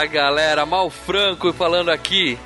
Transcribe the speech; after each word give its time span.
Fala 0.00 0.12
galera, 0.12 0.64
Mal 0.64 0.88
Franco 0.88 1.52
falando 1.52 1.90
aqui. 1.90 2.38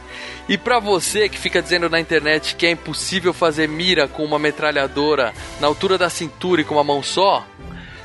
E 0.49 0.59
pra 0.59 0.81
você 0.81 1.29
que 1.29 1.39
fica 1.39 1.63
dizendo 1.63 1.89
na 1.89 2.01
internet 2.01 2.57
que 2.57 2.67
é 2.67 2.73
impossível 2.73 3.33
fazer 3.33 3.69
mira 3.69 4.09
com 4.09 4.25
uma 4.25 4.41
metralhadora 4.41 5.33
na 5.61 5.69
altura 5.69 5.97
da 5.97 6.11
cintura 6.11 6.63
e 6.63 6.65
com 6.65 6.75
uma 6.75 6.83
mão 6.83 7.01
só, 7.01 7.47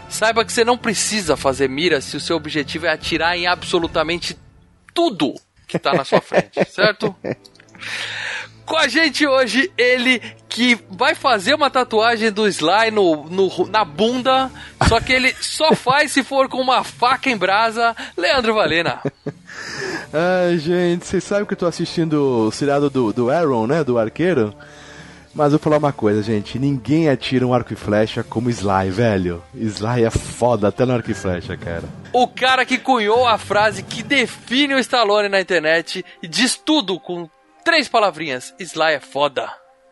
saiba 0.07 0.45
que 0.45 0.53
você 0.53 0.63
não 0.63 0.77
precisa 0.77 1.35
fazer 1.35 1.67
mira 1.67 1.99
se 1.99 2.15
o 2.15 2.19
seu 2.19 2.35
objetivo 2.35 2.85
é 2.85 2.91
atirar 2.91 3.35
em 3.35 3.47
absolutamente 3.47 4.37
tudo 4.93 5.33
que 5.67 5.79
tá 5.79 5.93
na 5.93 6.05
sua 6.05 6.21
frente, 6.21 6.63
certo? 6.69 7.15
Com 8.69 8.77
a 8.77 8.87
gente 8.87 9.25
hoje, 9.25 9.71
ele 9.75 10.21
que 10.47 10.77
vai 10.91 11.15
fazer 11.15 11.55
uma 11.55 11.71
tatuagem 11.71 12.31
do 12.31 12.47
Sly 12.47 12.91
no, 12.91 13.25
no- 13.27 13.67
na 13.67 13.83
bunda, 13.83 14.51
só 14.87 14.99
que 15.01 15.11
ele 15.11 15.33
só 15.41 15.73
faz 15.73 16.11
se 16.11 16.23
for 16.23 16.47
com 16.47 16.61
uma 16.61 16.83
faca 16.83 17.31
em 17.31 17.35
brasa, 17.35 17.95
Leandro 18.15 18.53
Valena. 18.53 18.99
Ai, 20.13 20.59
gente, 20.59 21.03
vocês 21.07 21.23
sabem 21.23 21.45
que 21.45 21.53
eu 21.53 21.57
tô 21.57 21.65
assistindo 21.65 22.45
o 22.47 22.51
seriado 22.51 22.91
do, 22.91 23.11
do 23.11 23.31
Aaron, 23.31 23.65
né? 23.65 23.83
Do 23.83 23.97
arqueiro. 23.97 24.53
Mas 25.33 25.45
eu 25.45 25.57
vou 25.57 25.59
falar 25.59 25.77
uma 25.77 25.91
coisa, 25.93 26.21
gente. 26.21 26.59
Ninguém 26.59 27.09
atira 27.09 27.47
um 27.47 27.53
arco 27.55 27.73
e 27.73 27.75
flecha 27.75 28.23
como 28.23 28.51
Sly, 28.51 28.91
velho. 28.91 29.41
Sly 29.55 30.03
é 30.03 30.09
foda 30.11 30.67
até 30.67 30.85
no 30.85 30.93
arco 30.93 31.09
e 31.09 31.15
flecha, 31.15 31.57
cara. 31.57 31.85
O 32.13 32.27
cara 32.27 32.63
que 32.65 32.77
cunhou 32.77 33.27
a 33.27 33.39
frase 33.39 33.81
que 33.81 34.03
define 34.03 34.75
o 34.75 34.79
Stallone 34.79 35.27
na 35.27 35.41
internet 35.41 36.05
e 36.21 36.27
diz 36.27 36.55
tudo 36.55 36.99
com 36.99 37.27
três 37.69 37.87
palavrinhas: 37.87 38.53
Sly 38.59 38.93
é 38.95 38.99
foda. 38.99 39.47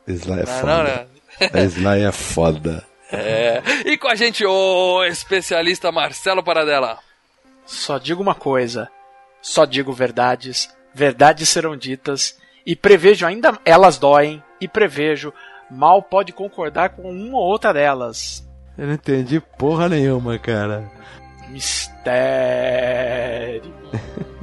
Sly 0.08 0.40
é 0.42 0.46
Não, 0.46 0.46
foda. 0.46 0.78
não, 0.78 0.84
né? 0.84 1.06
É, 1.40 1.64
Sly 1.66 2.04
é 2.04 2.12
foda. 2.12 2.84
É. 3.10 3.64
E 3.86 3.98
com 3.98 4.10
a 4.10 4.16
gente 4.16 4.46
o 4.46 5.02
especialista 5.06 5.94
Marcelo 5.94 6.44
Paradela. 6.44 7.00
Só 7.66 7.98
digo 7.98 8.22
uma 8.22 8.36
coisa. 8.36 8.90
Só 9.42 9.64
digo 9.64 9.94
verdades. 9.94 10.70
Verdades 10.94 11.48
serão 11.48 11.78
ditas. 11.78 12.38
E 12.66 12.76
prevejo 12.76 13.26
ainda 13.26 13.58
elas 13.64 13.98
doem. 13.98 14.44
E 14.60 14.68
prevejo 14.68 15.34
mal 15.72 16.02
pode 16.04 16.34
concordar 16.34 16.90
com 16.90 17.10
uma 17.10 17.38
ou 17.38 17.46
outra 17.46 17.74
delas. 17.74 18.46
Eu 18.78 18.88
não 18.88 18.96
entendi 18.96 19.40
porra 19.40 19.88
nenhuma, 19.88 20.38
cara. 20.38 20.92
Mistério. 21.48 22.04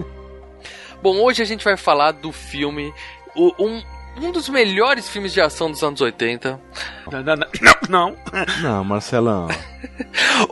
Bom, 1.02 1.18
hoje 1.20 1.42
a 1.42 1.44
gente 1.44 1.62
vai 1.62 1.76
falar 1.76 2.12
do 2.12 2.32
filme. 2.32 2.94
O- 3.34 3.52
um, 3.58 3.82
um 4.20 4.30
dos 4.32 4.48
melhores 4.48 5.08
filmes 5.08 5.32
de 5.32 5.40
ação 5.40 5.70
dos 5.70 5.82
anos 5.82 6.00
80. 6.00 6.60
Não, 7.10 7.22
não, 7.22 7.36
não. 7.88 8.16
não, 8.62 8.84
Marcelão. 8.84 9.48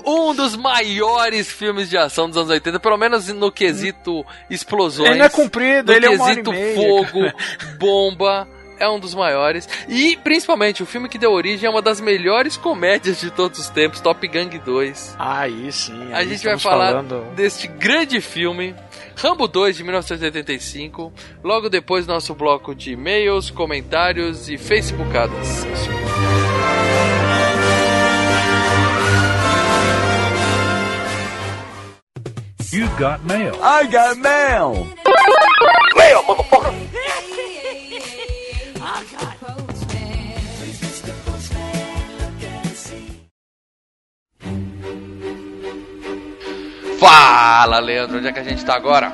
Um 0.06 0.34
dos 0.34 0.54
maiores 0.54 1.50
filmes 1.50 1.90
de 1.90 1.96
ação 1.98 2.28
dos 2.28 2.36
anos 2.36 2.50
80, 2.50 2.78
pelo 2.78 2.96
menos 2.96 3.26
no 3.28 3.50
quesito 3.50 4.24
explosões. 4.48 5.10
Ele 5.10 5.22
é 5.22 5.28
comprido, 5.28 5.90
no 5.90 5.96
ele 5.96 6.06
é 6.06 6.10
uma 6.10 6.26
quesito 6.28 6.50
meia. 6.52 6.74
fogo, 6.76 7.32
bomba. 7.78 8.46
É 8.78 8.88
um 8.88 8.98
dos 8.98 9.14
maiores. 9.14 9.68
E, 9.88 10.16
principalmente, 10.24 10.82
o 10.82 10.86
filme 10.86 11.08
que 11.08 11.16
deu 11.16 11.30
origem 11.32 11.68
a 11.68 11.70
uma 11.70 11.80
das 11.82 12.00
melhores 12.00 12.56
comédias 12.56 13.20
de 13.20 13.30
todos 13.30 13.60
os 13.60 13.68
tempos, 13.68 14.00
Top 14.00 14.26
Gang 14.26 14.58
2. 14.58 15.14
Aí 15.20 15.70
sim. 15.70 16.12
A 16.12 16.16
aí 16.18 16.28
gente 16.28 16.44
vai 16.44 16.58
falar 16.58 16.86
falando- 16.88 17.32
deste 17.36 17.68
grande 17.68 18.20
filme, 18.20 18.74
Rambo 19.16 19.46
2 19.46 19.76
de 19.76 19.82
1985. 19.82 21.12
Logo 21.42 21.68
depois, 21.68 22.06
nosso 22.06 22.34
bloco 22.34 22.74
de 22.74 22.92
e-mails, 22.92 23.50
comentários 23.50 24.48
e 24.48 24.56
facebookadas. 24.56 25.66
You 32.72 32.88
got 32.98 33.22
mail. 33.24 33.54
I 33.62 33.86
got 33.86 34.16
mail. 34.16 34.88
Fala, 47.02 47.80
Leandro, 47.80 48.18
onde 48.18 48.28
é 48.28 48.32
que 48.32 48.38
a 48.38 48.44
gente 48.44 48.64
tá 48.64 48.76
agora? 48.76 49.12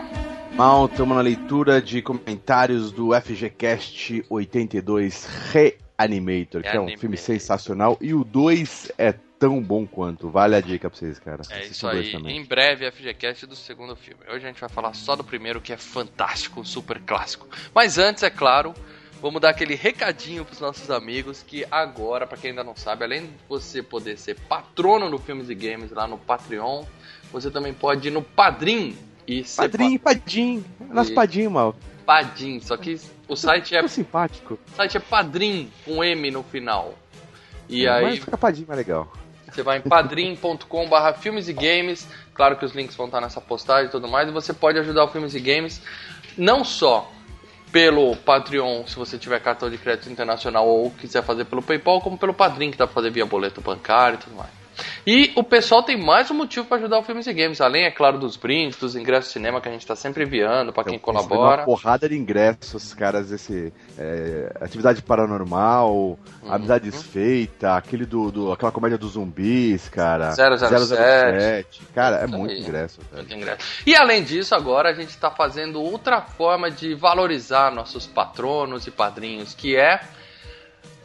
Mal, 0.53 0.85
estamos 0.85 1.17
na 1.17 1.23
leitura 1.23 1.81
de 1.81 2.03
comentários 2.03 2.93
do 2.93 3.19
FGCast 3.19 4.27
82 4.29 5.27
Reanimator, 5.51 6.61
que 6.61 6.69
é 6.69 6.79
um 6.79 6.99
filme 6.99 7.17
sensacional. 7.17 7.97
E 7.99 8.13
o 8.13 8.25
2 8.25 8.93
é 8.99 9.15
tão 9.39 9.63
bom 9.63 9.87
quanto. 9.87 10.29
Vale 10.29 10.57
a 10.57 10.61
dica 10.61 10.91
pra 10.91 10.99
vocês, 10.99 11.19
cara. 11.19 11.41
É 11.49 11.61
Assista 11.61 11.73
isso 11.73 11.89
aí. 11.89 12.13
também. 12.13 12.37
Em 12.37 12.45
breve, 12.45 12.91
FGCast 12.91 13.47
do 13.47 13.57
segundo 13.57 13.97
filme. 13.97 14.21
Hoje 14.29 14.45
a 14.45 14.49
gente 14.49 14.61
vai 14.61 14.69
falar 14.69 14.93
só 14.93 15.17
do 15.17 15.25
primeiro, 15.25 15.59
que 15.59 15.73
é 15.73 15.79
fantástico, 15.79 16.63
super 16.67 17.01
clássico. 17.01 17.49
Mas 17.75 17.97
antes, 17.97 18.23
é 18.23 18.29
claro, 18.29 18.75
vamos 19.23 19.41
dar 19.41 19.49
aquele 19.49 19.75
recadinho 19.75 20.45
pros 20.45 20.61
nossos 20.61 20.91
amigos 20.91 21.43
que 21.43 21.65
agora, 21.71 22.27
pra 22.27 22.37
quem 22.37 22.51
ainda 22.51 22.63
não 22.63 22.77
sabe, 22.77 23.05
além 23.05 23.23
de 23.23 23.33
você 23.49 23.83
poder 23.83 24.19
ser 24.19 24.39
patrono 24.41 25.09
no 25.09 25.17
Filmes 25.19 25.49
e 25.49 25.55
Games 25.55 25.91
lá 25.91 26.07
no 26.07 26.19
Patreon, 26.19 26.85
você 27.33 27.51
também 27.51 27.73
pode 27.73 28.09
ir 28.09 28.11
no 28.11 28.23
Padrim 28.23 28.97
e 29.27 29.45
ser 29.45 29.63
Padrinho, 29.63 29.99
Padim. 30.01 30.65
Nosso 30.81 31.13
E- 31.13 31.15
Padim, 31.15 31.49
mal. 31.49 31.73
pa- 32.07 32.23
Padim. 32.23 32.61
Só 32.61 32.77
que 32.77 32.99
o 33.29 33.37
site 33.37 33.77
é, 33.77 33.87
simpático. 33.87 34.59
o 34.73 34.77
site 34.77 34.97
é 34.97 35.01
Padrim, 35.01 35.71
com 35.85 36.03
M 36.03 36.31
no 36.31 36.43
final. 36.43 36.95
E 37.69 37.85
Mas 37.87 38.05
aí 38.05 38.21
fica 38.21 38.39
Padim 38.39 38.65
mais 38.67 38.79
legal. 38.79 39.13
Você 39.51 39.63
vai 39.63 39.79
em 39.79 39.81
padrim.com 39.81 40.89
barra 40.89 41.13
filmes 41.15 41.49
e 41.49 41.53
games. 41.55 42.07
Claro 42.35 42.57
que 42.57 42.65
os 42.65 42.73
links 42.75 42.95
vão 42.95 43.07
estar 43.07 43.21
nessa 43.21 43.41
postagem 43.41 43.87
e 43.87 43.91
tudo 43.91 44.07
mais. 44.07 44.29
E 44.29 44.33
você 44.33 44.53
pode 44.53 44.79
ajudar 44.79 45.05
o 45.05 45.09
Filmes 45.09 45.35
e 45.35 45.41
Games 45.41 45.81
não 46.37 46.63
só 46.65 47.11
pelo 47.73 48.15
Patreon, 48.17 48.87
se 48.87 48.95
você 48.97 49.19
tiver 49.19 49.41
cartão 49.41 49.69
de 49.71 49.77
crédito 49.79 50.11
internacional 50.11 50.67
ou 50.69 50.91
quiser 50.91 51.23
fazer 51.23 51.45
pelo 51.47 51.61
PayPal, 51.63 52.01
como 52.01 52.17
pelo 52.17 52.33
Padrim, 52.33 52.71
que 52.71 52.77
dá 52.79 52.87
pra 52.87 52.95
fazer 52.95 53.11
via 53.11 53.27
boleto 53.27 53.61
bancário 53.61 54.17
e 54.17 54.23
tudo 54.23 54.37
mais. 54.37 54.51
E 55.07 55.33
o 55.35 55.43
pessoal 55.43 55.83
tem 55.83 55.97
mais 55.97 56.31
um 56.31 56.35
motivo 56.35 56.67
para 56.67 56.77
ajudar 56.79 56.99
o 56.99 57.03
Filmes 57.03 57.27
e 57.27 57.33
Games, 57.33 57.61
além, 57.61 57.85
é 57.85 57.91
claro, 57.91 58.19
dos 58.19 58.37
brindes, 58.37 58.79
dos 58.79 58.95
ingressos 58.95 59.27
de 59.29 59.33
cinema 59.33 59.61
que 59.61 59.69
a 59.69 59.73
gente 59.73 59.87
tá 59.87 59.97
sempre 59.97 60.25
enviando 60.25 60.73
para 60.73 60.85
quem 60.85 60.99
colabora. 60.99 61.63
Uma 61.63 61.65
porrada 61.65 62.09
de 62.09 62.17
ingressos, 62.17 62.93
caras, 62.95 63.31
esse. 63.33 63.73
é, 63.99 64.53
atividade 64.61 65.03
paranormal, 65.03 66.19
Uhum. 66.43 66.53
amizade 66.53 66.91
desfeita, 66.91 67.75
aquele 67.77 68.07
do, 68.07 68.31
do- 68.31 68.53
aquela 68.53 68.71
comédia 68.73 68.97
dos 68.99 69.13
zumbis, 69.13 69.89
cara. 69.89 70.33
007. 70.33 71.83
Cara, 71.95 72.17
é 72.17 72.27
muito 72.27 72.55
ingresso. 72.55 73.01
Muito 73.13 73.35
ingresso. 73.35 73.83
E 73.87 73.95
além 73.97 74.23
disso, 74.23 74.55
agora 74.55 74.91
a 74.91 74.95
gente 74.95 75.11
está 75.11 75.31
fazendo 75.31 75.81
outra 75.83 76.21
forma 76.23 76.71
de 76.71 76.95
valorizar 76.95 77.71
nossos 77.73 78.07
patronos 78.07 78.87
e 78.87 78.91
padrinhos, 78.91 79.55
que 79.55 79.77
é 79.77 80.01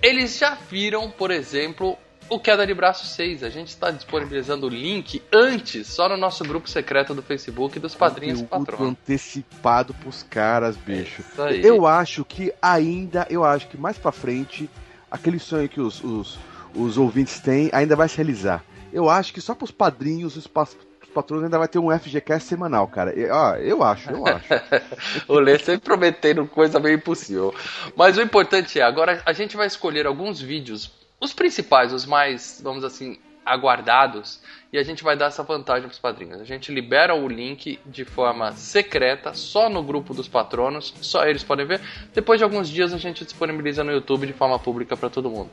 eles 0.01 0.37
já 0.37 0.55
viram, 0.69 1.09
por 1.09 1.31
exemplo, 1.31 1.97
o 2.35 2.39
Queda 2.39 2.65
de 2.65 2.73
Braço 2.73 3.05
6. 3.05 3.43
A 3.43 3.49
gente 3.49 3.69
está 3.69 3.91
disponibilizando 3.91 4.67
o 4.67 4.69
link 4.69 5.21
antes, 5.31 5.87
só 5.87 6.07
no 6.09 6.17
nosso 6.17 6.43
grupo 6.43 6.69
secreto 6.69 7.13
do 7.13 7.21
Facebook 7.21 7.79
dos 7.79 7.95
padrinhos 7.95 8.41
e 8.41 8.43
patronos. 8.43 8.89
antecipado 8.89 9.93
pros 9.93 10.23
caras, 10.23 10.75
bicho. 10.77 11.23
Aí. 11.37 11.63
Eu 11.65 11.85
acho 11.87 12.23
que 12.25 12.53
ainda, 12.61 13.25
eu 13.29 13.43
acho 13.43 13.67
que 13.67 13.77
mais 13.77 13.97
pra 13.97 14.11
frente, 14.11 14.69
aquele 15.09 15.39
sonho 15.39 15.67
que 15.69 15.79
os, 15.81 16.03
os, 16.03 16.37
os 16.75 16.97
ouvintes 16.97 17.39
têm 17.39 17.69
ainda 17.73 17.95
vai 17.95 18.07
se 18.09 18.17
realizar. 18.17 18.63
Eu 18.91 19.09
acho 19.09 19.33
que 19.33 19.41
só 19.41 19.55
pros 19.55 19.71
padrinhos, 19.71 20.35
os, 20.37 20.45
pa- 20.45 20.63
os 21.03 21.09
patrões 21.13 21.43
ainda 21.43 21.57
vai 21.57 21.67
ter 21.67 21.79
um 21.79 21.89
FGCast 21.97 22.47
semanal, 22.47 22.87
cara. 22.87 23.11
Eu, 23.11 23.33
ah, 23.35 23.59
eu 23.59 23.83
acho, 23.83 24.11
eu 24.11 24.25
acho. 24.27 24.45
O 25.27 25.39
Lê 25.39 25.57
sempre 25.59 25.81
prometendo 25.85 26.45
coisa 26.47 26.79
meio 26.79 26.95
impossível. 26.95 27.53
Mas 27.95 28.17
o 28.17 28.21
importante 28.21 28.79
é, 28.79 28.83
agora 28.83 29.21
a 29.25 29.33
gente 29.33 29.55
vai 29.57 29.65
escolher 29.67 30.05
alguns 30.05 30.39
vídeos, 30.39 30.91
os 31.23 31.33
principais, 31.33 31.93
os 31.93 32.05
mais, 32.05 32.59
vamos 32.61 32.83
assim, 32.83 33.17
aguardados 33.45 34.41
e 34.71 34.77
a 34.77 34.83
gente 34.83 35.03
vai 35.03 35.15
dar 35.15 35.27
essa 35.27 35.43
vantagem 35.43 35.83
para 35.83 35.91
os 35.91 35.99
padrinhos. 35.99 36.41
A 36.41 36.43
gente 36.43 36.71
libera 36.71 37.13
o 37.13 37.27
link 37.27 37.79
de 37.85 38.03
forma 38.03 38.51
secreta, 38.53 39.33
só 39.33 39.69
no 39.69 39.83
grupo 39.83 40.13
dos 40.13 40.27
patronos, 40.27 40.93
só 41.01 41.25
eles 41.25 41.43
podem 41.43 41.65
ver. 41.65 41.79
Depois 42.13 42.39
de 42.39 42.43
alguns 42.43 42.67
dias 42.67 42.93
a 42.93 42.97
gente 42.97 43.23
disponibiliza 43.23 43.83
no 43.83 43.91
YouTube 43.91 44.27
de 44.27 44.33
forma 44.33 44.57
pública 44.57 44.97
para 44.97 45.09
todo 45.09 45.29
mundo. 45.29 45.49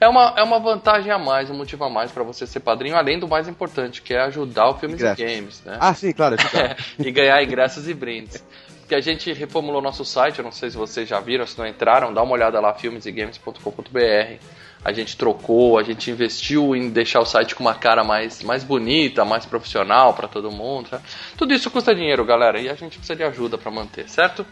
É 0.00 0.08
uma, 0.08 0.34
é 0.36 0.42
uma 0.42 0.58
vantagem 0.58 1.10
a 1.10 1.18
mais, 1.18 1.50
um 1.50 1.54
motivo 1.54 1.84
a 1.84 1.90
mais 1.90 2.10
para 2.10 2.22
você 2.22 2.46
ser 2.46 2.60
padrinho, 2.60 2.96
além 2.96 3.18
do 3.18 3.28
mais 3.28 3.48
importante, 3.48 4.00
que 4.00 4.14
é 4.14 4.20
ajudar 4.22 4.68
o 4.68 4.74
Filmes 4.74 5.00
e 5.00 5.04
Ingressos. 5.04 5.24
Games, 5.24 5.62
né? 5.64 5.76
Ah, 5.80 5.94
sim, 5.94 6.12
claro. 6.12 6.36
É, 6.36 6.76
e 7.04 7.10
ganhar 7.10 7.42
ingressos 7.42 7.88
e 7.88 7.94
brindes. 7.94 8.44
Porque 8.80 8.94
a 8.94 9.00
gente 9.00 9.32
reformulou 9.32 9.80
nosso 9.80 10.04
site, 10.04 10.38
eu 10.38 10.44
não 10.44 10.52
sei 10.52 10.70
se 10.70 10.76
vocês 10.76 11.08
já 11.08 11.18
viram, 11.18 11.46
se 11.46 11.58
não 11.58 11.66
entraram, 11.66 12.12
dá 12.12 12.22
uma 12.22 12.32
olhada 12.32 12.60
lá, 12.60 12.74
filmesegames.com.br. 12.74 14.38
A 14.84 14.92
gente 14.92 15.16
trocou, 15.16 15.78
a 15.78 15.82
gente 15.82 16.10
investiu 16.10 16.74
em 16.74 16.90
deixar 16.90 17.20
o 17.20 17.24
site 17.24 17.54
com 17.54 17.62
uma 17.62 17.74
cara 17.74 18.02
mais, 18.02 18.42
mais 18.42 18.64
bonita, 18.64 19.24
mais 19.24 19.46
profissional 19.46 20.12
para 20.12 20.26
todo 20.26 20.50
mundo. 20.50 20.90
Tudo 21.36 21.54
isso 21.54 21.70
custa 21.70 21.94
dinheiro, 21.94 22.24
galera, 22.24 22.60
e 22.60 22.68
a 22.68 22.74
gente 22.74 22.98
precisa 22.98 23.14
de 23.14 23.22
ajuda 23.22 23.56
para 23.56 23.70
manter, 23.70 24.08
certo? 24.08 24.44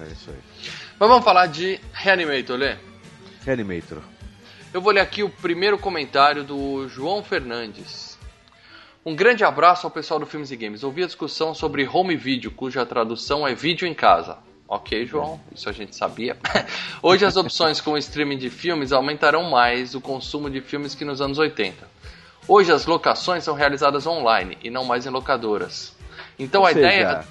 É 0.00 0.12
isso 0.12 0.30
aí. 0.30 0.38
Mas 0.98 1.08
vamos 1.08 1.24
falar 1.24 1.46
de 1.46 1.80
Reanimator, 1.92 2.56
Lê? 2.56 2.76
Reanimator. 3.44 3.98
Eu 4.72 4.80
vou 4.80 4.92
ler 4.92 5.00
aqui 5.00 5.22
o 5.22 5.28
primeiro 5.28 5.76
comentário 5.78 6.44
do 6.44 6.88
João 6.88 7.22
Fernandes. 7.22 8.18
Um 9.04 9.14
grande 9.14 9.44
abraço 9.44 9.86
ao 9.86 9.90
pessoal 9.90 10.18
do 10.18 10.26
Filmes 10.26 10.50
e 10.50 10.56
Games. 10.56 10.82
Ouvi 10.82 11.02
a 11.02 11.06
discussão 11.06 11.52
sobre 11.52 11.86
home 11.86 12.16
video, 12.16 12.50
cuja 12.50 12.86
tradução 12.86 13.46
é 13.46 13.54
vídeo 13.54 13.86
em 13.86 13.94
casa. 13.94 14.38
Ok, 14.66 15.04
João, 15.06 15.40
isso 15.54 15.68
a 15.68 15.72
gente 15.72 15.94
sabia. 15.94 16.36
Hoje 17.02 17.24
as 17.24 17.36
opções 17.36 17.80
com 17.80 17.92
o 17.92 17.98
streaming 17.98 18.38
de 18.38 18.48
filmes 18.48 18.92
aumentarão 18.92 19.50
mais 19.50 19.94
o 19.94 20.00
consumo 20.00 20.48
de 20.48 20.60
filmes 20.60 20.94
que 20.94 21.04
nos 21.04 21.20
anos 21.20 21.38
80. 21.38 21.86
Hoje 22.48 22.72
as 22.72 22.86
locações 22.86 23.44
são 23.44 23.54
realizadas 23.54 24.06
online 24.06 24.58
e 24.62 24.70
não 24.70 24.84
mais 24.84 25.06
em 25.06 25.10
locadoras. 25.10 25.94
Então 26.38 26.62
Ou 26.62 26.66
a 26.66 26.72
seja, 26.72 26.86
ideia. 26.86 27.24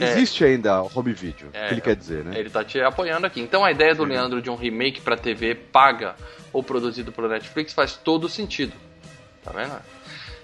É. 0.00 0.12
Existe 0.12 0.44
ainda 0.44 0.82
o 0.82 0.90
home 0.94 1.12
video, 1.12 1.48
É, 1.52 1.68
que 1.68 1.74
ele 1.74 1.80
quer 1.80 1.96
dizer, 1.96 2.24
né? 2.24 2.38
Ele 2.38 2.48
tá 2.48 2.64
te 2.64 2.80
apoiando 2.80 3.26
aqui. 3.26 3.40
Então 3.40 3.64
a 3.64 3.70
ideia 3.72 3.94
do 3.94 4.04
Leandro 4.04 4.40
de 4.40 4.48
um 4.48 4.54
remake 4.54 5.00
pra 5.00 5.16
TV 5.16 5.54
paga 5.56 6.14
ou 6.52 6.62
produzido 6.62 7.10
pela 7.10 7.28
Netflix 7.28 7.72
faz 7.72 7.94
todo 7.96 8.28
sentido. 8.28 8.74
Tá 9.44 9.50
vendo? 9.52 9.72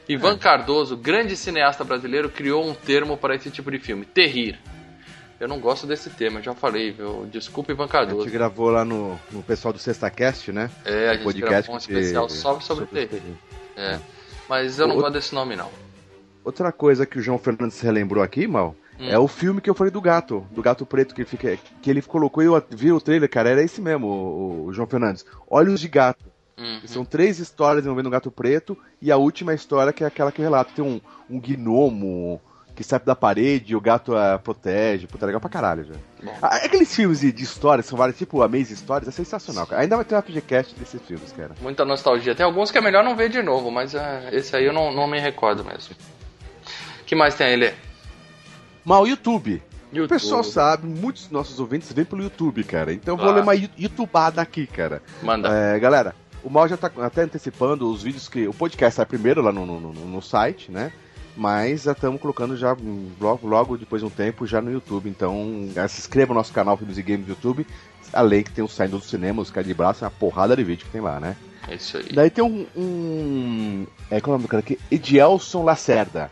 Ivan 0.09 0.37
Cardoso, 0.37 0.97
grande 0.97 1.37
cineasta 1.37 1.85
brasileiro, 1.85 2.29
criou 2.29 2.69
um 2.69 2.75
termo 2.75 3.17
para 3.17 3.35
esse 3.35 3.51
tipo 3.51 3.71
de 3.71 3.79
filme: 3.79 4.05
terrir. 4.05 4.59
Eu 5.45 5.49
não 5.49 5.61
gosto 5.61 5.87
desse 5.87 6.09
eu 6.19 6.43
já 6.43 6.55
falei, 6.55 6.91
viu? 6.91 7.27
Desculpa, 7.31 7.71
Ivan 7.71 7.85
A 7.85 7.89
Cardoso. 7.89 8.23
gente 8.23 8.33
gravou 8.33 8.71
lá 8.71 8.83
no, 8.83 9.21
no 9.31 9.43
pessoal 9.43 9.75
do 9.75 9.79
SextaCast, 9.79 10.51
né? 10.53 10.71
É, 10.87 11.11
a 11.11 11.15
gente 11.15 11.25
podcast 11.25 11.69
gravou 11.69 11.77
um 11.77 11.79
que- 11.79 11.93
especial 11.93 12.29
só 12.31 12.59
sobre 12.61 12.87
sobre 12.87 13.07
terrir. 13.07 13.23
É. 13.77 13.99
Mas 14.49 14.79
eu 14.79 14.89
não 14.89 14.97
O- 14.97 15.01
gosto 15.03 15.13
desse 15.13 15.35
nome, 15.35 15.55
não. 15.55 15.69
Outra 16.43 16.73
coisa 16.73 17.05
que 17.05 17.19
o 17.19 17.23
João 17.23 17.37
Fernandes 17.37 17.79
relembrou 17.79 18.25
aqui, 18.25 18.47
mal, 18.47 18.75
Hum. 18.99 19.07
é 19.11 19.19
o 19.19 19.29
filme 19.29 19.61
que 19.61 19.69
eu 19.69 19.75
falei 19.75 19.91
do 19.91 20.01
gato, 20.01 20.47
do 20.51 20.63
gato 20.63 20.87
preto 20.87 21.15
que 21.15 21.21
ele, 21.21 21.29
fica, 21.29 21.59
que 21.83 21.91
ele 21.91 22.01
colocou 22.01 22.43
e 22.43 22.47
eu 22.47 22.65
vi 22.71 22.91
o 22.91 22.99
trailer, 22.99 23.29
cara, 23.29 23.51
era 23.51 23.63
esse 23.63 23.83
mesmo, 23.83 24.07
o, 24.07 24.65
o 24.69 24.73
João 24.73 24.89
Fernandes. 24.89 25.27
Olhos 25.47 25.79
de 25.79 25.89
gato. 25.89 26.25
Uhum. 26.57 26.81
São 26.87 27.05
três 27.05 27.39
histórias 27.39 27.85
envolvendo 27.85 28.07
o 28.07 28.11
gato 28.11 28.31
preto 28.31 28.79
e 29.03 29.13
a 29.13 29.19
última 29.19 29.53
história 29.53 29.93
que 29.93 30.05
é 30.05 30.07
aquela 30.07 30.33
que 30.33 30.41
eu 30.41 30.45
relato. 30.45 30.73
Tem 30.73 30.83
um, 30.83 31.01
um 31.29 31.39
gnomo 31.39 32.41
que 32.75 32.83
sai 32.83 32.99
da 33.01 33.15
parede 33.15 33.73
e 33.73 33.77
o 33.77 33.81
gato 33.81 34.17
ah, 34.17 34.39
protege. 34.43 35.07
Puta, 35.07 35.25
é 35.25 35.27
legal 35.27 35.41
pra 35.41 35.49
caralho. 35.51 35.87
Bom. 36.23 36.33
Ah, 36.43 36.57
Aqueles 36.57 36.95
filmes 36.95 37.21
de, 37.21 37.31
de 37.33 37.43
histórias, 37.45 37.87
são 37.87 37.97
vários, 37.97 38.19
tipo 38.19 38.43
Amazing 38.43 38.77
Stories, 38.77 39.09
é 39.09 39.13
sensacional, 39.13 39.67
cara. 39.67 39.83
Ainda 39.83 39.97
vai 39.97 40.05
ter 40.05 40.17
um 40.17 40.23
FGCast 40.23 40.75
desses 40.75 41.01
filmes, 41.03 41.31
cara. 41.33 41.53
Muita 41.61 41.85
nostalgia. 41.85 42.35
Tem 42.35 42.45
alguns 42.45 42.71
que 42.71 42.79
é 42.79 42.81
melhor 42.81 43.05
não 43.05 43.15
ver 43.15 43.29
de 43.29 43.43
novo, 43.43 43.71
mas 43.71 43.95
é, 43.95 44.29
esse 44.33 44.55
aí 44.57 44.65
eu 44.65 44.73
não, 44.73 44.93
não 44.93 45.07
me 45.07 45.21
recordo 45.21 45.65
mesmo. 45.65 45.95
que 47.07 47.15
mais 47.15 47.35
tem 47.35 47.47
aí, 47.49 47.57
Lê? 47.57 47.73
Mal, 48.85 49.03
o 49.03 49.07
YouTube. 49.07 49.63
O 49.93 49.97
YouTube. 49.97 50.09
pessoal 50.09 50.43
sabe, 50.43 50.87
muitos 50.87 51.23
dos 51.23 51.31
nossos 51.31 51.61
ouvintes 51.61 51.93
vêm 51.93 52.05
pelo 52.05 52.23
YouTube, 52.23 52.65
cara. 52.65 52.93
Então 52.93 53.13
eu 53.15 53.17
vou 53.17 53.27
Claro. 53.33 53.37
ler 53.37 53.43
uma 53.43 53.71
YouTubada 53.79 54.43
aqui, 54.43 54.67
cara. 54.67 55.01
Manda. 55.23 55.49
É, 55.49 55.79
galera, 55.79 56.15
o 56.43 56.51
Mal 56.51 56.67
já 56.69 56.77
tá 56.77 56.91
até 56.99 57.23
antecipando 57.23 57.89
os 57.89 58.03
vídeos 58.03 58.29
que. 58.29 58.49
O 58.49 58.53
podcast 58.53 58.97
sai 58.97 59.07
primeiro 59.07 59.41
lá 59.41 59.53
no, 59.53 59.65
no, 59.65 59.79
no- 59.81 59.93
no 59.93 60.21
site, 60.21 60.71
né? 60.73 60.93
Mas 61.37 61.83
já 61.83 61.93
estamos 61.93 62.21
colocando 62.21 62.57
já 62.57 62.77
logo, 63.21 63.47
logo 63.47 63.77
depois 63.77 64.01
de 64.01 64.07
um 64.07 64.11
tempo 64.11 64.47
já 64.47 64.61
no 64.61 64.71
YouTube. 64.71 65.09
Então 65.09 65.69
se 65.89 66.01
inscreva 66.01 66.33
no 66.33 66.39
nosso 66.39 66.53
canal 66.53 66.77
Filmes 66.77 66.99
e 66.99 67.03
Games 67.03 67.27
do 67.27 67.31
YouTube. 67.31 67.67
Além 68.13 68.45
que 68.45 68.53
tem 68.53 68.65
o 68.65 68.69
saindo 68.69 68.99
do 68.99 69.05
cinema, 69.05 69.43
os 69.43 69.51
caras 69.51 69.67
de 69.67 69.75
braço, 69.75 70.05
é 70.05 70.07
uma 70.07 70.13
porrada 70.13 70.57
de 70.57 70.63
vídeo 70.63 70.85
que 70.87 70.93
tem 70.93 71.01
lá, 71.01 71.19
né? 71.19 71.37
É 71.69 71.75
isso 71.75 71.97
aí. 71.97 72.09
Daí 72.13 72.31
tem 72.31 72.45
um. 72.45 72.67
um 72.77 73.87
é, 74.11 74.21
qual 74.21 74.35
é 74.35 74.35
o 74.35 74.39
nome 74.39 74.45
do 74.45 74.49
cara 74.49 74.61
aqui? 74.61 74.79
Edielson 74.91 75.65
Lacerda. 75.65 76.31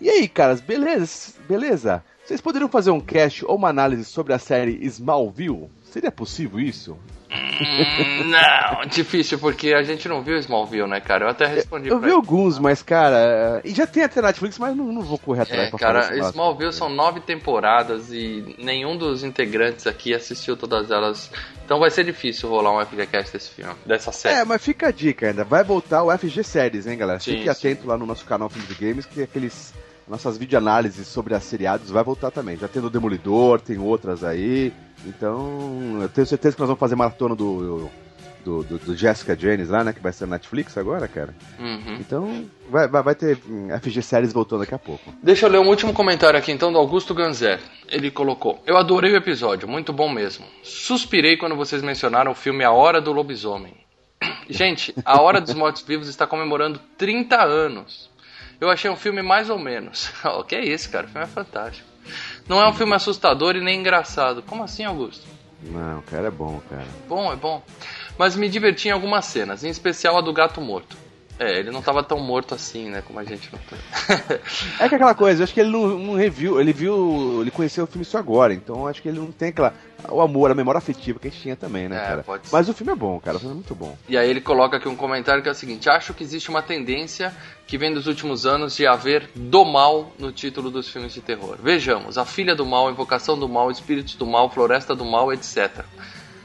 E 0.00 0.08
aí, 0.08 0.28
caras, 0.28 0.60
beleza? 0.60 1.32
Beleza? 1.48 2.04
Vocês 2.24 2.40
poderiam 2.40 2.68
fazer 2.68 2.90
um 2.90 3.00
cast 3.00 3.44
ou 3.44 3.56
uma 3.56 3.68
análise 3.68 4.04
sobre 4.04 4.32
a 4.32 4.38
série 4.38 4.78
Smallville? 4.86 5.70
Seria 5.84 6.12
possível 6.12 6.60
isso? 6.60 6.96
Hum, 7.34 8.24
não, 8.30 8.86
difícil, 8.86 9.38
porque 9.38 9.72
a 9.72 9.82
gente 9.82 10.08
não 10.08 10.22
viu 10.22 10.36
Smallville, 10.38 10.88
né, 10.88 11.00
cara? 11.00 11.24
Eu 11.26 11.28
até 11.30 11.46
respondi 11.46 11.88
Eu 11.88 11.98
vi 11.98 12.06
ele. 12.06 12.14
alguns, 12.14 12.58
mas, 12.58 12.82
cara. 12.82 13.60
E 13.64 13.72
já 13.74 13.86
tem 13.86 14.02
até 14.04 14.20
Netflix, 14.22 14.58
mas 14.58 14.76
não, 14.76 14.86
não 14.86 15.02
vou 15.02 15.18
correr 15.18 15.42
atrás 15.42 15.66
É, 15.66 15.70
pra 15.70 15.78
cara, 15.78 16.02
falar 16.02 16.28
Smallville 16.30 16.72
são 16.72 16.88
nove 16.88 17.20
temporadas 17.20 18.12
e 18.12 18.56
nenhum 18.58 18.96
dos 18.96 19.22
integrantes 19.24 19.86
aqui 19.86 20.14
assistiu 20.14 20.56
todas 20.56 20.90
elas. 20.90 21.30
Então 21.64 21.78
vai 21.78 21.90
ser 21.90 22.04
difícil 22.04 22.48
rolar 22.48 22.76
um 22.76 22.84
FGCast 22.84 23.32
desse 23.32 23.50
filme, 23.50 23.74
dessa 23.86 24.12
série. 24.12 24.38
É, 24.40 24.44
mas 24.44 24.62
fica 24.62 24.88
a 24.88 24.90
dica 24.90 25.26
ainda. 25.28 25.44
Vai 25.44 25.64
voltar 25.64 26.02
o 26.02 26.16
FG 26.16 26.42
Séries, 26.44 26.86
hein, 26.86 26.96
galera? 26.98 27.20
Sim, 27.20 27.32
Fique 27.38 27.48
atento 27.48 27.86
lá 27.86 27.96
no 27.96 28.04
nosso 28.06 28.24
canal 28.24 28.48
Filmes 28.48 28.70
e 28.70 28.74
Games, 28.74 29.06
que 29.06 29.22
aqueles. 29.22 29.72
Nossas 30.06 30.36
videoanálises 30.36 31.06
sobre 31.06 31.34
as 31.34 31.44
seriados 31.44 31.90
vai 31.90 32.04
voltar 32.04 32.30
também. 32.30 32.56
Já 32.56 32.68
tem 32.68 32.82
do 32.82 32.90
Demolidor, 32.90 33.60
tem 33.60 33.78
outras 33.78 34.22
aí. 34.22 34.72
Então, 35.06 35.98
eu 36.02 36.08
tenho 36.08 36.26
certeza 36.26 36.54
que 36.54 36.60
nós 36.60 36.68
vamos 36.68 36.80
fazer 36.80 36.94
maratona 36.94 37.34
do, 37.34 37.90
do, 38.44 38.62
do, 38.62 38.78
do 38.78 38.96
Jessica 38.96 39.36
James 39.36 39.70
lá, 39.70 39.82
né? 39.82 39.92
Que 39.92 40.00
vai 40.00 40.12
ser 40.12 40.26
na 40.26 40.36
Netflix 40.36 40.76
agora, 40.76 41.08
cara. 41.08 41.34
Uhum. 41.58 41.96
Então, 41.98 42.44
vai, 42.70 42.86
vai, 42.86 43.02
vai 43.02 43.14
ter 43.14 43.38
hum, 43.48 43.68
FG 43.80 44.02
Séries 44.02 44.32
voltando 44.32 44.60
daqui 44.60 44.74
a 44.74 44.78
pouco. 44.78 45.12
Deixa 45.22 45.46
eu 45.46 45.50
ler 45.50 45.58
um 45.58 45.68
último 45.68 45.92
comentário 45.92 46.38
aqui 46.38 46.52
então 46.52 46.72
do 46.72 46.78
Augusto 46.78 47.14
Ganzer. 47.14 47.60
Ele 47.88 48.10
colocou: 48.10 48.62
Eu 48.66 48.76
adorei 48.76 49.12
o 49.12 49.16
episódio, 49.16 49.66
muito 49.66 49.92
bom 49.92 50.08
mesmo. 50.08 50.44
Suspirei 50.62 51.36
quando 51.36 51.56
vocês 51.56 51.82
mencionaram 51.82 52.32
o 52.32 52.34
filme 52.34 52.62
A 52.62 52.70
Hora 52.70 53.00
do 53.00 53.12
Lobisomem. 53.12 53.74
Gente, 54.48 54.94
A 55.04 55.20
Hora 55.20 55.40
dos 55.40 55.54
Mortos 55.54 55.82
Vivos 55.82 56.08
está 56.08 56.26
comemorando 56.26 56.78
30 56.98 57.42
anos. 57.42 58.10
Eu 58.60 58.70
achei 58.70 58.90
um 58.90 58.96
filme 58.96 59.22
mais 59.22 59.50
ou 59.50 59.58
menos. 59.58 60.10
Oh, 60.24 60.42
que 60.42 60.54
é 60.54 60.64
isso, 60.64 60.90
cara? 60.90 61.06
O 61.06 61.08
filme 61.08 61.24
é 61.24 61.28
fantástico. 61.28 61.86
Não 62.48 62.60
é 62.60 62.68
um 62.68 62.72
filme 62.72 62.94
assustador 62.94 63.56
e 63.56 63.60
nem 63.60 63.80
engraçado. 63.80 64.42
Como 64.42 64.62
assim, 64.62 64.84
Augusto? 64.84 65.26
Não, 65.62 66.02
cara, 66.02 66.28
é 66.28 66.30
bom, 66.30 66.60
cara. 66.68 66.86
Bom, 67.08 67.32
é 67.32 67.36
bom. 67.36 67.62
Mas 68.18 68.36
me 68.36 68.48
diverti 68.48 68.88
em 68.88 68.90
algumas 68.90 69.24
cenas, 69.24 69.64
em 69.64 69.68
especial 69.68 70.16
a 70.18 70.20
do 70.20 70.32
gato 70.32 70.60
morto. 70.60 70.96
É, 71.38 71.58
ele 71.58 71.70
não 71.70 71.82
tava 71.82 72.02
tão 72.02 72.20
morto 72.20 72.54
assim, 72.54 72.88
né? 72.90 73.02
Como 73.02 73.18
a 73.18 73.24
gente 73.24 73.50
não 73.52 73.58
tá. 73.58 73.76
É 74.78 74.88
que 74.88 74.94
aquela 74.94 75.14
coisa, 75.14 75.40
eu 75.40 75.44
acho 75.44 75.54
que 75.54 75.60
ele 75.60 75.70
não, 75.70 75.98
não 75.98 76.14
reviu, 76.14 76.60
ele 76.60 76.72
viu, 76.72 77.40
ele 77.40 77.50
conheceu 77.50 77.84
o 77.84 77.86
filme 77.86 78.04
só 78.04 78.18
agora, 78.18 78.54
então 78.54 78.86
acho 78.86 79.02
que 79.02 79.08
ele 79.08 79.18
não 79.18 79.32
tem 79.32 79.48
aquela, 79.48 79.74
o 80.10 80.20
amor, 80.20 80.50
a 80.50 80.54
memória 80.54 80.78
afetiva 80.78 81.18
que 81.18 81.28
a 81.28 81.30
gente 81.30 81.40
tinha 81.40 81.56
também, 81.56 81.88
né, 81.88 81.96
É, 81.96 82.00
cara? 82.00 82.24
Mas 82.52 82.68
o 82.68 82.74
filme 82.74 82.92
é 82.92 82.96
bom, 82.96 83.18
cara, 83.20 83.36
o 83.36 83.40
filme 83.40 83.52
é 83.52 83.56
muito 83.56 83.74
bom. 83.74 83.96
E 84.08 84.16
aí 84.16 84.28
ele 84.28 84.40
coloca 84.40 84.76
aqui 84.76 84.88
um 84.88 84.96
comentário 84.96 85.42
que 85.42 85.48
é 85.48 85.52
o 85.52 85.54
seguinte: 85.54 85.88
acho 85.88 86.14
que 86.14 86.22
existe 86.22 86.50
uma 86.50 86.62
tendência 86.62 87.34
que 87.66 87.78
vem 87.78 87.92
dos 87.92 88.06
últimos 88.06 88.46
anos 88.46 88.76
de 88.76 88.86
haver 88.86 89.30
do 89.34 89.64
mal 89.64 90.12
no 90.18 90.30
título 90.30 90.70
dos 90.70 90.88
filmes 90.88 91.12
de 91.12 91.20
terror. 91.20 91.56
Vejamos, 91.62 92.18
a 92.18 92.24
filha 92.24 92.54
do 92.54 92.66
mal, 92.66 92.90
invocação 92.90 93.38
do 93.38 93.48
mal, 93.48 93.70
espíritos 93.70 94.14
do 94.14 94.26
mal, 94.26 94.50
floresta 94.50 94.94
do 94.94 95.04
mal, 95.04 95.32
etc. 95.32 95.84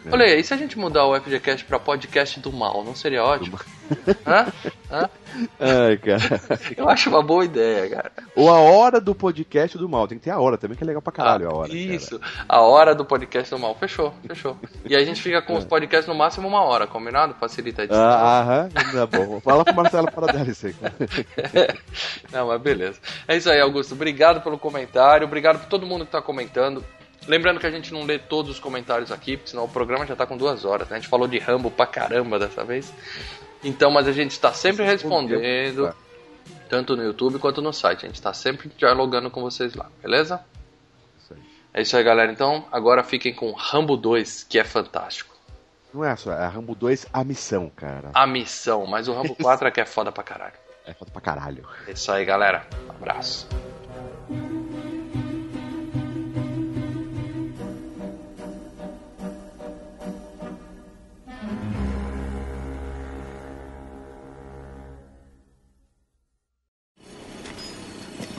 É. 0.09 0.13
Olha 0.13 0.25
aí, 0.25 0.39
e 0.39 0.43
se 0.43 0.53
a 0.53 0.57
gente 0.57 0.77
mudar 0.77 1.05
o 1.05 1.19
FGCast 1.19 1.65
pra 1.65 1.79
podcast 1.79 2.39
do 2.39 2.51
mal, 2.51 2.83
não 2.83 2.95
seria 2.95 3.23
ótimo? 3.23 3.59
Hã? 4.25 4.45
Hã? 4.91 5.09
Ai, 5.59 5.97
cara. 5.97 6.41
Eu 6.77 6.89
acho 6.89 7.09
uma 7.09 7.21
boa 7.23 7.43
ideia, 7.45 7.89
cara. 7.89 8.11
Ou 8.35 8.49
a 8.49 8.59
hora 8.59 8.99
do 9.01 9.15
podcast 9.15 9.77
do 9.77 9.87
mal, 9.89 10.07
tem 10.07 10.17
que 10.17 10.25
ter 10.25 10.31
a 10.31 10.39
hora 10.39 10.57
também, 10.57 10.77
que 10.77 10.83
é 10.83 10.87
legal 10.87 11.01
pra 11.01 11.11
caralho 11.11 11.49
a 11.49 11.53
hora. 11.55 11.67
cara. 11.69 11.79
Isso, 11.79 12.19
a 12.47 12.61
hora 12.61 12.93
do 12.93 13.03
podcast 13.05 13.49
do 13.49 13.59
mal. 13.59 13.75
Fechou, 13.75 14.13
fechou. 14.27 14.57
E 14.85 14.95
aí 14.95 15.01
a 15.01 15.05
gente 15.05 15.21
fica 15.21 15.41
com 15.41 15.53
É. 15.55 15.57
os 15.57 15.65
podcasts 15.65 16.07
no 16.07 16.15
máximo 16.15 16.47
uma 16.47 16.61
hora, 16.61 16.85
combinado? 16.87 17.33
Facilita 17.39 17.81
a 17.81 17.85
edição. 17.85 18.03
Ah, 18.03 18.39
aham, 18.41 18.69
tá 18.69 19.05
bom. 19.07 19.39
Fala 19.41 19.63
pro 19.65 19.75
Marcelo 19.75 20.11
para 20.11 20.33
dela 20.33 20.49
isso 20.49 20.67
aí. 20.67 20.73
cara. 20.73 20.93
Não, 22.31 22.47
mas 22.47 22.61
beleza. 22.61 22.99
É 23.27 23.37
isso 23.37 23.49
aí, 23.49 23.59
Augusto. 23.59 23.93
Obrigado 23.93 24.41
pelo 24.41 24.57
comentário. 24.57 25.25
Obrigado 25.25 25.59
por 25.59 25.67
todo 25.67 25.85
mundo 25.85 26.05
que 26.05 26.11
tá 26.11 26.21
comentando. 26.21 26.83
Lembrando 27.29 27.59
que 27.59 27.67
a 27.67 27.71
gente 27.71 27.93
não 27.93 28.05
lê 28.05 28.17
todos 28.17 28.49
os 28.53 28.59
comentários 28.59 29.11
aqui, 29.11 29.37
porque 29.37 29.51
senão 29.51 29.65
o 29.65 29.69
programa 29.69 30.03
já 30.03 30.15
tá 30.15 30.25
com 30.25 30.35
duas 30.35 30.65
horas. 30.65 30.89
Né? 30.89 30.97
A 30.97 30.99
gente 30.99 31.07
falou 31.07 31.27
de 31.27 31.37
Rambo 31.37 31.69
pra 31.69 31.85
caramba 31.85 32.39
dessa 32.39 32.65
vez. 32.65 32.91
Então, 33.63 33.91
mas 33.91 34.07
a 34.07 34.11
gente 34.11 34.31
está 34.31 34.51
sempre 34.51 34.83
respondendo, 34.83 35.93
tanto 36.67 36.95
no 36.95 37.03
YouTube 37.03 37.37
quanto 37.37 37.61
no 37.61 37.71
site. 37.71 38.05
A 38.05 38.09
gente 38.09 38.15
está 38.15 38.33
sempre 38.33 38.71
dialogando 38.75 39.29
com 39.29 39.41
vocês 39.41 39.75
lá, 39.75 39.91
beleza? 40.01 40.43
Isso 41.19 41.35
aí. 41.35 41.39
É 41.71 41.81
isso 41.83 41.95
aí, 41.95 42.03
galera. 42.03 42.31
Então, 42.31 42.65
agora 42.71 43.03
fiquem 43.03 43.31
com 43.31 43.51
Rambo 43.51 43.95
2, 43.95 44.45
que 44.49 44.57
é 44.57 44.63
fantástico. 44.63 45.35
Não 45.93 46.03
é 46.03 46.15
só, 46.15 46.31
é 46.31 46.47
Rambo 46.47 46.73
2, 46.73 47.09
a 47.13 47.23
missão, 47.23 47.71
cara. 47.75 48.09
A 48.15 48.25
missão, 48.25 48.87
mas 48.87 49.07
o 49.07 49.13
Rambo 49.13 49.35
4 49.35 49.67
é 49.67 49.71
que 49.71 49.81
é 49.81 49.85
foda 49.85 50.11
pra 50.11 50.23
caralho. 50.23 50.53
É 50.83 50.95
foda 50.95 51.11
pra 51.11 51.21
caralho. 51.21 51.63
É 51.87 51.91
isso 51.91 52.11
aí, 52.11 52.25
galera. 52.25 52.65
Um 52.87 52.91
abraço. 52.91 53.47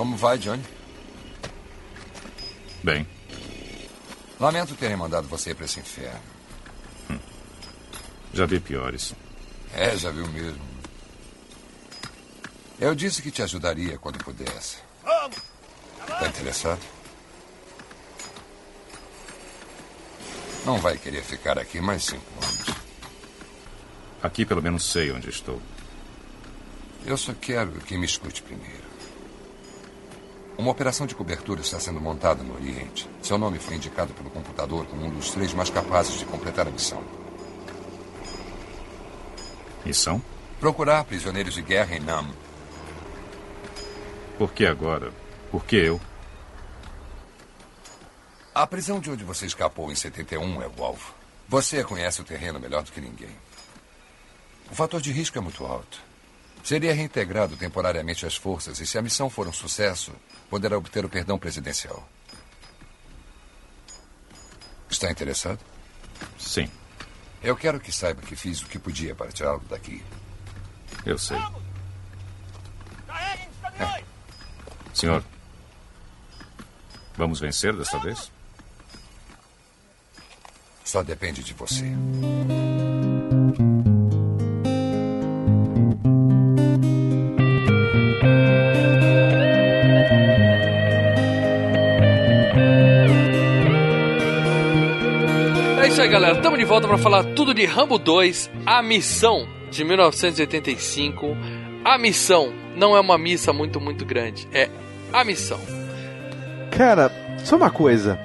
Como 0.00 0.16
vai, 0.16 0.38
Johnny? 0.38 0.64
Bem, 2.82 3.06
Lamento 4.40 4.74
terem 4.74 4.96
mandado 4.96 5.28
você 5.28 5.54
para 5.54 5.66
esse 5.66 5.78
inferno. 5.78 6.22
já 8.32 8.46
vi 8.46 8.58
piores. 8.58 9.12
É, 9.74 9.94
já 9.98 10.10
viu 10.10 10.26
mesmo. 10.28 10.58
Eu 12.80 12.94
disse 12.94 13.20
que 13.20 13.30
te 13.30 13.42
ajudaria 13.42 13.98
quando 13.98 14.24
pudesse. 14.24 14.78
Tá 15.04 16.26
interessado? 16.26 16.80
Não 20.64 20.78
vai 20.78 20.96
querer 20.96 21.22
ficar 21.22 21.58
aqui 21.58 21.78
mais 21.78 22.04
cinco 22.04 22.24
anos. 22.42 22.74
Aqui 24.22 24.46
pelo 24.46 24.62
menos 24.62 24.82
sei 24.82 25.12
onde 25.12 25.28
estou. 25.28 25.60
Eu 27.04 27.18
só 27.18 27.34
quero 27.34 27.72
que 27.80 27.98
me 27.98 28.06
escute 28.06 28.42
primeiro. 28.42 28.79
Uma 30.60 30.72
operação 30.72 31.06
de 31.06 31.14
cobertura 31.14 31.62
está 31.62 31.80
sendo 31.80 32.02
montada 32.02 32.42
no 32.42 32.54
Oriente. 32.54 33.08
Seu 33.22 33.38
nome 33.38 33.58
foi 33.58 33.76
indicado 33.76 34.12
pelo 34.12 34.28
computador 34.28 34.84
como 34.84 35.06
um 35.06 35.08
dos 35.08 35.30
três 35.30 35.54
mais 35.54 35.70
capazes 35.70 36.18
de 36.18 36.26
completar 36.26 36.68
a 36.68 36.70
missão. 36.70 37.02
Missão? 39.86 40.22
Procurar 40.60 41.04
prisioneiros 41.04 41.54
de 41.54 41.62
guerra 41.62 41.96
em 41.96 42.00
Nam. 42.00 42.28
Por 44.36 44.52
que 44.52 44.66
agora? 44.66 45.10
Por 45.50 45.64
que 45.64 45.76
eu? 45.76 45.98
A 48.54 48.66
prisão 48.66 49.00
de 49.00 49.10
onde 49.10 49.24
você 49.24 49.46
escapou 49.46 49.90
em 49.90 49.94
71 49.94 50.60
é 50.60 50.68
o 50.68 50.84
alvo. 50.84 51.14
Você 51.48 51.82
conhece 51.82 52.20
o 52.20 52.24
terreno 52.24 52.60
melhor 52.60 52.82
do 52.82 52.92
que 52.92 53.00
ninguém. 53.00 53.34
O 54.70 54.74
fator 54.74 55.00
de 55.00 55.10
risco 55.10 55.38
é 55.38 55.40
muito 55.40 55.64
alto. 55.64 56.09
Seria 56.62 56.94
reintegrado 56.94 57.56
temporariamente 57.56 58.26
às 58.26 58.36
forças 58.36 58.78
e, 58.80 58.86
se 58.86 58.98
a 58.98 59.02
missão 59.02 59.28
for 59.30 59.48
um 59.48 59.52
sucesso, 59.52 60.12
poderá 60.48 60.76
obter 60.76 61.04
o 61.04 61.08
perdão 61.08 61.38
presidencial. 61.38 62.06
Está 64.88 65.10
interessado? 65.10 65.58
Sim, 66.38 66.68
Eu 67.42 67.56
quero 67.56 67.80
que 67.80 67.90
saiba 67.90 68.20
que 68.20 68.36
fiz 68.36 68.60
o 68.60 68.66
que 68.66 68.78
podia 68.78 69.14
para 69.14 69.32
tirá-lo 69.32 69.62
daqui. 69.70 70.04
eu 71.06 71.16
sei. 71.18 71.38
Senhor, 74.92 75.24
vamos 77.16 77.40
vencer 77.40 77.74
desta 77.74 77.98
vez? 77.98 78.30
Só 80.84 81.02
depende 81.02 81.42
de 81.42 81.54
você. 81.54 81.84
Galera. 96.10 96.36
Estamos 96.36 96.58
de 96.58 96.64
volta 96.64 96.88
para 96.88 96.98
falar 96.98 97.24
tudo 97.34 97.54
de 97.54 97.64
Rambo 97.64 97.98
2, 97.98 98.50
A 98.66 98.82
Missão, 98.82 99.46
de 99.70 99.84
1985. 99.84 101.36
A 101.84 101.98
Missão 101.98 102.52
não 102.76 102.96
é 102.96 103.00
uma 103.00 103.16
missa 103.18 103.52
muito, 103.52 103.80
muito 103.80 104.04
grande. 104.04 104.46
É 104.52 104.68
A 105.12 105.24
Missão. 105.24 105.58
Cara, 106.70 107.10
só 107.44 107.56
uma 107.56 107.70
coisa. 107.70 108.18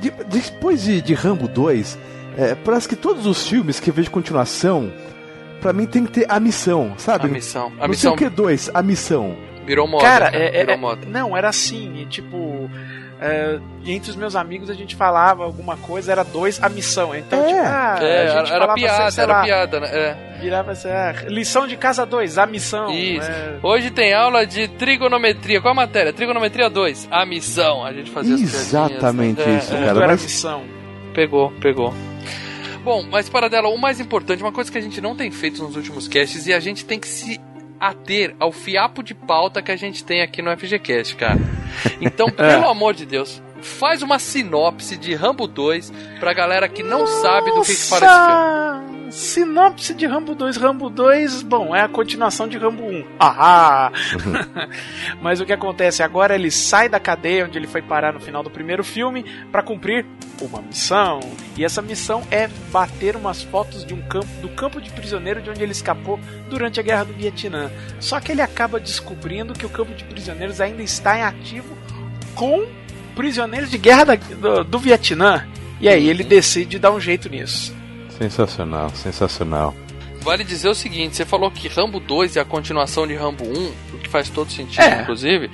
De- 0.00 0.10
depois 0.28 0.82
de, 0.82 1.00
de 1.02 1.14
Rambo 1.14 1.48
2, 1.48 1.98
é, 2.36 2.54
parece 2.54 2.88
que 2.88 2.96
todos 2.96 3.26
os 3.26 3.46
filmes 3.48 3.80
que 3.80 3.90
eu 3.90 3.94
vejo 3.94 4.10
continuação, 4.10 4.92
pra 5.60 5.72
mim 5.72 5.86
tem 5.86 6.04
que 6.06 6.12
ter 6.12 6.26
a 6.28 6.38
missão, 6.38 6.94
sabe? 6.96 7.24
A 7.26 7.28
Missão. 7.28 7.72
A 7.78 7.82
Não 7.82 7.88
Missão 7.88 8.16
sei 8.16 8.26
o 8.26 8.30
que 8.30 8.36
2, 8.36 8.70
a 8.72 8.82
missão. 8.82 9.36
virou 9.66 9.88
moda. 9.88 10.04
Cara, 10.04 10.30
né? 10.30 10.38
é, 10.38 10.46
é- 10.48 10.60
virou 10.60 10.74
é- 10.74 10.76
moda. 10.76 11.06
não, 11.08 11.36
era 11.36 11.48
assim, 11.48 12.06
tipo, 12.08 12.70
é, 13.20 13.58
entre 13.84 14.10
os 14.10 14.16
meus 14.16 14.36
amigos 14.36 14.70
a 14.70 14.74
gente 14.74 14.94
falava 14.96 15.44
alguma 15.44 15.76
coisa, 15.76 16.12
era 16.12 16.22
dois 16.22 16.62
a 16.62 16.68
missão. 16.68 17.14
Então, 17.14 17.38
É. 17.42 17.46
tipo, 17.46 17.58
ah, 17.60 17.98
É, 18.00 18.28
a 18.28 18.38
gente 18.40 18.52
era, 18.52 18.74
piada, 18.74 19.10
sei 19.10 19.24
era 19.24 19.32
lá, 19.32 19.42
piada, 19.44 19.80
né? 19.80 19.88
É. 19.92 20.16
Virava 20.40 20.70
assim, 20.72 20.88
ah, 20.88 21.14
lição 21.26 21.66
de 21.66 21.76
casa 21.76 22.06
2, 22.06 22.38
a 22.38 22.46
missão. 22.46 22.92
Isso. 22.92 23.28
é. 23.28 23.58
Hoje 23.62 23.90
tem 23.90 24.14
aula 24.14 24.46
de 24.46 24.68
trigonometria. 24.68 25.60
Qual 25.60 25.72
a 25.72 25.74
matéria? 25.74 26.12
Trigonometria 26.12 26.70
2. 26.70 27.08
A 27.10 27.26
missão. 27.26 27.84
A 27.84 27.92
gente 27.92 28.10
fazia 28.10 28.36
as 28.36 28.40
Exatamente 28.42 29.36
piadinhas, 29.36 29.64
isso, 29.64 29.72
né? 29.74 29.80
É, 29.82 29.86
cara. 29.86 29.98
Era 29.98 30.06
mas- 30.06 30.22
missão. 30.22 30.62
Pegou, 31.14 31.50
pegou. 31.60 31.92
Bom, 32.84 33.04
mas 33.10 33.28
para 33.28 33.48
dela, 33.48 33.68
o 33.68 33.76
mais 33.76 33.98
importante, 34.00 34.42
uma 34.42 34.52
coisa 34.52 34.70
que 34.70 34.78
a 34.78 34.80
gente 34.80 35.00
não 35.00 35.14
tem 35.16 35.30
feito 35.30 35.62
nos 35.62 35.74
últimos 35.76 36.06
casts 36.08 36.46
e 36.46 36.54
a 36.54 36.60
gente 36.60 36.84
tem 36.84 36.98
que 36.98 37.08
se 37.08 37.38
ater 37.80 38.34
ao 38.38 38.52
fiapo 38.52 39.02
de 39.02 39.14
pauta 39.14 39.62
que 39.62 39.70
a 39.70 39.76
gente 39.76 40.04
tem 40.04 40.22
aqui 40.22 40.42
no 40.42 40.56
FGCast, 40.56 41.16
cara. 41.16 41.38
Então, 42.00 42.28
pelo 42.30 42.68
amor 42.68 42.94
de 42.94 43.04
Deus, 43.06 43.42
faz 43.60 44.02
uma 44.02 44.18
sinopse 44.18 44.96
de 44.96 45.14
Rambo 45.14 45.46
2 45.46 45.92
pra 46.20 46.32
galera 46.32 46.68
que 46.68 46.82
não 46.82 47.06
sabe 47.06 47.50
do 47.50 47.62
que, 47.62 47.74
que 47.74 47.82
fala 47.82 48.06
esse 48.06 48.80
filme. 48.82 48.87
Sinopse 49.10 49.94
de 49.94 50.06
Rambo 50.06 50.34
2. 50.34 50.56
Rambo 50.56 50.88
2, 50.90 51.42
bom, 51.42 51.74
é 51.74 51.80
a 51.82 51.88
continuação 51.88 52.46
de 52.48 52.56
Rambo 52.58 52.84
1. 52.84 53.04
Ahá! 53.18 53.92
Mas 55.22 55.40
o 55.40 55.46
que 55.46 55.52
acontece 55.52 56.02
agora, 56.02 56.34
ele 56.34 56.50
sai 56.50 56.88
da 56.88 57.00
cadeia 57.00 57.44
onde 57.46 57.58
ele 57.58 57.66
foi 57.66 57.82
parar 57.82 58.12
no 58.12 58.20
final 58.20 58.42
do 58.42 58.50
primeiro 58.50 58.84
filme 58.84 59.24
para 59.50 59.62
cumprir 59.62 60.04
uma 60.40 60.60
missão. 60.62 61.20
E 61.56 61.64
essa 61.64 61.80
missão 61.82 62.22
é 62.30 62.48
bater 62.70 63.16
umas 63.16 63.42
fotos 63.42 63.84
de 63.84 63.94
um 63.94 64.02
campo, 64.02 64.26
do 64.40 64.48
campo 64.50 64.80
de 64.80 64.90
prisioneiro 64.90 65.40
de 65.42 65.50
onde 65.50 65.62
ele 65.62 65.72
escapou 65.72 66.18
durante 66.48 66.78
a 66.78 66.82
guerra 66.82 67.04
do 67.04 67.12
Vietnã. 67.12 67.70
Só 68.00 68.20
que 68.20 68.32
ele 68.32 68.42
acaba 68.42 68.78
descobrindo 68.80 69.52
que 69.54 69.66
o 69.66 69.70
campo 69.70 69.94
de 69.94 70.04
prisioneiros 70.04 70.60
ainda 70.60 70.82
está 70.82 71.18
em 71.18 71.22
ativo 71.22 71.76
com 72.34 72.66
prisioneiros 73.16 73.70
de 73.70 73.78
guerra 73.78 74.04
da- 74.04 74.14
do, 74.14 74.64
do 74.64 74.78
Vietnã. 74.78 75.46
E 75.80 75.88
aí 75.88 76.08
ele 76.08 76.24
decide 76.24 76.78
dar 76.78 76.90
um 76.92 77.00
jeito 77.00 77.28
nisso. 77.28 77.76
Sensacional, 78.18 78.90
sensacional. 78.90 79.74
Vale 80.20 80.42
dizer 80.42 80.68
o 80.68 80.74
seguinte, 80.74 81.14
você 81.16 81.24
falou 81.24 81.50
que 81.50 81.68
Rambo 81.68 82.00
2 82.00 82.36
é 82.36 82.40
a 82.40 82.44
continuação 82.44 83.06
de 83.06 83.14
Rambo 83.14 83.44
1, 83.44 83.72
o 83.94 83.98
que 83.98 84.08
faz 84.08 84.28
todo 84.28 84.50
sentido, 84.50 84.82
É. 84.82 85.02
inclusive. 85.02 85.48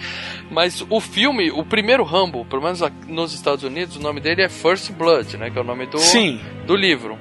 Mas 0.51 0.85
o 0.89 1.01
filme, 1.01 1.51
o 1.51 1.63
primeiro 1.65 2.03
Rambo, 2.03 2.45
pelo 2.47 2.63
menos 2.63 2.83
aqui 2.83 2.97
nos 3.13 3.35
Estados 3.35 3.63
Unidos, 3.63 3.97
o 3.97 4.01
nome 4.01 4.21
dele 4.21 4.43
é 4.43 4.49
First 4.49 4.91
Blood, 4.93 5.37
né? 5.37 5.51
Que 5.51 5.59
é 5.59 5.61
o 5.61 5.65
nome 5.65 5.87
do, 5.87 5.99
Sim, 5.99 6.41
do 6.67 6.75
livro. 6.75 7.19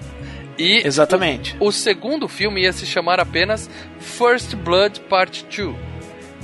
E 0.57 0.77
exatamente. 0.87 1.55
o 1.59 1.71
segundo 1.71 2.27
filme 2.27 2.61
ia 2.61 2.71
se 2.71 2.85
chamar 2.85 3.19
apenas 3.19 3.69
First 3.99 4.55
Blood 4.55 5.01
Part 5.01 5.45
2. 5.55 5.75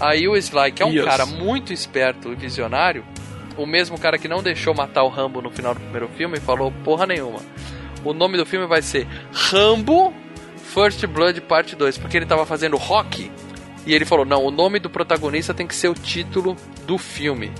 Aí 0.02 0.28
o 0.28 0.36
Sly, 0.36 0.72
que 0.74 0.84
é 0.84 0.86
um 0.86 0.92
Yes. 0.92 1.06
cara 1.06 1.26
muito 1.26 1.72
esperto 1.72 2.32
e 2.34 2.36
visionário, 2.36 3.04
o 3.58 3.66
mesmo 3.66 3.98
cara 3.98 4.18
que 4.18 4.28
não 4.28 4.44
deixou 4.44 4.74
matar 4.74 5.04
o 5.04 5.10
Rambo 5.10 5.42
no 5.42 5.50
final 5.50 5.74
do 5.74 5.80
primeiro 5.80 6.10
filme, 6.18 6.40
falou 6.40 6.72
porra 6.84 7.06
nenhuma. 7.06 7.40
O 8.04 8.14
nome 8.14 8.38
do 8.38 8.46
filme 8.46 8.66
vai 8.66 8.82
ser 8.82 9.08
Rambo 9.32 10.14
First 10.58 11.06
Blood 11.08 11.42
Part 11.42 11.76
2, 11.76 11.98
porque 11.98 12.18
ele 12.18 12.26
tava 12.26 12.46
fazendo 12.46 12.78
rock. 12.78 13.32
E 13.86 13.94
ele 13.94 14.06
falou: 14.06 14.26
não, 14.26 14.44
o 14.46 14.52
nome 14.52 14.80
do 14.80 14.90
protagonista 14.90 15.54
tem 15.54 15.66
que 15.68 15.76
ser 15.76 15.88
o 15.90 15.94
título 15.94 16.56
do 16.86 16.98
filme. 16.98 17.52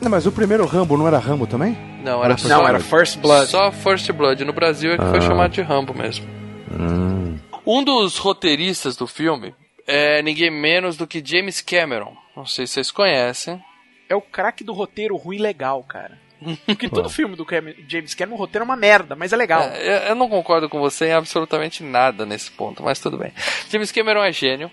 Não, 0.00 0.10
mas 0.10 0.26
o 0.26 0.32
primeiro 0.32 0.66
Rambo 0.66 0.96
não 0.98 1.06
era 1.08 1.18
Rambo 1.18 1.46
também? 1.46 1.76
Não, 2.04 2.20
era 2.22 2.30
Não, 2.34 2.38
só, 2.38 2.48
Não, 2.48 2.68
era 2.68 2.78
First 2.78 3.18
Blood. 3.18 3.46
só 3.50 3.72
First 3.72 4.12
Blood. 4.12 4.44
No 4.44 4.52
Brasil 4.52 4.92
é 4.92 4.98
que 4.98 5.04
foi 5.06 5.18
Ah. 5.18 5.22
chamado 5.22 5.52
de 5.52 5.62
Rambo 5.62 5.94
mesmo. 5.94 6.26
Hum. 6.70 7.38
Um 7.66 7.82
dos 7.82 8.18
roteiristas 8.18 8.94
do 8.96 9.06
filme 9.06 9.54
é 9.86 10.20
ninguém 10.22 10.50
menos 10.50 10.96
do 10.96 11.06
que 11.06 11.22
James 11.24 11.60
Cameron. 11.62 12.14
Não 12.36 12.44
sei 12.44 12.66
se 12.66 12.74
vocês 12.74 12.90
conhecem. 12.90 13.60
É 14.08 14.14
o 14.14 14.20
craque 14.20 14.62
do 14.62 14.72
roteiro 14.74 15.16
ruim 15.16 15.38
legal, 15.38 15.82
cara. 15.82 16.18
Porque 16.66 16.88
todo 16.88 17.08
filme 17.08 17.34
do 17.36 17.46
James 17.88 18.14
Cameron, 18.14 18.36
o 18.36 18.38
roteiro 18.38 18.62
é 18.62 18.66
uma 18.66 18.76
merda, 18.76 19.16
mas 19.16 19.32
é 19.32 19.36
legal. 19.36 19.62
É, 19.62 20.10
eu- 20.10 20.14
não 20.14 20.28
concordo 20.28 20.68
com 20.68 20.78
você 20.78 21.06
em 21.06 21.12
absolutamente 21.12 21.82
nada 21.82 22.26
nesse 22.26 22.50
ponto, 22.50 22.82
mas 22.82 23.00
tudo 23.00 23.16
bem. 23.18 23.32
James 23.70 23.90
Cameron 23.92 24.22
é 24.24 24.32
gênio. 24.32 24.70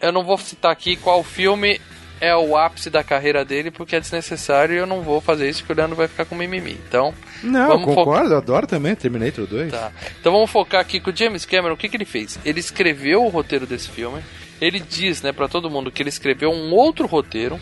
Eu 0.00 0.12
não 0.12 0.24
vou 0.24 0.36
citar 0.38 0.72
aqui 0.72 0.96
qual 0.96 1.22
filme 1.22 1.80
é 2.20 2.34
o 2.36 2.54
ápice 2.56 2.90
da 2.90 3.02
carreira 3.02 3.44
dele, 3.44 3.70
porque 3.70 3.96
é 3.96 4.00
desnecessário 4.00 4.74
e 4.74 4.78
eu 4.78 4.86
não 4.86 5.00
vou 5.02 5.20
fazer 5.22 5.48
isso, 5.48 5.64
que 5.64 5.72
o 5.72 5.74
Leandro 5.74 5.96
vai 5.96 6.06
ficar 6.08 6.24
com 6.26 6.34
mimimi. 6.34 6.72
Então, 6.86 7.14
Não, 7.42 7.80
concordo, 7.82 8.34
eu 8.34 8.38
adoro 8.38 8.66
também 8.66 8.94
Terminator 8.94 9.46
2. 9.46 9.70
Tá. 9.72 9.90
Então 10.20 10.32
vamos 10.32 10.50
focar 10.50 10.80
aqui 10.82 11.00
com 11.00 11.10
o 11.10 11.16
James 11.16 11.46
Cameron. 11.46 11.74
O 11.74 11.76
que, 11.78 11.88
que 11.88 11.96
ele 11.96 12.04
fez? 12.04 12.38
Ele 12.44 12.60
escreveu 12.60 13.24
o 13.24 13.28
roteiro 13.28 13.66
desse 13.66 13.88
filme. 13.88 14.22
Ele 14.60 14.78
diz, 14.80 15.22
né, 15.22 15.32
para 15.32 15.48
todo 15.48 15.70
mundo 15.70 15.90
que 15.90 16.02
ele 16.02 16.10
escreveu 16.10 16.50
um 16.50 16.70
outro 16.74 17.06
roteiro. 17.06 17.58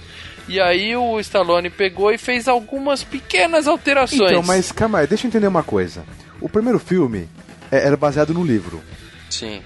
E 0.49 0.61
aí 0.61 0.97
o 0.97 1.21
Stallone 1.21 1.69
pegou 1.71 2.11
e 2.12 2.19
fez 2.19 2.49
algumas 2.49 3.05
pequenas 3.05 3.67
alterações. 3.67 4.31
Então, 4.33 4.43
mas 4.43 4.73
calma 4.73 4.99
aí, 5.00 5.07
deixa 5.07 5.26
eu 5.26 5.28
entender 5.28 5.47
uma 5.47 5.62
coisa. 5.62 6.05
O 6.40 6.49
primeiro 6.49 6.78
filme 6.78 7.28
é- 7.71 7.87
era 7.87 7.97
baseado 7.97 8.33
no 8.33 8.43
livro. 8.45 8.81
Sim. 9.28 9.61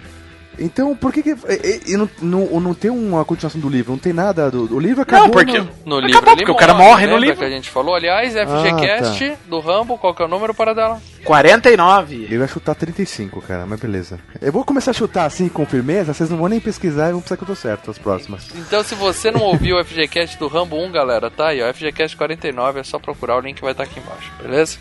Então, 0.59 0.95
por 0.97 1.13
que 1.13 1.23
que. 1.23 1.31
E, 1.31 1.93
e- 1.93 1.97
não, 1.97 2.09
não, 2.21 2.61
não 2.61 2.75
tem 2.75 2.91
uma 2.91 3.25
continuação 3.25 3.61
do 3.61 3.69
livro? 3.69 3.93
Não 3.93 3.99
tem 3.99 4.13
nada 4.13 4.51
do. 4.51 4.75
O 4.75 4.79
livro 4.79 5.03
acabou. 5.03 5.27
Não, 5.27 5.31
porque. 5.33 5.59
no- 5.59 5.65
No 5.85 5.97
Acabou, 5.97 6.01
livro 6.07 6.31
ele 6.31 6.37
porque 6.37 6.51
o 6.53 6.55
cara 6.57 6.75
morre 6.75 7.07
no 7.07 7.17
livro. 7.17 7.37
que 7.39 7.45
a 7.45 7.51
gente 7.51 7.71
falou. 7.71 7.95
Aliás, 7.95 8.35
FGCast 8.35 9.35
do 9.49 9.61
Rambo, 9.61 9.97
qual 9.99 10.15
que 10.15 10.23
é 10.23 10.25
o 10.25 10.29
número 10.29 10.55
para 10.55 10.75
dela? 10.75 11.01
49. 11.25 12.25
Ele 12.25 12.39
vai 12.39 12.49
chutar 12.49 12.75
35, 12.75 13.41
cara, 13.43 13.65
mas 13.67 13.79
beleza. 13.81 14.19
Eu 14.41 14.53
vou 14.53 14.65
começar 14.65 14.91
a 14.91 14.95
chutar 14.95 15.25
assim 15.25 15.49
com 15.49 15.65
firmeza, 15.65 16.13
vocês 16.13 16.29
não 16.31 16.37
vão 16.39 16.49
nem 16.49 16.61
pesquisar 16.61 17.09
e 17.09 17.13
vão 17.13 17.21
pensar 17.21 17.37
que 17.37 17.43
eu 17.45 17.47
tô 17.49 17.55
certo 17.55 17.91
as 17.91 17.99
próximas. 17.99 18.49
Então, 18.55 18.83
se 18.83 18.95
você 18.95 19.31
não 19.31 19.41
ouviu 19.43 19.77
o 19.77 19.85
FGCast 19.85 20.39
do 20.39 20.49
Rambo 20.49 20.77
1, 20.77 20.91
galera, 20.93 21.31
tá 21.31 21.49
aí, 21.49 21.63
ó, 21.63 21.73
FGCast 21.73 22.17
49, 22.17 22.81
é 22.81 22.83
só 22.85 22.99
procurar, 22.99 23.37
o 23.37 23.41
link 23.41 23.61
vai 23.61 23.73
estar 23.73 23.85
aqui 23.85 24.01
embaixo, 24.01 24.31
beleza? 24.43 24.79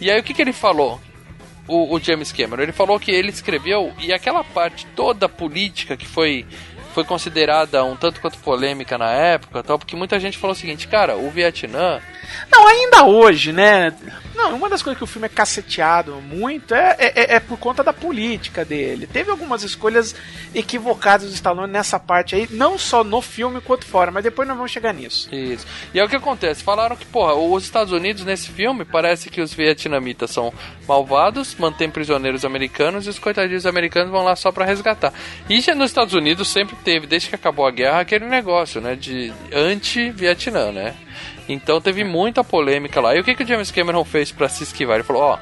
E 0.00 0.10
aí, 0.10 0.20
o 0.20 0.22
que, 0.22 0.34
que 0.34 0.42
ele 0.42 0.52
falou? 0.52 1.00
O, 1.68 1.94
o 1.94 2.00
James 2.00 2.32
Cameron, 2.32 2.62
ele 2.62 2.72
falou 2.72 2.98
que 2.98 3.10
ele 3.10 3.28
escreveu 3.28 3.92
e 4.00 4.12
aquela 4.12 4.42
parte 4.42 4.86
toda 4.96 5.28
política 5.28 5.96
que 5.96 6.06
foi 6.06 6.46
foi 6.94 7.04
considerada 7.04 7.84
um 7.84 7.94
tanto 7.94 8.20
quanto 8.20 8.38
polêmica 8.38 8.98
na 8.98 9.12
época, 9.12 9.62
tal, 9.62 9.78
porque 9.78 9.94
muita 9.94 10.18
gente 10.18 10.36
falou 10.36 10.56
o 10.56 10.58
seguinte, 10.58 10.88
cara, 10.88 11.16
o 11.16 11.30
Vietnã 11.30 12.00
Não, 12.50 12.66
ainda 12.66 13.04
hoje, 13.04 13.52
né? 13.52 13.92
Não, 14.38 14.54
uma 14.54 14.68
das 14.68 14.82
coisas 14.82 14.96
que 14.96 15.02
o 15.02 15.06
filme 15.06 15.26
é 15.26 15.28
caceteado 15.28 16.22
muito 16.22 16.72
é, 16.72 16.94
é, 17.00 17.34
é 17.34 17.40
por 17.40 17.58
conta 17.58 17.82
da 17.82 17.92
política 17.92 18.64
dele. 18.64 19.04
Teve 19.04 19.32
algumas 19.32 19.64
escolhas 19.64 20.14
equivocadas 20.54 21.28
do 21.28 21.34
Stallone 21.34 21.72
nessa 21.72 21.98
parte 21.98 22.36
aí, 22.36 22.46
não 22.52 22.78
só 22.78 23.02
no 23.02 23.20
filme 23.20 23.60
quanto 23.60 23.84
fora, 23.84 24.12
mas 24.12 24.22
depois 24.22 24.46
nós 24.46 24.56
vamos 24.56 24.70
chegar 24.70 24.94
nisso. 24.94 25.28
Isso. 25.34 25.66
E 25.92 25.98
aí 25.98 26.06
o 26.06 26.08
que 26.08 26.14
acontece? 26.14 26.62
Falaram 26.62 26.94
que, 26.94 27.04
porra, 27.04 27.34
os 27.34 27.64
Estados 27.64 27.92
Unidos 27.92 28.24
nesse 28.24 28.48
filme 28.50 28.84
parece 28.84 29.28
que 29.28 29.40
os 29.40 29.52
vietnamitas 29.52 30.30
são 30.30 30.52
malvados, 30.86 31.56
mantêm 31.56 31.90
prisioneiros 31.90 32.44
americanos 32.44 33.06
e 33.06 33.10
os 33.10 33.18
coitadinhos 33.18 33.66
americanos 33.66 34.12
vão 34.12 34.22
lá 34.22 34.36
só 34.36 34.52
pra 34.52 34.64
resgatar. 34.64 35.12
Já 35.50 35.74
nos 35.74 35.90
Estados 35.90 36.14
Unidos 36.14 36.46
sempre 36.46 36.76
teve, 36.84 37.08
desde 37.08 37.28
que 37.28 37.34
acabou 37.34 37.66
a 37.66 37.72
guerra, 37.72 38.00
aquele 38.00 38.26
negócio, 38.26 38.80
né, 38.80 38.94
de 38.94 39.32
anti-Vietnã, 39.52 40.70
né? 40.70 40.94
Então 41.48 41.80
teve 41.80 42.04
muita 42.04 42.44
polêmica 42.44 43.00
lá. 43.00 43.16
E 43.16 43.20
o 43.20 43.24
que, 43.24 43.34
que 43.34 43.42
o 43.42 43.46
James 43.46 43.70
Cameron 43.70 44.04
fez 44.04 44.30
pra 44.30 44.48
se 44.48 44.62
esquivar? 44.64 44.96
Ele 44.96 45.04
falou, 45.04 45.22
ó, 45.22 45.38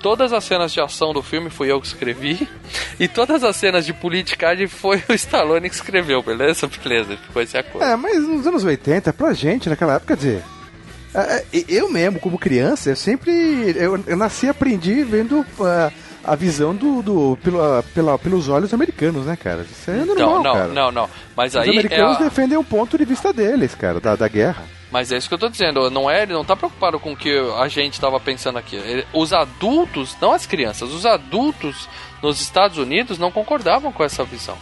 todas 0.00 0.32
as 0.32 0.42
cenas 0.44 0.72
de 0.72 0.80
ação 0.80 1.12
do 1.12 1.22
filme 1.22 1.50
fui 1.50 1.70
eu 1.70 1.80
que 1.80 1.86
escrevi, 1.86 2.48
e 2.98 3.06
todas 3.06 3.44
as 3.44 3.56
cenas 3.56 3.84
de 3.84 3.92
politicagem 3.92 4.66
foi 4.66 5.02
o 5.08 5.12
Stallone 5.12 5.68
que 5.68 5.74
escreveu, 5.74 6.22
beleza? 6.22 6.66
Beleza, 6.82 7.16
ficou 7.16 7.42
esse 7.42 7.58
acordo. 7.58 7.84
É, 7.86 7.94
mas 7.96 8.26
nos 8.26 8.46
anos 8.46 8.64
80, 8.64 9.12
pra 9.12 9.32
gente, 9.34 9.68
naquela 9.68 9.94
época, 9.96 10.16
quer 10.16 10.20
dizer. 10.22 10.42
é, 11.14 11.44
é, 11.52 11.64
Eu 11.68 11.90
mesmo, 11.90 12.18
como 12.20 12.38
criança, 12.38 12.90
eu 12.90 12.96
sempre. 12.96 13.30
Eu, 13.76 14.02
eu 14.06 14.16
nasci 14.16 14.46
e 14.46 14.48
aprendi 14.48 15.02
vendo 15.04 15.44
ah, 15.60 15.90
a 16.24 16.34
visão 16.34 16.74
do. 16.74 17.02
do 17.02 17.38
pela, 17.44 17.82
pela, 17.94 18.18
pelos 18.18 18.48
olhos 18.48 18.72
americanos, 18.72 19.26
né, 19.26 19.36
cara? 19.36 19.66
Isso 19.70 19.90
é 19.90 19.96
normal, 20.04 20.16
Não, 20.16 20.42
não, 20.42 20.52
cara. 20.54 20.68
não, 20.68 20.90
não. 20.92 21.10
Mas 21.36 21.52
Os 21.54 21.60
aí 21.60 21.68
é 21.68 21.72
americanos 21.72 22.16
a- 22.16 22.20
defendem 22.24 22.56
o 22.56 22.64
ponto 22.64 22.96
de 22.96 23.04
vista 23.04 23.30
deles, 23.32 23.74
cara, 23.74 24.00
da, 24.00 24.16
da 24.16 24.26
guerra. 24.28 24.62
Mas 24.90 25.12
é 25.12 25.16
isso 25.16 25.28
que 25.28 25.34
eu 25.34 25.38
tô 25.38 25.48
dizendo, 25.48 25.88
não 25.90 26.10
é, 26.10 26.22
ele 26.22 26.32
não 26.32 26.44
tá 26.44 26.56
preocupado 26.56 26.98
com 26.98 27.12
o 27.12 27.16
que 27.16 27.32
a 27.58 27.68
gente 27.68 28.00
tava 28.00 28.18
pensando 28.18 28.58
aqui. 28.58 28.74
Ele- 28.76 29.06
os 29.12 29.32
adultos, 29.32 30.16
não 30.20 30.32
as 30.32 30.46
crianças, 30.46 30.90
os 30.92 31.06
adultos 31.06 31.88
nos 32.22 32.40
Estados 32.40 32.76
Unidos 32.76 33.16
não 33.18 33.30
concordavam 33.30 33.92
com 33.92 34.02
essa 34.04 34.24
visão. 34.24 34.56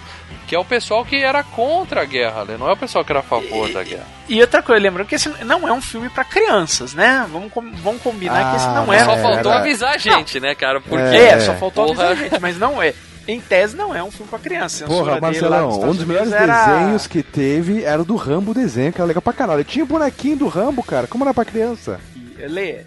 Que 0.47 0.55
é 0.55 0.59
o 0.59 0.65
pessoal 0.65 1.05
que 1.05 1.17
era 1.17 1.43
contra 1.43 2.03
a 2.03 2.05
guerra, 2.05 2.45
né? 2.45 2.57
não 2.59 2.69
é 2.69 2.73
o 2.73 2.77
pessoal 2.77 3.05
que 3.05 3.13
era 3.13 3.21
a 3.21 3.23
favor 3.23 3.71
da 3.73 3.83
guerra. 3.83 4.07
E 4.29 4.41
outra 4.41 4.63
coisa, 4.63 4.83
lembrando 4.83 5.07
que 5.07 5.15
esse 5.15 5.29
não 5.45 5.67
é 5.67 5.73
um 5.73 5.81
filme 5.81 6.09
pra 6.11 6.25
crianças, 6.25 6.93
né? 6.95 7.27
Vamos, 7.31 7.53
com- 7.53 7.73
vamos 7.77 8.03
combinar 8.03 8.51
que 8.51 8.57
esse 8.57 8.67
não 8.67 8.91
Ah, 8.91 8.97
é. 8.97 9.05
Só 9.05 9.17
faltou 9.17 9.53
era- 9.53 9.61
avisar 9.61 9.95
a 9.95 9.99
gente, 9.99 10.39
né, 10.41 10.55
cara? 10.55 10.81
Porque 10.81 10.95
É, 11.17 11.31
É, 11.31 11.41
só 11.41 11.55
faltou 11.55 11.87
porra. 11.87 12.05
avisar 12.11 12.27
a 12.27 12.29
gente, 12.31 12.41
mas 12.41 12.59
não 12.59 12.83
é. 12.83 12.95
Em 13.29 13.41
tese, 13.41 13.77
não 13.77 13.95
é 13.95 14.03
um 14.03 14.11
filme 14.11 14.29
pra 14.31 14.39
criança. 14.39 14.79
Censura 14.87 15.05
Porra, 15.05 15.21
Marcelão, 15.21 15.81
um 15.83 15.95
dos 15.95 16.05
melhores 16.07 16.33
era- 16.33 16.67
desenhos 16.79 17.07
que 17.07 17.23
teve 17.23 17.85
era 17.85 18.01
o 18.01 18.05
do 18.05 18.17
Rambo 18.17 18.55
desenho, 18.55 18.91
que 18.93 18.99
era 19.01 19.07
legal 19.07 19.21
pra 19.21 19.35
caralho. 19.35 19.63
Tinha 19.65 19.85
o 19.85 19.89
bonequinho 19.89 20.39
do 20.39 20.49
Rambo, 20.49 20.83
cara, 20.83 21.07
como 21.07 21.25
era 21.25 21.35
pra 21.35 21.45
criança? 21.45 22.01
Lê, 22.39 22.85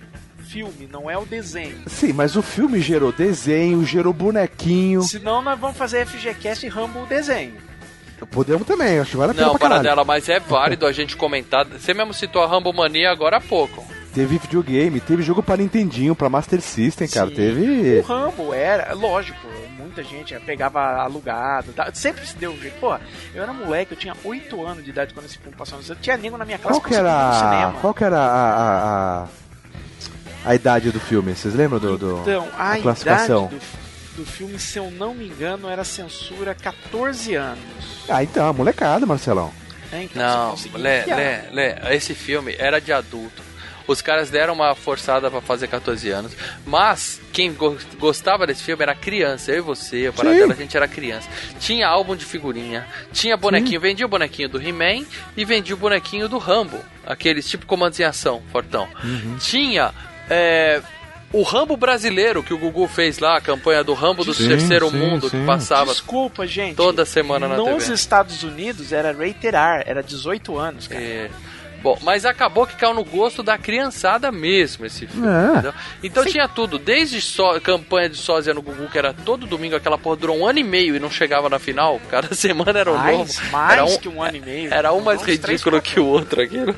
filme, 0.48 0.90
não 0.92 1.08
é 1.10 1.16
o 1.18 1.26
desenho. 1.26 1.78
Sim, 1.86 2.12
mas 2.14 2.36
o 2.36 2.42
filme 2.42 2.82
gerou 2.82 3.12
desenho, 3.12 3.86
gerou 3.86 4.12
bonequinho. 4.14 5.04
Senão 5.04 5.42
nós 5.44 5.60
vamos 5.60 5.78
fazer 5.78 6.08
FGCast 6.08 6.66
e 6.66 6.70
Rambo 6.70 7.04
o 7.04 7.06
desenho. 7.06 7.54
Podemos 8.32 8.68
também, 8.68 9.00
acho 9.00 9.12
que 9.12 9.18
vale 9.18 9.32
a 9.32 9.36
pena 9.36 9.48
Não, 9.48 9.58
para 9.58 9.80
dela, 9.80 10.04
mas 10.04 10.30
é 10.30 10.40
válido 10.40 10.86
a 10.86 10.92
gente 10.92 11.16
comentar. 11.18 11.66
Você 11.66 11.92
mesmo 11.94 12.14
citou 12.14 12.44
a 12.44 12.48
Rambo 12.48 12.72
Mania 12.72 13.10
agora 13.12 13.38
há 13.38 13.42
pouco. 13.42 13.84
Teve 14.14 14.38
videogame, 14.38 15.00
teve 15.00 15.24
jogo 15.24 15.42
pra 15.42 15.58
Nintendinho, 15.58 16.14
pra 16.16 16.30
Master 16.30 16.62
System, 16.62 17.08
cara. 17.08 17.30
Sim. 17.30 17.36
Teve. 17.36 18.00
O 18.00 18.02
Rambo 18.02 18.54
era, 18.54 18.94
lógico, 18.94 19.40
muita 19.92 20.04
gente 20.04 20.34
pegava 20.40 20.80
alugado, 21.02 21.74
tá? 21.74 21.92
sempre 21.94 22.26
se 22.26 22.36
deu 22.38 22.52
um 22.52 22.58
jeito. 22.58 22.80
Pô, 22.80 22.98
eu 23.36 23.44
era 23.44 23.52
moleque, 23.52 23.92
eu 23.92 23.98
tinha 23.98 24.16
8 24.24 24.66
anos 24.66 24.84
de 24.84 24.90
idade 24.90 25.14
quando 25.14 25.26
esse 25.26 25.38
filme 25.38 25.56
passou 25.56 25.78
no 25.78 25.84
cinema. 25.84 26.02
Tinha 26.02 26.18
nego 26.18 26.38
na 26.38 26.46
minha 26.46 26.58
classe 26.58 26.80
Qual 26.80 26.90
que 26.90 26.96
era. 26.96 27.74
Qual 27.82 27.94
que 27.94 28.04
era 28.04 28.18
a. 28.18 28.52
a, 28.54 29.24
a, 29.24 29.28
a 30.46 30.56
idade 30.56 30.92
do 30.92 31.00
filme? 31.00 31.36
Vocês 31.36 31.54
lembram 31.54 31.80
do. 31.80 31.98
do 31.98 32.22
Então, 32.22 32.48
a, 32.58 32.74
a 32.74 32.82
classificação? 32.82 33.46
idade 33.48 33.62
do, 34.16 34.24
do 34.24 34.26
filme, 34.26 34.58
se 34.58 34.80
eu 34.80 34.90
não 34.90 35.14
me 35.14 35.28
engano, 35.28 35.68
era 35.70 35.84
censura 35.84 36.56
14 36.56 37.36
anos. 37.36 37.60
Ah, 38.08 38.24
então, 38.24 38.48
a 38.48 38.54
molecada, 38.54 39.06
Marcelão. 39.06 39.52
né? 39.92 40.04
Então, 40.04 40.56
Não, 40.74 40.80
Lé. 40.80 41.06
Lé, 41.06 41.50
Lé, 41.52 41.96
esse 41.96 42.16
filme 42.16 42.56
era 42.58 42.80
de 42.80 42.94
adulto. 42.94 43.51
Os 43.92 44.02
caras 44.02 44.30
deram 44.30 44.54
uma 44.54 44.74
forçada 44.76 45.30
pra 45.30 45.42
fazer 45.42 45.68
14 45.68 46.10
anos. 46.10 46.32
Mas 46.66 47.22
quem 47.34 47.54
go- 47.54 47.78
gostava 48.00 48.48
desse 48.48 48.64
filme 48.64 48.82
era 48.84 48.96
criança. 48.96 49.52
Eu 49.52 49.58
e 49.58 49.62
você, 49.62 50.08
a 50.08 50.14
parada 50.14 50.36
Sim. 50.36 50.42
dela, 50.42 50.54
a 50.54 50.58
gente 50.58 50.76
era 50.78 50.88
criança. 50.88 51.28
Tinha 51.60 51.88
álbum 51.88 52.16
de 52.16 52.26
figurinha, 52.26 52.88
tinha 53.12 53.36
bonequinho. 53.36 53.80
Vendia 53.82 54.06
o 54.06 54.10
bonequinho 54.10 54.50
do 54.50 54.62
He-Man 54.62 55.06
e 55.36 55.44
vendia 55.46 55.76
o 55.76 55.78
bonequinho 55.78 56.28
do 56.30 56.38
Rambo. 56.38 56.78
Aqueles 57.06 57.50
tipo 57.50 57.66
comandos 57.66 58.00
em 58.00 58.04
ação, 58.04 58.42
fortão. 58.52 58.88
Uhum. 59.04 59.38
Tinha. 59.40 59.92
é, 60.30 60.82
o 61.34 61.44
Rambo 61.44 61.78
brasileiro 61.78 62.44
que 62.44 62.54
o 62.54 62.58
Gugu 62.58 62.88
fez 62.90 63.18
lá, 63.20 63.38
a 63.38 63.42
campanha 63.42 63.84
do 63.86 63.94
Rambo 63.94 64.26
do 64.26 64.34
Sim, 64.34 64.50
Terceiro 64.50 64.90
sim, 64.90 64.98
Mundo, 64.98 65.30
sim. 65.30 65.40
que 65.40 65.46
passava 65.46 65.92
Desculpa, 65.94 66.46
gente. 66.46 66.76
toda 66.76 67.06
semana 67.06 67.48
na 67.48 67.56
Nos 67.56 67.84
TV. 67.86 67.94
Estados 67.94 68.44
Unidos 68.44 68.92
era 68.92 69.14
rated 69.14 69.56
R, 69.56 69.84
era 69.86 70.04
18 70.04 70.58
anos, 70.58 70.88
cara. 70.90 71.02
É. 71.02 71.30
Bom, 71.82 71.98
mas 72.04 72.26
acabou 72.26 72.68
que 72.68 72.76
caiu 72.76 72.94
no 72.94 73.04
gosto 73.04 73.42
da 73.42 73.58
criançada 73.58 74.32
mesmo 74.32 74.86
esse 74.86 75.08
filme. 75.08 75.28
É. 75.28 75.74
Então 76.04 76.24
tinha 76.26 76.48
tudo, 76.48 76.78
desde 76.78 77.20
só, 77.22 77.60
campanha 77.60 78.10
de 78.10 78.18
sósia 78.18 78.54
no 78.54 78.62
Gugu, 78.62 78.88
que 78.88 78.98
era 78.98 79.14
todo 79.14 79.48
domingo, 79.48 79.76
aquela 79.76 79.98
porra 79.98 80.16
durou 80.16 80.38
um 80.38 80.46
ano 80.46 80.60
e 80.60 80.64
meio 80.64 80.96
e 80.96 81.00
não 81.00 81.10
chegava 81.10 81.50
na 81.50 81.60
final, 81.60 82.00
cada 82.10 82.34
semana 82.36 82.80
era 82.80 82.92
um 82.92 82.98
mais, 82.98 83.18
novo. 83.18 83.52
mais 83.52 83.74
era 83.74 83.86
um, 83.86 83.98
que 83.98 84.10
um 84.10 84.22
ano 84.22 84.38
e 84.38 84.42
meio. 84.42 84.74
Era 84.74 84.94
um 84.94 85.02
mais 85.02 85.22
três, 85.22 85.40
ridículo 85.40 85.78
quatro 85.78 85.92
que 85.92 86.00
o 86.00 86.06
outro 86.06 86.42
aquilo. 86.42 86.76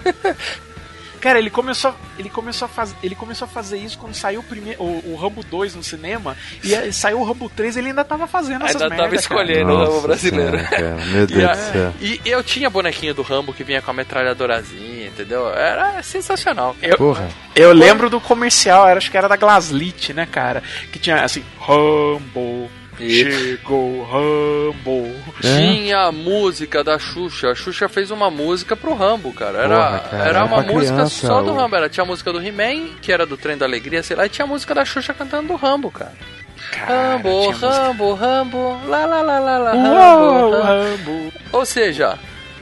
Cara, 1.24 1.40
ele 1.40 1.50
começou, 1.50 1.96
ele 2.20 2.30
começou 2.30 2.66
a 2.66 2.70
fazer, 2.70 2.96
ele 3.02 3.16
começou 3.16 3.46
a 3.46 3.48
fazer 3.48 3.78
isso 3.78 3.98
quando 3.98 4.14
saiu 4.14 4.42
o 4.42 4.44
primeiro, 4.44 4.84
o, 4.84 5.14
o 5.14 5.16
Rambo 5.16 5.42
2 5.42 5.74
no 5.76 5.82
cinema 5.82 6.36
e 6.62 6.92
saiu 6.92 7.20
o 7.20 7.24
Rambo 7.24 7.50
3, 7.50 7.78
ele 7.78 7.88
ainda 7.88 8.04
tava 8.04 8.28
fazendo 8.28 8.66
essas 8.66 8.82
Ainda 8.82 8.94
tava 8.96 9.10
merda, 9.10 9.26
cara. 9.28 9.42
escolhendo 9.46 9.72
o 9.72 9.78
Rambo 9.78 10.02
brasileiro. 10.02 10.58
Senhora, 10.68 10.96
meu 11.06 11.24
E, 11.24 11.28
Deus 11.28 11.44
a- 11.50 11.54
do 11.54 11.72
céu. 11.72 11.94
e 12.02 12.22
eu 12.26 12.44
tinha 12.44 12.70
bonequinho 12.70 13.14
do 13.14 13.22
Rambo 13.22 13.54
que 13.54 13.64
vinha 13.64 13.82
com 13.82 13.90
a 13.90 13.94
metralhadorazinha, 13.94 15.08
entendeu? 15.08 15.48
Era 15.54 16.04
sensacional. 16.04 16.76
Eu, 16.82 16.98
Porra. 16.98 17.30
eu 17.56 17.72
lembro 17.72 18.10
do 18.10 18.20
comercial, 18.20 18.86
era, 18.86 18.98
acho 18.98 19.10
que 19.10 19.18
era 19.18 19.30
da 19.30 19.38
Glaslit, 19.38 20.12
né, 20.14 20.26
cara? 20.30 20.62
Que 20.92 21.00
tinha 21.00 21.24
assim, 21.24 21.42
Rambo, 21.58 22.70
chegou 23.00 24.04
Rambo. 24.04 25.12
É. 25.44 25.58
Tinha 25.58 26.00
a 26.08 26.12
música 26.12 26.84
da 26.84 26.98
Xuxa. 27.00 27.52
A 27.52 27.56
Xuxa 27.56 27.90
fez 27.90 28.12
uma 28.12 28.30
música 28.30 28.76
pro 28.76 28.94
Rambo, 28.94 29.34
cara. 29.34 29.60
Era, 29.60 29.76
Porra, 29.76 30.00
cara, 30.00 30.30
era 30.30 30.46
uma 30.46 30.62
música 30.62 30.94
criança, 30.94 31.28
só 31.28 31.42
do 31.42 31.54
Rambo. 31.54 31.76
Era, 31.76 31.90
tinha 31.90 32.04
a 32.04 32.08
música 32.08 32.32
do 32.32 32.42
He-Man, 32.42 32.96
que 33.02 33.12
era 33.12 33.26
do 33.26 33.38
Trem 33.38 33.58
da 33.58 33.66
Alegria, 33.66 34.04
sei 34.04 34.16
lá, 34.16 34.26
e 34.26 34.30
tinha 34.30 34.46
a 34.46 34.48
música 34.48 34.74
da 34.74 34.86
Xuxa 34.86 35.14
cantando 35.14 35.50
do 35.50 35.56
Rambo, 35.56 35.92
cara. 35.92 36.14
Cara, 36.72 37.18
Rambo, 37.18 37.52
Rambo, 37.52 38.14
Rambo, 38.14 38.82
lá 38.88 39.06
lá 39.06 39.22
lá 39.22 39.40
lá 39.40 39.58
lá, 39.58 39.74
Uau, 39.76 40.52
Rambo, 40.52 40.52
Rambo. 40.52 40.64
Rambo. 40.64 41.34
Ou 41.52 41.66
seja, 41.66 42.18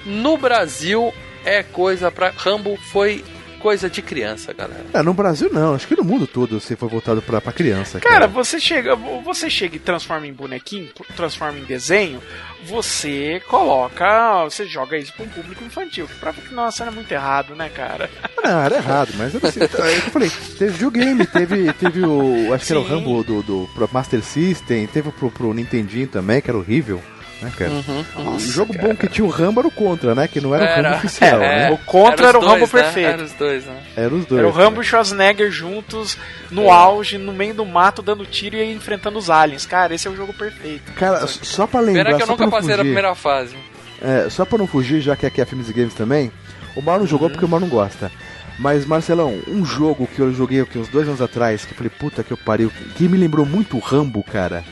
no 0.06 0.38
Brasil 0.38 1.14
é 1.46 1.64
coisa 1.64 2.12
pra. 2.12 2.32
Rambo 2.36 2.78
foi 2.92 3.24
coisa 3.62 3.90
de 3.90 4.02
criança, 4.02 4.54
galera. 4.54 4.86
É, 4.94 5.02
no 5.02 5.14
Brasil 5.14 5.50
não, 5.52 5.76
acho 5.76 5.88
que 5.88 5.96
no 5.96 6.04
mundo 6.04 6.26
todo 6.28 6.60
você 6.60 6.76
foi 6.76 6.90
voltado 6.90 7.22
pra, 7.22 7.40
pra 7.40 7.54
criança. 7.54 8.00
Cara, 8.00 8.12
Cara, 8.12 8.28
você 8.28 8.60
chega, 8.60 8.96
você 8.96 9.50
chega 9.50 9.76
e 9.76 9.80
transforma 9.80 10.28
em 10.28 10.34
bonequinho, 10.34 10.90
transforma 11.16 11.58
em 11.60 11.64
desenho, 11.64 12.22
você 12.66 13.42
coloca, 13.48 14.44
você 14.44 14.66
joga 14.66 14.98
isso 14.98 15.14
pra 15.14 15.26
um 15.26 15.30
público 15.30 15.64
infantil. 15.64 16.08
Que 16.08 16.16
prova 16.16 16.42
que 16.42 16.54
nossa, 16.54 16.84
era 16.84 16.92
muito 16.92 17.12
errado, 17.12 17.56
né, 17.56 17.70
cara? 17.70 18.10
não, 18.44 18.62
era 18.62 18.76
errado, 18.76 19.14
mas 19.18 19.34
eu, 19.34 19.40
assim, 19.44 19.62
é 19.62 19.66
o 19.66 19.70
que 19.70 19.78
eu 19.78 20.12
falei, 20.12 20.32
teve 20.58 20.72
videogame, 20.72 21.26
teve, 21.26 21.74
teve 21.74 22.06
o. 22.06 22.54
Acho 22.54 22.66
que 22.66 22.74
era 22.74 22.82
o 22.82 22.84
Sim. 22.84 22.90
Rambo 22.90 23.24
do, 23.24 23.42
do 23.42 23.70
Master 23.92 24.24
System, 24.24 24.88
teve 24.88 25.12
pro, 25.12 25.32
pro 25.32 25.54
Nintendinho 25.54 26.08
também, 26.08 26.42
que 26.42 26.50
era 26.50 26.58
horrível. 26.58 27.02
Né, 27.42 27.52
cara? 27.58 27.72
Uhum. 27.72 28.06
o 28.18 28.22
Nossa, 28.24 28.52
jogo 28.52 28.74
cara. 28.74 28.88
bom 28.88 28.96
que 28.96 29.08
tinha 29.08 29.26
o 29.26 29.30
Rambo 29.30 29.60
era 29.62 29.68
o 29.68 29.72
Contra, 29.72 30.14
né? 30.16 30.28
Que 30.28 30.40
não 30.40 30.54
era, 30.54 30.64
o 30.64 30.68
Era. 30.68 30.90
Rambo 30.90 30.98
oficial, 30.98 31.42
É, 31.42 31.58
né? 31.70 31.72
O 31.72 31.78
Contra 31.80 32.28
era 32.28 32.38
o 32.38 32.42
os 32.42 32.48
Rambo 32.48 32.60
dois, 32.60 32.74
né? 32.74 32.82
perfeito. 32.82 33.08
Era 33.10 33.24
os 33.24 33.34
dois, 33.34 33.66
né? 33.66 33.76
Era 33.96 34.14
os 34.16 34.26
dois. 34.26 34.40
Era 34.40 34.48
o 34.48 34.52
Rambo 34.52 34.72
cara. 34.76 34.82
e 34.82 34.86
Schwarzenegger 34.86 35.52
juntos, 35.52 36.18
no 36.50 36.64
É. 36.66 36.70
auge, 36.70 37.18
no 37.18 37.34
meio 37.34 37.54
do 37.54 37.66
mato, 37.66 38.02
dando 38.02 38.26
tiro 38.26 38.56
e 38.56 38.74
enfrentando 38.74 39.18
os 39.18 39.30
aliens. 39.30 39.66
Cara, 39.66 39.94
esse 39.96 40.08
é 40.08 40.12
o 40.12 40.16
jogo 40.16 40.34
perfeito. 40.34 40.92
Cara, 40.94 41.26
só 41.28 41.66
pra 41.68 41.80
lembrar, 41.80 42.06
Pena 42.06 42.18
que 42.18 42.24
eu 42.24 42.28
nunca 42.28 42.44
não 42.44 42.52
passei 42.52 42.76
da 42.78 42.84
primeira 42.84 43.16
fase. 43.16 43.56
é, 44.02 44.30
só 44.30 44.46
pra 44.46 44.58
não 44.58 44.68
fugir, 44.68 45.02
já 45.02 45.16
que 45.16 45.26
aqui 45.26 45.42
é 45.42 45.46
Filmes 45.46 45.70
e 45.70 45.74
Games 45.74 45.94
também, 45.94 46.32
o 46.76 46.82
Mauro 46.82 47.02
não 47.02 47.08
jogou 47.08 47.30
porque 47.30 47.46
o 47.46 47.48
Mauro 47.48 47.66
não 47.66 47.72
gosta. 47.72 48.12
Mas, 48.60 48.86
Marcelão, 48.86 49.40
um 49.48 49.66
jogo 49.66 50.08
que 50.08 50.20
eu 50.20 50.32
joguei 50.32 50.62
aqui 50.62 50.78
uns 50.78 50.88
dois 50.88 51.08
anos 51.08 51.22
atrás, 51.22 51.66
que 51.66 51.72
eu 51.74 51.78
falei, 51.78 51.90
puta 51.90 52.22
que 52.24 52.32
eu 52.32 52.38
pariu, 52.38 52.72
que 52.96 53.08
me 53.08 53.18
lembrou 53.18 53.44
muito 53.46 53.76
o 53.76 53.80
Rambo, 53.80 54.22
cara, 54.24 54.64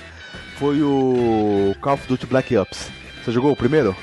foi 0.59 0.81
o 0.81 1.73
Call 1.81 1.93
of 1.93 2.07
Duty 2.07 2.25
Black 2.25 2.55
Ops. 2.57 2.89
Você 3.23 3.31
jogou 3.31 3.51
o 3.51 3.55
primeiro? 3.55 3.95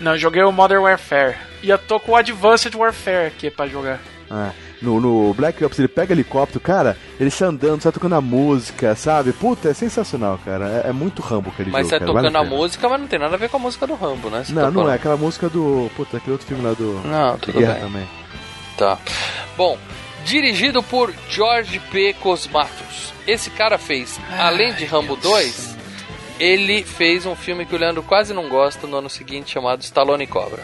Não, 0.00 0.12
eu 0.12 0.18
joguei 0.18 0.42
o 0.42 0.50
Modern 0.50 0.82
Warfare. 0.82 1.36
E 1.62 1.70
eu 1.70 1.78
tô 1.78 2.00
com 2.00 2.12
o 2.12 2.16
Advanced 2.16 2.74
Warfare 2.74 3.26
aqui 3.28 3.50
pra 3.50 3.66
jogar. 3.68 4.00
Ah, 4.30 4.50
no, 4.80 4.98
no 5.00 5.34
Black 5.34 5.62
Ops 5.64 5.78
ele 5.78 5.86
pega 5.88 6.12
helicóptero, 6.14 6.58
cara, 6.58 6.96
ele 7.20 7.30
sai 7.30 7.48
andando, 7.48 7.82
sai 7.82 7.92
tocando 7.92 8.14
a 8.14 8.20
música, 8.20 8.94
sabe? 8.96 9.32
Puta, 9.32 9.68
é 9.68 9.74
sensacional, 9.74 10.40
cara. 10.44 10.82
É, 10.86 10.88
é 10.88 10.92
muito 10.92 11.20
Rambo 11.22 11.50
aquele 11.50 11.70
Mas 11.70 11.82
jogo. 11.86 11.90
você 11.90 11.96
é 11.96 11.98
cara, 12.00 12.12
vale 12.12 12.26
tocando 12.28 12.36
a 12.42 12.44
pena. 12.48 12.56
música, 12.56 12.88
mas 12.88 13.00
não 13.00 13.06
tem 13.06 13.18
nada 13.18 13.34
a 13.34 13.38
ver 13.38 13.48
com 13.50 13.56
a 13.58 13.60
música 13.60 13.86
do 13.86 13.94
Rambo, 13.94 14.30
né? 14.30 14.42
Você 14.44 14.52
Não, 14.54 14.62
tá 14.62 14.70
não 14.70 14.90
é. 14.90 14.94
Aquela 14.94 15.16
música 15.16 15.48
do. 15.48 15.90
Puta, 15.94 16.16
aquele 16.16 16.32
outro 16.32 16.46
filme 16.46 16.64
lá 16.64 16.72
do. 16.72 17.00
Não, 17.04 17.36
tudo 17.38 17.58
guerra 17.58 17.74
bem. 17.74 17.82
também. 17.82 18.08
Tá. 18.78 18.98
Bom, 19.56 19.78
dirigido 20.24 20.82
por 20.82 21.12
George 21.28 21.78
P. 21.90 22.14
Cosmatos. 22.14 23.12
Esse 23.26 23.50
cara 23.50 23.78
fez, 23.78 24.18
além 24.38 24.72
de 24.74 24.84
Rambo 24.84 25.14
2, 25.14 25.76
ele 26.44 26.82
fez 26.82 27.24
um 27.24 27.36
filme 27.36 27.64
que 27.64 27.74
o 27.74 27.78
Leandro 27.78 28.02
quase 28.02 28.34
não 28.34 28.48
gosta 28.48 28.86
no 28.86 28.96
ano 28.96 29.08
seguinte 29.08 29.52
chamado 29.52 29.80
Stallone 29.82 30.26
Cobra. 30.26 30.62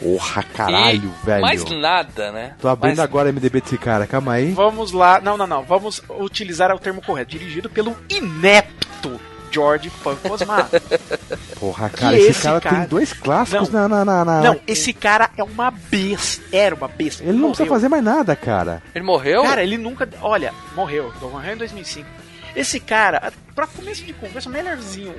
Porra, 0.00 0.42
caralho, 0.42 1.12
E 1.22 1.26
velho. 1.26 1.40
Mais 1.42 1.64
nada, 1.70 2.32
né? 2.32 2.54
Tô 2.60 2.68
abrindo 2.68 2.96
Mais- 2.96 2.98
agora 3.08 3.28
a 3.28 3.32
MDB 3.32 3.60
desse 3.60 3.78
cara, 3.78 4.06
calma 4.06 4.32
aí. 4.32 4.52
Vamos 4.52 4.92
lá. 4.92 5.20
Não, 5.20 5.36
não, 5.36 5.46
não. 5.46 5.62
Vamos 5.62 6.02
utilizar 6.18 6.74
o 6.74 6.78
termo 6.78 7.00
correto. 7.02 7.30
Dirigido 7.32 7.70
pelo 7.70 7.96
inepto 8.10 9.20
George 9.52 9.90
Pancosmato. 10.02 10.76
Porra, 11.60 11.88
cara, 11.88 12.18
esse, 12.18 12.30
esse 12.30 12.42
cara, 12.42 12.60
cara- 12.60 12.76
tem 12.80 12.86
dois 12.88 13.12
clássicos 13.12 13.70
Não. 13.70 13.88
na, 13.88 14.04
na, 14.04 14.04
na, 14.04 14.24
na- 14.24 14.40
não, 14.42 14.60
esse 14.66 14.92
cara 14.92 15.30
é 15.38 15.42
uma 15.44 15.70
besta. 15.70 16.42
Era 16.52 16.74
uma 16.74 16.88
besta. 16.88 17.22
Ele 17.22 17.32
não 17.38 17.48
precisa 17.50 17.64
Morreu. 17.64 17.74
fazer 17.74 17.88
mais 17.88 18.02
nada, 18.04 18.34
cara. 18.34 18.82
Ele 18.94 19.04
morreu? 19.04 19.42
Cara, 19.42 19.62
ele 19.62 19.78
nunca. 19.78 20.08
Olha, 20.20 20.52
morreu. 20.74 21.12
Morreu 21.22 21.54
em 21.54 21.56
2005. 21.58 22.06
Esse 22.54 22.78
cara, 22.78 23.32
pra 23.54 23.66
começo 23.66 24.04
de 24.04 24.12
conversa, 24.12 24.48
melhorzinho. 24.48 25.12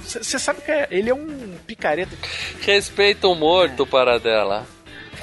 Você 0.00 0.38
sabe 0.38 0.62
que 0.62 0.70
é- 0.70 0.88
ele 0.90 1.10
é 1.10 1.14
um 1.14 1.54
picareta. 1.66 2.16
Respeita 2.60 3.28
o 3.28 3.34
morto, 3.34 3.86
para 3.86 4.18
dela. 4.18 4.66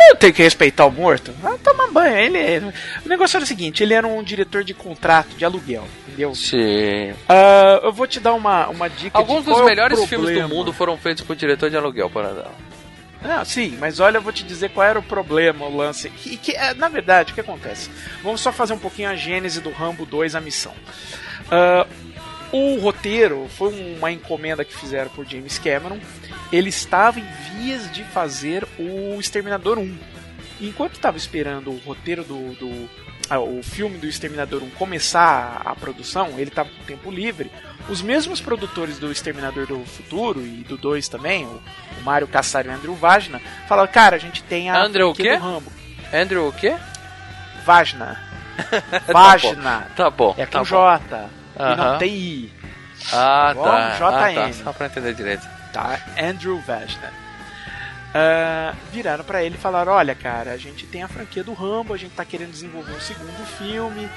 Eu 0.10 0.16
tenho 0.16 0.34
que 0.34 0.42
respeitar 0.42 0.86
o 0.86 0.92
morto. 0.92 1.34
Ah, 1.44 1.58
toma 1.64 1.88
banho. 1.92 2.16
Ele 2.16 2.38
é- 2.38 2.62
O 3.06 3.10
negócio 3.10 3.36
era 3.36 3.44
o 3.44 3.48
seguinte: 3.48 3.84
ele 3.84 3.94
era 3.94 4.08
um 4.08 4.24
diretor 4.24 4.64
de 4.64 4.74
contrato, 4.74 5.36
de 5.36 5.44
aluguel, 5.44 5.86
entendeu? 6.08 6.34
Sim. 6.36 7.14
Ah, 7.28 7.82
eu 7.84 7.92
vou 7.92 8.08
te 8.08 8.20
dar 8.20 8.34
uma, 8.34 8.68
uma 8.70 8.90
dica. 8.90 9.18
Alguns 9.18 9.44
dos 9.44 9.60
é 9.60 9.64
melhores 9.66 10.04
filmes 10.06 10.42
do 10.42 10.48
mundo 10.50 10.72
foram 10.72 10.98
feitos 10.98 11.24
por 11.24 11.36
diretor 11.36 11.70
de 11.70 11.76
aluguel, 11.76 12.10
para 12.10 12.30
dela. 12.30 12.56
Não, 13.22 13.44
sim, 13.44 13.76
mas 13.78 14.00
olha, 14.00 14.18
eu 14.18 14.22
vou 14.22 14.32
te 14.32 14.44
dizer 14.46 14.70
qual 14.70 14.88
era 14.88 14.98
o 14.98 15.04
problema, 15.04 15.66
o 15.66 15.76
lance. 15.76 16.10
Que, 16.10 16.38
que, 16.38 16.52
é, 16.56 16.74
na 16.74 16.88
verdade, 16.88 17.32
o 17.34 17.36
que 17.36 17.42
acontece? 17.42 17.90
Vamos 18.24 18.40
só 18.40 18.50
fazer 18.54 18.72
um 18.72 18.80
pouquinho 18.80 19.10
a 19.10 19.16
gênese 19.16 19.60
do 19.60 19.72
Rambo 19.72 20.06
2, 20.06 20.36
a 20.36 20.40
missão. 20.40 20.74
Ah, 21.52 21.86
o 22.52 22.80
roteiro 22.80 23.48
foi 23.50 23.70
uma 23.98 24.12
encomenda 24.12 24.66
que 24.66 24.76
fizeram 24.76 25.10
por 25.12 25.26
James 25.26 25.60
Cameron. 25.60 26.00
Ele 26.52 26.70
estava 26.70 27.20
em 27.20 27.28
vias 27.54 27.92
de 27.92 28.04
fazer 28.04 28.68
o 28.78 29.20
Exterminador 29.20 29.78
1. 29.78 29.98
Enquanto 30.62 30.96
estava 30.96 31.18
esperando 31.18 31.72
o 31.72 31.78
roteiro 31.78 32.24
do. 32.24 32.54
do 32.56 32.90
ah, 33.30 33.40
o 33.40 33.62
filme 33.62 34.00
do 34.00 34.08
Exterminador 34.08 34.64
1 34.64 34.72
começar 34.72 35.62
a, 35.64 35.72
a 35.72 35.76
produção, 35.76 36.40
ele 36.40 36.50
estava 36.50 36.70
com 36.70 36.84
tempo 36.84 37.12
livre. 37.12 37.52
Os 37.88 38.02
mesmos 38.02 38.42
produtores 38.42 38.98
do 38.98 39.12
Exterminador 39.12 39.68
do 39.68 39.86
Futuro 39.86 40.42
e 40.42 40.64
do 40.64 40.76
2 40.76 41.08
também, 41.08 41.46
o, 41.46 41.62
o 42.00 42.04
Mário 42.04 42.28
Cassaro 42.28 42.68
e 42.68 42.72
o 42.72 42.74
Andrew 42.74 42.96
Vagina, 42.96 43.40
falaram: 43.68 43.92
Cara, 43.92 44.16
a 44.16 44.20
gente 44.20 44.42
tem 44.44 44.72
a. 44.72 44.84
Andrew 44.84 45.12
o 45.12 45.14
quê? 45.14 45.36
Rambo. 45.36 45.72
Andrew 46.12 46.48
o 46.48 46.52
quê? 46.52 46.76
Vagina. 47.64 48.20
Vagina. 49.06 49.88
Tá 49.96 50.10
bom. 50.10 50.34
É 50.36 50.46
tá 50.48 50.60
com 50.60 50.66
bom. 50.66 50.70
J. 51.00 51.30
E 51.60 51.62
Aham. 51.62 51.76
não 51.92 51.98
tem 51.98 52.14
I. 52.14 52.54
Ah, 53.14 53.54
tá. 53.54 53.96
JN. 53.98 54.40
Ah, 54.40 54.48
tá. 54.48 54.54
Só 54.54 54.74
pra 54.74 54.86
entender 54.88 55.14
direito. 55.14 55.46
tá? 55.74 56.00
Andrew 56.18 56.60
Vashna. 56.62 57.12
Ah, 58.14 58.74
viraram 58.92 59.24
pra 59.24 59.44
ele 59.44 59.56
e 59.56 59.60
falaram: 59.60 59.92
Olha, 59.92 60.16
cara, 60.16 60.52
a 60.52 60.58
gente 60.58 60.86
tem 60.88 61.04
a 61.04 61.08
franquia 61.08 61.44
do 61.44 61.54
Rambo, 61.54 61.94
a 61.94 61.98
gente 61.98 62.12
tá 62.16 62.26
querendo 62.26 62.52
desenvolver 62.52 62.92
um 62.94 63.00
segundo 63.00 63.46
filme, 63.58 64.10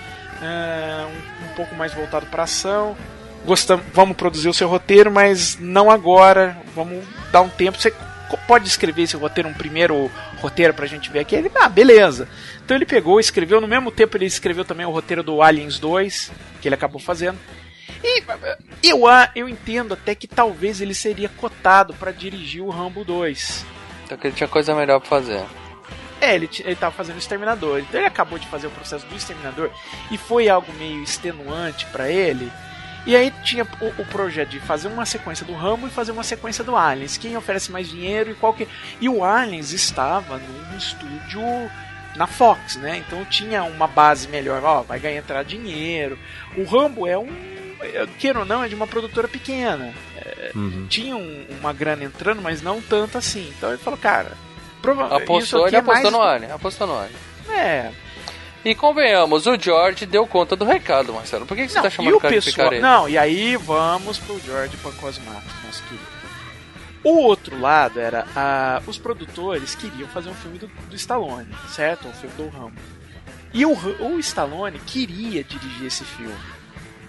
ah, 0.42 1.06
um, 1.08 1.44
um 1.50 1.54
pouco 1.54 1.74
mais 1.74 1.92
voltado 1.92 2.26
pra 2.26 2.44
ação. 2.44 2.96
Gostamos, 3.44 3.84
vamos 3.92 4.16
produzir 4.16 4.48
o 4.48 4.54
seu 4.54 4.68
roteiro, 4.68 5.10
mas 5.10 5.58
não 5.60 5.90
agora. 5.90 6.56
Vamos 6.74 7.04
dar 7.32 7.42
um 7.42 7.48
tempo. 7.48 7.78
Você 7.78 7.92
pode 8.46 8.66
escrever 8.68 9.02
esse 9.02 9.16
roteiro, 9.16 9.48
um 9.48 9.54
primeiro 9.54 10.10
roteiro 10.42 10.74
pra 10.74 10.86
gente 10.86 11.10
ver 11.10 11.20
aqui? 11.20 11.34
Ele, 11.36 11.50
ah, 11.54 11.68
beleza. 11.68 12.28
Então 12.64 12.76
ele 12.76 12.84
pegou, 12.84 13.18
escreveu. 13.20 13.60
No 13.60 13.68
mesmo 13.68 13.90
tempo, 13.90 14.16
ele 14.16 14.26
escreveu 14.26 14.64
também 14.64 14.84
o 14.84 14.90
roteiro 14.90 15.22
do 15.22 15.40
Aliens 15.40 15.78
2, 15.78 16.30
que 16.60 16.68
ele 16.68 16.74
acabou 16.74 17.00
fazendo. 17.00 17.38
E 18.04 18.22
eu, 18.82 19.06
a- 19.06 19.30
eu 19.34 19.48
entendo 19.48 19.94
até 19.94 20.14
que 20.14 20.26
talvez 20.26 20.80
ele 20.80 20.94
seria 20.94 21.28
cotado 21.28 21.94
pra 21.94 22.10
dirigir 22.10 22.62
o 22.62 22.68
Rambo 22.70 23.04
2. 23.04 23.64
Só 24.08 24.16
que 24.16 24.26
ele 24.26 24.34
tinha 24.36 24.48
coisa 24.48 24.74
melhor 24.74 24.98
pra 25.00 25.08
fazer. 25.08 25.42
É, 26.20 26.34
ele, 26.34 26.48
ele 26.60 26.76
tava 26.76 26.92
fazendo 26.94 27.16
o 27.16 27.18
Exterminador. 27.18 27.78
Então 27.80 27.98
ele 28.00 28.06
acabou 28.06 28.38
de 28.38 28.46
fazer 28.48 28.66
o 28.66 28.70
processo 28.70 29.06
do 29.06 29.16
Exterminador 29.16 29.70
e 30.10 30.18
foi 30.18 30.48
algo 30.48 30.72
meio 30.74 31.02
extenuante 31.02 31.86
pra 31.86 32.08
ele. 32.10 32.50
E 33.04 33.16
aí 33.16 33.32
tinha 33.42 33.64
o, 33.80 33.86
o 34.02 34.06
projeto 34.06 34.50
de 34.50 34.60
fazer 34.60 34.88
uma 34.88 35.04
sequência 35.04 35.44
do 35.44 35.52
Rambo 35.54 35.86
e 35.86 35.90
fazer 35.90 36.12
uma 36.12 36.22
sequência 36.22 36.62
do 36.62 36.76
Aliens. 36.76 37.16
Quem 37.16 37.36
oferece 37.36 37.72
mais 37.72 37.88
dinheiro 37.88 38.30
e 38.30 38.34
qual 38.34 38.54
que. 38.54 38.68
E 39.00 39.08
o 39.08 39.24
Aliens 39.24 39.72
estava 39.72 40.38
num 40.38 40.76
estúdio 40.76 41.42
na 42.14 42.26
Fox, 42.26 42.76
né? 42.76 42.98
Então 42.98 43.24
tinha 43.24 43.64
uma 43.64 43.86
base 43.88 44.28
melhor, 44.28 44.62
ó, 44.62 44.82
vai 44.82 45.00
ganhar 45.00 45.18
entrar 45.18 45.42
dinheiro. 45.42 46.18
O 46.56 46.62
Rambo 46.64 47.06
é 47.06 47.18
um. 47.18 47.28
Queira 48.18 48.38
ou 48.40 48.44
não, 48.44 48.62
é 48.62 48.68
de 48.68 48.74
uma 48.76 48.86
produtora 48.86 49.26
pequena. 49.26 49.92
É, 50.16 50.52
Uhum. 50.54 50.86
Tinha 50.88 51.16
um- 51.16 51.46
uma 51.60 51.72
grana 51.72 52.04
entrando, 52.04 52.40
mas 52.42 52.60
não 52.62 52.80
tanto 52.80 53.16
assim. 53.18 53.52
Então 53.56 53.70
ele 53.70 53.78
falou, 53.78 53.98
cara. 53.98 54.32
Prova 54.80 55.06
isso 55.06 55.14
Apostou, 55.14 55.66
ele 55.66 55.76
é 55.76 55.78
apostou 55.78 56.02
mais- 56.02 56.12
no 56.12 56.22
Alien. 56.22 56.52
Apostou 56.52 56.86
no 56.86 56.98
Alien. 56.98 57.16
É, 57.48 57.90
E 58.64 58.74
convenhamos, 58.74 59.46
o 59.46 59.58
George 59.58 60.06
deu 60.06 60.26
conta 60.26 60.54
do 60.54 60.64
recado, 60.64 61.12
Marcelo. 61.12 61.44
Por 61.46 61.56
que, 61.56 61.66
que 61.66 61.72
você 61.72 61.76
Não, 61.76 61.82
tá 61.82 61.88
e 61.88 61.90
chamando 61.90 62.16
o 62.16 62.20
cara 62.20 62.38
de 62.38 62.44
pessoal. 62.44 62.68
picareta? 62.68 62.86
Não, 62.86 63.08
e 63.08 63.18
aí 63.18 63.56
vamos 63.56 64.18
pro 64.18 64.38
George 64.38 64.76
Pancosmato, 64.76 65.46
nosso 65.64 65.82
querido. 65.82 66.06
O 67.02 67.16
outro 67.22 67.60
lado 67.60 67.98
era 67.98 68.24
ah, 68.36 68.80
os 68.86 68.96
produtores 68.96 69.74
queriam 69.74 70.08
fazer 70.08 70.30
um 70.30 70.34
filme 70.34 70.58
do, 70.58 70.68
do 70.68 70.94
Stallone, 70.94 71.52
certo? 71.68 72.06
Um 72.06 72.12
filme 72.12 72.36
do 72.36 72.48
Rambo. 72.48 72.80
E 73.52 73.66
o, 73.66 73.72
o 73.72 74.18
Stallone 74.20 74.78
queria 74.78 75.42
dirigir 75.42 75.86
esse 75.86 76.04
filme, 76.04 76.34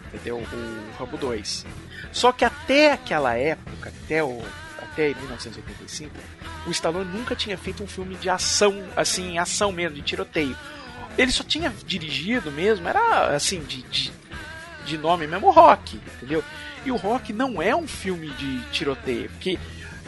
entendeu? 0.08 0.38
O 0.38 0.98
Rambo 0.98 1.18
2. 1.18 1.66
Só 2.12 2.32
que 2.32 2.44
até 2.44 2.94
aquela 2.94 3.36
época, 3.36 3.94
até, 4.04 4.24
o, 4.24 4.42
até 4.82 5.14
1985, 5.14 6.12
o 6.66 6.72
Stallone 6.72 7.12
nunca 7.16 7.36
tinha 7.36 7.58
feito 7.58 7.84
um 7.84 7.88
filme 7.88 8.16
de 8.16 8.30
ação, 8.30 8.84
assim, 8.96 9.38
ação 9.38 9.72
mesmo, 9.72 9.96
de 9.96 10.02
tiroteio. 10.02 10.58
Ele 11.18 11.32
só 11.32 11.44
tinha 11.44 11.74
dirigido 11.86 12.52
mesmo, 12.52 12.88
era 12.88 13.36
assim, 13.36 13.62
de, 13.62 13.82
de, 13.84 14.12
de 14.86 14.98
nome 14.98 15.28
mesmo, 15.28 15.52
Rock, 15.52 16.00
entendeu? 16.18 16.44
E 16.86 16.92
o 16.92 16.96
Rock 16.96 17.32
não 17.32 17.62
é 17.62 17.76
um 17.76 17.88
filme 17.88 18.30
de 18.32 18.60
tiroteio, 18.72 19.30
porque 19.30 19.58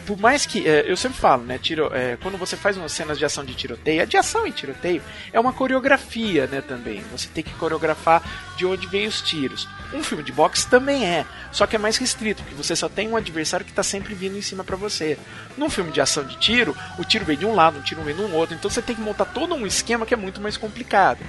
por 0.05 0.17
mais 0.19 0.45
que. 0.45 0.67
é, 0.67 0.89
eu 0.89 0.95
sempre 0.95 1.17
falo, 1.17 1.43
né? 1.43 1.57
Tiro, 1.57 1.89
é, 1.93 2.17
quando 2.17 2.37
você 2.37 2.55
faz 2.55 2.77
umas 2.77 2.91
cenas 2.91 3.17
de 3.17 3.25
ação 3.25 3.43
de 3.43 3.55
tiroteio, 3.55 4.01
a 4.01 4.05
de 4.05 4.17
ação 4.17 4.45
e 4.45 4.51
tiroteio 4.51 5.01
é 5.33 5.39
uma 5.39 5.51
coreografia, 5.51 6.47
né? 6.47 6.61
Também. 6.61 7.03
Você 7.11 7.27
tem 7.27 7.43
que 7.43 7.53
coreografar 7.55 8.21
de 8.55 8.65
onde 8.65 8.87
vem 8.87 9.07
os 9.07 9.21
tiros. 9.21 9.67
Um 9.93 10.03
filme 10.03 10.23
de 10.23 10.31
boxe 10.31 10.67
também 10.67 11.05
é, 11.05 11.25
só 11.51 11.65
que 11.65 11.75
é 11.75 11.79
mais 11.79 11.97
restrito, 11.97 12.43
porque 12.43 12.55
você 12.55 12.75
só 12.75 12.89
tem 12.89 13.07
um 13.07 13.15
adversário 13.15 13.65
que 13.65 13.71
tá 13.71 13.83
sempre 13.83 14.13
vindo 14.13 14.37
em 14.37 14.41
cima 14.41 14.63
pra 14.63 14.75
você. 14.75 15.17
Num 15.57 15.69
filme 15.69 15.91
de 15.91 16.01
ação 16.01 16.23
de 16.23 16.37
tiro, 16.37 16.75
o 16.97 17.05
tiro 17.05 17.23
vem 17.25 17.37
de 17.37 17.45
um 17.45 17.55
lado, 17.55 17.79
o 17.79 17.81
tiro 17.81 18.01
vem 18.01 18.15
de 18.15 18.21
um 18.21 18.33
outro, 18.33 18.55
então 18.55 18.69
você 18.69 18.81
tem 18.81 18.95
que 18.95 19.01
montar 19.01 19.25
todo 19.25 19.53
um 19.55 19.65
esquema 19.65 20.05
que 20.05 20.13
é 20.13 20.17
muito 20.17 20.41
mais 20.41 20.57
complicado. 20.57 21.19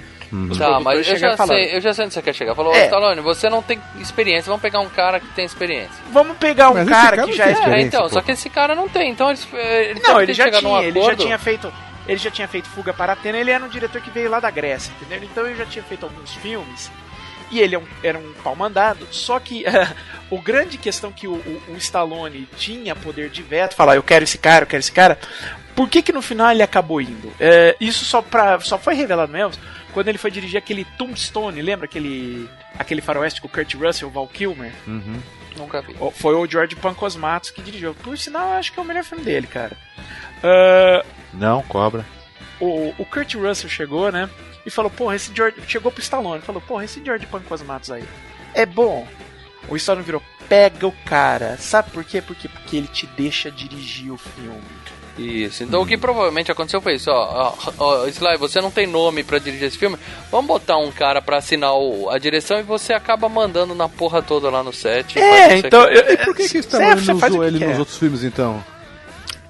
Os 0.49 0.57
Tá, 0.57 0.79
mas 0.79 1.07
eu 1.07 1.17
já, 1.17 1.37
sei, 1.37 1.75
eu 1.75 1.81
já 1.81 1.93
sei 1.93 2.05
onde 2.05 2.13
você 2.13 2.21
quer 2.21 2.33
chegar. 2.33 2.53
Falou, 2.55 2.73
É. 2.73 2.81
ô 2.81 2.83
Stallone, 2.85 3.21
você 3.21 3.49
não 3.49 3.61
tem 3.61 3.81
experiência, 3.99 4.49
vamos 4.49 4.61
pegar 4.61 4.79
um 4.79 4.89
cara 4.89 5.19
que 5.19 5.27
tem 5.27 5.45
experiência. 5.45 6.03
Vamos 6.11 6.37
pegar 6.37 6.69
um 6.71 6.85
cara, 6.85 7.17
cara 7.17 7.23
que 7.23 7.33
já 7.33 7.45
é. 7.45 7.49
É, 7.49 7.51
experiência, 7.53 7.87
então, 7.87 8.01
pô. 8.03 8.09
só 8.09 8.21
que 8.21 8.31
esse 8.31 8.49
cara 8.49 8.75
não 8.75 8.89
tem, 8.89 9.11
então 9.11 9.29
ele, 9.31 9.39
ele 9.53 10.01
Não, 10.01 10.21
ele 10.21 10.33
já 10.33 10.51
tinha, 10.51 10.83
ele 10.83 11.01
já 11.01 11.15
tinha 11.15 11.37
feito. 11.37 11.71
Ele 12.07 12.17
já 12.17 12.31
tinha 12.31 12.47
feito 12.47 12.69
Fuga 12.69 12.93
para 12.93 13.13
Atena, 13.13 13.37
ele 13.37 13.51
era 13.51 13.63
um 13.63 13.67
diretor 13.67 14.01
que 14.01 14.09
veio 14.09 14.29
lá 14.29 14.39
da 14.39 14.49
Grécia, 14.49 14.93
entendeu? 14.95 15.27
Então 15.29 15.45
ele 15.45 15.57
já 15.57 15.65
tinha 15.65 15.83
feito 15.83 16.05
alguns 16.05 16.33
filmes 16.35 16.89
E 17.51 17.59
ele 17.59 17.75
é 17.75 17.79
um- 17.79 17.87
era 18.03 18.17
um 18.17 18.33
pau 18.43 18.55
mandado, 18.55 19.07
só 19.11 19.39
que 19.39 19.63
o 20.29 20.41
grande 20.41 20.77
questão 20.77 21.11
que 21.11 21.27
o, 21.27 21.33
o- 21.35 21.61
o 21.69 21.77
Stallone 21.77 22.47
tinha 22.57 22.95
poder 22.95 23.29
de 23.29 23.41
veto, 23.43 23.75
falar 23.75 23.95
eu 23.95 24.03
quero 24.03 24.23
esse 24.23 24.37
cara, 24.37 24.63
eu 24.63 24.67
quero 24.67 24.79
esse 24.81 24.91
cara, 24.91 25.17
por 25.75 25.87
que 25.89 26.01
que 26.01 26.11
no 26.11 26.21
final 26.21 26.51
ele 26.51 26.63
acabou 26.63 26.99
indo? 26.99 27.31
É, 27.39 27.75
isso 27.79 28.03
só, 28.03 28.21
pra, 28.21 28.59
só 28.59 28.77
foi 28.77 28.95
revelado 28.95 29.31
mesmo 29.31 29.61
quando 29.93 30.09
ele 30.09 30.17
foi 30.17 30.29
dirigir 30.29 30.57
aquele 30.57 30.85
Tombstone, 30.97 31.61
lembra 31.61 31.85
aquele, 31.85 32.47
aquele 32.77 33.01
faroeste 33.01 33.39
com 33.41 33.47
o 33.47 33.49
Kurt 33.51 33.73
Russell, 33.75 34.07
o 34.09 34.11
Val 34.11 34.27
Kilmer? 34.27 34.71
Uhum. 34.85 35.19
Nunca 35.55 35.81
vi. 35.81 35.95
O- 35.99 36.11
Foi 36.11 36.35
o 36.35 36.45
George 36.45 36.75
Pancosmatos 36.75 37.49
que 37.49 37.63
dirigiu. 37.63 37.95
Por 37.95 38.15
sinal, 38.17 38.47
eu 38.49 38.53
acho 38.57 38.71
que 38.71 38.79
é 38.79 38.81
o 38.83 38.85
melhor 38.85 39.03
filme 39.03 39.23
dele, 39.23 39.47
cara. 39.47 39.75
Ah, 40.43 41.03
Não, 41.33 41.63
cobra. 41.63 42.05
o, 42.59 42.93
o 42.97 43.05
Kurt 43.05 43.33
Russell 43.35 43.69
chegou, 43.69 44.11
né? 44.11 44.29
E 44.67 44.69
falou, 44.69 44.91
porra, 44.91 45.15
esse 45.15 45.31
George. 45.33 45.55
Chegou 45.65 45.89
pro 45.91 46.01
Stallone, 46.01 46.41
falou, 46.41 46.61
porra, 46.61 46.83
esse 46.83 47.01
George 47.03 47.25
Pancosmatos 47.25 47.89
aí. 47.89 48.03
É 48.53 48.65
bom. 48.65 49.07
O 49.69 49.75
Stallone 49.77 50.05
virou, 50.05 50.21
pega 50.49 50.85
o 50.85 50.91
cara. 51.05 51.55
Sabe 51.57 51.89
por 51.91 52.03
quê? 52.03 52.21
Porque, 52.21 52.49
porque 52.49 52.75
ele 52.75 52.87
te 52.87 53.05
deixa 53.05 53.49
dirigir 53.49 54.11
o 54.11 54.17
filme. 54.17 54.61
Isso. 55.17 55.63
Então 55.63 55.81
o 55.81 55.85
que 55.87 55.97
provavelmente 55.97 56.51
aconteceu 56.51 56.79
foi 56.79 56.93
isso, 56.95 57.09
ó. 57.09 57.53
ó, 57.79 58.03
ó 58.03 58.05
Sly, 58.07 58.37
você 58.37 58.61
não 58.61 58.69
tem 58.69 58.85
nome 58.85 59.23
pra 59.23 59.39
dirigir 59.39 59.67
esse 59.67 59.77
filme. 59.77 59.97
Vamos 60.29 60.45
botar 60.47 60.77
um 60.77 60.91
cara 60.91 61.21
pra 61.21 61.37
assinar 61.37 61.73
o- 61.73 62.09
a 62.11 62.19
direção 62.19 62.59
e 62.59 62.63
você 62.63 62.93
acaba 62.93 63.27
mandando 63.27 63.73
na 63.73 63.89
porra 63.89 64.21
toda 64.21 64.49
lá 64.51 64.61
no 64.61 64.71
set. 64.71 65.17
e 65.17 65.19
É, 65.21 65.57
então. 65.57 65.85
eu- 65.87 66.13
E 66.13 66.17
por 66.17 66.35
que, 66.35 66.43
que 66.43 66.43
o 66.43 66.49
você- 66.49 66.59
Stallone 66.59 67.01
você 67.01 67.13
não 67.13 67.27
usou 67.29 67.43
ele 67.43 67.57
quer. 67.59 67.69
nos 67.69 67.79
outros 67.79 67.97
filmes, 67.97 68.23
então? 68.23 68.63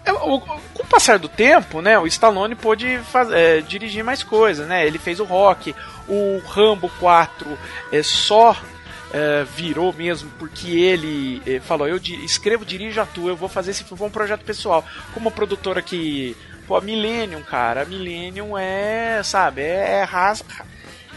É, 0.09 0.13
Com 0.13 0.83
o 0.83 0.85
passar 0.85 1.19
do 1.19 1.27
tempo, 1.27 1.81
né, 1.81 1.97
o 1.99 2.07
Stallone 2.07 2.55
pôde 2.55 2.97
faz- 3.11 3.31
é, 3.31 3.61
dirigir 3.61 4.03
mais 4.03 4.23
coisas, 4.23 4.67
né? 4.67 4.85
Ele 4.87 4.97
fez 4.97 5.19
o 5.19 5.23
Rock, 5.25 5.75
o 6.07 6.41
Rambo 6.47 6.89
4 6.99 7.57
é, 7.91 8.01
só 8.03 8.55
é, 9.13 9.43
virou 9.55 9.91
mesmo 9.93 10.29
porque 10.39 10.69
ele 10.69 11.41
é, 11.45 11.59
falou: 11.59 11.87
eu 11.87 11.99
di- 11.99 12.23
escrevo, 12.25 12.65
dirijo, 12.65 12.99
atuo, 13.01 13.29
eu 13.29 13.35
vou 13.35 13.49
fazer 13.49 13.71
esse 13.71 13.83
filme, 13.83 13.97
foi 13.97 14.07
um 14.07 14.11
projeto 14.11 14.43
pessoal. 14.43 14.83
Como 15.13 15.31
produtora 15.31 15.81
que. 15.81 16.35
Pô, 16.67 16.75
a 16.75 16.81
Millennium, 16.81 17.41
cara, 17.43 17.83
a 17.83 17.85
Millennium 17.85 18.57
é, 18.57 19.21
sabe, 19.23 19.61
é, 19.61 19.99
é, 19.99 20.03
ras- 20.03 20.43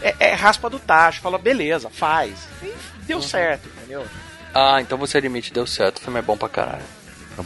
é, 0.01 0.15
é 0.19 0.33
raspa 0.33 0.69
do 0.69 0.79
tacho. 0.79 1.19
Fala, 1.21 1.37
beleza, 1.37 1.89
faz. 1.89 2.47
E 2.63 2.73
deu 3.05 3.21
certo, 3.21 3.67
entendeu? 3.77 4.05
Ah, 4.53 4.79
então 4.81 4.97
você 4.97 5.17
admite, 5.17 5.51
deu 5.51 5.67
certo. 5.67 5.97
O 5.97 6.01
filme 6.01 6.19
é 6.19 6.21
bom 6.21 6.37
pra 6.37 6.47
caralho. 6.47 6.83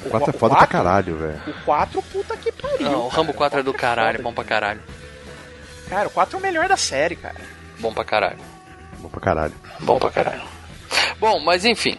O 0.04 0.10
4 0.10 0.32
é 0.32 0.36
o 0.36 0.40
foda 0.40 0.56
pra 0.56 0.68
quatro? 0.68 0.78
caralho, 0.78 1.18
velho. 1.18 1.42
O 1.48 1.66
4, 1.66 2.02
puta 2.02 2.38
que 2.38 2.52
pariu. 2.52 2.92
Não, 2.92 3.06
o 3.06 3.08
Rambo 3.08 3.34
cara. 3.34 3.38
4 3.38 3.60
é 3.60 3.64
do 3.64 3.72
foda 3.72 3.82
caralho, 3.82 4.24
bom 4.24 4.34
pra 4.34 4.44
caralho. 4.44 4.82
Cara, 5.90 6.08
o 6.08 6.12
4 6.12 6.36
é 6.36 6.40
o 6.40 6.42
melhor 6.42 6.68
da 6.68 6.78
série, 6.78 7.16
cara. 7.16 7.36
Bom 7.80 7.94
pra 7.94 8.04
caralho. 8.04 8.38
Bom 9.00 9.10
pra 9.10 9.22
caralho. 9.22 9.54
Bom 9.80 10.00
pra 10.00 10.10
caralho. 10.10 10.42
Bom, 11.20 11.40
mas 11.40 11.66
enfim. 11.66 11.98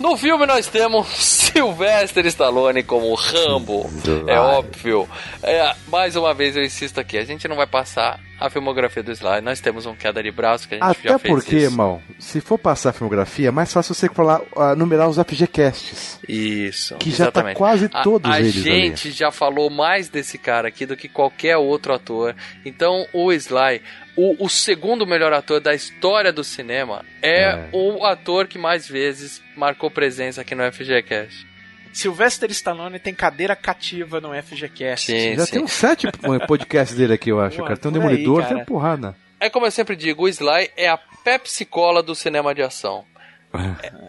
No 0.00 0.16
filme 0.16 0.46
nós 0.46 0.66
temos 0.66 1.06
Sylvester 1.18 2.24
Stallone 2.26 2.82
como 2.82 3.14
Rambo. 3.14 3.90
É 4.26 4.38
óbvio. 4.38 5.08
É, 5.42 5.74
mais 5.88 6.16
uma 6.16 6.32
vez 6.32 6.56
eu 6.56 6.62
insisto 6.64 6.98
aqui, 7.00 7.18
a 7.18 7.24
gente 7.24 7.46
não 7.48 7.56
vai 7.56 7.66
passar 7.66 8.18
a 8.40 8.48
filmografia 8.50 9.02
do 9.02 9.10
Sly. 9.12 9.40
Nós 9.42 9.60
temos 9.60 9.86
um 9.86 9.94
queda 9.94 10.22
de 10.22 10.30
braço 10.30 10.68
que 10.68 10.74
a 10.76 10.78
gente 10.78 11.02
já 11.02 11.10
Até 11.16 11.18
fez 11.18 11.34
porque, 11.34 11.56
isso. 11.56 11.64
irmão, 11.66 12.00
se 12.18 12.40
for 12.40 12.58
passar 12.58 12.90
a 12.90 12.92
filmografia, 12.92 13.48
é 13.48 13.50
mais 13.50 13.72
fácil 13.72 13.94
você 13.94 14.08
falar, 14.08 14.40
ah, 14.56 14.74
numerar 14.76 15.08
os 15.08 15.16
FGCasts. 15.18 16.20
Isso. 16.28 16.96
Que 16.96 17.10
já 17.10 17.16
tá 17.16 17.22
exatamente. 17.40 17.56
quase 17.56 17.90
A- 17.92 18.02
todos 18.02 18.30
a, 18.30 18.38
eles 18.40 18.56
ali. 18.56 18.62
gente 18.64 19.10
já 19.10 19.30
falou 19.30 19.70
mais 19.70 20.08
desse 20.08 20.38
cara 20.38 20.68
aqui 20.68 20.86
do 20.86 20.96
que 20.96 21.08
qualquer 21.08 21.56
outro 21.56 21.92
ator. 21.92 22.34
Então, 22.64 23.06
o 23.12 23.32
Sly, 23.32 23.82
o, 24.16 24.44
o 24.44 24.48
segundo 24.48 25.06
melhor 25.06 25.32
ator 25.32 25.60
da 25.60 25.74
história 25.74 26.32
do 26.32 26.44
cinema, 26.44 27.04
é, 27.22 27.42
É. 27.50 27.68
o 27.72 28.04
ator 28.04 28.46
que 28.46 28.58
mais 28.58 28.86
vezes 28.88 29.42
marcou 29.56 29.90
presença 29.90 30.40
aqui 30.42 30.54
no 30.54 30.62
FGCast. 30.72 31.47
Sylvester 31.92 32.50
Stallone 32.50 32.98
tem 32.98 33.14
cadeira 33.14 33.54
cativa 33.56 34.20
no 34.20 34.30
FGCast. 34.42 35.06
Sim, 35.12 35.36
Já 35.36 35.46
sim. 35.46 35.52
tem 35.52 35.62
uns 35.62 35.72
sete 35.72 36.06
podcasts 36.46 36.96
dele 36.96 37.14
aqui, 37.14 37.30
eu 37.30 37.40
acho, 37.40 37.56
Pô, 37.58 37.64
cara. 37.64 37.76
Tem 37.76 37.90
um 37.90 37.94
por 37.94 38.02
aí, 38.02 38.08
Demolidor, 38.08 38.42
cara. 38.42 38.54
tem 38.56 38.64
porrada. 38.64 39.16
É 39.40 39.48
como 39.48 39.66
eu 39.66 39.70
sempre 39.70 39.94
digo, 39.96 40.24
o 40.24 40.28
Sly 40.28 40.70
é 40.76 40.88
a 40.88 40.98
Pepsi 41.24 41.64
Cola 41.64 42.02
do 42.02 42.14
cinema 42.14 42.54
de 42.54 42.62
ação. 42.62 43.04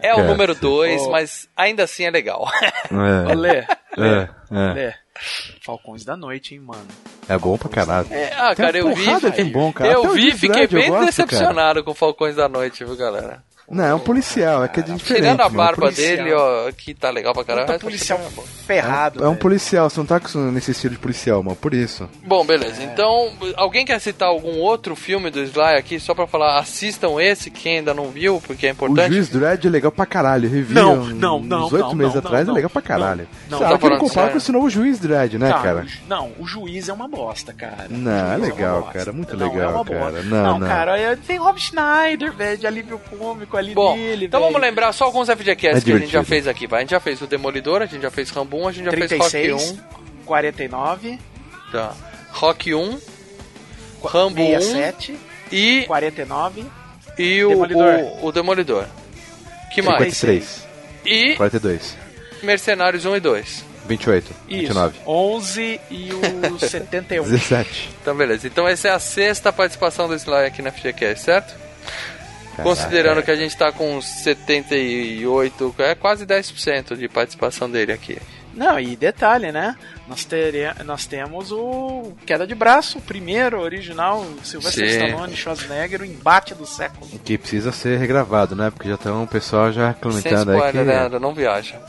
É 0.02 0.12
o 0.12 0.16
Cara, 0.16 0.28
número 0.28 0.54
sim. 0.54 0.60
2, 0.60 1.02
Oh. 1.02 1.10
mas 1.10 1.48
ainda 1.56 1.84
assim 1.84 2.04
é 2.04 2.10
legal. 2.10 2.46
É, 3.30 3.34
Lê, 3.34 3.56
é, 3.58 4.28
é. 4.50 4.72
Lê. 4.74 4.94
Falcões 5.64 6.04
da 6.04 6.16
Noite, 6.16 6.54
hein, 6.54 6.60
mano. 6.60 6.86
É 7.28 7.38
bom 7.38 7.56
pra 7.56 7.68
caralho. 7.68 8.08
ah, 8.36 8.54
Tem 8.54 8.64
cara, 8.66 8.78
eu 8.78 8.94
vi. 8.94 9.44
bom, 9.50 9.72
cara. 9.72 9.90
Até 9.90 9.98
Eu 9.98 10.10
o 10.10 10.14
vi, 10.14 10.32
fiquei 10.32 10.66
bem 10.66 10.90
gosto, 10.90 11.06
decepcionado 11.06 11.82
com 11.84 11.94
Falcões 11.94 12.36
da 12.36 12.48
Noite, 12.48 12.84
viu, 12.84 12.96
galera? 12.96 13.42
Não, 13.70 13.84
é 13.84 13.94
um 13.94 13.98
policial, 14.00 14.64
é 14.64 14.68
que 14.68 14.80
é 14.80 14.82
diferente. 14.82 15.04
Tirando 15.22 15.40
a 15.42 15.48
barba 15.48 15.82
policial. 15.82 16.16
dele, 16.16 16.32
ó, 16.34 16.72
que 16.72 16.92
tá 16.92 17.08
legal 17.10 17.32
pra 17.32 17.44
caralho. 17.44 17.66
Puta 17.66 17.78
o 17.78 17.80
policial 17.82 18.18
é 18.18 18.30
bom. 18.34 18.42
ferrado. 18.66 19.20
É 19.22 19.26
um 19.26 19.30
velho. 19.30 19.40
policial, 19.40 19.88
você 19.88 19.98
não 20.00 20.06
tá 20.06 20.18
com 20.18 20.38
nesse 20.50 20.72
estilo 20.72 20.94
de 20.94 21.00
policial, 21.00 21.42
mano, 21.42 21.56
por 21.56 21.72
isso. 21.72 22.08
Bom, 22.24 22.44
beleza. 22.44 22.82
Então, 22.82 23.30
alguém 23.56 23.84
quer 23.86 24.00
citar 24.00 24.28
algum 24.28 24.58
outro 24.58 24.96
filme 24.96 25.30
do 25.30 25.40
Sly 25.40 25.76
aqui, 25.76 26.00
só 26.00 26.14
pra 26.14 26.26
falar, 26.26 26.58
assistam 26.58 27.20
esse, 27.20 27.50
quem 27.50 27.78
ainda 27.78 27.94
não 27.94 28.10
viu, 28.10 28.40
porque 28.44 28.66
é 28.66 28.70
O 28.70 28.72
importante? 28.72 29.12
Juiz 29.14 29.28
Dredd 29.28 29.64
é 29.66 29.70
legal 29.70 29.92
pra 29.92 30.04
caralho, 30.06 30.48
revi 30.50 30.74
Não, 30.74 30.94
uns 31.00 31.14
não, 31.14 31.40
não, 31.40 31.62
oito 31.64 31.78
não, 31.78 31.94
meses 31.94 32.14
não, 32.14 32.20
atrás, 32.20 32.46
não, 32.46 32.52
é 32.54 32.56
legal 32.56 32.70
pra 32.70 32.80
não, 32.82 32.88
caralho. 32.88 33.28
não, 33.48 33.58
Claro 33.58 33.72
tá 33.74 33.78
que 33.78 33.84
ele 33.86 33.94
falando 33.94 34.00
compara 34.00 34.14
sério? 34.26 34.32
com 34.32 34.38
esse 34.38 34.52
novo 34.52 34.70
Juiz 34.70 34.98
Dredd, 34.98 35.34
né, 35.38 35.52
cara? 35.52 35.84
o- 35.86 36.08
Não, 36.08 36.32
o 36.40 36.46
juiz 36.46 36.88
é 36.88 36.92
uma 36.92 37.06
bosta, 37.06 37.52
cara. 37.52 37.86
O 37.88 37.96
Não, 37.96 38.32
é 38.32 38.36
legal, 38.36 38.82
cara, 38.92 39.12
muito 39.12 39.36
Não, 39.36 39.48
legal, 39.48 39.70
é 39.70 39.74
uma 39.76 39.84
cara. 39.84 39.98
bosta. 40.00 40.22
Não, 40.22 40.58
não. 40.58 40.66
cara, 40.68 40.98
é- 40.98 41.14
tem 41.16 41.38
Rob 41.38 41.58
Schneider, 41.60 42.32
velho, 42.32 42.58
de 42.58 42.66
alívio 42.66 43.00
cômico 43.16 43.59
ali 43.60 43.74
Bom, 43.74 43.96
dele, 43.96 44.26
então 44.26 44.40
velho. 44.40 44.52
vamos 44.52 44.66
lembrar 44.66 44.92
só 44.92 45.04
alguns 45.04 45.28
FGCasts 45.28 45.82
É 45.82 45.84
que 45.84 45.92
a 45.92 45.98
gente 45.98 46.12
já 46.12 46.24
fez 46.24 46.46
aqui, 46.48 46.66
vai. 46.66 46.78
A 46.78 46.80
gente 46.82 46.90
já 46.90 47.00
fez 47.00 47.20
o 47.22 47.26
Demolidor, 47.26 47.82
a 47.82 47.86
gente 47.86 48.02
já 48.02 48.10
fez 48.10 48.30
Rambo 48.30 48.56
1, 48.64 48.68
a 48.68 48.72
gente 48.72 48.84
já 48.86 48.90
fez 48.92 49.08
36, 49.08 49.52
Rock 49.70 49.80
49, 50.26 51.08
1, 51.10 51.18
tá. 51.72 51.94
Rock 52.32 52.74
1, 52.74 53.00
Rambo 54.04 54.42
1 54.42 54.60
67, 54.60 55.16
e, 55.52 55.84
49, 55.86 56.64
e 57.18 57.44
o, 57.44 57.48
Demolidor. 57.50 57.94
o, 58.22 58.26
o 58.26 58.32
Demolidor. 58.32 58.86
Que 59.74 59.82
mais? 59.82 60.16
53, 60.16 60.66
E 61.04 61.34
42, 61.36 61.96
Mercenários 62.42 63.04
1 63.04 63.16
e 63.16 63.20
2. 63.20 63.70
28, 63.86 64.24
isso, 64.48 64.60
29, 64.60 64.98
11 65.06 65.80
e 65.90 66.10
o 66.12 66.58
71. 66.60 67.24
17. 67.24 67.90
Então, 68.00 68.14
beleza. 68.16 68.46
Então, 68.46 68.68
essa 68.68 68.88
é 68.88 68.90
a 68.92 68.98
sexta 69.00 69.52
participação 69.52 70.06
do 70.06 70.14
Sly 70.14 70.46
aqui 70.46 70.62
na 70.62 70.70
FGCast, 70.70 71.24
certo? 71.24 71.54
Considerando 72.62 73.22
que 73.22 73.30
a 73.30 73.36
gente 73.36 73.56
tá 73.56 73.72
com 73.72 74.00
78, 74.00 75.74
é 75.78 75.94
quase 75.94 76.26
10% 76.26 76.96
de 76.96 77.08
participação 77.08 77.70
dele 77.70 77.92
aqui. 77.92 78.18
Não, 78.52 78.80
e 78.80 78.96
detalhe, 78.96 79.52
né? 79.52 79.76
Nós, 80.08 80.24
tere... 80.24 80.72
Nós 80.84 81.06
temos 81.06 81.52
o 81.52 82.12
Queda 82.26 82.46
de 82.46 82.54
Braço, 82.54 82.98
o 82.98 83.00
primeiro 83.00 83.60
original, 83.60 84.26
Sylvester 84.42 84.88
Sim. 84.88 85.06
Stallone, 85.06 85.36
Schwarzenegger, 85.36 86.00
o 86.00 86.04
embate 86.04 86.54
do 86.54 86.66
século. 86.66 87.06
Que 87.24 87.38
precisa 87.38 87.70
ser 87.70 87.96
regravado, 87.98 88.56
né? 88.56 88.70
Porque 88.70 88.88
já 88.88 88.96
estão 88.96 89.22
o 89.22 89.26
pessoal 89.26 89.70
já 89.72 89.92
Sem 89.92 90.02
comentando 90.02 90.50
aí 90.50 90.60
que... 90.60 90.66
spoiler, 90.66 91.10
né? 91.10 91.18
Não 91.20 91.32
viaja. 91.32 91.80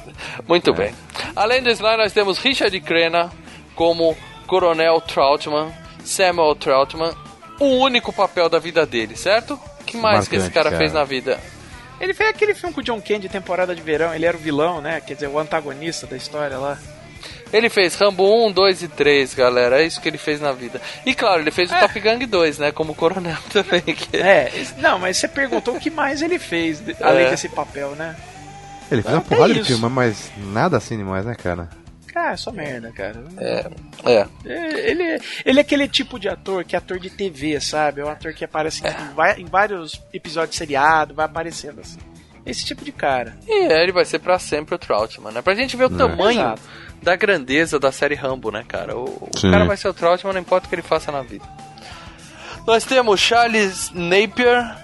Muito 0.47 0.71
bem. 0.73 0.93
Além 1.35 1.63
do 1.63 1.69
Sly, 1.69 1.97
nós 1.97 2.13
temos 2.13 2.37
Richard 2.37 2.79
Crenna 2.81 3.31
como 3.75 4.15
Coronel 4.45 5.01
Troutman, 5.01 5.71
Samuel 6.03 6.55
Troutman, 6.55 7.13
o 7.59 7.65
único 7.65 8.13
papel 8.13 8.49
da 8.49 8.59
vida 8.59 8.85
dele, 8.85 9.15
certo? 9.15 9.59
O 9.91 10.01
que 10.01 10.01
mais 10.01 10.27
que 10.27 10.35
esse 10.35 10.45
Marcante, 10.45 10.53
cara, 10.53 10.69
cara. 10.71 10.77
fez 10.77 10.93
na 10.93 11.03
vida? 11.03 11.39
Ele 11.99 12.13
fez 12.13 12.29
aquele 12.29 12.53
filme 12.55 12.73
com 12.73 12.81
o 12.81 12.83
John 12.83 12.99
Candy, 13.01 13.29
temporada 13.29 13.75
de 13.75 13.81
verão, 13.81 14.13
ele 14.13 14.25
era 14.25 14.35
o 14.35 14.39
vilão, 14.39 14.81
né? 14.81 14.99
Quer 15.01 15.13
dizer, 15.13 15.27
o 15.27 15.37
antagonista 15.37 16.07
da 16.07 16.17
história 16.17 16.57
lá. 16.57 16.77
Ele 17.53 17.69
fez 17.69 17.95
Rambo 17.95 18.47
1, 18.47 18.51
2 18.53 18.83
e 18.83 18.87
3, 18.87 19.33
galera. 19.35 19.81
É 19.81 19.85
isso 19.85 19.99
que 20.01 20.07
ele 20.07 20.17
fez 20.17 20.39
na 20.41 20.51
vida. 20.53 20.81
E 21.05 21.13
claro, 21.13 21.41
ele 21.41 21.51
fez 21.51 21.69
o 21.69 21.75
Top 21.77 21.99
Gang 21.99 22.25
2, 22.25 22.57
né? 22.59 22.71
Como 22.71 22.95
coronel 22.95 23.37
também. 23.51 23.81
que- 23.81 24.15
É, 24.17 24.51
não, 24.77 24.97
mas 24.97 25.17
você 25.17 25.27
perguntou 25.27 25.75
o 25.75 25.79
que 25.79 25.89
mais 25.91 26.21
ele 26.21 26.39
fez, 26.39 26.81
além 27.01 27.25
É. 27.25 27.29
desse 27.29 27.49
papel, 27.49 27.89
né? 27.91 28.15
Ele 28.89 29.01
fez 29.01 29.13
uma 29.13 29.21
É 29.21 29.23
porrada 29.25 29.53
de 29.53 29.63
filme, 29.63 29.89
mas 29.89 30.31
nada 30.37 30.77
assim 30.77 30.97
demais, 30.97 31.25
né, 31.25 31.35
cara? 31.35 31.67
Cara, 32.13 32.33
é 32.33 32.37
só 32.37 32.51
merda, 32.51 32.91
cara. 32.91 33.23
É. 33.37 33.65
É, 34.05 34.89
Ele, 34.91 35.19
ele 35.45 35.59
é 35.59 35.61
aquele 35.61 35.87
tipo 35.87 36.19
de 36.19 36.27
ator 36.27 36.63
que 36.65 36.75
é 36.75 36.77
ator 36.77 36.99
de 36.99 37.09
TV, 37.09 37.59
sabe? 37.61 38.01
É 38.01 38.05
um 38.05 38.09
ator 38.09 38.33
que 38.33 38.43
aparece 38.43 38.81
em, 38.85 39.13
vai- 39.15 39.39
em 39.39 39.45
vários 39.45 40.01
episódios 40.13 40.51
de 40.51 40.57
seriado, 40.57 41.13
vai 41.13 41.25
aparecendo 41.25 41.79
assim. 41.79 41.99
Esse 42.45 42.65
tipo 42.65 42.83
de 42.83 42.91
cara. 42.91 43.37
E 43.47 43.71
ele 43.71 43.91
vai 43.91 44.03
ser 44.03 44.19
pra 44.19 44.37
sempre 44.39 44.75
o 44.75 44.77
Troutman, 44.77 45.31
né? 45.31 45.41
Pra 45.41 45.53
gente 45.55 45.77
ver 45.77 45.85
o 45.85 45.89
tamanho 45.97 46.39
Exato. 46.41 46.61
da 47.01 47.15
grandeza 47.15 47.79
da 47.79 47.91
série 47.91 48.15
Rambo, 48.15 48.51
né, 48.51 48.65
cara? 48.67 48.97
O, 48.97 49.05
o 49.05 49.29
cara 49.51 49.63
vai 49.65 49.77
ser 49.77 49.87
o 49.87 49.93
Troutman, 49.93 50.33
não 50.33 50.41
importa 50.41 50.65
o 50.65 50.69
que 50.69 50.75
ele 50.75 50.81
faça 50.81 51.11
na 51.11 51.21
vida. 51.21 51.45
Nós 52.65 52.83
temos 52.83 53.19
Charles 53.19 53.91
Napier 53.93 54.75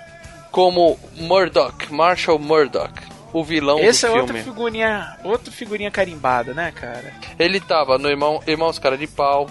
como 0.52 1.00
Murdoch, 1.18 1.92
Marshall 1.92 2.40
Murdoch, 2.40 2.94
o 3.34 3.44
vilão 3.44 3.80
Esse 3.80 4.06
é 4.06 4.10
do 4.10 4.16
outra 4.16 4.34
filme. 4.36 4.44
figurinha, 4.44 5.18
outra 5.24 5.52
figurinha 5.52 5.92
carimbada, 5.92 6.54
né, 6.54 6.72
cara? 6.72 7.14
Ele 7.38 7.60
tava 7.60 7.98
no 7.98 8.10
Irmão, 8.10 8.42
Irmãos 8.48 8.80
Cara 8.80 8.98
de 8.98 9.08
Pau, 9.08 9.50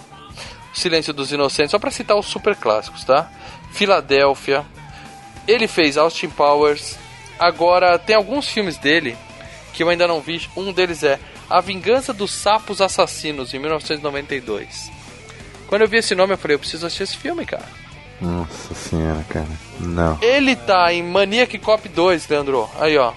Silêncio 0.73 1.13
dos 1.13 1.33
Inocentes, 1.33 1.71
só 1.71 1.79
pra 1.79 1.91
citar 1.91 2.17
os 2.17 2.27
super 2.27 2.55
clássicos, 2.57 3.05
tá? 3.05 3.31
Filadélfia, 3.73 4.65
Ele 5.47 5.69
fez 5.69 5.97
Austin 5.97 6.29
Powers. 6.29 6.99
Agora, 7.39 7.99
tem 7.99 8.17
alguns 8.17 8.49
filmes 8.49 8.79
dele 8.79 9.17
que 9.73 9.83
eu 9.83 9.89
ainda 9.91 10.09
não 10.09 10.21
vi. 10.21 10.49
Um 10.57 10.73
deles 10.73 11.03
é 11.03 11.19
A 11.49 11.61
Vingança 11.61 12.13
dos 12.13 12.33
Sapos 12.33 12.81
Assassinos, 12.81 13.53
em 13.55 13.59
1992. 13.59 14.91
Quando 15.69 15.83
eu 15.83 15.89
vi 15.89 15.99
esse 15.99 16.15
nome, 16.15 16.33
eu 16.33 16.39
falei, 16.39 16.55
eu 16.55 16.59
preciso 16.59 16.87
assistir 16.87 17.03
esse 17.05 17.17
filme, 17.17 17.45
cara. 17.45 17.67
Nossa 18.21 18.75
senhora, 18.75 19.23
cara. 19.29 19.47
Não. 19.79 20.19
Ele 20.23 20.57
tá 20.57 20.91
em 20.93 21.03
Maniac 21.03 21.59
Cop 21.59 21.87
2, 21.89 22.27
Leandro. 22.29 22.69
Aí, 22.81 22.97
ó. 22.97 23.13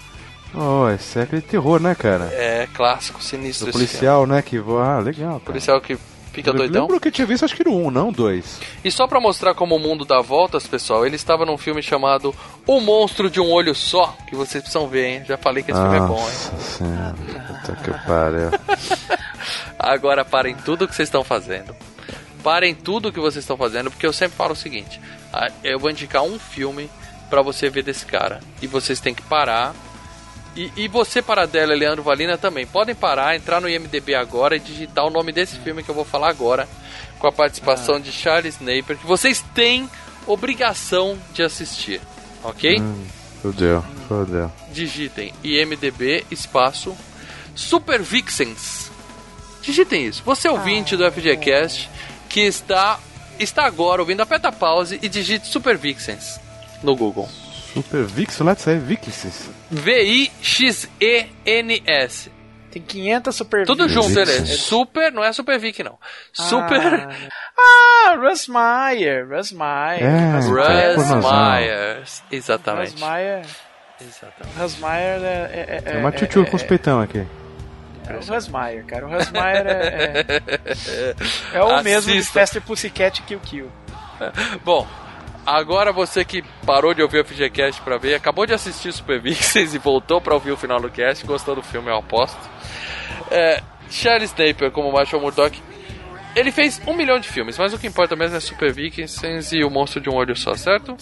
Oh, 0.53 0.89
esse 0.89 1.19
é 1.19 1.23
aquele 1.23 1.41
terror, 1.41 1.79
né, 1.79 1.93
cara? 1.95 2.25
É 2.33 2.67
clássico, 2.73 3.21
sinistro 3.21 3.67
Do 3.67 3.71
policial, 3.73 4.25
né? 4.25 4.41
Que 4.41 4.57
voa. 4.59 4.97
Ah, 4.97 4.99
legal. 4.99 5.33
Cara. 5.33 5.45
Policial 5.45 5.79
que 5.79 5.95
fica 6.33 6.49
Eu 6.49 6.53
doidão. 6.55 6.81
lembro 6.83 6.99
que 6.99 7.07
eu 7.07 7.12
tinha 7.12 7.27
visto, 7.27 7.45
acho 7.45 7.55
que 7.55 7.63
no 7.63 7.75
1, 7.88 7.91
não 7.91 8.12
dois. 8.12 8.59
E 8.83 8.89
só 8.91 9.05
pra 9.07 9.19
mostrar 9.19 9.53
como 9.53 9.75
o 9.75 9.79
mundo 9.79 10.05
dá 10.05 10.21
voltas, 10.21 10.65
pessoal, 10.65 11.05
ele 11.05 11.15
estava 11.15 11.45
num 11.45 11.57
filme 11.57 11.81
chamado 11.83 12.33
O 12.65 12.79
Monstro 12.81 13.29
de 13.29 13.39
um 13.39 13.51
Olho 13.51 13.75
Só, 13.75 14.15
que 14.27 14.35
vocês 14.35 14.63
precisam 14.63 14.88
ver, 14.88 15.05
hein? 15.05 15.23
Já 15.27 15.38
falei 15.38 15.62
que 15.63 15.71
esse 15.71 15.79
filme 15.79 15.97
é 15.97 16.01
bom, 16.01 16.17
hein? 16.17 16.25
Nossa 16.25 16.57
senhora. 16.59 17.15
Puta 17.47 17.75
que 17.83 18.07
pariu. 18.07 18.49
Agora 19.77 20.25
parem 20.25 20.55
tudo 20.55 20.85
o 20.85 20.88
que 20.88 20.95
vocês 20.95 21.07
estão 21.07 21.23
fazendo. 21.23 21.75
Parem 22.43 22.73
tudo 22.73 23.09
o 23.09 23.12
que 23.12 23.19
vocês 23.19 23.43
estão 23.43 23.57
fazendo, 23.57 23.91
porque 23.91 24.05
eu 24.05 24.13
sempre 24.13 24.38
falo 24.38 24.53
o 24.53 24.55
seguinte: 24.55 24.99
eu 25.63 25.77
vou 25.79 25.91
indicar 25.91 26.23
um 26.23 26.39
filme 26.39 26.89
pra 27.29 27.41
você 27.41 27.69
ver 27.69 27.83
desse 27.83 28.05
cara. 28.05 28.39
E 28.62 28.67
vocês 28.67 28.99
têm 28.99 29.13
que 29.13 29.21
parar. 29.21 29.73
E, 30.55 30.71
e 30.75 30.88
você, 30.88 31.21
Paradela 31.21 31.73
e 31.73 31.77
Leandro 31.77 32.03
Valina 32.03 32.38
também. 32.38 32.65
Podem 32.65 32.95
parar, 32.95 33.35
entrar 33.35 33.62
no 33.62 33.69
IMDB 33.69 34.15
agora 34.15 34.55
e 34.55 34.59
digitar 34.59 35.05
o 35.05 35.09
nome 35.09 35.31
desse 35.31 35.57
filme 35.57 35.83
que 35.83 35.89
eu 35.89 35.95
vou 35.95 36.05
falar 36.05 36.29
agora. 36.29 36.67
Com 37.19 37.27
a 37.27 37.31
participação 37.31 37.99
de 37.99 38.12
Charles 38.12 38.59
Napier, 38.59 38.97
que 38.97 39.05
vocês 39.05 39.43
têm 39.53 39.89
obrigação 40.25 41.17
de 41.33 41.43
assistir. 41.43 42.01
Ok? 42.43 42.81
Fudeu, 43.41 43.83
fudeu. 44.07 44.51
digitem 44.71 45.33
IMDB 45.43 46.25
espaço 46.31 46.95
Super 47.55 48.01
Vixens. 48.01 48.89
Digitem 49.62 50.05
isso. 50.05 50.23
Você 50.25 50.47
é 50.47 50.51
ouvinte 50.51 50.95
do 50.95 51.09
FGCast 51.12 51.89
que 52.29 52.41
está 52.41 52.99
está 53.38 53.65
agora 53.65 54.01
ouvindo, 54.01 54.21
aperta 54.21 54.51
pause 54.51 54.99
e 55.01 55.07
digite 55.07 55.47
Super 55.47 55.77
Vixens 55.77 56.39
no 56.83 56.95
Google. 56.95 57.29
Super 57.73 58.03
Vix, 58.03 58.39
lá 58.39 58.53
de 58.53 58.62
sair 58.62 58.79
Vixens. 58.79 59.49
V-I-X-E-N-S. 60.99 62.32
Tem 62.71 62.82
500 62.84 63.36
super 63.36 63.65
Tudo 63.65 63.88
Vixens. 63.88 64.05
junto, 64.05 64.19
ele. 64.19 64.32
Vixens. 64.39 64.60
Super, 64.62 65.12
não 65.12 65.23
é 65.23 65.34
Super 65.34 65.58
Vic, 65.60 65.82
não. 65.84 65.97
Super 66.32 67.08
Ah, 67.58 68.15
Russ 68.15 68.47
Meyer. 68.47 69.27
Russ 69.27 69.51
Meyer. 69.51 70.03
É, 70.03 70.36
Russ 70.36 70.49
Meyer. 70.49 70.95
Russ. 70.95 71.08
Myers. 71.25 72.23
Exatamente. 72.32 72.91
Russ 72.91 73.01
Meyer. 73.01 73.41
Exatamente. 74.01 74.58
Russ 74.60 74.77
Meyer 74.79 75.23
é. 75.23 75.82
É, 75.86 75.93
É 75.93 75.97
uma 75.97 76.12
tchutchu 76.12 76.45
com 76.45 76.55
os 76.55 76.63
peitão 76.63 77.01
aqui. 77.01 77.25
É 78.08 78.13
o 78.13 78.19
Russ 78.34 78.47
Meyer, 78.47 78.86
cara. 78.86 79.08
O 79.08 79.10
Russ 79.12 79.32
Meyer 79.32 79.65
é. 79.67 80.25
É, 80.27 81.15
é 81.58 81.63
o 81.63 81.84
mesmo 81.84 82.12
de 82.12 82.17
Assista. 82.19 82.39
Faster 82.39 82.62
Pussycat 82.62 83.21
Kill 83.23 83.39
Kill. 83.39 83.71
Bom, 84.63 84.88
agora 85.57 85.91
você 85.91 86.23
que 86.23 86.43
parou 86.65 86.93
de 86.93 87.01
ouvir 87.01 87.21
o 87.21 87.25
FGCast 87.25 87.81
pra 87.81 87.97
ver, 87.97 88.13
acabou 88.13 88.45
de 88.45 88.53
assistir 88.53 88.91
Super 88.93 89.19
Vixens 89.19 89.73
e 89.75 89.77
voltou 89.77 90.21
pra 90.21 90.33
ouvir 90.33 90.51
o 90.51 90.57
final 90.57 90.79
do 90.79 90.89
cast, 90.89 91.25
gostou 91.25 91.55
do 91.55 91.63
filme, 91.63 91.89
eu 91.89 91.97
aposto. 91.97 92.39
É, 93.31 93.62
Charles 93.89 94.31
Napier 94.31 94.71
como 94.71 94.91
Marshall 94.91 95.21
Murdoch. 95.21 95.62
Ele 96.35 96.51
fez 96.51 96.79
um 96.85 96.93
milhão 96.93 97.19
de 97.19 97.27
filmes, 97.27 97.57
mas 97.57 97.73
o 97.73 97.79
que 97.79 97.88
importa 97.88 98.15
mesmo 98.15 98.38
é 98.38 98.39
Super 98.39 98.71
Vixens 98.71 99.51
e 99.51 99.63
o 99.63 99.69
Monstro 99.69 99.99
de 99.99 100.09
um 100.09 100.15
Olho 100.15 100.35
Só, 100.35 100.53
certo? 100.53 100.95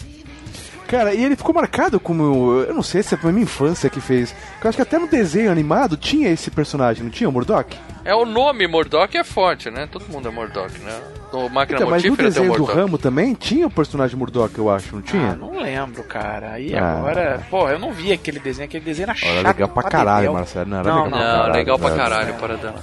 Cara, 0.87 1.13
e 1.13 1.23
ele 1.23 1.35
ficou 1.35 1.53
marcado 1.53 1.99
como. 1.99 2.61
Eu 2.61 2.73
não 2.73 2.81
sei 2.81 3.03
se 3.03 3.13
é 3.13 3.17
pra 3.17 3.31
minha 3.31 3.43
infância 3.43 3.89
que 3.89 3.99
fez. 3.99 4.33
Eu 4.63 4.69
acho 4.69 4.77
que 4.77 4.81
até 4.81 4.97
no 4.97 5.07
desenho 5.07 5.51
animado 5.51 5.97
tinha 5.97 6.29
esse 6.29 6.49
personagem, 6.49 7.03
não 7.03 7.09
tinha 7.09 7.27
o 7.29 7.31
Murdoch? 7.31 7.77
É 8.05 8.15
o 8.15 8.23
nome 8.25 8.65
Murdoch 8.67 9.17
é 9.17 9.23
forte, 9.23 9.69
né? 9.69 9.85
Todo 9.91 10.05
mundo 10.09 10.29
é 10.29 10.31
Murdoch, 10.31 10.71
né? 10.79 10.97
No 11.33 11.49
Máquina 11.49 11.79
Então, 11.79 11.89
mas 11.89 12.03
no 12.05 12.13
o 12.13 12.15
desenho 12.15 12.53
do. 12.53 12.63
Rambo 12.63 12.97
também 12.97 13.33
tinha 13.33 13.67
o 13.67 13.69
personagem 13.69 14.15
Murdoch, 14.17 14.57
eu 14.57 14.69
acho, 14.69 14.95
não 14.95 15.01
tinha? 15.01 15.31
Ah, 15.31 15.35
não 15.35 15.59
lembro, 15.61 16.01
cara. 16.03 16.51
Aí 16.53 16.73
Ah. 16.73 16.93
agora. 16.99 17.45
Pô, 17.49 17.67
eu 17.69 17.77
não 17.77 17.91
vi 17.91 18.13
aquele 18.13 18.39
desenho. 18.39 18.65
Aquele 18.69 18.85
desenho 18.85 19.07
era 19.07 19.13
chato. 19.15 19.29
Olha, 19.29 19.47
legal 19.49 19.67
pra 19.67 19.83
caralho. 19.83 20.31
Marcelo. 20.33 20.69
Não, 20.69 20.79
era 20.79 20.89
Não, 20.89 21.03
legal 21.03 21.09
não, 21.09 21.17
pra 21.17 21.19
Não, 21.27 21.35
caralho. 21.37 21.53
legal 21.53 21.79
pra 21.79 21.91
caralho, 21.95 22.33
Paradão. 22.35 22.73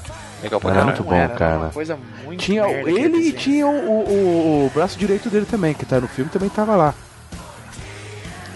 Legal 0.42 0.60
pra 0.60 0.70
Era 0.70 0.78
caralho. 0.80 0.84
muito 0.84 1.02
Não 1.04 1.10
bom, 1.10 1.16
era, 1.24 1.34
cara. 1.34 1.56
Uma 1.56 1.70
coisa 1.70 1.98
muito 2.22 2.40
Tinha 2.40 2.66
ele 2.68 3.28
e 3.28 3.32
tinha 3.32 3.66
o, 3.66 3.70
o, 3.70 4.66
o 4.66 4.70
braço 4.74 4.98
direito 4.98 5.30
dele 5.30 5.46
também, 5.46 5.72
que 5.72 5.86
tá 5.86 5.98
no 5.98 6.06
filme, 6.06 6.30
também 6.30 6.50
tava 6.50 6.76
lá. 6.76 6.92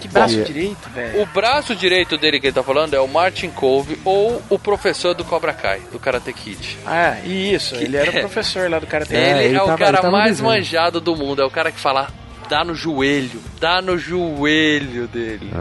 Que 0.09 0.13
braço 0.13 0.37
Bom, 0.37 0.43
direito, 0.43 0.89
velho. 0.89 1.21
O 1.21 1.25
braço 1.27 1.75
direito 1.75 2.17
dele 2.17 2.39
que 2.39 2.47
ele 2.47 2.53
tá 2.53 2.63
falando 2.63 2.93
é 2.95 2.99
o 2.99 3.07
Martin 3.07 3.49
Cove 3.51 3.99
ou 4.03 4.41
o 4.49 4.57
professor 4.57 5.13
do 5.13 5.23
Cobra 5.23 5.53
Kai, 5.53 5.79
do 5.91 5.99
Karate 5.99 6.33
Kid. 6.33 6.77
Ah, 6.85 7.17
isso. 7.23 7.75
Ele 7.75 7.95
era 7.95 8.09
o 8.09 8.13
professor 8.21 8.69
lá 8.69 8.79
do 8.79 8.87
cara. 8.87 9.05
É, 9.09 9.31
ele, 9.31 9.43
ele 9.49 9.57
é 9.57 9.61
o 9.61 9.65
tava- 9.67 9.77
cara 9.77 10.09
mais 10.11 10.31
desenho. 10.37 10.49
manjado 10.49 10.99
do 10.99 11.15
mundo, 11.15 11.41
é 11.41 11.45
o 11.45 11.51
cara 11.51 11.71
que 11.71 11.79
fala 11.79 12.07
dá 12.49 12.63
no 12.63 12.73
joelho, 12.73 13.39
dá 13.59 13.81
no 13.81 13.97
joelho 13.97 15.07
dele. 15.07 15.51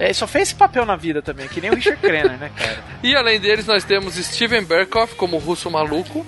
É. 0.00 0.08
É, 0.08 0.12
só 0.12 0.26
fez 0.26 0.48
esse 0.48 0.54
papel 0.54 0.84
na 0.84 0.94
vida 0.96 1.22
também, 1.22 1.48
que 1.48 1.60
nem 1.60 1.70
o 1.70 1.74
Richard 1.74 2.00
Crenner, 2.00 2.38
né, 2.38 2.50
cara? 2.56 2.78
E 3.02 3.14
além 3.16 3.38
deles 3.40 3.66
nós 3.66 3.82
temos 3.84 4.14
Steven 4.14 4.62
Berkoff 4.64 5.14
como 5.14 5.38
russo 5.38 5.70
maluco. 5.70 6.24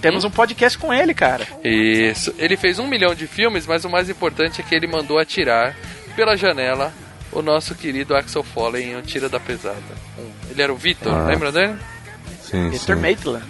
Temos 0.00 0.22
um 0.24 0.30
podcast 0.30 0.76
com 0.78 0.92
ele, 0.92 1.14
cara. 1.14 1.46
Isso. 1.64 2.34
Ele 2.38 2.56
fez 2.58 2.78
um 2.78 2.86
milhão 2.86 3.14
de 3.14 3.26
filmes, 3.26 3.66
mas 3.66 3.86
o 3.86 3.90
mais 3.90 4.10
importante 4.10 4.60
é 4.60 4.64
que 4.64 4.74
ele 4.74 4.86
mandou 4.86 5.18
atirar 5.18 5.74
pela 6.14 6.36
janela 6.36 6.92
o 7.32 7.42
nosso 7.42 7.74
querido 7.74 8.14
Axel 8.14 8.42
Foley 8.44 8.84
em 8.84 8.96
Um 8.96 9.02
Tira 9.02 9.28
da 9.28 9.40
Pesada. 9.40 9.76
Ele 10.50 10.62
era 10.62 10.72
o 10.72 10.76
Vitor, 10.76 11.12
Ah. 11.12 11.26
lembra 11.26 11.50
dele? 11.50 11.76
Sim, 12.42 12.70
Victor 12.70 12.96
sim. 12.96 13.02
Maitland. 13.02 13.44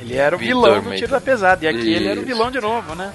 Ele 0.00 0.14
era 0.16 0.34
o 0.34 0.38
Victor 0.38 0.54
vilão 0.56 0.70
do 0.70 0.74
Maitland. 0.76 0.98
Tiro 0.98 1.10
da 1.10 1.20
Pesada. 1.20 1.64
E 1.64 1.68
aqui 1.68 1.92
ele 1.92 2.06
era 2.08 2.18
o 2.18 2.22
Isso. 2.22 2.26
vilão 2.26 2.50
de 2.50 2.60
novo, 2.60 2.94
né? 2.94 3.12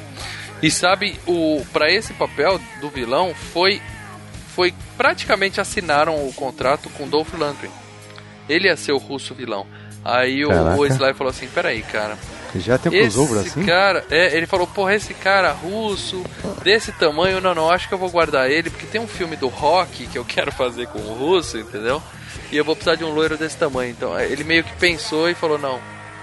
E 0.61 0.69
sabe, 0.69 1.19
o 1.25 1.65
para 1.73 1.91
esse 1.91 2.13
papel 2.13 2.59
do 2.79 2.89
vilão 2.89 3.33
foi 3.33 3.81
foi 4.55 4.73
praticamente 4.97 5.59
assinaram 5.61 6.27
o 6.27 6.33
contrato 6.33 6.89
com 6.91 7.07
Dolph 7.07 7.33
Lundgren. 7.33 7.71
Ele 8.49 8.67
ia 8.67 8.75
ser 8.75 8.91
o 8.91 8.97
russo 8.97 9.33
vilão. 9.33 9.65
Aí 10.03 10.45
o, 10.45 10.49
Caraca. 10.49 10.79
o 10.79 10.85
Sly 10.85 11.13
falou 11.13 11.31
assim: 11.31 11.47
peraí, 11.47 11.81
cara. 11.83 12.17
Já 12.55 12.77
tem 12.77 12.91
um 12.91 12.95
Esse 12.95 13.15
crossover 13.15 13.45
assim? 13.45 13.65
cara, 13.65 14.05
é, 14.09 14.35
ele 14.35 14.45
falou: 14.45 14.67
porra, 14.67 14.95
esse 14.95 15.13
cara 15.13 15.51
russo, 15.51 16.23
desse 16.63 16.91
tamanho, 16.91 17.39
não, 17.39 17.55
não, 17.55 17.69
acho 17.69 17.87
que 17.87 17.93
eu 17.93 17.97
vou 17.97 18.09
guardar 18.09 18.49
ele, 18.49 18.69
porque 18.69 18.85
tem 18.85 18.99
um 18.99 19.07
filme 19.07 19.35
do 19.35 19.47
rock 19.47 20.07
que 20.07 20.17
eu 20.17 20.25
quero 20.25 20.51
fazer 20.51 20.87
com 20.87 20.99
o 20.99 21.13
russo, 21.13 21.57
entendeu? 21.57 22.01
E 22.51 22.57
eu 22.57 22.65
vou 22.65 22.75
precisar 22.75 22.95
de 22.95 23.03
um 23.03 23.13
loiro 23.13 23.37
desse 23.37 23.55
tamanho. 23.57 23.91
Então 23.91 24.19
ele 24.19 24.43
meio 24.43 24.63
que 24.63 24.75
pensou 24.75 25.29
e 25.29 25.33
falou: 25.33 25.57
não, 25.57 25.79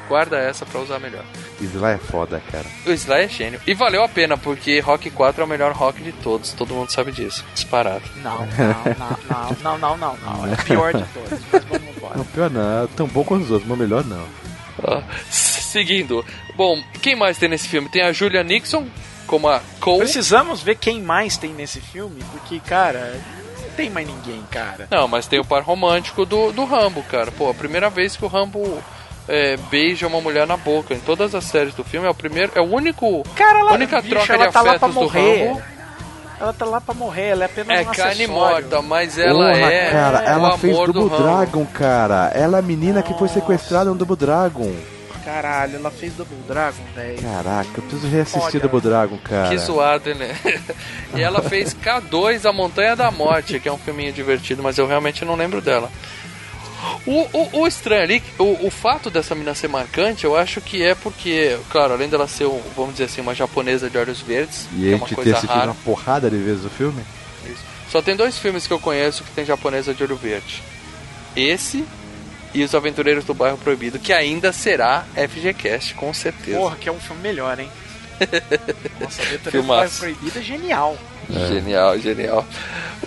guarda 0.09 0.39
essa 0.39 0.67
pra 0.67 0.81
usar 0.81 0.99
melhor. 0.99 1.25
Sly 1.61 1.93
é 1.95 1.99
foda, 1.99 2.43
cara. 2.53 2.67
O 2.87 2.91
Sly 2.91 3.25
é 3.25 3.29
gênio. 3.29 3.61
E 3.67 3.75
valeu 3.75 4.03
a 4.03 4.09
pena, 4.09 4.37
porque 4.37 4.81
Rock 4.81 5.11
4 5.11 5.43
é 5.43 5.45
o 5.45 5.49
melhor 5.49 5.73
rock 5.73 6.03
de 6.03 6.13
todos. 6.13 6.53
Todo 6.53 6.75
mundo 6.75 6.91
sabe 6.91 7.11
disso. 7.11 7.45
Disparado. 7.55 8.03
Não, 8.23 8.39
não, 8.39 8.49
não, 8.99 9.19
não, 9.29 9.57
não, 9.63 9.79
não, 9.79 9.97
não, 9.97 10.17
não. 10.19 10.47
É 10.47 10.55
o 10.55 10.65
pior 10.65 10.93
de 10.93 11.05
todos. 11.05 11.41
Embora. 12.09 12.19
Não, 12.19 12.25
pior 12.25 12.51
não. 12.51 12.87
Tão 12.89 13.07
bom 13.07 13.25
quanto 13.25 13.45
os 13.45 13.51
outros, 13.51 13.69
mas 13.69 13.79
melhor 13.79 14.05
não. 14.05 14.25
Ah, 14.83 15.03
seguindo. 15.31 16.25
Bom, 16.57 16.83
quem 17.03 17.17
mais 17.17 17.39
tem 17.39 17.49
nesse 17.49 17.69
filme? 17.69 17.89
Tem 17.89 18.03
a 18.03 18.13
Julia 18.13 18.43
Nixon 18.43 18.87
como 19.27 19.49
a 19.49 19.61
Cole. 19.81 19.99
Precisamos 19.99 20.63
ver 20.63 20.77
quem 20.77 21.03
mais 21.03 21.37
tem 21.37 21.53
nesse 21.53 21.81
filme, 21.81 22.23
porque, 22.33 22.59
cara, 22.61 23.21
não 23.61 23.71
tem 23.71 23.91
mais 23.91 24.07
ninguém, 24.07 24.43
cara. 24.51 24.89
Não, 24.91 25.07
mas 25.07 25.27
tem 25.27 25.39
o 25.39 25.45
par 25.45 25.63
romântico 25.63 26.25
do, 26.25 26.53
do 26.53 26.65
Rambo, 26.65 27.03
cara. 27.05 27.31
Pô, 27.31 27.51
a 27.51 27.55
primeira 27.55 27.91
vez 27.91 28.17
que 28.17 28.25
o 28.25 28.29
Rambo 28.29 28.83
é, 29.29 29.57
beija 29.71 30.07
uma 30.07 30.21
mulher 30.21 30.47
na 30.47 30.57
boca. 30.57 30.95
Em 30.95 31.01
todas 31.01 31.35
as 31.35 31.45
séries 31.45 31.75
do 31.75 31.85
filme 31.85 32.07
é 32.07 32.11
o 32.11 32.15
primeiro. 32.15 32.53
É 32.55 32.61
o 32.61 32.65
único. 32.65 33.23
Cara, 33.37 33.61
ela, 33.61 33.73
a 33.73 33.75
única 33.75 34.01
bicho, 34.01 34.15
troca 34.15 34.33
ela 34.33 34.47
de 34.47 34.53
tá 34.53 34.63
lá 34.63 34.79
pra 34.79 34.89
afetos 34.89 34.95
do 34.95 35.01
morrer. 35.01 35.49
Rambo. 35.49 35.63
Ela 36.41 36.53
tá 36.53 36.65
lá 36.65 36.81
pra 36.81 36.95
morrer, 36.95 37.29
ela 37.31 37.45
é 37.45 37.47
apenas 37.47 37.79
É 37.79 37.83
um 37.83 37.93
carne 37.93 38.27
morta, 38.27 38.81
mas 38.81 39.19
ela 39.19 39.49
Porra, 39.49 39.73
é. 39.73 39.91
cara, 39.91 40.23
ela 40.23 40.59
fez 40.59 40.77
do 40.77 40.93
Double 40.93 41.11
Rambo. 41.11 41.23
Dragon, 41.23 41.67
cara. 41.67 42.31
Ela 42.35 42.59
é 42.59 42.61
a 42.61 42.63
menina 42.63 43.03
que 43.03 43.13
foi 43.15 43.29
Nossa. 43.29 43.35
sequestrada 43.35 43.91
no 43.91 43.97
Double 43.97 44.17
Dragon. 44.17 44.73
Caralho, 45.25 45.77
ela 45.77 45.91
fez 45.91 46.15
Double 46.15 46.39
Dragon, 46.47 46.83
velho. 46.95 47.21
Caraca, 47.21 47.69
eu 47.77 47.83
preciso 47.83 48.09
reassistir 48.09 48.43
Olha. 48.43 48.61
Double 48.61 48.81
Dragon, 48.81 49.19
cara. 49.19 49.49
Que 49.51 49.59
zoado, 49.59 50.15
né? 50.15 50.35
e 51.15 51.21
ela 51.21 51.43
fez 51.43 51.75
K2, 51.75 52.49
A 52.49 52.53
Montanha 52.53 52.97
da 52.97 53.11
Morte, 53.11 53.61
que 53.61 53.69
é 53.69 53.73
um 53.73 53.77
filminho 53.77 54.13
divertido, 54.13 54.63
mas 54.63 54.79
eu 54.79 54.87
realmente 54.87 55.25
não 55.25 55.35
lembro 55.35 55.61
dela. 55.61 55.91
O, 57.07 57.13
o, 57.33 57.61
o 57.63 57.67
estranho 57.67 58.03
ali, 58.03 58.23
o, 58.39 58.67
o 58.67 58.71
fato 58.71 59.11
dessa 59.11 59.35
mina 59.35 59.55
ser 59.55 59.69
marcante, 59.69 60.25
eu 60.25 60.37
acho 60.37 60.61
que 60.61 60.83
é 60.83 60.95
porque, 60.95 61.59
claro, 61.71 61.95
além 61.95 62.09
dela 62.09 62.29
ser, 62.29 62.47
um, 62.47 62.61
vamos 62.77 62.93
dizer 62.93 63.05
assim, 63.05 63.21
uma 63.21 63.35
japonesa 63.35 63.89
de 63.91 63.99
olhos 63.99 64.21
verdes, 64.21 64.67
E 64.77 64.81
que 64.83 64.89
é 64.91 64.93
a 64.93 64.97
uma 64.97 64.99
gente 65.01 65.09
ter 65.09 65.15
coisa 65.17 65.31
assistido 65.33 65.57
rara. 65.57 65.71
uma 65.71 65.75
porrada 65.85 66.31
de 66.31 66.37
vezes 66.37 66.65
o 66.65 66.71
filme? 66.71 67.03
Isso. 67.45 67.63
Só 67.91 68.01
tem 68.03 68.15
dois 68.15 68.39
filmes 68.39 68.67
que 68.67 68.73
eu 68.73 68.79
conheço 68.79 69.25
que 69.25 69.31
tem 69.33 69.45
japonesa 69.45 69.93
de 69.95 70.03
olho 70.03 70.17
verde. 70.17 70.63
Esse 71.35 71.85
e 72.55 72.63
Os 72.63 72.75
Aventureiros 72.75 73.25
do 73.25 73.35
Bairro 73.35 73.59
Proibido, 73.59 73.99
que 73.99 74.13
ainda 74.13 74.53
será 74.53 75.05
FGCast, 75.15 75.95
com 75.95 76.13
certeza. 76.15 76.59
Porra, 76.59 76.77
que 76.77 76.89
é 76.89 76.93
um 76.93 77.01
filme 77.01 77.23
melhor, 77.23 77.59
hein? 77.59 77.69
Nossa, 79.01 79.23
a 79.23 79.27
Aventura 79.27 79.63
do. 79.63 79.63
Bairro 79.69 79.93
Proibido 79.99 80.39
é 80.39 80.43
genial. 80.43 80.99
Genial, 81.31 81.99
genial. 81.99 82.47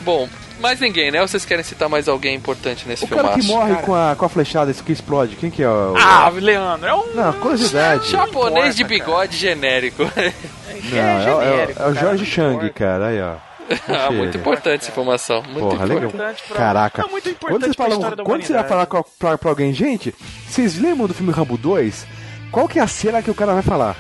Bom, 0.02 0.30
mais 0.62 0.80
ninguém, 0.80 1.12
né? 1.12 1.22
Ou 1.22 1.28
vocês 1.28 1.44
querem 1.44 1.64
citar 1.64 1.90
mais 1.90 2.08
alguém 2.08 2.36
importante 2.36 2.88
nesse 2.88 3.04
O 3.04 3.08
cara 3.08 3.30
que 3.30 3.42
filmaço? 3.42 3.48
morre 3.54 3.74
cara. 3.74 3.86
com 3.86 3.96
a, 3.96 4.16
com 4.16 4.26
a 4.26 4.30
flechada, 4.30 4.72
esse 4.72 4.82
que 4.84 4.92
explode, 4.92 5.36
quem 5.36 5.50
que 5.52 5.62
é 5.64 5.68
o... 5.70 5.94
Ah, 5.98 6.30
Leandro, 6.30 6.88
é 6.88 6.94
um. 6.96 7.14
Não, 7.14 7.34
curiosidade. 7.34 8.10
Japonês 8.10 8.76
de 8.76 8.84
bigode 8.84 9.36
genérico. 9.38 10.04
Não, 10.04 11.00
é, 11.00 11.08
é- 11.08 11.22
genérico, 11.24 11.82
é 11.82 11.88
o 11.90 11.94
cara, 11.94 12.00
Jorge 12.08 12.24
não 12.24 12.32
Chang, 12.32 12.70
cara, 12.72 13.08
aí 13.08 13.22
ó. 13.22 13.36
ah, 13.88 14.12
muito 14.12 14.38
importante 14.38 14.82
essa 14.82 14.92
informação. 14.92 15.42
Muito 15.44 15.60
Porra, 15.60 15.86
legal. 15.86 16.04
Importante 16.10 16.44
pra- 16.48 16.58
Caraca. 16.58 17.02
É 17.04 17.08
muito 17.10 17.24
Quando, 17.24 17.34
importante 17.36 17.62
vocês 17.64 17.76
pra 17.76 17.86
falam, 17.90 18.26
quando 18.26 18.44
você 18.44 18.54
vai 18.54 18.64
falar 18.68 18.86
com- 18.86 19.04
pra, 19.18 19.38
pra 19.38 19.50
alguém, 19.50 19.74
gente, 19.74 20.14
vocês 20.48 20.78
lembram 20.78 21.08
do 21.08 21.14
filme 21.14 21.32
Rambo 21.32 21.58
2? 21.58 22.06
Qual 22.52 22.68
que 22.68 22.80
é 22.80 22.82
a 22.82 22.88
cena 22.88 23.22
que 23.22 23.32
o 23.32 23.36
cara 23.36 23.54
vai 23.54 23.64
falar? 23.64 23.96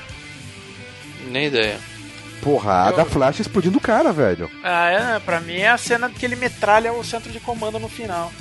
Nem 1.29 1.45
ideia. 1.47 1.77
Porra, 2.41 2.87
a 2.87 2.91
da 2.91 3.05
flash 3.05 3.39
explodindo 3.39 3.77
o 3.77 3.81
cara, 3.81 4.11
velho. 4.11 4.49
Ah, 4.63 4.89
é, 4.89 5.19
pra 5.19 5.39
mim 5.39 5.57
é 5.57 5.69
a 5.69 5.77
cena 5.77 6.09
que 6.09 6.25
ele 6.25 6.35
metralha 6.35 6.91
o 6.91 7.03
centro 7.03 7.31
de 7.31 7.39
comando 7.39 7.77
no 7.79 7.87
final. 7.87 8.31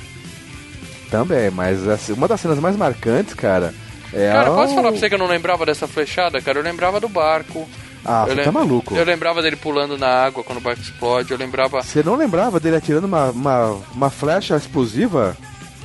Também, 1.11 1.51
mas 1.51 1.87
assim, 1.87 2.13
uma 2.13 2.29
das 2.29 2.41
cenas 2.41 2.59
mais 2.59 2.77
marcantes, 2.77 3.35
cara, 3.35 3.75
é 4.13 4.33
Cara, 4.33 4.51
posso 4.51 4.75
falar 4.75 4.91
pra 4.91 4.99
você 4.99 5.09
que 5.09 5.15
eu 5.15 5.19
não 5.19 5.27
lembrava 5.27 5.67
dessa 5.67 5.87
flechada, 5.87 6.41
cara? 6.41 6.59
Eu 6.59 6.63
lembrava 6.63 6.99
do 7.01 7.09
barco. 7.09 7.69
Ah, 8.05 8.25
eu 8.29 8.35
você 8.35 8.43
tá 8.43 8.53
maluco. 8.53 8.95
Eu 8.97 9.05
lembrava 9.05 9.43
dele 9.43 9.57
pulando 9.57 9.99
na 9.99 10.09
água 10.09 10.43
quando 10.43 10.59
o 10.59 10.63
barco 10.63 10.81
explode. 10.81 11.31
Eu 11.31 11.39
lembrava. 11.39 11.83
Você 11.83 12.03
não 12.03 12.17
lembrava 12.17 12.59
dele 12.59 12.77
atirando 12.77 13.07
uma, 13.07 13.31
uma, 13.31 13.79
uma 13.93 14.11
flecha 14.11 14.57
explosiva? 14.57 15.37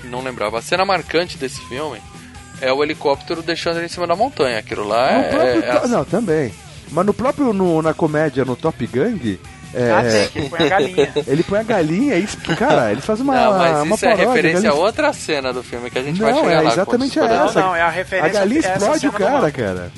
Não 0.05 0.23
lembrava. 0.23 0.59
A 0.59 0.61
cena 0.61 0.85
marcante 0.85 1.37
desse 1.37 1.59
filme 1.67 1.99
é 2.61 2.71
o 2.71 2.81
helicóptero 2.83 3.41
deixando 3.43 3.77
ele 3.77 3.87
em 3.87 3.89
cima 3.89 4.07
da 4.07 4.15
montanha. 4.15 4.59
Aquilo 4.59 4.87
lá 4.87 5.11
No 5.11 5.19
é. 5.19 5.29
próprio 5.29 5.63
é- 5.65 5.87
Não, 5.87 6.05
também. 6.05 6.53
Mas 6.91 7.05
no 7.05 7.13
próprio, 7.13 7.51
no- 7.53 7.81
na 7.81 7.93
comédia, 7.93 8.45
no 8.45 8.55
Top 8.55 8.85
Gang, 8.87 9.39
é, 9.73 9.91
Ah, 9.91 10.29
que 10.31 10.39
ele 10.39 10.49
põe 10.49 10.59
a 10.65 10.69
galinha. 10.69 11.13
ele 11.27 11.43
põe 11.43 11.59
a 11.59 11.63
galinha 11.63 12.15
e, 12.17 12.27
cara, 12.55 12.91
ele 12.91 13.01
faz 13.01 13.19
uma, 13.19 13.33
Não, 13.35 13.57
mas 13.57 13.81
uma 13.83 13.95
isso 13.95 14.05
é 14.05 14.09
paródia, 14.09 14.27
referência 14.29 14.59
a 14.59 14.61
galinha- 14.63 14.85
outra 14.85 15.13
cena 15.13 15.51
do 15.53 15.63
filme 15.63 15.89
que 15.89 15.99
a 15.99 16.03
gente 16.03 16.21
vai 16.21 16.31
Não, 16.31 16.39
chegar 16.41 16.51
é 16.53 16.61
lá. 16.61 16.71
exatamente 16.71 17.19
essa. 17.19 17.59
Não, 17.59 17.67
não, 17.67 17.75
é 17.75 17.81
a 17.81 17.87
A 17.87 17.89
referência 17.89 18.31
galinha 18.39 18.59
essa 18.59 18.73
explode 18.73 19.07
o 19.07 19.11
cara, 19.11 19.51
cara. 19.51 19.91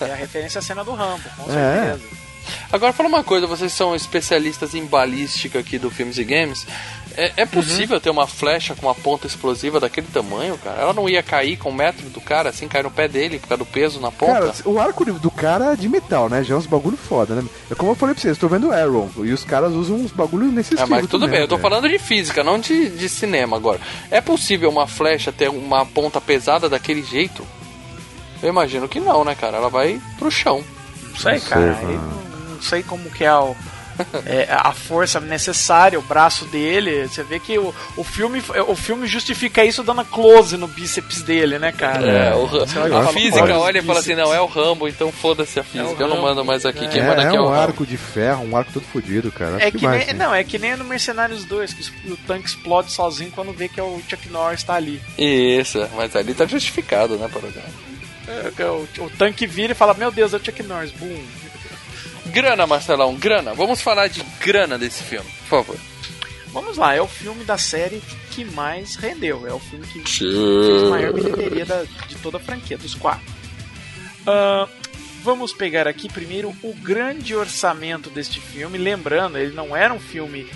É 0.00 0.04
a 0.12 0.14
referência 0.14 0.58
à 0.58 0.62
cena 0.62 0.84
do 0.84 0.92
Rambo, 0.94 1.20
com 1.38 1.52
É. 1.52 1.84
certeza. 1.94 2.16
Agora 2.72 2.92
fala 2.92 3.08
uma 3.08 3.24
coisa, 3.24 3.46
vocês 3.46 3.72
são 3.72 3.94
especialistas 3.94 4.74
em 4.74 4.84
balística 4.84 5.58
aqui 5.58 5.78
do 5.78 5.90
Filmes 5.90 6.16
e 6.18 6.22
Games. 6.24 6.64
É, 7.16 7.32
é 7.38 7.46
possível 7.46 7.98
ter 8.00 8.10
uma 8.10 8.26
flecha 8.26 8.74
com 8.74 8.86
uma 8.86 8.94
ponta 8.94 9.26
explosiva 9.26 9.80
daquele 9.80 10.06
tamanho, 10.06 10.58
cara? 10.58 10.82
Ela 10.82 10.92
não 10.92 11.08
ia 11.08 11.22
cair 11.22 11.56
com 11.56 11.70
o 11.70 11.74
metro 11.74 12.08
do 12.10 12.20
cara, 12.20 12.50
assim, 12.50 12.68
cair 12.68 12.82
no 12.82 12.90
pé 12.90 13.08
dele 13.08 13.38
por 13.38 13.48
causa 13.48 13.64
do 13.64 13.70
peso 13.70 13.98
na 14.00 14.12
ponta? 14.12 14.32
Cara, 14.32 14.54
o 14.66 14.78
arco 14.78 15.04
do 15.04 15.30
cara 15.30 15.72
é 15.72 15.76
de 15.76 15.88
metal, 15.88 16.28
né? 16.28 16.44
Já 16.44 16.54
é 16.54 16.58
uns 16.58 16.66
bagulho 16.66 16.96
foda, 16.96 17.34
né? 17.36 17.44
É 17.70 17.74
como 17.74 17.92
eu 17.92 17.94
falei 17.94 18.14
pra 18.14 18.20
vocês, 18.22 18.36
eu 18.36 18.40
tô 18.40 18.48
vendo 18.48 18.70
Arrow 18.70 19.10
e 19.24 19.32
os 19.32 19.44
caras 19.44 19.72
usam 19.72 19.96
uns 19.96 20.12
bagulho 20.12 20.46
nesse 20.52 20.74
É, 20.74 20.76
estilo. 20.76 20.90
mas 20.90 21.00
tudo 21.06 21.20
também, 21.22 21.30
bem, 21.30 21.40
eu 21.40 21.48
tô 21.48 21.56
velho. 21.56 21.68
falando 21.70 21.88
de 21.88 21.98
física, 21.98 22.44
não 22.44 22.58
de, 22.58 22.90
de 22.90 23.08
cinema 23.08 23.56
agora. 23.56 23.80
É 24.10 24.20
possível 24.20 24.68
uma 24.68 24.86
flecha 24.86 25.32
ter 25.32 25.48
uma 25.48 25.86
ponta 25.86 26.20
pesada 26.20 26.68
daquele 26.68 27.02
jeito? 27.02 27.46
Eu 28.42 28.50
imagino 28.50 28.86
que 28.88 29.00
não, 29.00 29.24
né, 29.24 29.34
cara? 29.34 29.56
Ela 29.56 29.70
vai 29.70 29.98
pro 30.18 30.30
chão. 30.30 30.62
Não 31.10 31.16
sei, 31.16 31.40
cara. 31.40 31.78
não 32.50 32.60
sei 32.60 32.82
como 32.82 33.08
que 33.10 33.24
é, 33.24 33.34
o, 33.34 33.56
é, 34.26 34.46
a 34.50 34.72
força 34.72 35.20
necessária, 35.20 35.98
o 35.98 36.02
braço 36.02 36.44
dele. 36.46 37.06
Você 37.08 37.22
vê 37.22 37.38
que 37.38 37.58
o, 37.58 37.74
o, 37.96 38.04
filme, 38.04 38.42
o 38.68 38.76
filme 38.76 39.06
justifica 39.06 39.64
isso 39.64 39.82
dando 39.82 40.04
close 40.04 40.56
no 40.56 40.66
bíceps 40.68 41.22
dele, 41.22 41.58
né, 41.58 41.72
cara? 41.72 42.06
É, 42.06 42.34
o, 42.34 42.44
a 42.62 42.66
fala, 42.66 43.12
física 43.12 43.58
olha 43.58 43.78
e 43.78 43.82
fala 43.82 44.00
assim, 44.00 44.14
não, 44.14 44.32
é 44.32 44.40
o 44.40 44.46
Rambo, 44.46 44.88
então 44.88 45.10
foda-se 45.12 45.58
a 45.58 45.64
física, 45.64 46.02
eu 46.02 46.08
não 46.08 46.20
mando 46.22 46.44
mais 46.44 46.64
aqui, 46.64 46.86
quem 46.88 47.00
É, 47.00 47.06
manda 47.06 47.22
é 47.22 47.26
aqui 47.26 47.36
é 47.36 47.40
o 47.40 47.44
um 47.44 47.48
Rambo. 47.48 47.60
arco 47.60 47.86
de 47.86 47.96
ferro, 47.96 48.44
um 48.44 48.56
arco 48.56 48.72
todo 48.72 48.84
fodido, 48.84 49.30
cara. 49.32 49.56
É 49.62 49.70
que, 49.70 49.84
mais, 49.84 50.06
nem, 50.06 50.14
né? 50.14 50.24
não, 50.26 50.34
é 50.34 50.44
que 50.44 50.58
nem 50.58 50.76
no 50.76 50.84
Mercenários 50.84 51.44
2, 51.44 51.72
que 51.72 52.10
o 52.10 52.16
tanque 52.26 52.48
explode 52.48 52.92
sozinho 52.92 53.30
quando 53.30 53.52
vê 53.52 53.68
que 53.68 53.80
é 53.80 53.82
o 53.82 54.00
Chuck 54.08 54.28
Norris 54.28 54.62
tá 54.62 54.74
ali. 54.74 55.00
Isso, 55.18 55.86
mas 55.96 56.14
ali 56.14 56.34
tá 56.34 56.46
justificado, 56.46 57.16
né, 57.16 57.28
Parodão? 57.32 57.62
É, 58.28 58.50
que 58.50 58.62
O, 58.62 58.88
o 59.04 59.10
tanque 59.10 59.46
vira 59.46 59.72
e 59.72 59.76
fala, 59.76 59.94
meu 59.94 60.10
Deus, 60.10 60.34
é 60.34 60.36
o 60.36 60.44
Chuck 60.44 60.62
Norris, 60.62 60.90
boom. 60.92 61.22
Grana, 62.36 62.66
Marcelão, 62.66 63.14
grana. 63.14 63.54
Vamos 63.54 63.80
falar 63.80 64.08
de 64.08 64.22
grana 64.44 64.76
desse 64.76 65.02
filme, 65.02 65.26
por 65.48 65.64
favor. 65.64 65.76
Vamos 66.52 66.76
lá, 66.76 66.94
é 66.94 67.00
o 67.00 67.06
filme 67.08 67.44
da 67.44 67.56
série 67.56 68.02
que 68.30 68.44
mais 68.44 68.94
rendeu. 68.96 69.46
É 69.48 69.54
o 69.54 69.58
filme 69.58 69.86
que 69.86 70.02
fez 70.02 70.90
maior 70.90 71.14
bilheteria 71.14 71.64
da- 71.64 71.84
de 71.84 72.14
toda 72.16 72.36
a 72.36 72.40
franquia, 72.40 72.76
dos 72.76 72.94
quatro. 72.94 73.24
Ah, 74.26 74.68
vamos 75.22 75.54
pegar 75.54 75.88
aqui 75.88 76.10
primeiro 76.10 76.54
o 76.62 76.74
grande 76.74 77.34
orçamento 77.34 78.10
deste 78.10 78.38
filme. 78.38 78.76
Lembrando, 78.76 79.38
ele 79.38 79.54
não 79.54 79.74
era 79.74 79.94
um 79.94 79.98
filme 80.00 80.46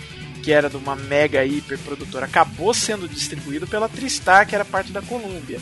que 0.43 0.53
era 0.53 0.69
de 0.69 0.77
uma 0.77 0.95
mega 0.95 1.43
hiper 1.47 1.79
produtora. 1.79 2.27
Acabou 2.27 2.75
sendo 2.75 3.09
distribuído 3.09 3.67
pela 3.67 3.89
Tristar, 3.89 4.47
que 4.47 4.55
era 4.55 4.67
parte 4.67 4.93
da 4.93 5.01
Columbia. 5.01 5.59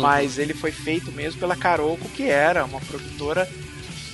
Mas 0.00 0.38
ele 0.38 0.54
foi 0.54 0.72
feito 0.72 1.12
mesmo 1.12 1.38
pela 1.40 1.56
Caroco, 1.56 2.08
que 2.10 2.22
era 2.24 2.64
uma 2.64 2.80
produtora 2.80 3.46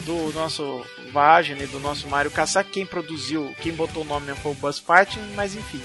do 0.09 0.33
nosso 0.33 0.83
Wagner, 1.13 1.69
do 1.69 1.79
nosso 1.79 2.09
Mario 2.09 2.31
Kassak. 2.31 2.71
Quem 2.71 2.87
produziu, 2.87 3.55
quem 3.61 3.73
botou 3.73 4.03
o 4.03 4.07
nome 4.07 4.35
foi 4.37 4.53
o 4.53 4.55
Buzz 4.55 4.81
Partin, 4.81 5.21
mas 5.35 5.55
enfim. 5.55 5.83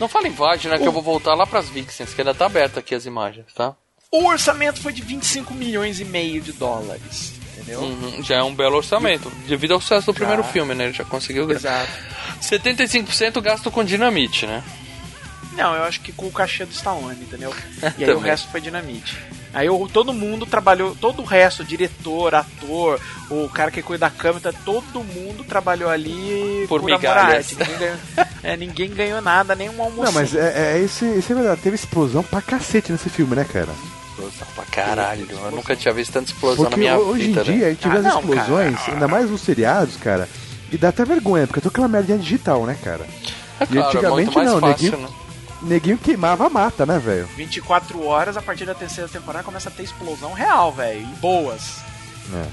Não 0.00 0.08
fala 0.08 0.26
em 0.26 0.32
Vagina, 0.32 0.76
que 0.76 0.86
eu 0.86 0.92
vou 0.92 1.02
voltar 1.02 1.34
lá 1.34 1.46
pras 1.46 1.68
Vixens, 1.68 2.12
que 2.12 2.20
ainda 2.20 2.34
tá 2.34 2.46
aberto 2.46 2.78
aqui 2.78 2.94
as 2.94 3.06
imagens, 3.06 3.46
tá? 3.54 3.76
O 4.10 4.26
orçamento 4.26 4.80
foi 4.80 4.92
de 4.92 5.02
25 5.02 5.54
milhões 5.54 6.00
e 6.00 6.04
meio 6.04 6.40
de 6.40 6.52
dólares. 6.52 7.32
Entendeu? 7.56 7.80
Uhum, 7.80 8.22
já 8.22 8.36
é 8.36 8.42
um 8.42 8.54
belo 8.54 8.76
orçamento. 8.76 9.30
Devido 9.46 9.74
ao 9.74 9.80
sucesso 9.80 10.06
do 10.06 10.14
primeiro 10.14 10.42
Já. 10.42 10.48
filme, 10.48 10.74
né? 10.74 10.84
Ele 10.84 10.92
já 10.92 11.04
conseguiu. 11.04 11.50
Exato. 11.50 11.90
75% 12.42 13.40
gasto 13.40 13.70
com 13.70 13.84
dinamite, 13.84 14.46
né? 14.46 14.62
Não, 15.52 15.74
eu 15.74 15.84
acho 15.84 16.00
que 16.00 16.12
com 16.12 16.26
o 16.26 16.32
cachê 16.32 16.64
do 16.64 16.72
Stallone, 16.72 17.22
entendeu? 17.22 17.54
E 17.96 18.04
aí 18.04 18.10
o 18.10 18.18
resto 18.18 18.48
foi 18.50 18.60
dinamite. 18.60 19.16
Aí 19.54 19.70
o, 19.70 19.88
todo 19.88 20.12
mundo 20.12 20.44
trabalhou, 20.46 20.96
todo 21.00 21.22
o 21.22 21.24
resto, 21.24 21.62
diretor, 21.64 22.34
ator, 22.34 23.00
o 23.30 23.48
cara 23.48 23.70
que 23.70 23.80
cuida 23.82 24.06
da 24.06 24.10
câmera, 24.10 24.52
todo 24.64 25.04
mundo 25.04 25.44
trabalhou 25.44 25.88
ali 25.88 26.64
Por 26.68 26.80
amor 26.80 26.92
à 26.92 26.96
migalhas. 26.96 27.34
arte. 27.36 27.56
Ninguém 27.56 27.78
ganhou, 27.78 27.96
é, 28.42 28.56
ninguém 28.56 28.90
ganhou 28.90 29.20
nada, 29.22 29.54
nem 29.54 29.70
um 29.70 29.80
almoço. 29.80 30.02
Não, 30.06 30.12
mas 30.12 30.34
é, 30.34 30.74
é 30.74 30.78
esse, 30.80 31.04
esse 31.04 31.32
é 31.32 31.36
verdade. 31.36 31.60
Teve 31.60 31.76
explosão 31.76 32.22
pra 32.24 32.42
cacete 32.42 32.90
nesse 32.90 33.08
filme, 33.08 33.36
né, 33.36 33.44
cara? 33.44 33.68
Explosão 34.10 34.46
pra 34.56 34.64
caralho. 34.64 35.26
Eu 35.30 35.50
nunca 35.52 35.76
tinha 35.76 35.94
visto 35.94 36.12
tanta 36.12 36.32
explosão 36.32 36.64
na 36.64 36.70
Porque 36.70 36.80
minha 36.80 36.98
hoje 36.98 37.26
vida, 37.28 37.40
em 37.40 37.44
dia 37.44 37.54
né? 37.56 37.66
a 37.66 37.70
gente 37.70 37.88
vê 37.88 37.96
Ah, 37.96 37.98
as 38.00 38.04
não, 38.04 38.20
explosões, 38.20 38.76
cara. 38.80 38.92
ainda 38.92 39.08
mais 39.08 39.30
nos 39.30 39.40
seriados, 39.40 39.96
cara, 39.96 40.28
e 40.72 40.76
dá 40.76 40.88
até 40.88 41.04
vergonha, 41.04 41.46
porque 41.46 41.58
eu 41.58 41.62
tô 41.62 41.68
aquela 41.68 41.86
merda 41.88 42.18
digital, 42.18 42.64
né, 42.66 42.76
cara? 42.82 43.06
É 43.60 43.64
E 43.64 43.66
claro, 43.68 43.80
é 43.82 43.86
antigamente 43.86 44.14
muito 44.30 44.34
mais 44.34 44.50
não, 44.50 44.60
fácil, 44.60 44.90
neguinho- 44.90 45.08
né? 45.08 45.14
Neguinho 45.64 45.98
queimava 45.98 46.46
a 46.46 46.50
mata, 46.50 46.84
né, 46.86 46.98
velho? 46.98 47.26
24 47.36 48.04
horas, 48.04 48.36
a 48.36 48.42
partir 48.42 48.64
da 48.66 48.74
terceira 48.74 49.08
temporada 49.08 49.44
começa 49.44 49.68
a 49.68 49.72
ter 49.72 49.82
explosão 49.82 50.32
real, 50.32 50.72
velho. 50.72 51.00
E 51.00 51.04
boas. 51.20 51.78
É. 52.34 52.46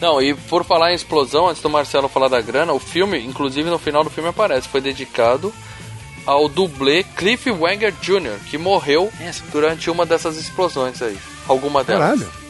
Não, 0.00 0.20
e 0.20 0.34
por 0.34 0.64
falar 0.64 0.90
em 0.92 0.94
explosão, 0.94 1.48
antes 1.48 1.62
do 1.62 1.70
Marcelo 1.70 2.08
falar 2.08 2.28
da 2.28 2.40
grana, 2.40 2.72
o 2.72 2.80
filme, 2.80 3.18
inclusive 3.24 3.70
no 3.70 3.78
final 3.78 4.02
do 4.02 4.10
filme 4.10 4.28
aparece, 4.30 4.68
foi 4.68 4.80
dedicado 4.80 5.54
ao 6.26 6.48
dublê 6.48 7.04
Cliff 7.16 7.50
Wanger 7.50 7.92
Jr., 8.00 8.38
que 8.48 8.58
morreu 8.58 9.12
É, 9.20 9.30
durante 9.50 9.90
uma 9.90 10.04
dessas 10.06 10.36
explosões 10.36 11.00
aí. 11.02 11.16
Alguma 11.48 11.82
delas. 11.84 12.02
Caralho. 12.20 12.42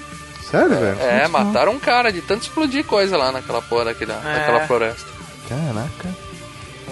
Sério, 0.51 0.79
velho? 0.79 1.01
É, 1.01 1.21
Muito 1.29 1.31
mataram 1.33 1.73
um 1.73 1.79
cara 1.79 2.13
de 2.13 2.21
tanto 2.21 2.43
explodir 2.43 2.85
coisa 2.85 3.17
lá 3.17 3.33
naquela 3.33 3.63
porra 3.63 3.87
daquela, 3.87 4.15
É. 4.25 4.39
daquela 4.39 4.67
floresta. 4.67 5.07
Caraca. 5.49 6.32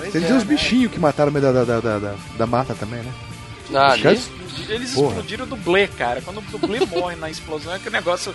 Pois 0.01 0.13
Teve 0.13 0.27
é, 0.27 0.35
uns 0.35 0.45
né? 0.45 0.49
bichinhos 0.55 0.93
que 0.93 0.99
mataram 0.99 1.31
no 1.31 1.39
meio 1.41 1.53
da, 1.53 1.65
da, 1.65 1.81
da, 1.81 1.99
da, 1.99 2.15
da 2.37 2.47
mata 2.47 2.75
também, 2.75 3.01
né? 3.01 3.13
Ah, 3.73 3.95
Os 3.95 4.69
Eles 4.69 4.95
Porra. 4.95 5.09
explodiram 5.11 5.45
o 5.45 5.49
dublê, 5.49 5.87
cara. 5.87 6.21
Quando 6.23 6.39
o 6.39 6.59
dublê 6.59 6.81
morre 6.87 7.15
na 7.15 7.31
explosão, 7.31 7.73
é 7.73 7.79
que 7.79 7.89
o 7.89 7.93
negócio, 7.93 8.33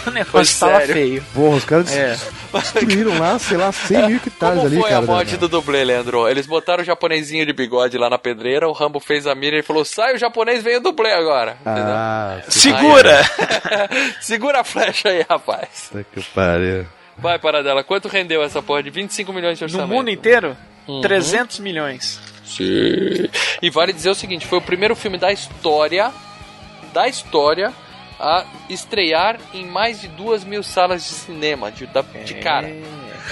Foi 0.00 0.12
negócio 0.12 0.60
tava 0.60 0.78
sério. 0.78 0.94
feio. 0.94 1.24
Porra, 1.34 1.56
os 1.56 1.64
caras 1.64 1.92
É. 1.92 2.16
destruíram 2.52 3.18
lá, 3.18 3.36
sei 3.36 3.56
lá, 3.56 3.72
100 3.72 4.06
mil 4.06 4.16
hectares 4.18 4.54
Como 4.58 4.66
ali, 4.68 4.80
foi 4.80 4.90
cara. 4.90 5.02
a 5.02 5.06
morte 5.06 5.36
do 5.36 5.48
dublê, 5.48 5.82
Leandro? 5.82 6.28
Eles 6.28 6.46
botaram 6.46 6.82
o 6.84 6.86
japonesinho 6.86 7.44
de 7.44 7.52
bigode 7.52 7.98
lá 7.98 8.08
na 8.08 8.16
pedreira, 8.16 8.68
o 8.68 8.72
Rambo 8.72 9.00
fez 9.00 9.26
a 9.26 9.34
mira 9.34 9.58
e 9.58 9.62
falou: 9.62 9.84
sai 9.84 10.14
o 10.14 10.18
japonês, 10.18 10.62
vem 10.62 10.76
o 10.76 10.80
dublê 10.80 11.10
agora. 11.12 11.56
Ah, 11.66 12.38
Segura! 12.48 13.24
Segura 14.20 14.60
a 14.60 14.64
flecha 14.64 15.08
aí, 15.08 15.24
rapaz. 15.28 15.90
que 16.14 16.22
pariu. 16.32 16.86
Vai, 17.18 17.38
Paradela, 17.40 17.82
quanto 17.82 18.06
rendeu 18.08 18.40
essa 18.42 18.62
porra 18.62 18.82
de 18.84 18.90
25 18.90 19.32
milhões 19.32 19.58
de 19.58 19.64
No 19.64 19.70
orçamento? 19.72 19.96
mundo 19.96 20.10
inteiro, 20.10 20.56
Uhum. 20.88 21.00
300 21.00 21.58
milhões. 21.60 22.20
Sim. 22.44 23.28
E 23.60 23.70
vale 23.70 23.92
dizer 23.92 24.10
o 24.10 24.14
seguinte: 24.14 24.46
foi 24.46 24.58
o 24.58 24.62
primeiro 24.62 24.94
filme 24.94 25.18
da 25.18 25.32
história, 25.32 26.12
da 26.92 27.08
história, 27.08 27.72
a 28.20 28.44
estrear 28.70 29.38
em 29.52 29.66
mais 29.66 30.00
de 30.00 30.08
duas 30.08 30.44
mil 30.44 30.62
salas 30.62 31.02
de 31.02 31.08
cinema, 31.10 31.70
de, 31.72 31.86
da- 31.86 32.02
de 32.02 32.34
cara. 32.34 32.68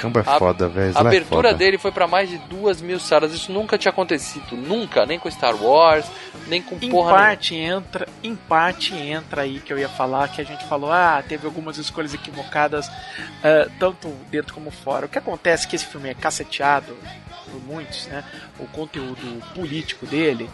Rambo 0.00 0.18
é 0.18 0.22
A- 0.26 0.38
foda, 0.38 0.68
velho. 0.68 0.92
A 0.94 0.98
é 0.98 1.00
abertura 1.06 1.48
foda. 1.50 1.54
dele 1.58 1.78
foi 1.78 1.92
pra 1.92 2.06
mais 2.06 2.28
de 2.28 2.38
duas 2.38 2.80
mil 2.82 2.98
salas. 3.00 3.32
Isso 3.32 3.52
nunca 3.52 3.78
tinha 3.78 3.90
acontecido. 3.90 4.56
Nunca. 4.56 5.06
Nem 5.06 5.18
com 5.18 5.30
Star 5.30 5.54
Wars, 5.56 6.06
nem 6.46 6.60
com 6.62 6.74
Em 6.76 6.90
porra 6.90 7.10
nenhuma. 7.12 7.26
parte 7.26 7.54
entra, 7.54 8.08
em 8.22 8.34
parte 8.34 8.94
entra 8.94 9.42
aí 9.42 9.60
que 9.60 9.72
eu 9.72 9.78
ia 9.78 9.88
falar, 9.88 10.28
que 10.28 10.40
a 10.40 10.44
gente 10.44 10.64
falou, 10.66 10.90
ah, 10.92 11.22
teve 11.26 11.46
algumas 11.46 11.78
escolhas 11.78 12.12
equivocadas, 12.14 12.88
ah, 13.42 13.68
tanto 13.78 14.08
dentro 14.30 14.52
como 14.54 14.70
fora. 14.70 15.06
O 15.06 15.08
que 15.08 15.18
acontece 15.18 15.66
é 15.66 15.70
que 15.70 15.76
esse 15.76 15.86
filme 15.86 16.08
é 16.10 16.14
caceteado 16.14 16.96
por 17.50 17.60
muitos, 17.64 18.06
né? 18.08 18.24
O 18.58 18.66
conteúdo 18.66 19.42
político 19.54 20.06
dele 20.06 20.50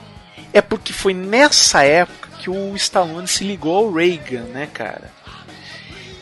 é 0.53 0.61
porque 0.61 0.93
foi 0.93 1.14
nessa 1.14 1.82
época 1.84 2.28
que 2.41 2.51
o 2.51 2.74
Stallone 2.76 3.28
se 3.28 3.45
ligou 3.45 3.76
ao 3.76 3.93
Reagan, 3.93 4.45
né, 4.45 4.68
cara? 4.72 5.11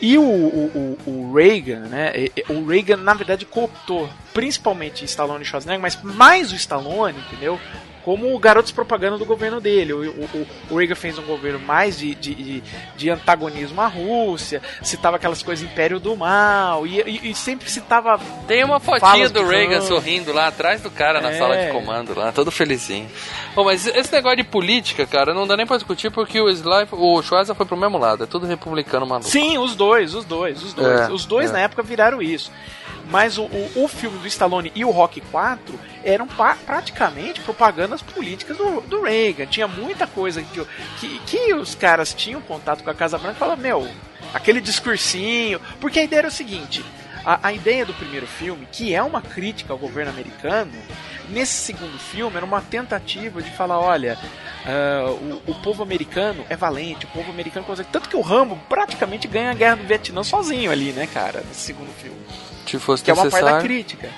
E 0.01 0.17
o, 0.17 0.23
o, 0.23 0.97
o, 1.05 1.33
Reagan, 1.33 1.87
né? 1.87 2.13
O 2.49 2.65
Reagan, 2.65 2.97
na 2.97 3.13
verdade, 3.13 3.45
cooptou 3.45 4.09
principalmente 4.33 5.03
Stallone 5.03 5.43
e 5.43 5.45
Schwarzenegger, 5.45 5.81
mas 5.81 6.01
mais 6.01 6.51
o 6.51 6.55
Stallone, 6.55 7.19
entendeu? 7.19 7.59
Como 8.09 8.39
garotos 8.39 8.71
propaganda 8.71 9.19
do 9.19 9.25
governo 9.25 9.61
dele. 9.61 9.93
O, 9.93 9.99
o, 9.99 10.47
o- 10.71 10.75
Reagan 10.75 10.95
fez 10.95 11.19
um 11.19 11.21
governo 11.21 11.59
mais 11.59 11.99
de, 11.99 12.15
de, 12.15 12.63
de, 12.97 13.09
antagonismo 13.11 13.79
à 13.79 13.85
Rússia, 13.85 14.63
citava 14.81 15.17
aquelas 15.17 15.43
coisas 15.43 15.63
Império 15.63 15.99
do 15.99 16.15
Mal, 16.17 16.87
e, 16.87 17.01
e, 17.01 17.29
e 17.29 17.35
sempre 17.35 17.69
citava. 17.69 18.19
Tem 18.47 18.63
uma 18.63 18.79
fotinha 18.79 19.29
do 19.29 19.45
Reagan 19.45 19.81
sorrindo 19.81 20.33
lá 20.33 20.47
atrás 20.47 20.81
do 20.81 20.89
cara 20.89 21.21
na 21.21 21.29
É. 21.29 21.37
sala 21.37 21.55
de 21.55 21.71
comando 21.71 22.17
lá, 22.17 22.31
todo 22.31 22.49
felizinho. 22.49 23.07
Bom, 23.53 23.65
mas 23.65 23.85
esse 23.85 24.11
negócio 24.11 24.37
de 24.37 24.43
política, 24.43 25.05
cara, 25.05 25.31
não 25.31 25.45
dá 25.45 25.55
nem 25.55 25.67
pra 25.67 25.77
discutir 25.77 26.09
porque 26.09 26.41
o 26.41 26.49
Sly, 26.49 26.87
o 26.91 27.21
Schwarzer 27.21 27.53
foi 27.53 27.67
pro 27.67 27.77
mesmo 27.77 27.99
lado, 27.99 28.23
é 28.23 28.25
tudo 28.25 28.47
republicano 28.47 29.05
maluco. 29.05 29.29
Sim, 29.29 29.59
os 29.59 29.75
dois, 29.75 30.15
os 30.15 30.25
dois, 30.25 30.63
os 30.63 30.73
dois. 30.73 30.99
É, 31.01 31.11
os 31.11 31.25
dois 31.25 31.51
é. 31.51 31.53
na 31.53 31.59
época 31.59 31.83
viraram 31.83 32.23
isso. 32.23 32.51
Mas 33.09 33.37
o, 33.39 33.43
o, 33.43 33.83
o 33.83 33.87
filme 33.87 34.19
do 34.19 34.27
Stallone 34.27 34.71
e 34.75 34.85
o 34.85 34.91
Rock 34.91 35.19
4 35.19 35.79
eram 36.03 36.27
pa- 36.27 36.55
praticamente 36.65 37.41
propagandas 37.41 38.01
políticas 38.03 38.55
do, 38.55 38.81
do 38.81 39.01
Reagan. 39.01 39.47
Tinha 39.47 39.67
muita 39.67 40.05
coisa 40.05 40.43
que, 40.43 40.65
que, 40.99 41.19
que 41.25 41.53
os 41.55 41.73
caras 41.73 42.13
tinham 42.13 42.39
contato 42.41 42.83
com 42.83 42.89
a 42.89 42.93
Casa 42.95 43.17
Branca 43.17 43.35
e 43.35 43.39
falavam, 43.39 43.63
meu, 43.63 43.87
aquele 44.33 44.61
discursinho. 44.61 45.59
Porque 45.81 45.99
a 45.99 46.03
ideia 46.03 46.19
era 46.19 46.27
o 46.27 46.31
seguinte: 46.31 46.85
a, 47.25 47.47
a 47.47 47.51
ideia 47.53 47.83
do 47.85 47.93
primeiro 47.95 48.27
filme, 48.27 48.67
que 48.71 48.93
é 48.93 49.01
uma 49.01 49.21
crítica 49.23 49.73
ao 49.73 49.79
governo 49.79 50.11
americano, 50.11 50.71
nesse 51.29 51.53
segundo 51.53 51.97
filme 51.97 52.37
era 52.37 52.45
uma 52.45 52.61
tentativa 52.61 53.41
de 53.41 53.49
falar, 53.51 53.79
olha, 53.79 54.19
ah, 54.67 55.09
o, 55.09 55.41
o 55.51 55.55
povo 55.63 55.81
americano 55.81 56.45
é 56.47 56.55
valente, 56.55 57.05
o 57.05 57.09
povo 57.09 57.31
americano 57.31 57.65
consegue. 57.65 57.89
Tanto 57.91 58.07
que 58.07 58.15
o 58.15 58.21
Rambo 58.21 58.55
praticamente 58.69 59.27
ganha 59.27 59.49
a 59.49 59.55
guerra 59.55 59.77
do 59.77 59.83
Vietnã 59.87 60.23
sozinho 60.23 60.71
ali, 60.71 60.91
né, 60.91 61.07
cara, 61.07 61.43
nesse 61.47 61.61
segundo 61.61 61.91
filme. 61.93 62.19
Se 62.69 62.79
fosse 62.79 63.03
Que 63.03 63.11
é 63.11 63.13
uma 63.13 63.23
parte 63.23 63.33
da 63.33 63.39
necessário. 63.39 63.65
crítica. 63.65 64.09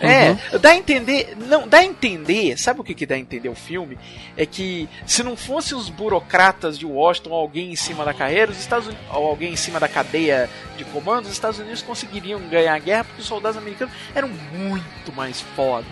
É, 0.00 0.34
dá 0.58 0.70
a 0.70 0.76
entender. 0.76 1.36
Não, 1.36 1.68
dá 1.68 1.78
a 1.78 1.84
entender. 1.84 2.58
Sabe 2.58 2.80
o 2.80 2.84
que, 2.84 2.94
que 2.94 3.06
dá 3.06 3.14
a 3.14 3.18
entender 3.18 3.48
o 3.48 3.54
filme? 3.54 3.98
É 4.36 4.44
que 4.44 4.88
se 5.06 5.22
não 5.22 5.36
fosse 5.36 5.74
os 5.74 5.88
burocratas 5.88 6.78
de 6.78 6.86
Washington 6.86 7.30
ou 7.30 7.36
alguém 7.40 7.72
em 7.72 7.76
cima 7.76 8.04
da 8.04 8.12
carreira, 8.12 8.50
os 8.50 8.58
Estados 8.58 8.86
Unidos, 8.88 9.04
ou 9.10 9.26
alguém 9.26 9.52
em 9.52 9.56
cima 9.56 9.78
da 9.78 9.88
cadeia 9.88 10.48
de 10.76 10.84
comando, 10.86 11.26
os 11.26 11.32
Estados 11.32 11.58
Unidos 11.58 11.82
conseguiriam 11.82 12.40
ganhar 12.48 12.74
a 12.74 12.78
guerra 12.78 13.04
porque 13.04 13.20
os 13.20 13.26
soldados 13.28 13.56
americanos 13.56 13.94
eram 14.14 14.28
muito 14.28 15.12
mais 15.12 15.40
foda. 15.54 15.86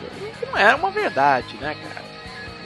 Não 0.51 0.57
era 0.59 0.77
uma 0.77 0.91
verdade, 0.91 1.55
né, 1.61 1.77
cara? 1.83 2.02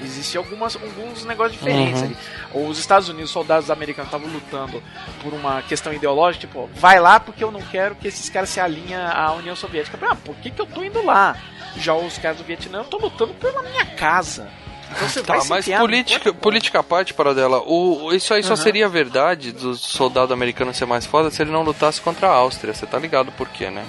Existiam 0.03 0.43
algumas, 0.43 0.77
alguns 0.77 1.25
negócios 1.25 1.59
diferentes 1.59 2.03
Uhum. 2.03 2.07
ali. 2.55 2.69
Os 2.69 2.79
Estados 2.79 3.09
Unidos, 3.09 3.31
os 3.31 3.33
soldados 3.33 3.71
americanos 3.71 4.13
estavam 4.13 4.33
lutando 4.33 4.83
por 5.23 5.33
uma 5.33 5.63
questão 5.63 5.93
ideológica, 5.93 6.47
tipo, 6.47 6.69
vai 6.75 7.01
lá 7.01 7.19
porque 7.19 7.43
eu 7.43 7.51
não 7.51 7.63
quero 7.63 7.95
que 7.95 8.07
esses 8.09 8.29
caras 8.29 8.49
se 8.51 8.61
alinhem 8.61 8.95
à 8.97 9.33
União 9.33 9.57
Soviética. 9.57 9.99
Ah, 10.03 10.15
por 10.15 10.35
que, 10.37 10.51
que 10.51 10.61
eu 10.61 10.67
tô 10.67 10.83
indo 10.85 11.05
lá? 11.05 11.37
Já 11.79 11.95
os 11.95 12.19
caras 12.19 12.39
do 12.39 12.45
Vietnã, 12.45 12.79
eu 12.79 12.85
tô 12.85 12.99
lutando 12.99 13.33
pela 13.35 13.63
minha 13.63 13.85
casa. 13.87 14.49
Então 14.91 15.09
você 15.09 15.21
vai 15.23 15.39
Tá, 15.39 15.43
se 15.43 15.51
mas 15.51 15.67
política, 15.81 16.33
política 16.33 16.79
à 16.79 16.83
parte, 16.83 17.13
para 17.13 17.35
dela, 17.35 17.61
o, 17.67 18.13
isso 18.13 18.33
aí 18.33 18.43
só 18.43 18.55
Aham. 18.55 18.63
seria 18.63 18.89
verdade 18.89 19.51
do 19.53 19.75
soldado 19.75 20.33
americano 20.33 20.73
ser 20.73 20.87
mais 20.87 21.05
foda 21.05 21.31
se 21.31 21.43
ele 21.43 21.51
não 21.51 21.63
lutasse 21.63 22.01
contra 22.01 22.29
a 22.29 22.33
Áustria. 22.33 22.73
Você 22.73 22.87
tá 22.87 22.99
ligado 22.99 23.33
por 23.33 23.49
quê, 23.49 23.69
né? 23.69 23.85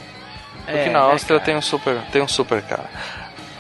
Porque 0.66 0.72
É, 0.80 0.90
na 0.90 1.06
né, 1.06 1.12
Áustria 1.12 1.38
cara? 1.40 1.46
tem 1.46 1.56
um 1.56 1.62
super, 1.62 2.02
tem 2.12 2.22
um 2.22 2.28
super 2.28 2.62
cara. 2.64 2.90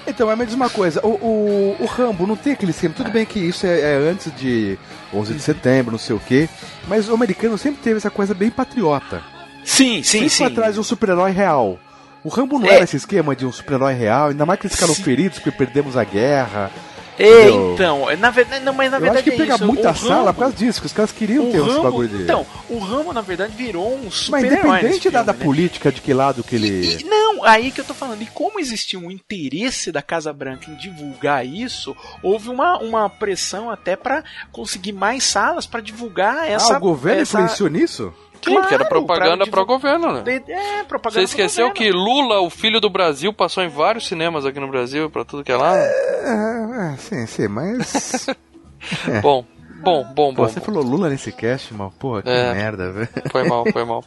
Então, 0.08 0.36
me 0.36 0.45
diz 0.45 0.55
uma 0.55 0.70
coisa, 0.70 1.05
o, 1.05 1.10
o, 1.10 1.76
o 1.82 1.86
Rambo 1.86 2.26
não 2.26 2.36
tem 2.36 2.53
aquele 2.53 2.72
esquema, 2.72 2.93
tudo 2.95 3.12
bem 3.12 3.26
que 3.26 3.39
isso 3.39 3.68
é, 3.68 3.80
é 3.82 3.95
antes 3.97 4.34
de 4.36 4.78
11 5.14 5.34
de 5.34 5.39
setembro, 5.41 5.91
não 5.91 5.99
sei 5.99 6.16
o 6.16 6.20
quê, 6.20 6.47
mas 6.88 7.10
o 7.10 7.14
americano 7.14 7.58
sempre 7.58 7.82
teve 7.84 7.97
essa 7.97 8.10
coisa 8.10 8.34
bem 8.34 8.49
patriota. 8.49 9.22
Sim, 9.66 9.95
sim, 9.97 10.03
sempre 10.03 10.30
sim. 10.30 10.38
foi 10.38 10.47
atrás 10.47 10.74
de 10.76 10.80
um 10.80 10.84
super-herói 10.84 11.32
real. 11.32 11.78
O 12.24 12.30
Rambo 12.30 12.58
não 12.58 12.68
É. 12.68 12.76
era 12.76 12.84
esse 12.86 12.95
esquema 12.95 13.36
de 13.36 13.45
um 13.45 13.51
super-herói 13.51 13.93
real, 13.93 14.30
ainda 14.30 14.45
mais 14.45 14.60
que 14.60 14.68
eles 14.68 14.76
ficaram 14.76 14.95
Sim. 14.95 15.03
feridos 15.03 15.39
porque 15.39 15.51
perdemos 15.51 15.97
a 15.97 16.03
guerra. 16.03 16.72
É, 17.20 17.49
então, 17.49 18.05
na 18.18 18.30
verdade, 18.30 18.63
não, 18.63 18.74
mas 18.74 18.91
na 18.91 18.97
Eu 18.97 19.01
verdade 19.01 19.22
acho 19.30 19.36
que 19.36 19.41
é 19.41 19.45
pega 19.45 19.55
isso. 19.55 19.65
muita 19.65 19.91
o 19.91 19.95
sala 19.95 20.15
Rambo- 20.18 20.34
por 20.34 20.39
causa 20.41 20.55
disso, 20.55 20.80
que 20.82 20.86
os 20.88 20.93
caras 20.93 21.11
queriam 21.11 21.47
o 21.47 21.51
ter 21.51 21.57
esse 21.57 21.68
Rambo, 21.70 21.82
bagulho 21.84 22.07
de. 22.09 22.24
Então, 22.24 22.45
o 22.70 22.78
Rambo, 22.80 23.13
na 23.13 23.22
verdade, 23.22 23.53
virou 23.55 23.93
um 23.93 24.03
mas 24.05 24.13
super-herói. 24.13 24.57
independente 24.59 24.93
nesse 24.95 25.09
da, 25.09 25.24
da 25.24 25.34
filme, 25.34 25.39
né? 25.39 25.45
política, 25.45 25.91
de 25.91 26.01
que 26.01 26.13
lado 26.13 26.43
que 26.43 26.55
ele. 26.55 26.97
E- 26.99 27.03
não, 27.05 27.43
aí 27.43 27.72
que 27.72 27.82
eu 27.82 27.86
tô 27.86 27.93
falando. 27.93 28.22
E 28.22 28.26
como 28.28 28.59
existia 28.59 28.99
um 28.99 29.09
interesse 29.09 29.91
da 29.91 30.01
Casa 30.01 30.32
Branca 30.32 30.70
em 30.70 30.76
divulgar 30.76 31.45
isso, 31.45 31.95
houve 32.22 32.49
uma, 32.49 32.78
uma 32.80 33.09
pressão 33.09 33.70
até 33.72 33.95
pra 33.95 34.24
conseguir 34.51 34.93
mais 34.93 35.24
salas 35.24 35.65
pra 35.65 35.82
divulgar 35.82 36.47
essa. 36.49 36.76
ah, 36.76 36.78
o 36.78 36.82
governo 36.82 37.22
essa... 37.22 37.39
influenciou 37.41 37.70
nisso? 37.70 38.13
Sim, 38.43 38.53
porque 38.55 38.73
era 38.73 38.85
Claro, 38.85 39.05
propaganda 39.05 39.43
pra 39.45 39.51
para 39.51 39.61
o 39.61 39.65
governo, 39.65 40.13
né? 40.13 40.23
É, 40.47 40.83
propaganda. 40.83 41.19
Você 41.19 41.23
esqueceu 41.23 41.65
pro 41.67 41.75
que. 41.75 41.91
Lula, 41.91 42.39
o 42.41 42.49
filho 42.49 42.79
do 42.79 42.89
Brasil, 42.89 43.33
passou 43.33 43.63
em 43.63 43.67
vários 43.69 44.07
cinemas 44.07 44.45
aqui 44.45 44.59
no 44.59 44.67
Brasil, 44.67 45.09
pra 45.09 45.23
tudo 45.25 45.43
que 45.43 45.51
é 45.51 45.57
lá? 45.57 45.75
É, 45.77 46.93
é, 46.93 46.97
sim, 46.97 47.25
sim, 47.25 47.47
mas. 47.47 48.27
Bom, 49.21 49.43
bom, 49.81 50.03
bom, 50.03 50.33
Pô, 50.33 50.43
bom. 50.43 50.47
você 50.47 50.61
falou 50.61 50.81
Lula 50.83 51.09
nesse 51.09 51.31
cast, 51.31 51.73
mal, 51.73 51.91
porra, 51.99 52.21
que 52.21 52.29
É. 52.29 52.53
merda, 52.53 52.91
velho. 52.91 53.09
Foi 53.31 53.43
mal, 53.43 53.65
foi 53.71 53.83
mal. 53.83 54.03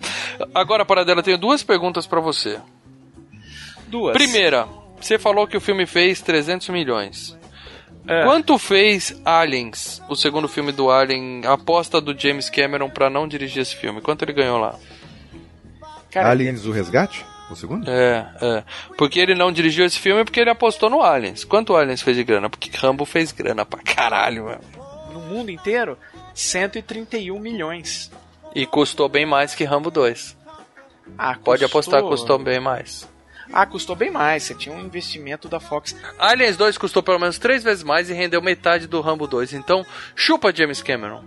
Agora, 0.55 0.85
Paradela, 0.87 1.21
eu 1.21 1.25
tenho 1.25 1.37
duas 1.39 1.63
perguntas 1.63 2.07
pra 2.07 2.21
você. 2.21 2.59
Duas. 3.89 4.13
Primeira, 4.13 4.67
você 5.01 5.19
falou 5.19 5.47
que 5.47 5.57
o 5.57 5.61
filme 5.61 5.85
fez 5.87 6.21
300 6.23 6.69
milhões. 6.71 7.37
É. 8.13 8.25
Quanto 8.25 8.59
fez 8.59 9.21
Aliens, 9.25 10.03
o 10.09 10.17
segundo 10.17 10.49
filme 10.49 10.73
do 10.73 10.91
Alien, 10.91 11.43
a 11.47 11.53
aposta 11.53 12.01
do 12.01 12.19
James 12.19 12.51
Cameron 12.51 12.91
pra 12.91 13.09
não 13.09 13.29
dirigir 13.29 13.63
esse 13.63 13.77
filme? 13.77 14.01
Quanto 14.01 14.25
ele 14.25 14.33
ganhou 14.33 14.59
lá? 14.59 14.75
Cara, 16.11 16.31
Aliens 16.31 16.67
o 16.67 16.73
Resgate? 16.73 17.25
O 17.51 17.55
segundo? 17.57 17.89
É, 17.91 18.27
é. 18.41 18.65
Porque 18.97 19.19
ele 19.21 19.35
não 19.35 19.51
dirigiu 19.53 19.85
esse 19.85 19.99
filme 19.99 20.25
porque 20.25 20.41
ele 20.41 20.51
apostou 20.51 20.89
no 20.91 21.03
Aliens. 21.03 21.45
Quanto 21.45 21.73
o 21.73 21.77
Aliens 21.77 22.03
fez 22.03 22.17
de 22.17 22.25
grana? 22.25 22.49
Porque 22.51 22.71
Rambo 22.77 23.05
fez 23.05 23.33
grana 23.33 23.65
pra 23.65 23.81
caralho, 23.83 24.45
mano. 24.45 24.61
no 25.13 25.21
mundo 25.21 25.51
inteiro, 25.51 25.97
131 26.35 27.39
milhões. 27.39 28.11
E 28.55 28.67
custou 28.67 29.09
bem 29.09 29.27
mais 29.27 29.55
que 29.55 29.65
Rambo 29.65 29.91
2. 29.91 30.37
Ah, 31.19 31.37
Pode 31.45 31.63
custou- 31.63 31.67
apostar 31.67 32.03
custou 32.03 32.39
bem 32.39 32.61
mais. 32.61 33.09
Ah, 33.53 33.67
custou 33.67 33.97
bem 33.97 34.11
mais. 34.11 34.45
Você 34.45 34.55
tinha 34.55 34.75
um 34.75 34.81
investimento 34.81 35.49
da 35.49 35.59
Fox. 35.59 35.97
Aliens 36.19 36.57
2 36.57 36.79
custou 36.79 37.03
pelo 37.03 37.19
menos 37.19 37.39
três 37.39 37.63
vezes 37.63 37.83
mais 37.83 38.09
e 38.09 38.13
rendeu 38.13 38.41
metade 38.41 38.87
do 38.87 39.01
Rambo 39.01 39.27
2. 39.27 39.53
Então, 39.55 39.85
chupa 40.15 40.55
James 40.55 40.83
Cameron. 40.83 41.25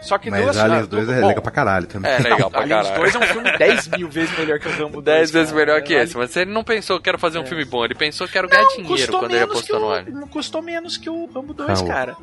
Só 0.00 0.18
que 0.18 0.30
Mas 0.30 0.42
duas 0.42 0.56
Aliens 0.58 0.82
ah, 0.84 0.86
2 0.86 1.08
é 1.08 1.12
legal 1.26 1.42
pra 1.42 1.50
caralho 1.50 1.86
também. 1.86 2.10
É, 2.12 2.18
legal 2.18 2.48
pra 2.52 2.60
Aliens 2.60 2.88
caralho. 2.88 3.02
2 3.02 3.14
é 3.14 3.18
um 3.18 3.22
filme 3.22 3.58
10 3.58 3.88
mil 3.88 4.08
vezes 4.08 4.38
melhor 4.38 4.58
que 4.58 4.68
o 4.68 4.70
Rambo 4.70 5.00
2. 5.00 5.04
10 5.04 5.30
vezes 5.30 5.52
melhor 5.52 5.82
que 5.82 5.94
Ali- 5.94 6.04
esse. 6.04 6.16
Mas 6.16 6.36
ele 6.36 6.50
não 6.50 6.62
pensou 6.62 6.98
que 6.98 7.04
quero 7.04 7.18
fazer 7.18 7.38
um 7.38 7.46
filme 7.46 7.64
bom. 7.64 7.84
Ele 7.84 7.94
pensou 7.94 8.26
que 8.26 8.32
quero 8.34 8.48
ganhar 8.48 8.66
dinheiro 8.68 9.12
quando 9.18 9.32
ele 9.34 9.44
apostou 9.44 9.80
no 9.80 9.86
o- 9.86 9.90
Alien. 9.92 10.14
Não 10.14 10.28
custou 10.28 10.60
menos 10.62 10.96
que 10.98 11.08
o 11.08 11.24
Rambo 11.26 11.54
2, 11.54 11.80
Não. 11.80 11.88
cara. 11.88 12.16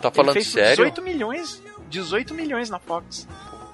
Tá 0.00 0.10
falando 0.10 0.36
Ele 0.36 0.44
fez 0.44 0.48
sério? 0.52 0.76
18 0.84 1.02
milhões. 1.02 1.62
18 1.88 2.34
milhões 2.34 2.68
na 2.70 2.80
Fox. 2.80 3.28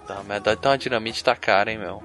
Tá, 0.07 0.20
mas 0.26 0.43
então 0.47 0.72
a 0.72 0.76
dinamite 0.76 1.24
tá 1.24 1.34
cara, 1.34 1.70
hein, 1.70 1.78
meu. 1.78 2.03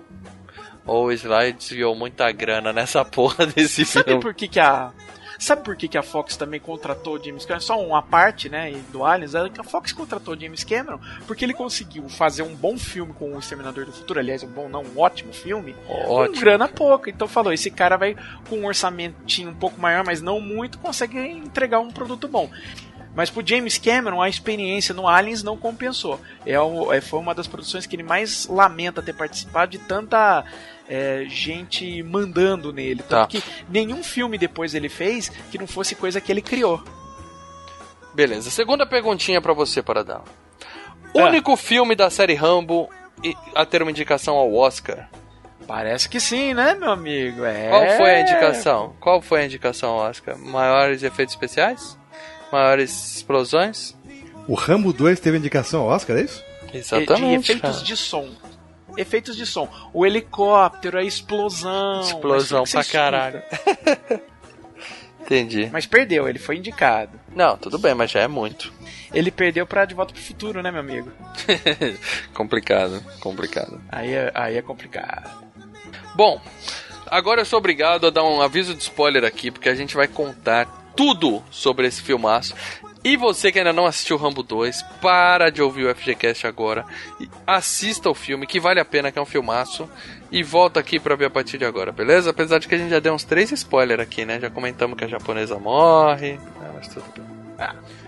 Ou 0.86 1.06
o 1.08 1.12
Sly 1.12 1.54
desviou 1.54 1.96
muita 1.96 2.32
grana 2.32 2.74
nessa 2.74 3.04
porra 3.06 3.46
desse 3.46 3.86
Sabe 3.86 4.06
filme. 4.06 4.22
por 4.22 4.34
que, 4.34 4.48
que 4.48 4.60
a. 4.60 4.92
Sabe 5.40 5.64
por 5.64 5.76
que, 5.76 5.90
que 5.90 5.98
a 5.98 6.04
Fox 6.04 6.38
também 6.38 6.60
contratou 6.60 7.16
o 7.18 7.24
James 7.24 7.44
Cameron? 7.46 7.60
Só 7.66 7.82
uma 7.82 8.02
parte, 8.02 8.48
né, 8.48 8.72
do 8.94 9.04
Aliens, 9.04 9.36
é 9.36 9.50
que 9.50 9.60
a 9.60 9.64
Fox 9.64 9.92
contratou 9.92 10.36
o 10.36 10.40
James 10.40 10.64
Cameron 10.64 11.00
porque 11.28 11.44
ele 11.44 11.54
conseguiu 11.54 12.08
fazer 12.08 12.44
um 12.44 12.56
bom 12.56 12.78
filme 12.78 13.12
com 13.14 13.36
o 13.36 13.40
Exterminador 13.40 13.84
do 13.86 13.92
Futuro, 13.92 14.20
aliás, 14.20 14.42
um 14.44 14.48
bom, 14.48 14.70
não, 14.70 14.84
um 14.84 15.00
ótimo 15.02 15.34
filme, 15.34 15.76
com 15.86 15.94
Ótimo. 16.14 16.40
grana 16.40 16.68
pouca. 16.70 17.10
Então 17.10 17.28
falou, 17.28 17.52
esse 17.52 17.70
cara 17.70 17.98
vai 17.98 18.16
com 18.48 18.60
um 18.60 18.66
orçamentinho 18.68 19.50
um 19.50 19.56
pouco 19.56 19.82
maior, 19.82 20.06
mas 20.06 20.22
não 20.22 20.40
muito, 20.40 20.78
consegue 20.78 21.18
entregar 21.20 21.80
um 21.80 21.92
produto 21.92 22.26
bom. 22.28 22.50
Mas 23.16 23.30
pro 23.30 23.46
James 23.46 23.78
Cameron, 23.78 24.22
a 24.22 24.30
experiência 24.30 24.94
no 24.94 25.08
Aliens 25.08 25.44
não 25.44 25.58
compensou. 25.58 26.22
É, 26.46 26.60
o- 26.60 26.92
é- 26.94 27.02
foi 27.02 27.20
uma 27.20 27.36
das 27.36 27.48
produções 27.48 27.86
que 27.86 27.96
ele 27.96 28.02
mais 28.04 28.48
lamenta 28.48 29.02
ter 29.04 29.14
participado 29.14 29.72
de 29.72 29.78
tanta 29.78 30.44
é, 30.88 31.26
gente 31.28 32.02
mandando 32.04 32.72
nele. 32.74 33.02
Tá. 33.04 33.26
Tanto 33.26 33.30
que 33.30 33.44
nenhum 33.70 34.04
filme 34.04 34.38
depois 34.38 34.74
ele 34.74 34.90
fez 34.90 35.30
que 35.52 35.58
não 35.58 35.68
fosse 35.68 35.96
coisa 35.96 36.20
que 36.20 36.32
ele 36.32 36.42
criou. 36.42 36.84
Beleza, 38.14 38.52
segunda 38.52 38.86
perguntinha 38.86 39.42
pra 39.42 39.54
você, 39.54 39.82
Paradão. 39.82 40.24
Ah. 41.16 41.24
Único 41.26 41.56
filme 41.56 41.96
da 41.96 42.10
série 42.10 42.36
Rambo 42.36 42.90
a 43.56 43.66
ter 43.66 43.82
uma 43.82 43.92
indicação 43.92 44.36
ao 44.36 44.54
Oscar. 44.54 45.10
Parece 45.66 46.10
que 46.10 46.20
sim, 46.20 46.54
né, 46.54 46.76
meu 46.76 46.92
amigo? 46.92 47.46
É... 47.46 47.70
Qual 47.70 47.90
foi 47.98 48.16
a 48.16 48.22
indicação? 48.22 48.96
Qual 49.00 49.22
foi 49.22 49.42
a 49.42 49.46
indicação, 49.46 49.96
Oscar? 49.96 50.38
Maiores 50.38 51.04
efeitos 51.04 51.34
especiais? 51.34 51.98
Maiores 52.52 53.16
explosões? 53.16 53.96
O 54.48 54.56
Rambo 54.56 54.92
2 54.92 55.20
teve 55.20 55.38
indicação 55.38 55.82
ao 55.82 55.88
Oscar, 55.88 56.18
é 56.18 56.22
isso? 56.22 56.44
Exatamente. 56.74 57.46
De 57.46 57.52
efeitos 57.52 57.72
cara. 57.72 57.86
de 57.86 57.98
som. 57.98 58.30
Efeitos 58.98 59.36
de 59.36 59.46
som. 59.46 59.70
O 59.94 60.06
helicóptero, 60.06 60.98
a 60.98 61.04
explosão. 61.04 62.02
Explosão 62.02 62.64
pra 62.64 62.84
caralho. 62.84 63.42
Entendi. 65.22 65.70
Mas 65.72 65.86
perdeu, 65.86 66.28
ele 66.28 66.38
foi 66.38 66.58
indicado. 66.58 67.20
Não, 67.34 67.58
tudo 67.58 67.80
bem, 67.80 67.94
mas 67.94 68.12
já 68.12 68.20
é 68.20 68.28
muito. 68.28 68.74
Ele 69.14 69.32
perdeu 69.32 69.66
pra 69.66 69.86
De 69.86 69.94
Volta 69.94 70.14
pro 70.14 70.22
Futuro, 70.22 70.62
né, 70.62 70.70
meu 70.70 70.82
amigo? 70.82 71.12
complicado, 72.34 73.02
complicado. 73.20 73.82
Aí 73.90 74.12
é, 74.14 74.32
aí 74.34 74.58
é 74.58 74.62
complicado. 74.62 75.30
Bom, 76.16 76.42
agora 77.08 77.42
eu 77.42 77.46
sou 77.46 77.60
obrigado 77.60 78.08
a 78.08 78.10
dar 78.10 78.24
um 78.24 78.42
aviso 78.42 78.74
de 78.74 78.82
spoiler 78.82 79.24
aqui, 79.24 79.50
porque 79.50 79.70
a 79.70 79.76
gente 79.76 79.96
vai 79.96 80.08
contar 80.08 80.66
tudo 80.96 81.44
sobre 81.50 81.88
esse 81.88 82.02
filmaço. 82.02 82.54
E 83.04 83.18
você 83.18 83.52
que 83.52 83.60
ainda 83.60 83.74
não 83.74 83.86
assistiu 83.86 84.16
Rambo 84.16 84.42
2, 84.42 84.82
para 85.02 85.50
de 85.50 85.62
ouvir 85.62 85.86
o 85.86 85.94
FGCast 85.96 86.48
agora 86.48 86.86
e 87.20 87.30
assista 87.46 88.10
o 88.10 88.14
filme, 88.14 88.48
que 88.48 88.60
vale 88.62 88.80
a 88.80 88.86
pena, 88.86 89.12
que 89.12 89.20
é 89.20 89.22
um 89.22 89.26
filmaço, 89.26 89.90
e 90.32 90.42
volta 90.42 90.80
aqui 90.80 91.00
pra 91.00 91.16
ver 91.16 91.26
a 91.26 91.30
partir 91.30 91.58
de 91.58 91.66
agora, 91.66 91.92
beleza? 91.92 92.30
Apesar 92.30 92.60
de 92.60 92.68
que 92.68 92.76
a 92.76 92.78
gente 92.78 92.90
já 92.92 93.00
deu 93.00 93.14
uns 93.14 93.26
três 93.26 93.52
spoilers 93.52 94.02
aqui, 94.02 94.24
né? 94.24 94.40
Já 94.40 94.50
comentamos 94.50 94.98
que 94.98 95.04
a 95.04 95.08
japonesa 95.08 95.60
morre, 95.60 96.40
ah, 96.62 96.72
mas 96.76 96.88
tudo 96.88 97.04
bem. 97.16 97.26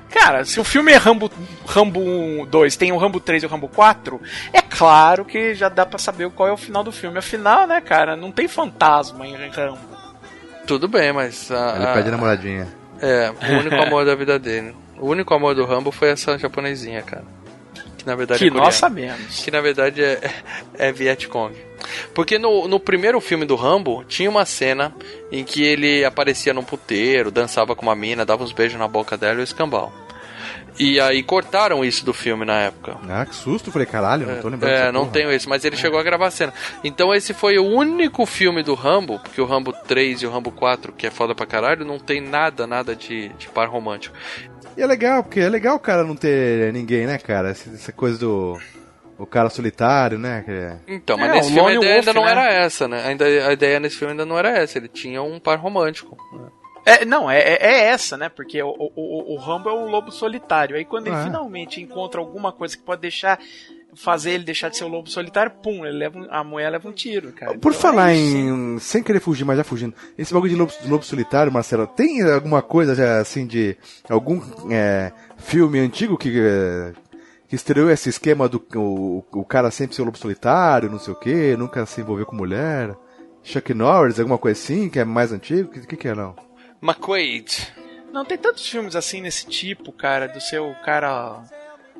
Cara, 0.09 0.45
se 0.45 0.59
o 0.61 0.63
filme 0.63 0.93
é 0.93 0.95
Rambo, 0.97 1.29
Rambo 1.67 2.45
2, 2.45 2.77
tem 2.77 2.91
o 2.93 2.97
Rambo 2.97 3.19
3 3.19 3.43
e 3.43 3.45
o 3.45 3.49
Rambo 3.49 3.67
4, 3.67 4.21
é 4.53 4.61
claro 4.61 5.25
que 5.25 5.53
já 5.53 5.67
dá 5.67 5.85
pra 5.85 5.99
saber 5.99 6.29
qual 6.31 6.47
é 6.47 6.53
o 6.53 6.57
final 6.57 6.83
do 6.85 6.91
filme. 6.91 7.17
Afinal, 7.17 7.67
né, 7.67 7.81
cara, 7.81 8.15
não 8.15 8.31
tem 8.31 8.47
fantasma 8.47 9.27
em 9.27 9.35
Rambo. 9.49 9.77
Tudo 10.65 10.87
bem, 10.87 11.11
mas... 11.11 11.51
A, 11.51 11.73
Ele 11.75 11.85
a- 11.85 11.93
pede 11.93 12.11
namoradinha. 12.11 12.67
É, 13.01 13.29
o 13.29 13.59
único 13.59 13.75
amor 13.75 14.05
da 14.05 14.15
vida 14.15 14.39
dele. 14.39 14.73
O 15.05 15.09
único 15.09 15.33
amor 15.33 15.53
do 15.55 15.65
Rambo 15.65 15.91
foi 15.91 16.09
essa 16.09 16.37
japonesinha, 16.37 17.01
cara. 17.01 17.23
Que 17.97 18.05
na 18.05 18.15
verdade 18.15 18.39
Que 18.39 18.45
é 18.45 18.49
coreana. 18.49 18.65
nós 18.65 18.75
sabemos. 18.75 19.43
Que 19.43 19.51
na 19.51 19.61
verdade 19.61 20.03
é, 20.03 20.19
é 20.77 20.91
Vietcong. 20.91 21.55
Porque 22.13 22.39
no, 22.39 22.67
no 22.67 22.79
primeiro 22.79 23.21
filme 23.21 23.45
do 23.45 23.55
Rambo, 23.55 24.03
tinha 24.05 24.29
uma 24.29 24.45
cena 24.45 24.93
em 25.31 25.43
que 25.43 25.63
ele 25.63 26.03
aparecia 26.03 26.53
num 26.53 26.63
puteiro, 26.63 27.29
dançava 27.29 27.75
com 27.75 27.83
uma 27.83 27.95
mina, 27.95 28.25
dava 28.25 28.43
uns 28.43 28.51
beijos 28.51 28.79
na 28.79 28.87
boca 28.87 29.15
dela 29.17 29.39
e 29.39 29.41
o 29.41 29.43
escambau. 29.43 29.93
E 30.77 30.99
aí 30.99 31.23
cortaram 31.23 31.85
isso 31.85 32.03
do 32.03 32.13
filme 32.13 32.43
na 32.43 32.59
época. 32.63 32.97
Ah, 33.07 33.25
que 33.25 33.33
susto. 33.33 33.71
Falei, 33.71 33.85
caralho, 33.85 34.27
não 34.27 34.41
tô 34.41 34.49
lembrando 34.49 34.71
É, 34.73 34.77
dessa 34.79 34.91
não 34.91 35.01
porra. 35.01 35.11
tenho 35.13 35.31
esse, 35.31 35.47
mas 35.47 35.63
ele 35.63 35.77
chegou 35.77 35.97
a 35.97 36.03
gravar 36.03 36.27
a 36.27 36.31
cena. 36.31 36.53
Então 36.83 37.13
esse 37.13 37.33
foi 37.33 37.57
o 37.57 37.63
único 37.65 38.25
filme 38.25 38.61
do 38.61 38.73
Rambo, 38.73 39.17
porque 39.19 39.39
o 39.39 39.45
Rambo 39.45 39.71
3 39.71 40.23
e 40.23 40.25
o 40.27 40.31
Rambo 40.31 40.51
4, 40.51 40.91
que 40.91 41.07
é 41.07 41.11
foda 41.11 41.33
pra 41.33 41.45
caralho, 41.45 41.85
não 41.85 41.97
tem 41.97 42.19
nada, 42.19 42.67
nada 42.67 42.93
de, 42.93 43.29
de 43.29 43.47
par 43.47 43.69
romântico. 43.69 44.17
E 44.77 44.81
é 44.81 44.85
legal, 44.85 45.23
porque 45.23 45.39
é 45.39 45.49
legal 45.49 45.75
o 45.75 45.79
cara 45.79 46.03
não 46.03 46.15
ter 46.15 46.71
ninguém, 46.73 47.05
né, 47.07 47.17
cara? 47.17 47.49
Essa 47.49 47.91
coisa 47.91 48.17
do. 48.19 48.59
O 49.17 49.25
cara 49.25 49.49
solitário, 49.49 50.19
né? 50.19 50.41
que 50.45 50.51
é- 50.51 50.77
Então, 50.87 51.17
mas 51.17 51.29
É, 51.29 51.33
nesse 51.35 51.53
filme 51.53 51.69
a 51.69 51.73
ideia 51.75 51.93
Wolf, 51.93 52.07
ainda 52.07 52.13
não 52.19 52.25
né? 52.25 52.31
era 52.31 52.53
essa, 52.53 52.85
né? 52.87 53.07
Ainda, 53.07 53.25
a 53.25 53.53
ideia 53.53 53.79
nesse 53.79 53.95
filme 53.95 54.11
ainda 54.11 54.25
não 54.25 54.37
era 54.37 54.49
essa, 54.49 54.77
ele 54.77 54.89
tinha 54.89 55.23
um 55.23 55.39
par 55.39 55.57
romântico. 55.57 56.17
É, 56.85 57.05
não, 57.05 57.31
é, 57.31 57.39
é- 57.39 57.57
é 57.61 57.79
essa, 57.85 58.17
né? 58.17 58.27
Porque 58.27 58.61
o, 58.61 58.67
o, 58.77 58.91
o- 58.93 59.33
o 59.33 59.37
Rambo 59.37 59.69
é 59.69 59.73
um 59.73 59.87
lobo 59.87 60.11
solitário. 60.11 60.75
Aí 60.75 60.83
quando 60.83 61.07
ele 61.07 61.15
Ah, 61.15 61.21
é. 61.21 61.23
finalmente 61.23 61.81
encontra 61.81 62.19
alguma 62.19 62.51
coisa 62.51 62.75
que 62.75 62.83
pode 62.83 63.01
deixar. 63.01 63.39
Fazer 63.95 64.31
ele 64.31 64.43
deixar 64.43 64.69
de 64.69 64.77
ser 64.77 64.83
o 64.83 64.87
lobo 64.87 65.09
solitário, 65.09 65.51
pum, 65.63 65.85
ele 65.85 65.97
leva, 65.97 66.17
um- 66.19 66.27
a 66.29 66.43
mulher 66.43 66.69
leva 66.69 66.87
um 66.89 66.91
tiro, 66.91 67.31
cara. 67.31 67.57
Por 67.57 67.69
Então, 67.71 67.81
falar 67.81 68.11
é 68.11 68.15
em. 68.15 68.77
Sem 68.79 69.01
querer 69.01 69.19
fugir, 69.19 69.45
mas 69.45 69.57
já 69.57 69.63
fugindo. 69.63 69.93
Esse 70.17 70.33
bagulho 70.33 70.51
de 70.51 70.57
lobo, 70.59 70.73
de 70.81 70.87
lobo 70.89 71.03
solitário, 71.05 71.51
Marcelo, 71.51 71.87
tem 71.87 72.21
alguma 72.21 72.61
coisa 72.61 72.93
já, 72.93 73.19
assim 73.19 73.47
de. 73.47 73.77
Algum 74.09 74.41
é, 74.71 75.11
filme 75.37 75.79
antigo 75.79 76.17
que. 76.17 76.33
é, 76.37 76.93
que 77.47 77.55
estreou 77.55 77.89
esse 77.91 78.09
esquema 78.09 78.49
do 78.49 78.57
o, 78.75 79.23
o 79.31 79.45
cara 79.45 79.69
sempre 79.71 79.95
ser 79.95 80.01
o 80.01 80.05
lobo 80.05 80.17
solitário, 80.17 80.89
não 80.89 80.97
sei 80.99 81.13
o 81.13 81.15
que, 81.15 81.55
nunca 81.55 81.85
se 81.85 82.01
envolveu 82.01 82.25
com 82.25 82.35
mulher. 82.35 82.95
Chuck 83.43 83.71
Norris, 83.75 84.19
alguma 84.19 84.39
coisa 84.39 84.59
assim, 84.59 84.89
que 84.89 84.97
é 84.99 85.05
mais 85.05 85.31
antigo? 85.31 85.69
O 85.69 85.71
que, 85.71 85.85
que, 85.85 85.95
que 85.95 86.07
é, 86.07 86.15
não? 86.15 86.35
McQuaid. 86.81 87.73
Não, 88.11 88.25
tem 88.25 88.37
tantos 88.37 88.67
filmes 88.67 88.95
assim 88.95 89.21
nesse 89.21 89.45
tipo, 89.45 89.91
cara, 89.91 90.27
do 90.27 90.39
seu 90.41 90.73
cara 90.83 91.43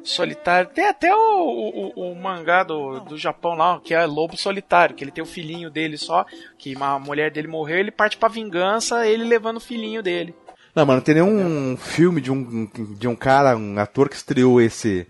solitário. 0.10 0.70
Tem 0.70 0.88
até 0.88 1.14
o, 1.14 1.92
o, 1.96 2.12
o 2.12 2.16
mangá 2.16 2.64
do, 2.64 3.00
do 3.02 3.18
Japão 3.18 3.56
lá, 3.56 3.80
que 3.80 3.94
é 3.94 4.06
Lobo 4.06 4.38
Solitário, 4.38 4.96
que 4.96 5.04
ele 5.04 5.12
tem 5.12 5.24
o 5.24 5.28
filhinho 5.28 5.70
dele 5.70 5.98
só, 5.98 6.26
que 6.58 6.76
a 6.80 7.00
mulher 7.00 7.32
dele 7.32 7.48
morreu, 7.48 7.78
ele 7.78 7.92
parte 7.92 8.18
pra 8.18 8.30
vingança, 8.30 9.08
ele 9.08 9.24
levando 9.24 9.58
o 9.58 9.62
filhinho 9.62 10.02
dele. 10.02 10.36
Não, 10.76 10.86
mano, 10.86 10.98
não 10.98 11.04
tem 11.04 11.16
nenhum 11.16 11.78
filme 11.78 12.20
de 12.20 12.32
um, 12.32 12.70
de 12.98 13.08
um 13.08 13.16
cara, 13.16 13.56
um 13.56 13.80
ator 13.80 14.10
que 14.10 14.16
estreou 14.16 14.60
esse. 14.60 15.08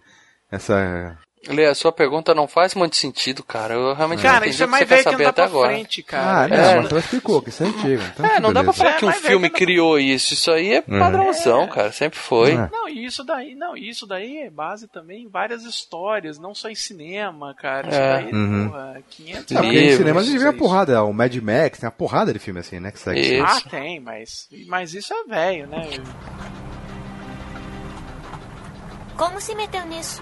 Essa. 0.52 1.18
Lê, 1.48 1.66
a 1.68 1.76
sua 1.76 1.92
pergunta 1.92 2.34
não 2.34 2.48
faz 2.48 2.74
muito 2.74 2.96
sentido, 2.96 3.44
cara. 3.44 3.74
Eu 3.76 3.94
realmente 3.94 4.18
não 4.24 4.24
Cara, 4.32 4.38
entendi 4.46 4.50
isso 4.56 4.64
é 4.64 4.66
o 4.66 4.68
que 4.68 4.72
mais 4.72 4.88
velho 4.90 5.04
que 5.04 5.10
saber 5.12 5.24
andar 5.24 5.30
até 5.30 5.42
pra 5.44 5.52
agora. 5.52 5.74
frente, 5.74 6.04
cara. 6.04 6.44
Ah, 6.44 6.48
não, 6.48 6.58
É. 6.58 6.76
mas 6.82 6.92
ela 6.92 7.00
explicou 7.00 7.42
que 7.42 7.50
isso 7.50 7.64
é 7.64 7.68
antigo. 7.68 8.04
Então, 8.14 8.26
É, 8.26 8.40
não 8.40 8.52
dá 8.52 8.64
pra 8.64 8.74
falar 8.74 8.90
É, 8.92 8.94
que 8.94 9.06
um 9.06 9.12
filme 9.12 9.50
que 9.50 9.56
criou 9.58 10.00
isso. 10.00 10.34
Isso 10.34 10.50
aí 10.52 10.74
é 10.74 10.82
padrãozão, 10.82 11.68
cara. 11.68 11.92
Sempre 11.92 12.18
foi. 12.18 12.54
É. 12.54 12.70
Não, 12.72 12.90
e 12.90 13.06
isso 13.06 13.24
daí, 13.24 13.54
não, 13.56 13.78
isso 13.78 14.08
daí 14.08 14.40
é 14.40 14.50
base 14.50 14.88
também 14.88 15.24
em 15.24 15.28
várias 15.30 15.64
histórias, 15.64 16.40
não 16.40 16.56
só 16.56 16.68
em 16.70 16.76
cinema, 16.76 17.54
cara. 17.54 17.90
Isso 17.90 17.98
É. 18.00 18.14
daí, 18.24 18.34
Uhum. 18.34 18.70
porra, 18.70 18.98
500 19.10 19.52
Não, 19.52 19.62
porque 19.62 19.76
em 19.78 19.80
Livros, 19.80 19.98
cinema 19.98 20.20
a 20.20 20.24
gente 20.24 20.38
vê 20.40 20.48
aí. 20.48 20.54
porrada, 20.58 21.04
o 21.04 21.14
Mad 21.14 21.36
Max, 21.36 21.80
tem 21.80 21.88
uma 21.88 21.92
porrada 21.92 22.34
de 22.34 22.40
filme 22.40 22.60
assim, 22.60 22.80
né? 22.80 22.92
Que 22.92 23.00
segue 23.00 23.20
Isso. 23.20 23.46
Ah, 23.46 23.62
tem, 23.70 24.00
mas, 24.00 24.48
mas 24.68 24.94
isso 24.94 25.14
é 25.14 25.24
velho, 25.30 25.68
né? 25.68 25.88
Como 29.16 29.40
se 29.40 29.56
meteu 29.56 29.86
nisso? 29.86 30.22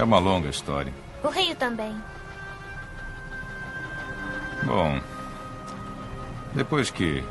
É 0.00 0.02
uma 0.02 0.18
longa 0.18 0.48
história. 0.48 0.90
O 1.22 1.28
Rio 1.28 1.54
também. 1.56 1.94
Bom, 4.64 4.98
depois 6.54 6.88
que 6.90 7.22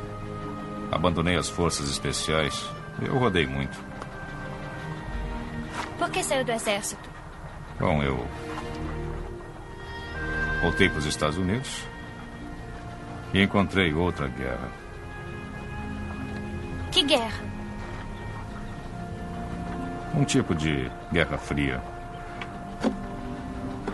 abandonei 0.92 1.34
as 1.34 1.48
forças 1.48 1.90
especiais, 1.90 2.64
eu 3.02 3.18
rodei 3.18 3.44
muito. 3.44 3.76
Por 5.98 6.10
que 6.10 6.22
saiu 6.22 6.44
do 6.44 6.52
exército? 6.52 7.10
Bom, 7.80 8.04
eu 8.04 8.24
voltei 10.62 10.88
para 10.88 11.00
os 11.00 11.06
Estados 11.06 11.38
Unidos 11.38 11.84
e 13.34 13.42
encontrei 13.42 13.92
outra 13.92 14.28
guerra. 14.28 14.70
Que 16.92 17.02
guerra? 17.02 17.44
Um 20.14 20.24
tipo 20.24 20.54
de 20.54 20.88
guerra 21.12 21.36
fria. 21.36 21.89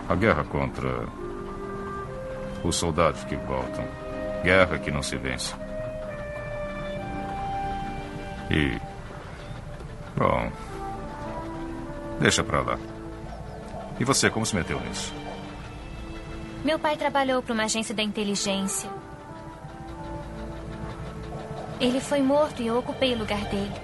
A 0.08 0.14
guerra 0.14 0.44
contra 0.44 1.06
os 2.62 2.76
soldados 2.76 3.24
que 3.24 3.36
voltam. 3.36 3.84
Guerra 4.42 4.78
que 4.78 4.90
não 4.90 5.02
se 5.02 5.16
vence. 5.16 5.54
E. 8.50 8.80
Bom. 10.16 10.50
Deixa 12.20 12.44
pra 12.44 12.60
lá. 12.60 12.78
E 13.98 14.04
você, 14.04 14.30
como 14.30 14.46
se 14.46 14.54
meteu 14.54 14.80
nisso? 14.80 15.12
Meu 16.64 16.78
pai 16.78 16.96
trabalhou 16.96 17.42
para 17.42 17.54
uma 17.54 17.64
agência 17.64 17.94
da 17.94 18.02
inteligência. 18.02 18.90
Ele 21.80 22.00
foi 22.00 22.22
morto 22.22 22.62
e 22.62 22.66
eu 22.66 22.78
ocupei 22.78 23.14
o 23.14 23.18
lugar 23.18 23.40
dele. 23.44 23.74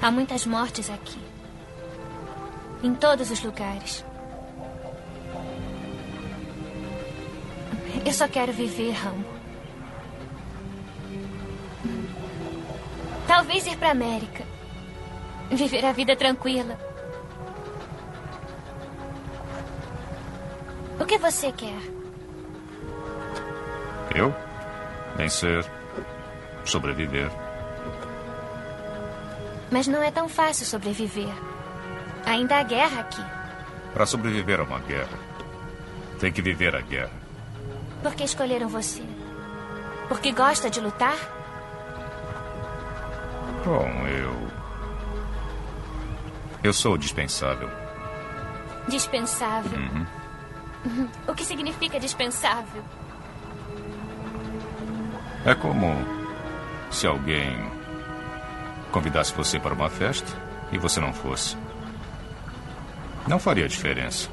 Há 0.00 0.10
muitas 0.10 0.46
mortes 0.46 0.88
aqui. 0.88 1.18
Em 2.82 2.94
todos 2.94 3.30
os 3.30 3.42
lugares. 3.42 4.04
Eu 8.04 8.12
só 8.12 8.28
quero 8.28 8.52
viver, 8.52 8.92
Rambo. 8.92 9.24
Talvez 13.26 13.66
ir 13.66 13.76
para 13.76 13.90
América. 13.90 14.44
Viver 15.50 15.84
a 15.84 15.92
vida 15.92 16.16
tranquila. 16.16 16.78
O 20.98 21.04
que 21.04 21.18
você 21.18 21.52
quer? 21.52 21.80
Eu? 24.14 24.34
Vencer. 25.16 25.64
Sobreviver. 26.64 27.30
Mas 29.70 29.86
não 29.86 30.02
é 30.02 30.10
tão 30.10 30.28
fácil 30.28 30.66
sobreviver. 30.66 31.32
Ainda 32.26 32.56
há 32.56 32.62
guerra 32.62 33.00
aqui. 33.00 33.22
Para 33.94 34.06
sobreviver 34.06 34.60
a 34.60 34.64
uma 34.64 34.78
guerra, 34.80 35.18
tem 36.18 36.32
que 36.32 36.42
viver 36.42 36.74
a 36.76 36.80
guerra. 36.80 37.19
Por 38.02 38.14
que 38.14 38.24
escolheram 38.24 38.68
você? 38.68 39.02
Porque 40.08 40.32
gosta 40.32 40.70
de 40.70 40.80
lutar? 40.80 41.16
Bom, 43.64 43.88
eu. 44.06 44.48
Eu 46.62 46.72
sou 46.72 46.96
dispensável. 46.96 47.68
Dispensável. 48.88 49.78
O 51.28 51.34
que 51.34 51.44
significa 51.44 52.00
dispensável? 52.00 52.82
É 55.44 55.54
como 55.54 55.94
se 56.90 57.06
alguém 57.06 57.70
convidasse 58.90 59.32
você 59.34 59.58
para 59.58 59.74
uma 59.74 59.88
festa 59.88 60.30
e 60.72 60.78
você 60.78 61.00
não 61.00 61.12
fosse. 61.12 61.56
Não 63.28 63.38
faria 63.38 63.68
diferença. 63.68 64.28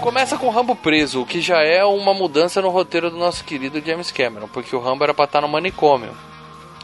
Começa 0.00 0.36
com 0.38 0.46
o 0.46 0.50
Rambo 0.50 0.74
preso, 0.74 1.20
o 1.22 1.26
que 1.26 1.40
já 1.40 1.62
é 1.62 1.84
uma 1.84 2.14
mudança 2.14 2.60
no 2.62 2.70
roteiro 2.70 3.10
do 3.10 3.16
nosso 3.18 3.44
querido 3.44 3.80
James 3.84 4.10
Cameron, 4.10 4.48
porque 4.48 4.74
o 4.74 4.80
Rambo 4.80 5.04
era 5.04 5.12
pra 5.14 5.26
estar 5.26 5.40
no 5.40 5.48
manicômio. 5.48 6.12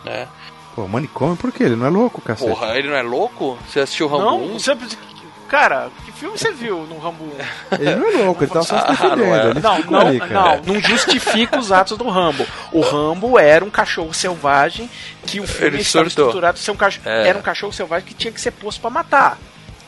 Né? 0.04 0.28
Pô, 0.74 0.86
manicômio, 0.86 1.36
por 1.36 1.50
quê? 1.50 1.64
Ele 1.64 1.76
não 1.76 1.86
é 1.86 1.90
louco, 1.90 2.20
cacete. 2.20 2.50
Porra, 2.50 2.78
ele 2.78 2.88
não 2.88 2.96
é 2.96 3.02
louco? 3.02 3.58
Você 3.66 3.80
assistiu 3.80 4.06
o 4.06 4.08
Rambo 4.10 4.24
Não, 4.24 4.42
1? 4.56 4.58
você... 4.58 4.76
Cara, 5.49 5.90
que 6.05 6.12
filme 6.12 6.36
você 6.36 6.51
viu 6.53 6.78
no 6.88 6.99
Rambo 6.99 7.24
1? 7.72 7.76
Ele 7.80 7.94
não 7.97 8.09
é 8.09 8.24
louco, 8.24 8.42
ele 8.44 8.51
tá 8.53 8.62
só 8.62 8.78
se 8.78 8.84
Ah, 8.84 8.90
defendendo. 8.90 9.16
não 9.18 9.34
é. 9.34 9.51
ele 9.51 9.61
Não, 9.61 10.01
ali, 10.01 10.18
não, 10.18 10.74
não 10.74 10.80
justifica 10.80 11.59
os 11.59 11.70
atos 11.70 11.97
do 11.97 12.09
Rambo. 12.09 12.47
O 12.72 12.80
Rambo 12.80 13.38
era 13.38 13.64
um 13.64 13.70
cachorro 13.70 14.12
selvagem 14.12 14.90
que 15.24 15.38
o 15.40 15.47
filme 15.47 15.76
Ele 15.76 15.82
estava 15.82 16.05
surtou. 16.09 16.26
estruturado 16.26 16.59
ser 16.59 16.70
um 16.72 16.76
cachorro. 16.76 17.09
É. 17.09 17.28
Era 17.28 17.38
um 17.38 17.42
cachorro 17.42 17.72
selvagem 17.72 18.07
que 18.09 18.14
tinha 18.14 18.32
que 18.32 18.40
ser 18.40 18.51
posto 18.51 18.80
pra 18.80 18.90
matar. 18.90 19.38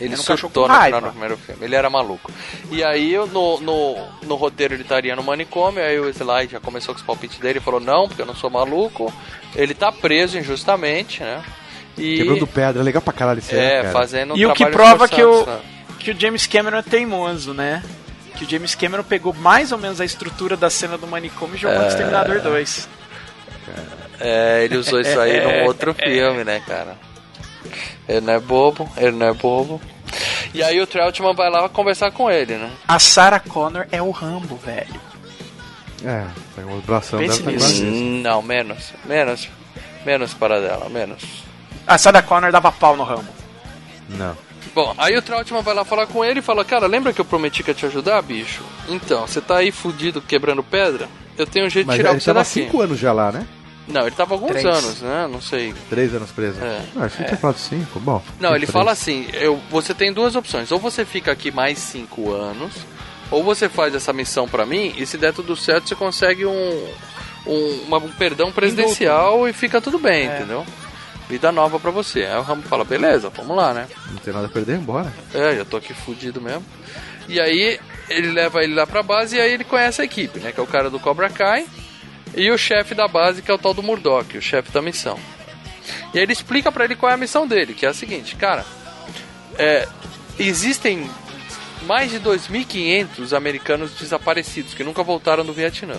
Ele 0.01 0.13
Era 0.13 0.21
um 0.23 0.25
cachorro 0.25 0.39
surtou 0.53 0.69
no 0.69 0.75
final 0.81 1.01
do 1.01 1.11
primeiro 1.11 1.37
filme. 1.39 1.65
Ele 1.65 1.75
era 1.75 1.91
maluco. 1.91 2.31
E 2.71 2.85
aí, 2.85 3.17
no, 3.33 3.61
no, 3.61 3.97
no 4.23 4.37
roteiro, 4.37 4.75
ele 4.75 4.83
estaria 4.83 5.17
no 5.17 5.25
manicômio. 5.25 5.83
Aí 5.83 5.99
o 5.99 6.09
Sly 6.09 6.47
já 6.53 6.61
começou 6.61 6.95
com 6.95 7.01
os 7.01 7.05
palpites 7.07 7.39
dele 7.41 7.59
e 7.59 7.63
falou: 7.63 7.81
Não, 7.81 8.07
porque 8.07 8.23
eu 8.23 8.27
não 8.27 8.35
sou 8.37 8.49
maluco. 8.49 9.13
Ele 9.57 9.75
tá 9.75 9.91
preso 9.91 10.39
injustamente, 10.39 11.21
né? 11.21 11.43
E, 11.99 12.19
Quebrando 12.19 12.47
pedra, 12.47 12.81
é 12.81 12.85
legal 12.85 13.03
pra 13.03 13.13
caralho 13.13 13.41
isso 13.41 13.53
aí, 13.55 13.61
é, 13.61 13.83
cara. 13.83 13.93
fazendo 13.93 14.37
e 14.37 14.47
o 14.47 14.55
que 14.55 14.65
prova 14.67 15.09
que 15.09 15.23
o, 15.23 15.45
sabe? 15.45 15.63
que 15.99 16.11
o 16.13 16.21
James 16.21 16.47
Cameron 16.47 16.79
é 16.79 16.83
teimoso, 16.83 17.53
né? 17.53 17.83
Que 18.37 18.45
o 18.45 18.49
James 18.49 18.75
Cameron 18.75 19.03
pegou 19.03 19.35
mais 19.35 19.73
ou 19.73 19.79
menos 19.79 20.01
a 20.01 20.05
estrutura 20.05 20.57
da 20.57 20.71
cena 20.71 20.97
do 20.97 21.07
manicômio 21.07 21.57
e 21.57 21.59
jogou 21.59 21.81
no 21.81 21.89
Exterminador 21.89 22.41
2. 22.41 22.89
É, 24.21 24.65
ele 24.65 24.77
usou 24.77 25.01
isso 25.01 25.19
aí 25.19 25.41
num 25.41 25.67
outro 25.67 25.93
filme, 25.99 26.45
né, 26.45 26.63
cara? 26.67 26.97
Ele 28.09 28.21
não 28.21 28.33
é 28.33 28.41
bobo, 28.41 28.89
ele 28.97 29.13
não 29.13 29.27
é 29.27 29.33
bobo. 29.33 29.81
E 30.55 30.63
aí 30.63 30.81
o 30.81 30.87
Troutman 30.87 31.35
vai 31.35 31.51
lá 31.51 31.69
conversar 31.69 32.11
com 32.11 32.31
ele, 32.31 32.57
né? 32.57 32.71
A 32.87 32.99
Sarah 32.99 33.41
Connor 33.41 33.87
é 33.93 34.01
o 34.01 34.11
Rambo, 34.11 34.57
velho. 34.57 35.01
É, 36.05 36.25
com 36.55 36.79
o 36.79 36.81
bração 36.81 37.19
Pense 37.19 37.43
dela 37.43 37.59
tá 37.59 37.85
Não, 37.85 38.41
menos. 38.41 38.93
Menos. 39.05 39.49
Menos 40.07 40.33
para 40.33 40.61
dela, 40.61 40.89
menos. 40.89 41.48
A 41.89 41.97
Sarah 41.99 42.23
Connor 42.23 42.53
dava 42.53 42.71
pau 42.71 42.97
no 42.97 43.03
Rambo. 43.03 43.29
Não. 44.11 44.37
Bom, 44.75 44.95
aí 44.99 45.17
o 45.17 45.23
Trautmann 45.23 45.63
vai 45.63 45.75
lá 45.75 45.85
falar 45.85 46.07
com 46.07 46.25
ele 46.25 46.41
e 46.41 46.43
fala: 46.43 46.65
Cara, 46.65 46.87
lembra 46.87 47.13
que 47.13 47.21
eu 47.21 47.25
prometi 47.25 47.63
que 47.63 47.71
ia 47.71 47.75
te 47.75 47.87
ajudar, 47.87 48.21
bicho? 48.23 48.63
Então, 48.89 49.27
você 49.27 49.41
tá 49.41 49.57
aí 49.57 49.73
fudido 49.73 50.21
quebrando 50.21 50.63
pedra? 50.63 51.09
Eu 51.37 51.47
tenho 51.47 51.67
um 51.67 51.71
jeito 51.71 51.87
de 51.87 51.89
Mas 51.89 51.97
tirar 51.97 52.11
ele 52.11 52.21
você 52.21 52.27
tava 52.27 52.41
há 52.41 52.43
daqui. 52.43 52.53
5 52.65 52.81
anos 52.83 52.99
já 52.99 53.13
lá, 53.13 53.33
né? 53.33 53.47
Não, 53.87 54.03
ele 54.03 54.11
tava 54.11 54.35
há 54.35 54.37
alguns 54.37 54.51
Três. 54.51 54.67
anos, 54.67 55.01
né? 55.01 55.27
Não 55.31 55.41
sei. 55.41 55.73
3 55.89 56.15
anos 56.15 56.31
preso. 56.31 56.61
É. 56.63 56.83
Ah, 56.97 57.05
achei 57.07 57.19
que 57.21 57.25
tinha 57.25 57.37
falado 57.39 57.57
5, 57.59 57.99
bom. 58.01 58.23
Não, 58.39 58.51
ele 58.51 58.59
Três. 58.67 58.71
fala 58.71 58.93
assim: 58.93 59.27
eu, 59.33 59.59
você 59.71 59.95
tem 59.95 60.13
duas 60.13 60.37
opções. 60.37 60.71
Ou 60.71 60.79
você 60.79 61.05
fica 61.07 61.33
aqui 61.33 61.51
mais 61.51 61.79
cinco 61.79 62.33
anos, 62.35 62.73
ou 63.31 63.43
você 63.43 63.69
faz 63.69 63.95
essa 63.95 64.13
missão 64.13 64.47
pra 64.47 64.67
mim, 64.67 64.93
e 64.97 65.07
se 65.07 65.17
der 65.17 65.33
tudo 65.33 65.57
certo, 65.57 65.89
você 65.89 65.95
consegue 65.95 66.45
um, 66.45 66.89
um, 67.47 67.81
uma- 67.87 67.99
um 67.99 68.11
perdão 68.11 68.53
presidencial 68.53 69.49
e 69.49 69.53
fica 69.55 69.81
tudo 69.81 69.99
bem, 69.99 70.29
É. 70.29 70.37
entendeu? 70.37 70.67
Vida 71.29 71.53
nova 71.53 71.79
pra 71.79 71.91
você. 71.91 72.25
Aí 72.25 72.39
o 72.39 72.43
Rambo 72.43 72.63
fala: 72.69 72.85
beleza, 72.85 73.29
vamos 73.31 73.57
lá, 73.57 73.75
né? 73.75 73.87
Não 74.11 74.19
tem 74.19 74.33
nada 74.33 74.47
a 74.47 74.51
perder, 74.51 74.77
embora. 74.77 75.13
É, 75.35 75.57
já 75.57 75.65
tô 75.65 75.77
aqui 75.77 75.93
fudido 75.93 76.41
mesmo. 76.41 76.65
E 77.29 77.39
aí 77.39 77.79
ele 78.09 78.31
leva 78.31 78.63
ele 78.63 78.75
lá 78.75 78.87
pra 78.87 79.03
base 79.03 79.37
e 79.37 79.41
aí 79.41 79.53
ele 79.53 79.65
conhece 79.65 80.01
a 80.01 80.05
equipe, 80.05 80.41
né? 80.41 80.53
Que 80.53 80.61
é 80.61 80.63
o 80.63 80.67
cara 80.67 80.89
do 80.89 80.99
Cobra 80.99 81.29
Kai 81.29 81.67
e 82.35 82.51
o 82.51 82.57
chefe 82.57 82.95
da 82.95 83.07
base, 83.07 83.43
que 83.43 83.51
é 83.51 83.55
o 83.55 83.59
tal 83.59 83.75
do 83.75 83.83
Murdoch, 83.83 84.37
o 84.39 84.43
chefe 84.43 84.71
da 84.73 84.81
missão. 84.81 85.19
E 86.15 86.19
aí 86.19 86.25
ele 86.25 86.33
explica 86.33 86.73
pra 86.73 86.85
ele 86.85 86.97
qual 86.97 87.11
é 87.11 87.15
a 87.15 87.19
missão 87.19 87.47
dele, 87.47 87.75
que 87.75 87.85
é 87.85 87.89
a 87.89 87.95
seguinte, 87.95 88.37
cara, 88.37 88.65
é, 89.59 89.87
existem 90.39 91.09
mais 91.83 92.11
de 92.11 92.19
2.500 92.21 93.37
americanos 93.37 93.93
desaparecidos 93.93 94.75
que 94.75 94.85
nunca 94.85 95.03
voltaram 95.03 95.45
do 95.45 95.53
Vietnã. 95.53 95.97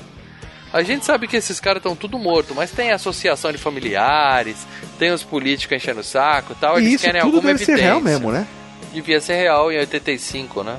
A 0.72 0.84
gente 0.84 1.06
sabe 1.06 1.28
que 1.28 1.38
esses 1.38 1.60
caras 1.60 1.80
estão 1.80 1.96
tudo 1.96 2.20
morto, 2.20 2.54
mas 2.54 2.72
tem 2.72 2.92
associação 2.92 3.52
de 3.52 3.58
familiares, 3.58 4.68
tem 5.00 5.12
os 5.12 5.24
políticos 5.24 5.76
enchendo 5.76 6.02
o 6.02 6.04
saco 6.04 6.54
e 6.54 6.56
tal, 6.56 6.78
e 6.78 6.84
eles 6.84 6.94
isso 6.94 7.06
querem 7.06 7.22
tudo 7.22 7.38
alguma 7.38 7.54
deve 7.54 7.66
ser 7.66 7.76
real 7.78 8.00
mesmo, 8.00 8.32
né? 8.32 8.48
devia 8.92 9.22
ser 9.22 9.36
real 9.36 9.72
em 9.72 9.78
85, 9.80 10.64
né? 10.64 10.78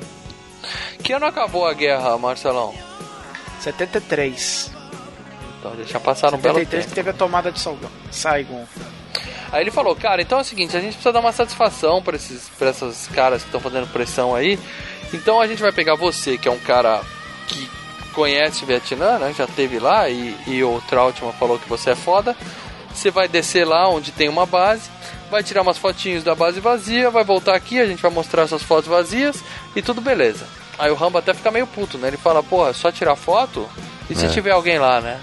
Que 1.03 1.13
ano 1.13 1.27
acabou 1.27 1.67
a 1.67 1.73
guerra, 1.73 2.17
Marcelão? 2.19 2.75
73. 3.61 4.71
Então 5.59 5.73
já 5.85 6.01
passaram 6.01 6.39
um 6.39 6.41
belo 6.41 6.59
73 6.59 6.85
que 6.85 6.89
tempo. 6.89 6.95
teve 6.95 7.11
a 7.11 7.13
tomada 7.13 7.53
de 7.53 7.61
Saigon. 7.61 7.89
Saigon. 8.11 8.67
Aí 9.53 9.63
ele 9.63 9.71
falou, 9.71 9.95
cara, 9.97 10.23
então 10.23 10.39
é 10.39 10.43
o 10.43 10.45
seguinte, 10.45 10.77
a 10.77 10.81
gente 10.81 10.93
precisa 10.93 11.13
dar 11.13 11.21
uma 11.21 11.33
satisfação 11.33 12.03
pra 12.03 12.17
esses 12.17 12.49
pra 12.51 12.69
essas 12.69 13.09
caras 13.09 13.43
que 13.43 13.49
estão 13.49 13.61
fazendo 13.61 13.87
pressão 13.93 14.35
aí. 14.35 14.59
Então 15.13 15.41
a 15.41 15.47
gente 15.47 15.61
vai 15.61 15.73
pegar 15.73 15.97
você, 15.97 16.39
que 16.39 16.49
é 16.49 16.51
um 16.51 16.59
cara 16.59 17.03
conhece 18.21 18.65
Vietnã, 18.67 19.19
né? 19.19 19.35
Já 19.37 19.47
teve 19.47 19.79
lá 19.79 20.09
e, 20.09 20.37
e 20.47 20.63
o 20.63 20.81
Trautmann 20.89 21.33
falou 21.33 21.59
que 21.59 21.69
você 21.69 21.91
é 21.91 21.95
foda. 21.97 22.37
Você 22.93 23.11
vai 23.11 23.27
descer 23.29 23.67
lá 23.67 23.89
onde 23.89 24.13
tem 24.13 24.29
uma 24.29 24.45
base, 24.45 24.91
vai 25.31 25.43
tirar 25.43 25.63
umas 25.63 25.79
fotinhos 25.79 26.23
da 26.23 26.35
base 26.35 26.61
vazia, 26.61 27.09
vai 27.09 27.25
voltar 27.25 27.55
aqui, 27.55 27.81
a 27.81 27.87
gente 27.87 28.03
vai 28.03 28.11
mostrar 28.11 28.43
essas 28.43 28.63
fotos 28.63 28.89
vazias 28.91 29.43
e 29.75 29.81
tudo 29.81 30.01
beleza. 30.03 30.45
Aí 30.79 30.91
o 30.91 30.95
Rambo 30.95 31.17
até 31.19 31.33
fica 31.33 31.51
meio 31.51 31.67
puto, 31.67 31.97
né? 31.99 32.09
Ele 32.09 32.17
fala, 32.17 32.43
porra, 32.43 32.73
só 32.75 32.91
tirar 32.93 33.17
foto? 33.17 33.67
E 34.11 34.15
se 34.15 34.27
É. 34.27 34.29
tiver 34.29 34.51
alguém 34.51 34.79
lá, 34.79 35.01
né? 35.01 35.19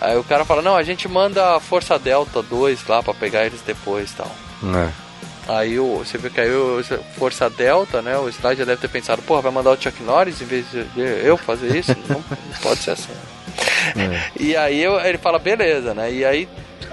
Aí 0.00 0.16
o 0.16 0.22
cara 0.24 0.44
fala, 0.44 0.62
não, 0.62 0.76
a 0.76 0.82
gente 0.82 1.08
manda 1.08 1.56
a 1.56 1.60
Força 1.60 1.98
Delta 1.98 2.42
2 2.42 2.86
lá 2.86 3.02
pra 3.02 3.12
pegar 3.14 3.44
eles 3.44 3.60
depois 3.62 4.12
e 4.12 4.14
tal. 4.14 4.30
É. 4.76 5.09
Aí 5.52 5.80
o, 5.80 5.98
você 5.98 6.16
vê 6.16 6.30
que 6.30 6.40
aí 6.40 6.50
o 6.54 6.80
Força 7.18 7.50
Delta, 7.50 8.00
né? 8.00 8.16
O 8.16 8.28
Sly 8.28 8.54
já 8.56 8.64
deve 8.64 8.80
ter 8.80 8.88
pensado, 8.88 9.20
porra, 9.22 9.42
vai 9.42 9.50
mandar 9.52 9.70
o 9.72 9.80
Chuck 9.82 10.00
Norris 10.02 10.40
em 10.40 10.44
vez 10.44 10.64
de 10.70 10.84
eu 11.24 11.36
fazer 11.36 11.76
isso? 11.76 11.92
não, 12.08 12.16
não 12.18 12.58
pode 12.62 12.80
ser 12.80 12.92
assim. 12.92 13.12
E 14.38 14.56
aí 14.56 14.80
eu- 14.82 15.00
ele 15.00 15.18
fala, 15.18 15.38
beleza, 15.38 15.92
né? 15.94 16.12
E 16.12 16.24
aí 16.24 16.48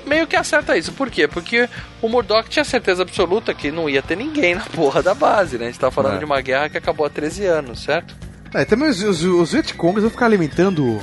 meio 0.07 0.25
que 0.25 0.35
acerta 0.35 0.75
isso. 0.77 0.91
Por 0.93 1.09
quê? 1.11 1.27
Porque 1.27 1.69
o 2.01 2.07
Murdoch 2.09 2.49
tinha 2.49 2.63
certeza 2.65 3.03
absoluta 3.03 3.53
que 3.53 3.69
não 3.71 3.89
ia 3.89 4.01
ter 4.01 4.15
ninguém 4.15 4.55
na 4.55 4.61
porra 4.65 5.03
da 5.03 5.13
base, 5.13 5.57
né? 5.57 5.65
A 5.65 5.67
gente 5.67 5.79
tá 5.79 5.91
falando 5.91 6.15
É. 6.15 6.19
de 6.19 6.25
uma 6.25 6.41
guerra 6.41 6.69
que 6.69 6.77
acabou 6.77 7.05
há 7.05 7.09
13 7.09 7.45
anos, 7.45 7.83
certo? 7.83 8.15
É, 8.53 8.65
também 8.65 8.89
os, 8.89 9.03
os, 9.03 9.21
os 9.23 9.51
Vietcongs 9.51 10.01
vão 10.01 10.09
ficar 10.09 10.25
alimentando 10.25 10.99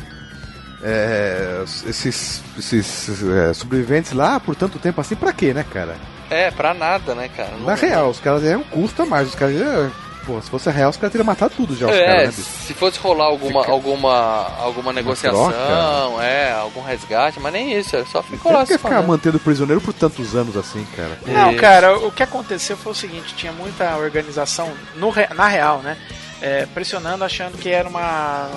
é, 0.82 1.62
esses, 1.86 2.42
esses 2.58 3.22
é, 3.22 3.52
sobreviventes 3.54 4.12
lá 4.12 4.40
por 4.40 4.56
tanto 4.56 4.78
tempo 4.78 5.00
assim, 5.00 5.14
pra 5.14 5.32
quê, 5.32 5.54
né, 5.54 5.64
cara? 5.72 5.94
É, 6.34 6.50
pra 6.50 6.74
nada, 6.74 7.14
né, 7.14 7.28
cara? 7.34 7.52
Não- 7.52 7.66
Na 7.66 7.74
real, 7.74 8.08
os 8.10 8.20
caras 8.20 8.44
é 8.44 8.56
um 8.56 8.62
custa 8.64 9.04
mais. 9.06 9.28
Os 9.28 9.34
caras. 9.34 9.54
É, 9.60 9.90
pô, 10.26 10.40
se 10.40 10.48
fosse 10.50 10.70
real, 10.70 10.90
os 10.90 10.96
caras 10.96 11.12
teriam 11.12 11.26
matado 11.26 11.52
tudo 11.56 11.76
já, 11.76 11.86
os 11.86 11.92
É, 11.94 12.04
caras, 12.06 12.20
né, 12.22 12.26
bicho? 12.28 12.42
se 12.42 12.74
fosse 12.74 12.98
rolar 12.98 13.26
alguma, 13.26 13.60
Fica- 13.60 13.72
alguma, 13.72 14.48
alguma 14.58 14.92
negociação, 14.92 15.50
troca. 15.52 16.24
é, 16.24 16.52
algum 16.52 16.82
resgate, 16.82 17.38
mas 17.38 17.52
nem 17.52 17.78
isso, 17.78 17.94
é 17.94 18.04
só 18.06 18.22
ficou 18.22 18.50
Por 18.50 18.58
lá 18.58 18.62
que 18.66 18.72
se 18.72 18.78
ficar 18.78 19.02
mantendo 19.02 19.38
prisioneiro 19.38 19.80
por 19.82 19.92
tantos 19.92 20.34
anos 20.34 20.56
assim, 20.56 20.86
cara? 20.96 21.18
Não, 21.26 21.50
Isso. 21.52 21.60
cara, 21.60 21.98
o 21.98 22.10
que 22.10 22.22
aconteceu 22.22 22.76
foi 22.76 22.92
o 22.92 22.94
seguinte: 22.94 23.34
tinha 23.34 23.52
muita 23.52 23.96
organização, 23.96 24.72
no 24.96 25.12
na 25.34 25.46
real, 25.48 25.78
né? 25.80 25.96
é, 26.42 26.66
pressionando, 26.74 27.24
achando 27.24 27.56
que 27.56 27.70
era 27.70 27.88
uma 27.88 28.50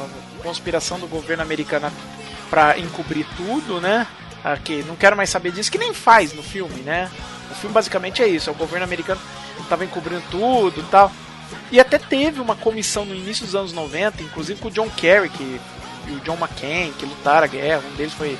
conspiração 0.44 1.00
do 1.00 1.08
governo 1.08 1.44
americano 1.44 1.90
pra 2.50 2.78
encobrir 2.78 3.26
tudo, 3.38 3.80
né? 3.80 4.06
Que 4.64 4.84
não 4.84 4.96
quero 4.96 5.16
mais 5.18 5.30
saber 5.30 5.52
disso, 5.52 5.72
que 5.72 5.78
nem 5.78 5.94
faz 5.94 6.34
no 6.34 6.42
filme, 6.44 6.82
né? 6.82 7.10
O 7.58 7.62
filme 7.62 7.74
basicamente 7.74 8.22
é 8.22 8.28
isso: 8.28 8.50
é 8.50 8.54
o 8.54 8.56
governo 8.56 8.86
americano 8.86 9.20
tava 9.68 9.84
encobrindo 9.84 10.22
tudo 10.32 10.80
e 10.80 10.84
tal. 10.84 11.12
E 11.72 11.80
até 11.80 11.98
teve 11.98 12.40
uma 12.40 12.56
comissão 12.56 13.04
no 13.06 13.16
início 13.16 13.46
dos 13.46 13.56
anos 13.56 13.74
90, 13.74 14.22
inclusive 14.22 14.60
com 14.60 14.68
o 14.68 14.72
John 14.72 14.90
Kerry 14.90 15.30
que, 15.30 15.60
e 16.08 16.12
o 16.12 16.20
John 16.22 16.36
McCain, 16.38 16.92
que 16.98 17.06
lutaram 17.06 17.44
a 17.46 17.48
guerra, 17.48 17.82
um 17.92 17.96
deles 17.96 18.14
foi 18.14 18.38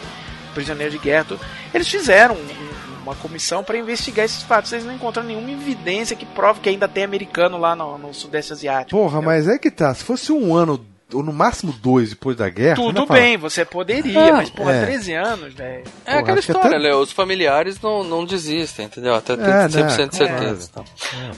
prisioneiro 0.54 0.92
de 0.92 0.98
guerra. 1.00 1.26
tudo. 1.26 1.42
Eles 1.74 1.88
fizeram 1.88 2.36
um- 2.36 2.78
uma 3.04 3.16
comissão 3.16 3.64
para 3.64 3.78
investigar 3.78 4.26
esses 4.26 4.44
fatos. 4.44 4.72
Eles 4.74 4.84
não 4.86 4.94
encontraram 4.94 5.28
nenhuma 5.30 5.50
evidência 5.52 6.16
que 6.16 6.26
prove 6.26 6.60
que 6.60 6.68
ainda 6.70 6.88
tem 6.90 7.04
americano 7.06 7.58
lá 7.58 7.74
no, 7.76 7.98
no 7.98 8.14
Sudeste 8.14 8.52
Asiático. 8.54 8.92
Porra, 8.92 9.18
entendeu? 9.20 9.30
mas 9.30 9.48
é 9.48 9.58
que 9.58 9.72
tá. 9.72 9.94
Se 9.94 10.04
fosse 10.04 10.32
um 10.34 10.54
ano, 10.54 10.86
ou 11.14 11.24
no 11.24 11.32
máximo 11.32 11.72
dois 11.72 12.10
depois 12.10 12.36
da 12.36 12.50
guerra. 12.50 12.76
você 12.76 12.82
Tudo 12.84 13.06
bem, 13.06 13.38
você 13.38 13.64
poderia, 13.66 14.30
Ah, 14.30 14.34
mas 14.38 14.50
porra, 14.50 14.74
é. 14.74 14.86
13 14.86 15.14
anos, 15.14 15.54
velho. 15.54 15.84
É 16.06 16.12
Porra, 16.12 16.20
aquela 16.20 16.40
história, 16.40 16.68
até- 16.70 16.78
Léo. 16.78 17.00
Os 17.00 17.12
familiares 17.12 17.80
não, 17.82 18.04
não 18.04 18.26
desistem, 18.26 18.86
entendeu? 18.88 19.16
Até 19.16 19.36
ter 19.38 19.44
É, 19.50 19.68
100% 19.68 19.70
de 19.70 20.20
né, 20.24 20.28
certeza. 20.40 20.70
então. 20.72 20.86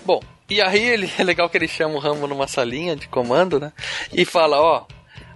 Bom, 0.05 0.19
e 0.49 0.61
aí 0.61 0.81
ele, 0.83 1.09
é 1.17 1.23
legal 1.23 1.49
que 1.49 1.57
ele 1.57 1.67
chama 1.67 1.95
o 1.95 1.99
Rambo 1.99 2.25
numa 2.27 2.47
salinha 2.47 2.95
de 2.95 3.07
comando, 3.07 3.59
né? 3.59 3.71
E 4.11 4.25
fala, 4.25 4.59
ó, 4.59 4.83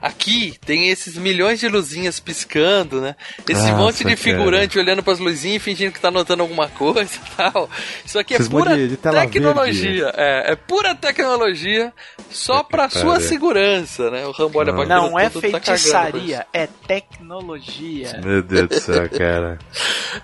Aqui 0.04 0.56
tem 0.66 0.90
esses 0.90 1.18
milhões 1.18 1.62
de 1.62 1.70
luzinhas 1.70 2.20
piscando, 2.20 3.00
né? 3.00 3.16
Esse 3.48 3.62
Nossa, 3.62 3.78
monte 3.78 3.98
de 4.00 4.04
cara. 4.04 4.18
figurante 4.18 4.78
olhando 4.78 5.02
pras 5.02 5.18
luzinhas 5.18 5.56
e 5.56 5.60
fingindo 5.64 5.94
que 5.94 6.02
tá 6.02 6.12
notando 6.12 6.42
alguma 6.42 6.68
coisa 6.68 7.10
e 7.16 7.36
tal. 7.38 7.70
Isso 8.06 8.20
aqui 8.20 8.34
é 8.34 8.36
Esses 8.36 8.50
pura 8.50 8.76
tecnologia. 8.76 10.14
É, 10.18 10.52
é 10.52 10.56
pura 10.58 10.94
tecnologia 10.94 11.94
só 12.30 12.64
pra 12.64 12.90
sua 12.90 13.22
segurança, 13.22 14.12
né? 14.12 14.28
O 14.28 14.32
Rambo 14.32 14.60
olha 14.60 14.74
pra 14.74 14.86
Não 14.86 15.18
é 15.18 15.30
tá 15.30 15.40
feitiçaria, 15.40 16.46
é 16.52 16.68
tecnologia. 16.68 18.20
Meu 18.22 18.44
Deus 18.44 18.68
do 18.68 18.82
céu, 18.82 19.08
cara. 19.10 19.58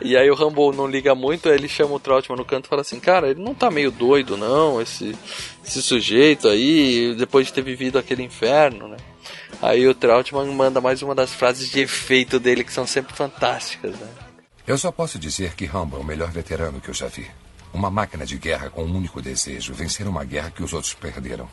E 0.01 0.17
aí 0.17 0.30
o 0.30 0.36
Rambo 0.36 0.73
não 0.73 0.88
liga 0.88 1.15
muito, 1.15 1.47
aí 1.47 1.55
ele 1.55 1.69
chama 1.69 1.93
o 1.93 1.99
Trautmann 2.01 2.38
no 2.38 2.43
canto 2.43 2.65
e 2.65 2.69
fala 2.69 2.82
assim, 2.82 2.99
cara, 2.99 3.30
ele 3.30 3.41
não 3.41 3.55
tá 3.55 3.71
meio 3.71 3.91
doido 3.91 4.36
não, 4.36 4.82
esse, 4.82 5.15
esse 5.65 5.82
sujeito 5.82 6.49
aí, 6.49 7.15
depois 7.17 7.47
de 7.47 7.53
ter 7.53 7.61
vivido 7.61 7.97
aquele 7.97 8.23
inferno, 8.23 8.89
né? 8.89 8.97
Aí 9.62 9.88
o 9.88 9.93
Trautmann 9.93 10.53
manda 10.53 10.80
mais 10.80 11.01
uma 11.01 11.14
das 11.14 11.34
frases 11.34 11.70
de 11.70 11.82
efeito 11.82 12.39
dele 12.39 12.64
que 12.64 12.72
são 12.72 12.88
sempre 12.88 13.14
fantásticas, 13.14 13.97
né? 13.97 14.07
Eu 14.66 14.78
só 14.78 14.91
posso 14.91 15.20
dizer 15.20 15.55
que 15.55 15.66
Rambo 15.66 15.97
é 15.97 15.99
o 15.99 16.03
melhor 16.03 16.32
veterano 16.32 16.80
que 16.80 16.89
eu 16.89 16.93
já 16.93 17.07
vi. 17.07 17.30
Uma 17.74 17.89
máquina 17.89 18.26
de 18.26 18.38
guerra 18.38 18.70
com 18.70 18.84
um 18.84 18.95
único 18.95 19.22
desejo: 19.22 19.74
vencer 19.74 20.07
uma 20.07 20.24
guerra 20.24 20.51
que 20.51 20.64
os 20.64 20.74
outros 20.74 20.93
perderam. 20.93 21.49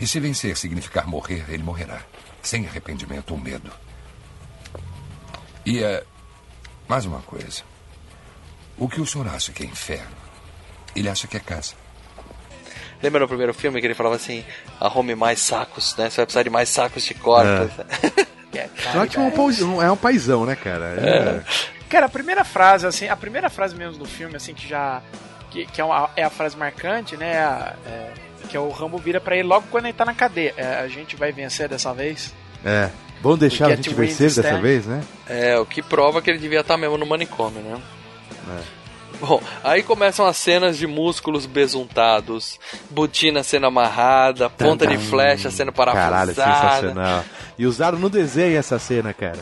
E 0.00 0.06
se 0.06 0.20
vencer 0.20 0.56
significar 0.56 1.06
morrer, 1.06 1.44
ele 1.48 1.62
morrerá. 1.62 2.00
Sem 2.42 2.66
arrependimento 2.66 3.32
ou 3.32 3.38
medo. 3.38 3.70
E 5.66 5.82
é. 5.82 6.04
Mais 6.88 7.04
uma 7.04 7.20
coisa. 7.20 7.62
O 8.78 8.88
que 8.88 9.00
o 9.00 9.06
senhor 9.06 9.28
acha 9.28 9.52
que 9.52 9.64
é 9.64 9.66
inferno? 9.66 10.16
Ele 10.96 11.08
acha 11.08 11.26
que 11.26 11.36
é 11.36 11.40
casa. 11.40 11.74
Lembra 13.02 13.20
no 13.20 13.28
primeiro 13.28 13.54
filme 13.54 13.80
que 13.80 13.86
ele 13.86 13.94
falava 13.94 14.16
assim, 14.16 14.44
arrume 14.80 15.14
mais 15.14 15.40
sacos, 15.40 15.94
né? 15.96 16.10
Você 16.10 16.16
vai 16.16 16.26
precisar 16.26 16.42
de 16.42 16.50
mais 16.50 16.68
sacos 16.68 17.04
de 17.04 17.14
corpos. 17.14 17.70
Trotman 18.92 19.24
é 19.26 19.28
um, 19.28 19.30
pauzão- 19.30 19.82
é 19.82 19.92
um 19.92 19.96
paizão, 19.96 20.44
né, 20.46 20.56
cara? 20.56 20.84
É. 20.98 21.42
Cara, 21.88 22.06
a 22.06 22.08
primeira 22.08 22.44
frase, 22.44 22.86
assim, 22.86 23.08
a 23.08 23.16
primeira 23.16 23.48
frase 23.48 23.74
mesmo 23.76 23.98
do 23.98 24.04
filme, 24.04 24.36
assim, 24.36 24.52
que 24.54 24.66
já. 24.68 25.00
que, 25.50 25.64
que 25.66 25.80
é, 25.80 25.84
uma- 25.84 26.10
é 26.16 26.22
a 26.24 26.30
frase 26.30 26.56
marcante, 26.56 27.16
né? 27.16 27.38
a- 27.38 27.74
é, 27.86 28.10
que 28.48 28.56
é 28.56 28.60
o 28.60 28.68
Rambo 28.70 28.98
vira 28.98 29.20
pra 29.20 29.36
ele 29.36 29.46
logo 29.48 29.66
quando 29.70 29.84
ele 29.84 29.92
tá 29.92 30.04
na 30.04 30.14
cadeia. 30.14 30.54
É, 30.56 30.80
a 30.80 30.88
gente 30.88 31.14
vai 31.16 31.30
vencer 31.32 31.68
dessa 31.68 31.92
vez. 31.94 32.34
É. 32.64 32.90
Vamos 33.22 33.38
deixar 33.38 33.66
a 33.66 33.76
gente 33.76 33.90
vencer 33.94 34.28
dessa 34.42 34.42
vez, 34.60 34.86
né? 34.86 35.02
É, 35.28 35.58
o 35.58 35.66
que 35.66 35.82
prova 35.82 36.20
que 36.22 36.30
ele 36.30 36.38
devia 36.38 36.60
estar 36.60 36.76
mesmo 36.76 36.96
no 36.98 37.04
manicômio, 37.06 37.60
né? 37.62 37.80
Bom, 39.20 39.42
aí 39.64 39.82
começam 39.82 40.26
as 40.26 40.36
cenas 40.36 40.76
de 40.76 40.86
músculos 40.86 41.46
besuntados, 41.46 42.58
botina 42.90 43.42
sendo 43.42 43.66
amarrada, 43.66 44.48
ponta 44.48 44.86
de 44.86 44.96
flecha 44.98 45.50
sendo 45.50 45.72
Caralho, 45.72 46.34
parafusada. 46.34 46.70
sensacional. 46.80 47.24
E 47.58 47.66
usaram 47.66 47.98
no 47.98 48.08
desenho 48.08 48.56
essa 48.56 48.78
cena, 48.78 49.12
cara. 49.12 49.38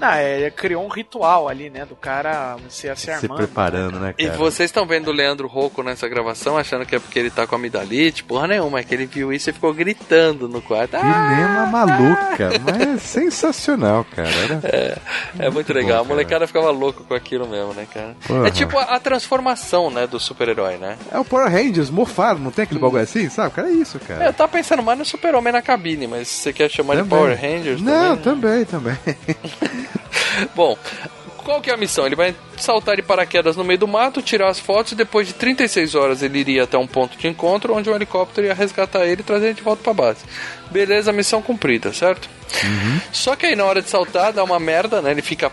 Não, 0.00 0.08
é, 0.12 0.40
ele 0.42 0.50
criou 0.52 0.84
um 0.84 0.88
ritual 0.88 1.48
ali, 1.48 1.68
né? 1.68 1.84
Do 1.84 1.96
cara 1.96 2.56
se, 2.68 2.88
se 2.94 3.02
Se 3.02 3.10
armando. 3.10 3.36
preparando, 3.36 3.98
né, 3.98 4.14
E 4.16 4.26
cara? 4.26 4.38
vocês 4.38 4.68
estão 4.68 4.86
vendo 4.86 5.08
o 5.08 5.12
Leandro 5.12 5.48
Rocco 5.48 5.82
nessa 5.82 6.06
gravação, 6.08 6.56
achando 6.56 6.86
que 6.86 6.94
é 6.94 7.00
porque 7.00 7.18
ele 7.18 7.30
tá 7.30 7.44
com 7.44 7.56
amidalite? 7.56 8.22
Porra 8.22 8.46
nenhuma, 8.46 8.78
é 8.78 8.84
que 8.84 8.94
ele 8.94 9.06
viu 9.06 9.32
isso 9.32 9.50
e 9.50 9.52
ficou 9.52 9.74
gritando 9.74 10.48
no 10.48 10.62
quarto. 10.62 10.92
Que 10.92 10.96
Ah, 10.98 11.68
maluca, 11.70 12.50
mas 12.64 12.80
é 12.80 12.96
sensacional, 12.98 14.04
cara. 14.14 14.28
Era... 14.62 15.02
é 15.40 15.50
muito 15.50 15.72
legal, 15.72 16.04
bom, 16.04 16.12
a 16.12 16.14
molecada 16.14 16.46
ficava 16.46 16.70
louco 16.70 17.02
com 17.02 17.14
aquilo 17.14 17.48
mesmo, 17.48 17.74
né, 17.74 17.88
cara? 17.92 18.14
Porra. 18.24 18.46
É 18.46 18.50
tipo 18.52 18.75
a, 18.78 18.96
a 18.96 19.00
transformação, 19.00 19.90
né, 19.90 20.06
do 20.06 20.18
super-herói, 20.20 20.76
né? 20.76 20.96
É 21.12 21.18
o 21.18 21.24
Power 21.24 21.50
Rangers, 21.50 21.90
morfaram, 21.90 22.38
não 22.38 22.50
tem 22.50 22.64
aquele 22.64 22.80
bagulho 22.80 23.02
assim, 23.02 23.28
sabe? 23.28 23.54
Cara, 23.54 23.68
é 23.68 23.72
isso, 23.72 23.96
É, 23.96 24.06
cara. 24.06 24.24
eu 24.26 24.32
tava 24.32 24.50
pensando 24.52 24.82
mais 24.82 24.98
no 24.98 25.04
super-homem 25.04 25.52
na 25.52 25.62
cabine, 25.62 26.06
mas 26.06 26.28
você 26.28 26.52
quer 26.52 26.70
chamar 26.70 26.96
de 26.96 27.04
Power 27.08 27.38
Rangers 27.40 27.80
Não, 27.80 28.16
também... 28.16 28.64
também, 28.64 28.96
também. 29.04 29.16
Bom, 30.54 30.76
qual 31.38 31.60
que 31.60 31.70
é 31.70 31.74
a 31.74 31.76
missão? 31.76 32.04
Ele 32.06 32.16
vai 32.16 32.34
saltar 32.56 32.96
de 32.96 33.02
paraquedas 33.02 33.56
no 33.56 33.64
meio 33.64 33.78
do 33.78 33.86
mato, 33.88 34.20
tirar 34.20 34.48
as 34.48 34.58
fotos 34.58 34.92
e 34.92 34.94
depois 34.96 35.26
de 35.28 35.34
36 35.34 35.94
horas 35.94 36.22
ele 36.22 36.38
iria 36.40 36.64
até 36.64 36.76
um 36.76 36.86
ponto 36.86 37.16
de 37.16 37.28
encontro 37.28 37.74
onde 37.74 37.88
um 37.88 37.94
helicóptero 37.94 38.46
ia 38.46 38.54
resgatar 38.54 39.04
ele 39.06 39.20
e 39.20 39.24
trazer 39.24 39.46
ele 39.46 39.54
de 39.54 39.62
volta 39.62 39.82
pra 39.82 39.94
base. 39.94 40.20
Beleza, 40.70 41.12
missão 41.12 41.40
cumprida, 41.40 41.92
certo? 41.92 42.28
Uhum. 42.64 43.00
Só 43.12 43.36
que 43.36 43.46
aí 43.46 43.54
na 43.56 43.64
hora 43.64 43.80
de 43.80 43.88
saltar 43.88 44.32
dá 44.32 44.42
uma 44.42 44.58
merda, 44.58 45.00
né? 45.00 45.10
Ele 45.10 45.22
fica 45.22 45.50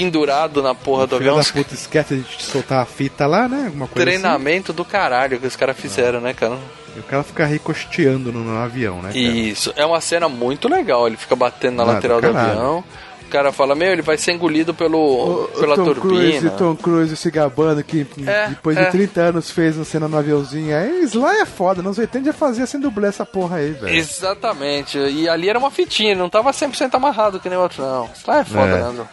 pendurado 0.00 0.62
na 0.62 0.74
porra 0.74 1.06
do 1.06 1.18
Filho 1.18 1.30
avião. 1.32 1.44
da 1.44 1.52
puta 1.52 1.74
esquece 1.74 2.16
de 2.16 2.42
soltar 2.42 2.82
a 2.82 2.84
fita 2.86 3.26
lá, 3.26 3.48
né? 3.48 3.64
Alguma 3.66 3.86
coisa 3.86 4.04
Treinamento 4.06 4.72
do 4.72 4.84
caralho 4.84 5.38
que 5.40 5.46
os 5.46 5.56
caras 5.56 5.76
fizeram, 5.76 6.20
né, 6.20 6.34
cara? 6.34 6.54
assim. 6.54 6.62
E 6.96 7.00
o 7.00 7.02
cara 7.02 7.22
fica 7.22 7.44
ricocheteando 7.44 8.32
no, 8.32 8.40
no 8.42 8.58
avião, 8.58 8.96
né? 9.02 9.08
Cara? 9.08 9.18
Isso, 9.18 9.72
é 9.76 9.84
uma 9.84 10.00
cena 10.00 10.28
muito 10.28 10.66
legal. 10.68 11.06
Ele 11.06 11.16
fica 11.16 11.36
batendo 11.36 11.76
na 11.76 11.82
Ah, 11.82 11.86
do 11.86 11.92
lateral 11.92 12.20
do 12.20 12.32
caralho. 12.32 12.50
avião. 12.52 12.84
O 13.26 13.28
cara 13.28 13.50
fala, 13.52 13.74
meu, 13.74 13.92
ele 13.92 14.02
vai 14.02 14.16
ser 14.16 14.32
engolido 14.32 14.72
pelo, 14.72 14.98
O, 15.44 15.48
pela 15.48 15.74
Tom 15.74 15.94
Cruise, 15.94 16.32
turbina. 16.34 16.50
Tom 16.52 16.76
Cruise 16.76 17.16
se 17.16 17.30
gabando 17.30 17.82
que 17.82 18.06
É, 18.26 18.48
depois 18.48 18.76
é. 18.76 18.84
de 18.84 18.90
30 18.92 19.20
anos 19.20 19.50
fez 19.50 19.74
uma 19.76 19.84
cena 19.84 20.06
no 20.06 20.16
aviãozinho. 20.16 20.76
Aí 20.76 21.02
isso 21.02 21.20
lá 21.20 21.34
é 21.40 21.44
foda, 21.44 21.82
nos 21.82 21.98
80 21.98 22.26
já 22.26 22.32
fazia 22.32 22.66
sem 22.66 22.80
dublê 22.80 23.08
essa 23.08 23.26
porra 23.26 23.56
aí, 23.56 23.72
velho. 23.72 23.94
Exatamente. 23.96 24.96
E 24.98 25.28
ali 25.28 25.48
era 25.48 25.58
uma 25.58 25.70
fitinha, 25.70 26.12
ele 26.12 26.20
não 26.20 26.30
tava 26.30 26.50
100% 26.52 26.94
amarrado 26.94 27.40
que 27.40 27.48
nem 27.48 27.58
o 27.58 27.62
outro, 27.62 27.82
não. 27.82 28.04
Isso 28.14 28.22
lá 28.30 28.38
é 28.38 28.44
foda, 28.44 28.62
É. 28.66 28.92
né? 28.92 29.08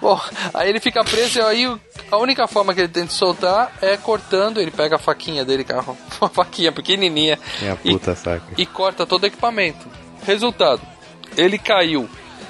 Bom, 0.00 0.18
aí 0.54 0.70
ele 0.70 0.80
fica 0.80 1.04
preso 1.04 1.38
e 1.40 1.42
aí 1.42 1.76
a 2.10 2.16
única 2.16 2.46
forma 2.46 2.72
que 2.72 2.80
ele 2.80 2.88
tem 2.88 3.04
de 3.04 3.12
soltar 3.12 3.72
é 3.82 3.96
cortando. 3.96 4.60
Ele 4.60 4.70
pega 4.70 4.96
a 4.96 4.98
faquinha 4.98 5.44
dele, 5.44 5.64
que 5.64 5.72
é 5.72 5.76
uma 5.76 5.96
uma 6.22 6.30
faquinha 6.30 6.70
pequenininha, 6.72 7.38
Minha 7.60 7.76
e, 7.84 7.92
puta 7.92 8.14
saca. 8.14 8.42
e 8.56 8.64
corta 8.64 9.04
todo 9.04 9.24
o 9.24 9.26
equipamento. 9.26 9.86
Resultado: 10.24 10.80
ele 11.36 11.58
caiu, 11.58 12.08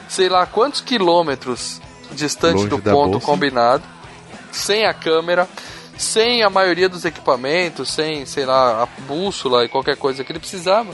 sei 0.08 0.28
lá 0.28 0.46
quantos 0.46 0.80
quilômetros 0.80 1.80
distante 2.12 2.56
Longe 2.56 2.68
do 2.68 2.78
ponto 2.78 3.10
bolsa. 3.12 3.26
combinado, 3.26 3.84
sem 4.50 4.86
a 4.86 4.94
câmera, 4.94 5.48
sem 5.96 6.42
a 6.42 6.50
maioria 6.50 6.88
dos 6.88 7.04
equipamentos, 7.04 7.90
sem, 7.90 8.24
sei 8.24 8.46
lá, 8.46 8.82
a 8.82 8.86
bússola 9.02 9.64
e 9.64 9.68
qualquer 9.68 9.96
coisa 9.96 10.24
que 10.24 10.32
ele 10.32 10.38
precisava. 10.38 10.92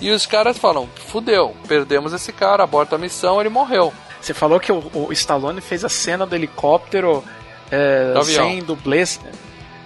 E 0.00 0.10
os 0.10 0.26
caras 0.26 0.58
falam: 0.58 0.88
fudeu, 1.06 1.54
perdemos 1.68 2.12
esse 2.12 2.32
cara, 2.32 2.64
aborta 2.64 2.96
a 2.96 2.98
missão, 2.98 3.40
ele 3.40 3.48
morreu. 3.48 3.92
Você 4.20 4.34
falou 4.34 4.60
que 4.60 4.70
o, 4.70 4.90
o 4.94 5.12
Stallone 5.12 5.60
fez 5.60 5.84
a 5.84 5.88
cena 5.88 6.26
do 6.26 6.34
helicóptero 6.34 7.24
é, 7.70 8.12
sem 8.24 8.62
dublês. 8.62 9.20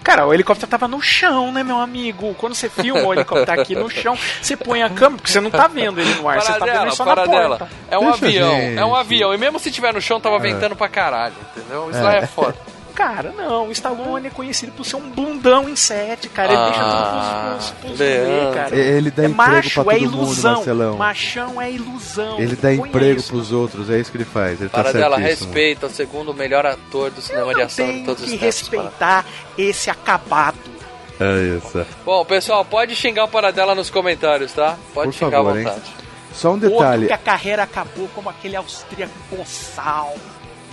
Cara, 0.05 0.27
o 0.27 0.35
helicóptero 0.35 0.71
tava 0.71 0.87
no 0.87 1.01
chão, 1.01 1.51
né, 1.51 1.65
meu 1.65 1.79
amigo? 1.81 2.35
Quando 2.35 2.55
você 2.55 2.69
filma 2.69 3.03
o 3.03 3.15
helicóptero 3.15 3.59
aqui 3.59 3.75
no 3.75 3.89
chão, 3.89 4.17
você 4.41 4.55
põe 4.55 4.83
a 4.83 4.91
câmera, 4.91 5.17
porque 5.17 5.33
você 5.33 5.41
não 5.41 5.51
tá 5.51 5.67
vendo 5.67 5.99
ele 5.99 6.15
no 6.17 6.29
ar, 6.29 6.43
você 6.43 6.53
tá 6.53 6.67
vendo 6.67 6.83
ele 6.83 6.91
só 6.91 7.07
na 7.07 7.25
porta. 7.25 7.69
É 7.91 7.99
um 7.99 8.11
Deixa 8.11 8.27
avião, 8.27 8.51
gente. 8.51 8.79
é 8.79 8.85
um 8.85 8.95
avião. 8.95 9.33
E 9.35 9.39
mesmo 9.39 9.59
se 9.59 9.71
tiver 9.71 9.95
no 9.95 10.03
chão, 10.03 10.21
tava 10.21 10.39
ventando 10.39 10.77
pra 10.77 10.89
caralho, 10.91 11.35
entendeu? 11.57 11.91
Isso 11.91 12.03
lá 12.03 12.15
é 12.17 12.27
foda. 12.27 12.55
Cara, 12.95 13.33
não, 13.37 13.69
o 13.69 13.73
Stallone 13.73 14.29
é 14.29 14.31
conhecido 14.31 14.71
por 14.73 14.85
ser 14.87 14.97
um 14.97 15.11
bundão 15.11 15.69
em 15.69 15.75
set, 15.75 16.29
cara. 16.29 16.53
Ele 16.53 16.57
Ah, 16.61 16.65
deixa 16.67 16.85
tudo 16.85 17.57
pros, 17.57 17.71
pros, 17.71 17.81
pros 17.81 17.99
ver, 17.99 18.55
cara. 18.55 18.77
Ele 18.77 19.11
dá 19.11 19.23
é 19.25 19.27
emprego 19.27 19.37
macho, 19.53 19.85
pra 19.85 19.95
é 19.95 19.99
todo 19.99 20.11
mundo, 20.13 20.23
ilusão. 20.25 20.55
Marcelão. 20.55 20.97
Machão 20.97 21.61
é 21.63 21.73
ilusão. 21.73 22.39
Ele 22.39 22.55
dá 22.57 22.73
emprego 22.73 23.19
isso. 23.21 23.29
pros 23.33 23.51
outros, 23.53 23.91
é 23.91 23.99
isso 23.99 24.11
que 24.13 24.17
ele 24.17 24.25
faz. 24.25 24.61
Ele 24.61 24.69
tá 24.71 24.79
Paradela, 24.79 25.17
certíssimo. 25.17 25.49
respeita 25.49 25.87
o 25.87 25.91
segundo 25.91 26.33
melhor 26.33 26.65
ator 26.67 27.11
do 27.11 27.21
cinema 27.21 27.53
de 27.53 27.59
Não 27.61 27.67
ação 27.67 27.93
de 27.93 28.05
todos 28.05 28.23
os 28.23 28.31
que 28.31 28.39
tempos. 28.39 28.63
Paradela. 28.69 28.83
respeitar 28.85 29.27
esse 29.59 29.91
acabado. 29.91 30.59
É 31.19 31.59
isso. 31.59 31.87
Bom, 32.05 32.25
pessoal, 32.25 32.65
pode 32.65 32.95
xingar 32.95 33.25
o 33.25 33.29
Paradela 33.29 33.75
nos 33.75 33.91
comentários, 33.91 34.53
tá? 34.53 34.77
Pode 34.93 35.09
Por 35.11 35.15
xingar 35.19 35.39
favor, 35.39 35.53
à 35.57 35.59
hein? 35.59 35.65
vontade. 35.65 35.93
Só 36.33 36.49
um 36.49 36.53
Outro 36.55 36.71
detalhe. 36.71 37.07
que 37.07 37.13
a 37.13 37.19
carreira 37.19 37.63
acabou 37.63 38.09
como 38.15 38.29
aquele 38.29 38.57
austríaco 38.57 39.13
boçal. 39.31 40.15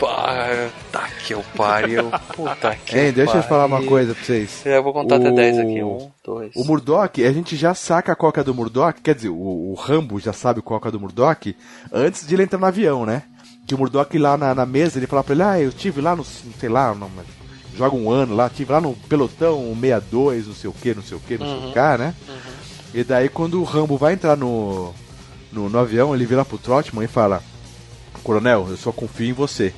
Puta 0.01 1.07
que 1.25 1.33
eu 1.35 1.43
pariu. 1.55 2.09
Puta 2.35 2.75
que 2.75 2.97
Hein, 2.97 3.11
deixa 3.13 3.31
eu 3.37 3.43
pariu. 3.43 3.49
falar 3.49 3.65
uma 3.67 3.83
coisa 3.83 4.15
pra 4.15 4.23
vocês. 4.23 4.65
É, 4.65 4.77
Eu 4.77 4.83
vou 4.83 4.91
contar 4.93 5.17
até 5.17 5.29
O- 5.29 5.35
10 5.35 5.59
aqui. 5.59 5.83
Um, 5.83 6.09
dois. 6.25 6.51
O 6.55 6.63
Murdoch, 6.65 7.23
a 7.23 7.31
gente 7.31 7.55
já 7.55 7.75
saca 7.75 8.15
que 8.15 8.39
é 8.39 8.43
do 8.43 8.53
Murdoch, 8.55 8.99
quer 9.01 9.13
dizer, 9.13 9.29
o, 9.29 9.35
o 9.71 9.73
Rambo 9.75 10.19
já 10.19 10.33
sabe 10.33 10.61
qual 10.61 10.79
que 10.81 10.87
é 10.87 10.91
do 10.91 10.99
Murdoch 10.99 11.55
antes 11.93 12.25
de 12.25 12.33
ele 12.33 12.43
entrar 12.43 12.57
no 12.57 12.65
avião, 12.65 13.05
né? 13.05 13.23
Que 13.67 13.75
o 13.75 13.77
Murdoch 13.77 14.17
lá 14.17 14.35
na, 14.37 14.55
na 14.55 14.65
mesa, 14.65 14.97
ele 14.97 15.05
fala 15.07 15.23
pra 15.23 15.33
ele, 15.33 15.43
ah, 15.43 15.59
eu 15.59 15.71
tive 15.71 16.01
lá 16.01 16.15
no, 16.15 16.25
sei 16.25 16.67
lá, 16.67 16.95
no, 16.95 17.09
joga 17.77 17.95
um 17.95 18.09
ano 18.09 18.35
lá, 18.35 18.49
tive 18.49 18.71
lá 18.73 18.81
no 18.81 18.93
pelotão 19.07 19.59
62, 19.79 20.47
não 20.47 20.53
sei 20.55 20.69
o 20.69 20.73
que, 20.73 20.93
não 20.95 21.03
sei 21.03 21.17
o 21.17 21.19
que, 21.21 21.37
não 21.37 21.45
sei 21.45 21.69
o 21.69 21.73
que, 21.73 21.97
né? 21.99 22.15
E 22.93 23.03
daí 23.03 23.29
quando 23.29 23.61
o 23.61 23.63
Rambo 23.63 23.97
vai 23.97 24.13
entrar 24.13 24.35
no, 24.35 24.93
no, 25.51 25.69
no 25.69 25.77
avião, 25.79 26.13
ele 26.15 26.25
vira 26.25 26.43
pro 26.43 26.57
Trotman 26.57 27.05
e 27.05 27.07
fala, 27.07 27.41
Coronel, 28.23 28.65
eu 28.69 28.77
só 28.77 28.91
confio 28.91 29.29
em 29.29 29.33
você. 29.33 29.73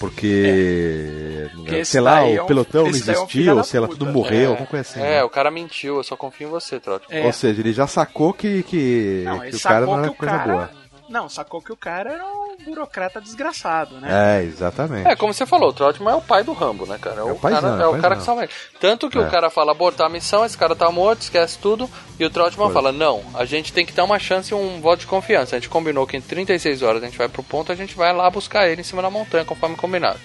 Porque, 0.00 1.50
Porque 1.54 1.74
esse 1.76 1.92
sei 1.92 2.00
lá, 2.00 2.22
é 2.22 2.40
o 2.40 2.44
um- 2.44 2.46
pelotão 2.46 2.84
não 2.86 2.90
daí 2.90 3.00
é 3.00 3.18
um 3.18 3.22
existiu, 3.24 3.54
da 3.56 3.62
sei 3.62 3.80
lá, 3.80 3.86
tudo 3.86 4.06
morreu, 4.06 4.40
É, 4.40 4.46
alguma 4.46 4.66
coisa 4.66 4.88
assim. 4.88 4.98
É, 5.00 5.02
né? 5.16 5.24
o 5.24 5.28
cara 5.28 5.50
mentiu, 5.50 5.98
eu 5.98 6.02
só 6.02 6.16
confio 6.16 6.48
em 6.48 6.50
você, 6.50 6.80
Trote. 6.80 7.04
É. 7.10 7.26
Ou 7.26 7.32
seja, 7.34 7.60
ele 7.60 7.72
já 7.74 7.86
sacou 7.86 8.32
que, 8.32 8.62
que, 8.62 9.22
Não, 9.26 9.40
que 9.40 9.54
o 9.54 9.60
cara 9.60 9.84
não 9.84 9.98
era 9.98 10.10
coisa 10.10 10.38
cara 10.38 10.52
boa. 10.52 10.70
Não, 11.10 11.28
sacou 11.28 11.60
que 11.60 11.72
o 11.72 11.76
cara 11.76 12.12
era 12.12 12.24
um 12.24 12.56
burocrata 12.64 13.20
desgraçado, 13.20 13.96
né? 13.96 14.38
É, 14.38 14.44
exatamente. 14.44 15.08
É, 15.08 15.16
como 15.16 15.34
você 15.34 15.44
falou, 15.44 15.70
o 15.70 15.72
Trotman 15.72 16.12
é 16.12 16.14
o 16.14 16.20
pai 16.22 16.44
do 16.44 16.52
Rambo, 16.52 16.86
né, 16.86 16.98
cara? 17.02 17.20
É, 17.20 17.24
o, 17.24 17.34
paizão, 17.34 17.62
cara, 17.62 17.82
é 17.82 17.84
é 17.84 17.86
o 17.88 17.96
o 17.96 18.00
cara 18.00 18.14
que 18.16 18.22
salva 18.22 18.44
ele. 18.44 18.52
Tanto 18.78 19.10
que 19.10 19.18
É. 19.18 19.20
o 19.20 19.28
cara 19.28 19.50
fala 19.50 19.72
abortar 19.72 20.06
a 20.06 20.10
missão, 20.10 20.44
esse 20.44 20.56
cara 20.56 20.76
tá 20.76 20.88
morto, 20.90 21.22
esquece 21.22 21.58
tudo, 21.58 21.90
e 22.16 22.24
o 22.24 22.30
Trotman 22.30 22.66
Foi. 22.66 22.74
fala, 22.74 22.92
não, 22.92 23.24
a 23.34 23.44
gente 23.44 23.72
tem 23.72 23.84
que 23.84 23.92
dar 23.92 24.04
uma 24.04 24.20
chance 24.20 24.52
e 24.52 24.54
um 24.54 24.80
voto 24.80 25.00
de 25.00 25.06
confiança. 25.08 25.56
A 25.56 25.58
gente 25.58 25.68
combinou 25.68 26.06
que 26.06 26.16
em 26.16 26.20
36 26.20 26.80
horas 26.82 27.02
a 27.02 27.06
gente 27.06 27.18
vai 27.18 27.28
pro 27.28 27.42
ponto, 27.42 27.72
a 27.72 27.74
gente 27.74 27.96
vai 27.96 28.12
lá 28.12 28.30
buscar 28.30 28.68
ele 28.68 28.80
em 28.80 28.84
cima 28.84 29.02
da 29.02 29.10
montanha, 29.10 29.44
conforme 29.44 29.74
combinado. 29.74 30.20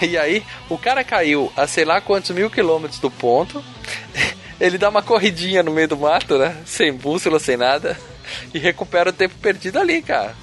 E 0.00 0.16
aí, 0.16 0.44
o 0.70 0.78
cara 0.78 1.02
caiu 1.04 1.52
a 1.56 1.66
sei 1.66 1.84
lá 1.84 2.00
quantos 2.00 2.30
mil 2.30 2.48
quilômetros 2.48 3.00
do 3.00 3.10
ponto, 3.10 3.62
ele 4.58 4.78
dá 4.78 4.88
uma 4.88 5.02
corridinha 5.02 5.62
no 5.62 5.72
meio 5.72 5.88
do 5.88 5.96
mato, 5.96 6.38
né? 6.38 6.56
Sem 6.64 6.92
bússola, 6.92 7.38
sem 7.38 7.56
nada, 7.56 7.98
e 8.52 8.58
recupera 8.58 9.10
o 9.10 9.12
tempo 9.12 9.34
perdido 9.40 9.78
ali, 9.78 10.02
cara. 10.02 10.34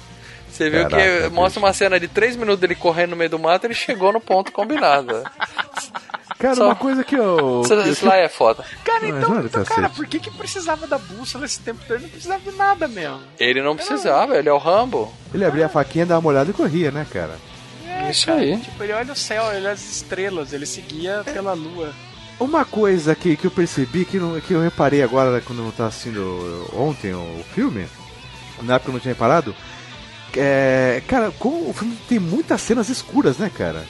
Você 0.50 0.70
viu 0.70 0.88
Caraca, 0.88 1.28
que 1.28 1.28
mostra 1.34 1.60
uma 1.60 1.72
cena 1.72 2.00
de 2.00 2.08
3 2.08 2.36
minutos 2.36 2.60
dele 2.60 2.74
correndo 2.74 3.10
no 3.10 3.16
meio 3.16 3.28
do 3.28 3.38
mato, 3.38 3.66
ele 3.66 3.74
chegou 3.74 4.12
no 4.12 4.20
ponto 4.20 4.50
combinado. 4.52 5.22
Cara, 6.38 6.54
Só- 6.54 6.66
uma 6.66 6.74
coisa 6.74 7.02
que 7.02 7.14
eu. 7.14 7.62
Isso, 7.86 8.04
lá 8.04 8.16
é 8.16 8.28
foda. 8.28 8.62
Cara, 8.84 9.08
então, 9.08 9.32
olha, 9.32 9.46
então, 9.46 9.62
cacete. 9.62 9.74
cara, 9.74 9.88
por 9.88 10.06
que 10.06 10.18
que 10.20 10.30
precisava 10.30 10.86
da 10.86 10.98
bússola 10.98 11.46
esse 11.46 11.60
tempo 11.60 11.80
todo? 11.86 11.96
Ele 11.96 12.02
não 12.04 12.10
precisava 12.10 12.50
de 12.50 12.56
nada 12.56 12.88
mesmo. 12.88 13.20
Ele 13.40 13.62
não 13.62 13.74
precisava, 13.74 14.36
ele 14.36 14.48
é 14.48 14.52
o 14.52 14.58
Rambo. 14.58 15.12
Ele 15.32 15.44
abria 15.46 15.64
a 15.64 15.68
faquinha, 15.70 16.04
dava 16.04 16.20
uma 16.20 16.28
olhada 16.28 16.50
e 16.50 16.52
corria, 16.52 16.90
né, 16.90 17.06
cara? 17.10 17.38
É, 17.88 18.10
Isso 18.10 18.26
cara, 18.26 18.40
aí. 18.40 18.58
Tipo, 18.58 18.84
ele 18.84 18.92
olha 18.92 19.12
o 19.12 19.16
céu, 19.16 19.46
ele 19.48 19.60
olha 19.60 19.72
as 19.72 19.80
estrelas, 19.82 20.52
ele 20.52 20.66
seguia 20.66 21.22
pela 21.24 21.54
lua. 21.54 21.94
Uma 22.38 22.64
coisa 22.64 23.14
que, 23.14 23.36
que 23.36 23.46
eu 23.46 23.50
percebi, 23.50 24.04
que, 24.04 24.18
não- 24.18 24.38
que 24.40 24.52
eu 24.52 24.60
reparei 24.60 25.02
agora 25.02 25.40
quando 25.40 25.64
eu 25.64 25.72
tava 25.72 25.88
assistindo 25.88 26.68
ontem 26.74 27.14
o 27.14 27.44
filme, 27.54 27.86
na 28.62 28.74
época 28.74 28.90
eu 28.90 28.92
não 28.94 29.00
tinha 29.00 29.14
reparado, 29.14 29.54
é, 30.36 31.02
cara, 31.08 31.30
como 31.38 31.70
o 31.70 31.72
filme 31.72 31.96
tem 32.08 32.18
muitas 32.18 32.60
cenas 32.60 32.88
escuras, 32.90 33.38
né, 33.38 33.50
cara? 33.56 33.84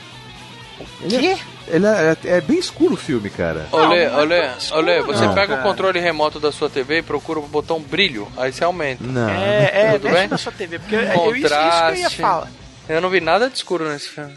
Ele 1.01 1.27
é, 1.27 1.39
ele 1.69 1.87
é, 1.87 2.17
é 2.25 2.41
bem 2.41 2.59
escuro 2.59 2.95
o 2.95 2.97
filme, 2.97 3.31
cara. 3.31 3.67
Olê, 3.73 4.09
não 4.09 4.19
é 4.19 4.23
olê, 4.23 4.47
escuro, 4.59 4.79
olê, 4.81 5.03
você 5.03 5.25
não, 5.27 5.35
pega 5.35 5.55
o 5.55 5.57
cara. 5.57 5.69
controle 5.69 5.99
remoto 5.99 6.39
da 6.39 6.53
sua 6.53 6.69
TV 6.71 6.99
e 6.99 7.03
procura 7.03 7.41
o 7.41 7.49
botão 7.49 7.81
brilho, 7.81 8.29
aí 8.37 8.53
você 8.53 8.63
aumenta. 8.63 9.03
Não. 9.03 9.29
É, 9.29 9.71
é, 9.73 9.99
Tudo 9.99 10.13
bem? 10.13 10.29
na 10.29 10.39
sua 10.39 10.53
TV, 10.53 10.79
porque 10.79 10.95
eu, 10.95 11.35
isso, 11.35 11.47
isso 11.47 11.49
que 11.49 11.91
eu 11.91 11.95
ia 11.97 12.11
falar. 12.11 12.49
Eu 12.89 13.01
não 13.01 13.09
vi 13.11 13.21
nada 13.21 13.49
de 13.51 13.57
escuro 13.57 13.89
nesse 13.89 14.09
filme. 14.11 14.35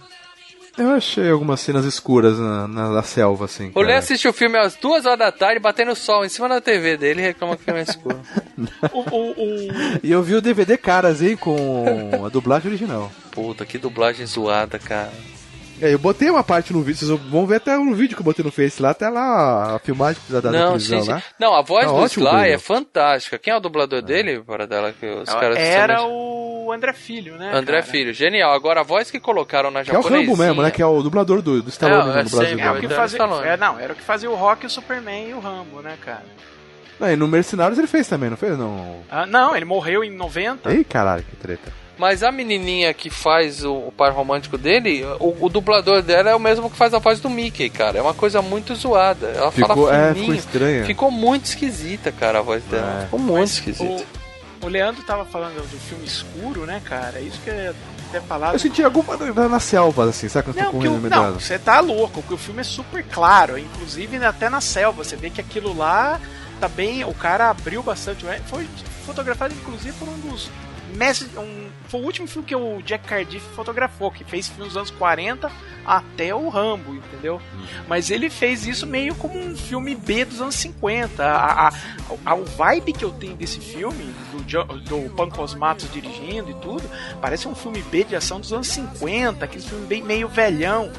Eu 0.80 0.92
achei 0.92 1.30
algumas 1.30 1.60
cenas 1.60 1.86
escuras 1.86 2.40
na, 2.40 2.68
na, 2.68 2.90
na 2.90 3.04
selva, 3.04 3.46
assim. 3.46 3.72
O 3.76 3.82
Lê 3.82 3.88
cara. 3.88 4.00
assistiu 4.00 4.32
o 4.32 4.34
filme 4.34 4.58
às 4.58 4.76
duas 4.76 5.06
horas 5.06 5.20
da 5.20 5.32
tarde, 5.32 5.60
batendo 5.60 5.94
sol 5.96 6.24
em 6.26 6.30
cima 6.30 6.48
da 6.48 6.62
TV 6.62 6.96
dele 6.98 7.22
e 7.22 7.26
reclama 7.26 7.56
que 7.56 7.62
o 7.64 7.66
filme 7.66 7.80
é 7.82 7.84
escuro. 7.84 8.20
O, 8.92 9.00
o, 9.00 9.32
o- 9.32 10.00
E 10.04 10.12
eu 10.12 10.22
vi 10.22 10.36
o 10.36 10.42
DVD 10.42 10.78
caras 10.78 11.22
aí 11.22 11.38
com 11.38 12.26
a 12.26 12.30
dublagem 12.30 12.70
original. 12.70 13.10
Puta, 13.32 13.66
que 13.66 13.78
dublagem 13.78 14.26
zoada, 14.26 14.78
cara. 14.78 15.10
É, 15.82 15.94
eu 15.94 16.00
botei 16.00 16.30
uma 16.30 16.44
parte 16.44 16.74
no 16.74 16.82
vídeo, 16.82 16.98
vocês 17.00 17.10
vão 17.32 17.46
ver 17.48 17.56
até 17.56 17.78
no 17.78 17.96
vídeo 17.96 18.14
que 18.16 18.22
eu 18.22 18.26
botei 18.26 18.44
no 18.44 18.52
Face 18.52 18.82
lá, 18.82 18.90
até 18.90 19.08
lá 19.08 19.76
a 19.76 19.80
filmagem 19.80 20.22
da, 20.28 20.42
da 20.42 20.52
não, 20.52 20.68
televisão 20.78 21.02
sim, 21.04 21.14
sim. 21.14 21.22
Não, 21.40 21.54
a 21.56 21.62
voz 21.62 21.86
Tá 21.86 21.92
do 21.94 22.06
Sly 22.06 22.50
é 22.52 22.58
fantástica. 22.58 23.40
Quem 23.40 23.54
é 23.54 23.56
o 23.56 23.62
dublador 23.62 24.02
dele, 24.02 24.42
para 24.46 24.68
dela 24.68 24.92
que 24.92 25.06
os 25.06 25.30
caras 25.30 25.58
era 25.58 26.00
são- 26.00 26.10
o 26.70 26.74
André 26.74 26.94
Filho, 26.94 27.36
né? 27.38 27.52
André 27.54 27.80
cara? 27.82 27.92
Filho, 27.92 28.14
genial. 28.14 28.54
Agora 28.54 28.82
a 28.82 28.84
voz 28.84 29.10
que 29.12 29.20
colocaram 29.20 29.70
na 29.72 29.84
Que 29.84 29.92
é 29.96 30.00
o. 30.00 30.02
Rambo 30.02 30.38
mesmo, 30.38 30.62
né? 30.62 30.72
Que 30.72 30.82
é 30.82 30.86
o 30.86 31.02
dublador 31.02 31.42
do, 31.42 31.62
do 31.62 31.70
Stallone 31.70 32.02
É, 32.02 32.06
no 32.06 32.10
é 32.12 32.24
Brasil. 32.24 32.60
É 32.60 32.72
o 32.72 32.80
que 32.80 32.88
fazia, 32.90 33.18
Stallone. 33.18 33.48
é, 33.48 33.58
não, 33.58 33.80
era 33.80 33.94
o 33.94 33.96
que 33.96 34.04
fazia 34.04 34.30
o 34.30 34.36
Rock, 34.36 34.66
o 34.66 34.70
Superman 34.70 35.30
e 35.30 35.34
o 35.34 35.40
Rambo, 35.40 35.82
né, 35.82 35.98
cara? 36.04 36.24
Não, 37.00 37.12
e 37.12 37.16
no 37.16 37.28
Mercenários 37.28 37.78
ele 37.80 37.88
fez 37.88 38.08
também, 38.08 38.30
não 38.30 38.38
fez? 38.38 38.58
Não. 38.58 38.98
Ah, 39.10 39.26
não, 39.26 39.56
ele 39.56 39.66
morreu 39.66 40.04
em 40.04 40.12
90. 40.12 40.72
Ei, 40.72 40.84
caralho, 40.84 41.24
que 41.24 41.36
treta. 41.38 41.72
Mas 41.98 42.24
a 42.24 42.32
menininha 42.32 42.94
que 42.94 43.10
faz 43.10 43.64
o, 43.66 43.74
o 43.74 43.92
par 43.92 44.14
romântico 44.14 44.58
dele, 44.58 45.04
o, 45.20 45.36
o 45.46 45.50
dublador 45.50 46.02
dela 46.02 46.30
é 46.30 46.36
o 46.36 46.40
mesmo 46.40 46.70
que 46.70 46.78
faz 46.78 46.94
a 46.94 47.00
voz 47.00 47.20
do 47.20 47.30
Mickey, 47.30 47.70
cara. 47.70 47.98
É 47.98 48.02
uma 48.02 48.14
coisa 48.14 48.42
muito 48.42 48.74
zoada. 48.74 49.28
Ela 49.28 49.52
Ficou, 49.52 49.88
fala 49.88 49.96
é, 49.96 50.08
fininho. 50.14 50.26
ficou 50.26 50.36
estranha. 50.36 50.86
Ficou 50.86 51.12
muito 51.12 51.46
esquisita, 51.46 52.10
cara, 52.12 52.40
a 52.40 52.42
voz 52.42 52.64
dela. 52.66 53.00
É. 53.02 53.04
Ficou 53.04 53.20
muito 53.20 53.40
Mas 53.40 53.52
esquisita. 53.52 53.84
O, 53.84 54.19
o 54.62 54.68
Leandro 54.68 55.04
tava 55.04 55.26
falando 55.26 55.56
do 55.56 55.80
filme 55.80 56.06
escuro, 56.06 56.66
né, 56.66 56.82
cara? 56.84 57.20
É 57.20 57.22
Isso 57.22 57.40
que 57.42 57.50
ia 57.50 57.76
até 58.10 58.22
falar. 58.22 58.54
Eu 58.54 58.60
senti 58.60 58.84
alguma 58.84 59.16
na, 59.18 59.50
na 59.50 59.60
selva, 59.60 60.10
assim, 60.10 60.28
sabe? 60.28 60.46
Quando 60.46 60.58
eu 60.58 60.64
Não, 60.66 60.72
correndo 60.72 61.06
o, 61.06 61.10
não, 61.10 61.34
você 61.34 61.58
tá 61.58 61.80
louco, 61.80 62.22
porque 62.22 62.34
o 62.34 62.38
filme 62.38 62.62
é 62.62 62.64
super 62.64 63.04
claro, 63.04 63.58
inclusive 63.58 64.18
até 64.26 64.50
na 64.50 64.62
selva, 64.62 65.04
você 65.04 65.16
vê 65.16 65.30
que 65.30 65.42
aquilo 65.42 65.76
lá 65.76 66.20
tá 66.60 66.68
bem, 66.68 67.04
o 67.06 67.14
cara 67.14 67.50
abriu 67.50 67.82
bastante, 67.82 68.26
né? 68.26 68.42
foi 68.48 68.68
fotografado 69.06 69.54
inclusive 69.54 69.94
por 69.98 70.10
um 70.10 70.20
dos 70.20 70.50
mestres, 70.96 71.30
um, 71.38 71.68
foi 71.88 72.00
o 72.02 72.04
último 72.04 72.28
filme 72.28 72.48
que 72.48 72.56
o 72.56 72.82
Jack 72.84 73.08
Cardiff 73.08 73.46
fotografou, 73.56 74.12
que 74.12 74.24
fez 74.24 74.48
filme 74.48 74.66
nos 74.66 74.76
anos 74.78 74.92
40 74.92 75.52
até 75.86 76.34
o 76.36 76.50
Rambo, 76.50 76.94
entendeu? 76.96 77.42
Mas 77.88 78.12
ele 78.12 78.30
fez 78.30 78.68
isso 78.68 78.86
meio 78.86 79.16
como 79.16 79.40
um 79.40 79.56
filme 79.56 79.96
B 79.96 80.26
dos 80.26 80.42
anos 80.42 80.56
50. 80.56 81.24
A, 81.26 81.68
a, 81.70 81.74
a, 82.26 82.36
o 82.36 82.46
vibe 82.46 82.94
que 82.94 83.04
eu 83.04 83.12
tenho 83.12 83.36
desse 83.36 83.60
filme, 83.60 84.14
do, 84.34 84.80
do 85.06 85.10
Pancos 85.16 85.56
Matos 85.56 85.92
dirigindo 85.92 86.52
e 86.52 86.54
tudo, 86.56 86.84
parece 87.22 87.48
um 87.48 87.56
filme 87.56 87.82
B 87.84 88.04
de 88.04 88.16
ação 88.16 88.40
dos 88.40 88.54
anos 88.54 88.68
50, 88.68 89.44
aquele 89.46 89.64
filme 89.64 89.86
bem 89.88 90.04
meio 90.04 90.28
velhão. 90.28 90.92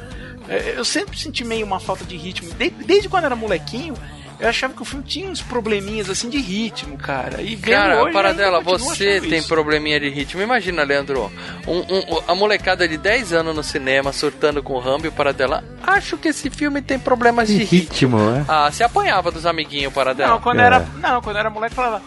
É, 0.48 0.74
Eu 0.76 0.84
sempre 0.84 1.16
senti 1.18 1.44
meio 1.44 1.64
uma 1.64 1.78
falta 1.78 2.04
de 2.04 2.16
ritmo. 2.16 2.52
De- 2.54 2.70
desde 2.70 3.08
quando 3.08 3.24
era 3.26 3.36
molequinho, 3.36 3.94
eu 4.40 4.48
achava 4.48 4.72
que 4.74 4.82
o 4.82 4.84
filme 4.84 5.04
tinha 5.04 5.28
uns 5.28 5.42
probleminhas 5.42 6.08
assim 6.08 6.28
de 6.28 6.38
ritmo, 6.38 6.96
cara. 6.96 7.42
E 7.42 7.56
Cara, 7.56 8.02
hoje, 8.02 8.12
para 8.12 8.30
ainda 8.30 8.42
dela, 8.42 8.62
continuo 8.62 8.94
você 8.94 9.20
tem 9.20 9.38
isso. 9.38 9.48
probleminha 9.48 10.00
de 10.00 10.08
ritmo. 10.08 10.40
Imagina, 10.42 10.82
Leandro, 10.82 11.30
um, 11.66 11.78
um- 11.78 12.20
a 12.26 12.34
molecada 12.34 12.88
de 12.88 12.96
10 12.96 13.32
anos 13.32 13.54
no 13.54 13.62
cinema 13.62 14.12
surtando 14.12 14.62
com 14.62 14.72
o 14.74 14.78
Rambo 14.78 15.06
e 15.06 15.10
para 15.10 15.32
dela. 15.32 15.62
Acho 15.82 16.16
que 16.16 16.28
esse 16.28 16.48
filme 16.50 16.80
tem 16.82 16.98
problemas 16.98 17.48
de 17.48 17.58
Que 17.58 17.64
ritmo. 17.64 18.16
ritmo, 18.18 18.30
né? 18.30 18.44
Ah, 18.48 18.70
se 18.72 18.82
apanhava 18.82 19.30
dos 19.30 19.44
amiguinhos 19.46 19.92
para 19.92 20.14
dela. 20.14 20.32
Não, 20.32 20.40
quando 20.40 20.60
É. 20.60 20.64
era, 20.64 20.86
não, 21.00 21.20
quando 21.20 21.36
era 21.36 21.50
moleque 21.50 21.74
falava 21.74 22.02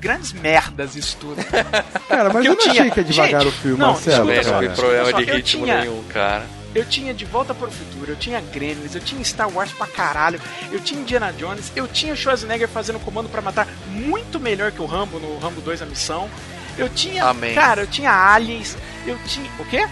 grandes 0.00 0.32
merdas 0.32 0.94
isso 0.96 1.16
tudo. 1.20 1.36
Cara, 2.08 2.30
mas 2.32 2.44
eu 2.44 2.52
eu 2.52 2.56
não 2.56 2.56
tinha- 2.56 2.72
achei 2.72 2.90
que 2.90 3.00
é 3.00 3.02
devagar 3.02 3.40
Gente, 3.42 3.48
o 3.50 3.52
filme, 3.52 3.78
não, 3.78 3.88
Marcelo, 3.88 4.18
não 4.32 4.60
vi 4.60 4.68
problema 4.68 5.10
Só 5.10 5.16
de 5.18 5.24
ritmo 5.24 5.64
tinha- 5.64 5.80
nenhum, 5.80 6.02
cara. 6.04 6.42
Eu 6.78 6.84
tinha 6.84 7.12
De 7.12 7.24
Volta 7.24 7.52
para 7.52 7.66
o 7.66 7.72
Futuro, 7.72 8.12
eu 8.12 8.14
tinha 8.16 8.40
Gremlins, 8.40 8.94
eu 8.94 9.00
tinha 9.00 9.22
Star 9.24 9.52
Wars 9.52 9.72
pra 9.72 9.84
caralho, 9.84 10.40
eu 10.70 10.78
tinha 10.78 11.00
Indiana 11.00 11.32
Jones, 11.32 11.72
eu 11.74 11.88
tinha 11.88 12.14
Schwarzenegger 12.14 12.68
fazendo 12.68 13.00
comando 13.00 13.28
pra 13.28 13.42
matar 13.42 13.66
muito 13.88 14.38
melhor 14.38 14.70
que 14.70 14.80
o 14.80 14.86
Rambo 14.86 15.18
no 15.18 15.40
Rambo 15.40 15.60
2 15.60 15.82
a 15.82 15.86
missão. 15.86 16.30
Eu 16.78 16.88
tinha, 16.88 17.24
Amém. 17.24 17.52
cara, 17.52 17.80
eu 17.80 17.88
tinha 17.88 18.12
Aliens, 18.12 18.76
eu 19.04 19.18
tinha, 19.26 19.50
o 19.58 19.64
quê? 19.64 19.88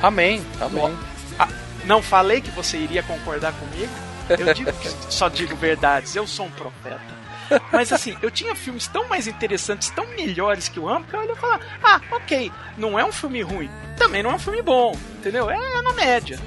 Amém, 0.00 0.40
amém. 0.60 0.96
Ah, 1.36 1.48
não 1.84 2.00
falei 2.00 2.40
que 2.40 2.50
você 2.52 2.76
iria 2.76 3.02
concordar 3.02 3.52
comigo? 3.52 3.92
Eu 4.28 4.54
digo 4.54 4.70
só 5.10 5.28
digo 5.28 5.56
verdades, 5.56 6.14
eu 6.14 6.28
sou 6.28 6.46
um 6.46 6.50
profeta. 6.52 7.23
Mas 7.72 7.92
assim, 7.92 8.16
eu 8.22 8.30
tinha 8.30 8.54
filmes 8.54 8.86
tão 8.86 9.08
mais 9.08 9.26
interessantes, 9.26 9.90
tão 9.90 10.06
melhores 10.16 10.68
que 10.68 10.78
o 10.80 10.86
Rambo, 10.86 11.06
que 11.08 11.14
eu 11.14 11.20
olho 11.20 11.32
e 11.32 11.36
falo, 11.36 11.60
ah, 11.82 12.00
ok, 12.12 12.50
não 12.78 12.98
é 12.98 13.04
um 13.04 13.12
filme 13.12 13.42
ruim, 13.42 13.70
também 13.96 14.22
não 14.22 14.30
é 14.30 14.34
um 14.34 14.38
filme 14.38 14.62
bom, 14.62 14.96
entendeu? 15.18 15.50
É 15.50 15.82
na 15.82 15.92
média. 15.92 16.38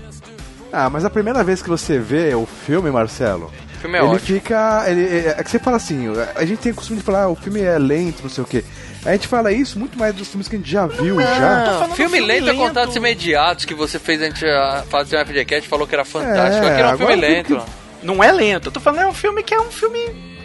Ah, 0.72 0.90
mas 0.90 1.06
a 1.06 1.10
primeira 1.10 1.44
vez 1.44 1.62
que 1.62 1.70
você 1.70 1.98
vê 1.98 2.34
o 2.36 2.46
filme, 2.46 2.92
Marcelo, 2.92 3.52
O 3.76 3.80
filme 3.80 3.98
é 3.98 4.02
ele 4.02 4.08
ótimo. 4.10 4.20
fica. 4.20 4.84
Ele, 4.88 5.28
é 5.28 5.42
que 5.44 5.50
você 5.50 5.60
fala 5.60 5.78
assim, 5.78 6.08
a 6.36 6.44
gente 6.46 6.60
tem 6.60 6.72
o 6.72 6.76
costume 6.76 7.00
de 7.00 7.06
falar, 7.06 7.24
ah, 7.24 7.30
o 7.30 7.36
filme 7.36 7.62
é 7.62 7.78
lento, 7.78 8.22
não 8.24 8.30
sei 8.30 8.44
o 8.44 8.48
quê. 8.48 8.64
A 9.06 9.14
gente 9.14 9.28
fala 9.30 9.52
isso 9.54 9.80
muito 9.80 9.98
mais 9.98 10.14
dos 10.14 10.28
filmes 10.28 10.50
que 10.50 10.56
a 10.58 10.60
gente 10.60 10.70
já 10.70 10.86
viu, 10.86 11.22
já. 11.22 11.30
falando 11.30 11.92
Ah, 11.92 11.96
filme 11.96 12.18
filme 12.18 12.20
lento 12.28 12.50
é 12.50 12.52
lento. 12.52 12.58
contatos 12.68 12.96
imediatos 12.98 13.64
que 13.64 13.74
você 13.74 13.98
fez 13.98 14.22
antes 14.22 14.40
de 14.42 14.48
fazer 14.90 15.18
um 15.22 15.26
FGCast 15.26 15.70
falou 15.70 15.88
que 15.88 15.96
era 15.96 16.04
fantástico. 16.04 16.66
É, 16.66 16.72
Aqui 16.72 16.80
era 16.82 16.96
um 16.96 16.98
filme 16.98 17.16
lento. 17.16 17.62
Não 18.04 18.22
é 18.24 18.32
lento, 18.32 18.68
eu 18.68 18.72
tô 18.74 18.80
falando 18.82 19.02
é 19.04 19.08
um 19.08 19.14
filme 19.14 19.42
que 19.44 19.54
é 19.54 19.62
um 19.62 19.72
filme. 19.72 20.37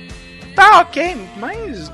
Tá, 0.54 0.80
ok, 0.80 1.16
mas. 1.36 1.90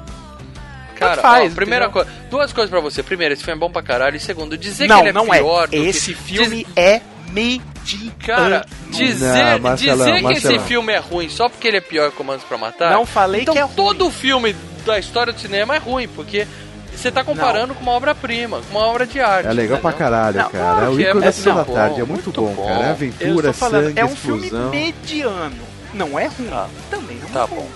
Cara, 0.96 1.22
faz, 1.22 1.52
ó, 1.52 1.54
primeira 1.54 1.84
entendeu? 1.86 2.04
coisa, 2.04 2.20
duas 2.28 2.52
coisas 2.52 2.70
pra 2.70 2.80
você. 2.80 3.02
Primeiro, 3.04 3.32
esse 3.32 3.44
filme 3.44 3.56
é 3.56 3.60
bom 3.60 3.70
pra 3.70 3.82
caralho. 3.82 4.16
E 4.16 4.20
segundo, 4.20 4.58
dizer 4.58 4.88
não, 4.88 4.96
que 4.96 5.02
ele 5.02 5.08
é 5.10 5.12
não 5.12 5.26
pior 5.26 5.64
é. 5.64 5.66
do 5.66 5.70
que- 5.70 5.76
Esse 5.88 6.12
filme 6.14 6.64
Diz- 6.64 6.72
é 6.76 7.00
medíocre. 7.30 8.26
Cara, 8.26 8.66
dizer, 8.90 9.44
Não, 9.44 9.58
Marcelão, 9.60 10.06
dizer 10.06 10.26
que 10.26 10.32
esse 10.34 10.58
filme 10.66 10.92
é 10.92 10.98
ruim 10.98 11.28
só 11.28 11.48
porque 11.48 11.68
ele 11.68 11.76
é 11.76 11.80
pior 11.80 12.10
que 12.10 12.16
Comandos 12.16 12.44
pra 12.44 12.58
Matar. 12.58 12.92
Não 12.92 13.06
falei 13.06 13.42
então 13.42 13.54
que 13.54 13.60
é 13.60 13.62
ruim. 13.62 13.74
todo 13.76 14.10
filme 14.10 14.56
da 14.84 14.98
história 14.98 15.32
do 15.32 15.38
cinema 15.38 15.76
é 15.76 15.78
ruim, 15.78 16.08
porque 16.08 16.48
você 16.92 17.12
tá 17.12 17.22
comparando 17.22 17.74
com 17.76 17.82
uma 17.82 17.92
obra-prima, 17.92 18.60
com 18.68 18.76
uma 18.76 18.86
obra 18.88 19.06
de 19.06 19.20
arte. 19.20 19.46
É 19.46 19.52
legal 19.52 19.78
pra 19.78 19.90
entendeu? 19.90 19.98
caralho, 20.10 20.38
Não, 20.38 20.50
cara. 20.50 20.86
é 20.86 20.88
o 20.88 20.98
é, 20.98 21.02
ícone 21.02 21.20
da 21.20 21.26
mas 21.26 21.34
sessão 21.36 21.54
não, 21.54 21.64
da 21.64 21.72
tarde, 21.72 21.94
é 22.00 22.04
muito, 22.04 22.10
muito 22.12 22.32
bom, 22.32 22.54
bom. 22.54 22.66
cara. 22.66 22.80
É 22.80 22.86
Eu 22.86 22.90
aventura, 22.90 23.52
falando, 23.52 23.84
sangue, 23.84 24.00
é 24.00 24.04
um 24.04 24.16
filme 24.16 24.42
explosão. 24.46 24.70
mediano. 24.70 25.56
Não 25.94 26.18
é 26.18 26.26
ruim. 26.26 26.48
Tá. 26.50 26.66
Também 26.90 27.16
não 27.18 27.28
Tá 27.28 27.44
é 27.44 27.46
bom. 27.46 27.56
bom. 27.56 27.68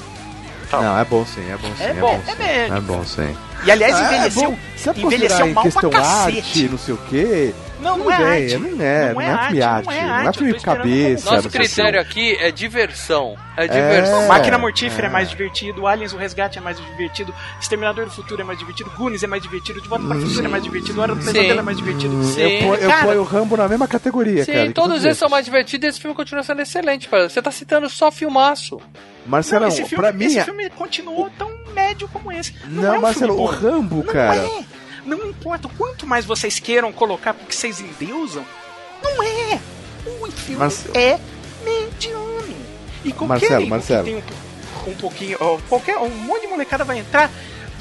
Tá 0.73 0.81
Não, 0.81 0.99
é 0.99 1.05
bom 1.05 1.27
sim, 1.27 1.43
é 1.51 1.57
bom 1.59 1.69
sim. 1.77 1.83
É 1.85 1.93
bom, 1.93 2.21
sim. 2.25 2.31
é 2.31 2.35
médio. 2.35 2.77
É 2.77 2.81
bom 2.81 3.05
sim. 3.05 3.37
E 3.65 3.71
aliás, 3.71 3.95
Ah, 3.95 4.05
envelheceu, 4.15 4.51
bom, 4.53 4.59
sabe 4.77 5.03
envelheceu 5.03 5.29
considerar 5.29 5.49
em 5.51 5.53
mal 5.53 5.65
questão 5.65 5.91
pra 5.91 6.01
cacete. 6.01 6.39
arte, 6.39 6.69
não 6.71 6.79
sei 6.79 6.95
o 6.95 6.97
quê. 6.97 7.55
Não, 7.83 7.99
não 7.99 8.05
Tudo 8.07 8.13
é 8.13 8.17
bem, 8.19 8.27
arte. 8.45 8.57
Não 8.59 8.67
é, 8.85 9.13
não 9.13 9.21
é, 9.21 9.47
filme 9.47 9.63
arte. 9.63 9.87
Não 9.87 9.93
é, 9.93 10.01
arte, 10.01 10.39
filme 10.39 10.51
eu 10.51 10.55
tô 10.55 10.59
esperando 10.59 10.79
cabeça. 10.83 11.31
Nosso 11.31 11.43
não 11.45 11.51
critério 11.51 12.01
aqui 12.01 12.37
é 12.41 12.51
diversão. 12.51 13.37
É 13.57 13.67
diversão. 13.67 14.23
É. 14.23 14.27
Máquina 14.29 14.57
Mortífera 14.59 15.09
é. 15.09 15.11
mais 15.11 15.29
divertido, 15.29 15.87
Aliens 15.87 16.13
o 16.13 16.17
Resgate 16.17 16.59
é 16.59 16.61
mais 16.61 16.79
divertido, 16.79 17.35
Exterminador 17.61 18.07
do 18.07 18.11
Futuro 18.11 18.41
é 18.41 18.45
mais 18.45 18.59
divertido, 18.59 18.91
Goonies 18.97 19.23
é 19.23 19.27
mais 19.27 19.43
divertido, 19.43 19.81
De 19.81 19.89
Volta 19.89 20.07
para 20.07 20.17
o 20.17 20.21
Futuro 20.23 20.47
é 20.47 20.49
mais 20.49 20.63
divertido, 20.63 21.01
Hora 21.01 21.15
do 21.15 21.23
Sim. 21.23 21.33
Pesadelo 21.33 21.59
é 21.59 21.63
mais 21.63 21.77
divertido. 21.77 22.25
Sim. 22.25 22.41
Eu 22.41 22.61
ponho, 22.61 22.75
eu 22.83 22.89
Cara- 22.91 23.07
ponho 23.07 23.21
o 23.21 23.25
Rambo 23.25 23.57
na 23.57 23.69
mesma 23.69 23.87
categoria, 23.89 24.45
Sim, 24.45 24.53
cara. 24.53 24.67
que 24.69 24.73
todos 24.73 25.05
eles 25.05 25.19
são 25.19 25.29
mais 25.29 25.45
divertidos 25.45 25.85
e 25.87 25.89
esse 25.91 26.01
filme 26.01 26.17
continua 26.17 26.43
sendo 26.43 26.63
excelente, 26.63 27.09
cara. 27.09 27.29
Você 27.29 27.43
tá 27.43 27.51
citando 27.51 27.89
só 27.91 28.11
filmaço. 28.11 28.81
Marcelão, 29.27 29.63
Não, 29.63 29.69
esse 29.69 29.85
filme, 29.85 30.03
pra 30.03 30.13
mim. 30.13 30.25
esse 30.25 30.39
é- 30.41 30.45
filme 30.45 30.71
continuou 30.71 31.31
tão 31.39 31.51
médio 31.75 32.09
como 32.09 32.33
esse. 32.33 32.55
Não, 32.67 32.83
Não, 32.83 32.95
é 32.95 32.99
um 32.99 33.01
Marcelo, 33.03 33.35
filme 33.35 33.43
o. 33.43 33.47
Rambo, 33.47 33.97
não 33.97 34.03
cara. 34.13 34.37
É. 34.41 34.65
Não 35.05 35.27
importa 35.29 35.67
o 35.67 35.71
quanto 35.71 36.07
mais 36.07 36.25
vocês 36.25 36.59
queiram 36.61 36.93
colocar 36.93 37.35
porque 37.35 37.53
vocês 37.55 37.81
endeusam, 37.81 38.45
não 39.03 39.23
é. 39.23 39.59
O 40.07 40.31
filme 40.31 40.59
Mas- 40.59 40.87
é 40.95 41.19
mediano. 41.65 42.57
E 43.05 43.13
qualquer 43.13 43.27
Marcelo, 43.51 43.67
Marcelo. 43.67 44.05
que 44.05 44.11
tem 44.11 44.23
um, 44.87 44.91
um 44.91 44.95
pouquinho, 44.95 45.37
ó, 45.41 45.59
qualquer 45.69 45.97
um 45.99 46.09
monte 46.09 46.43
de 46.43 46.47
molecada 46.49 46.85
vai 46.85 46.99
entrar, 46.99 47.31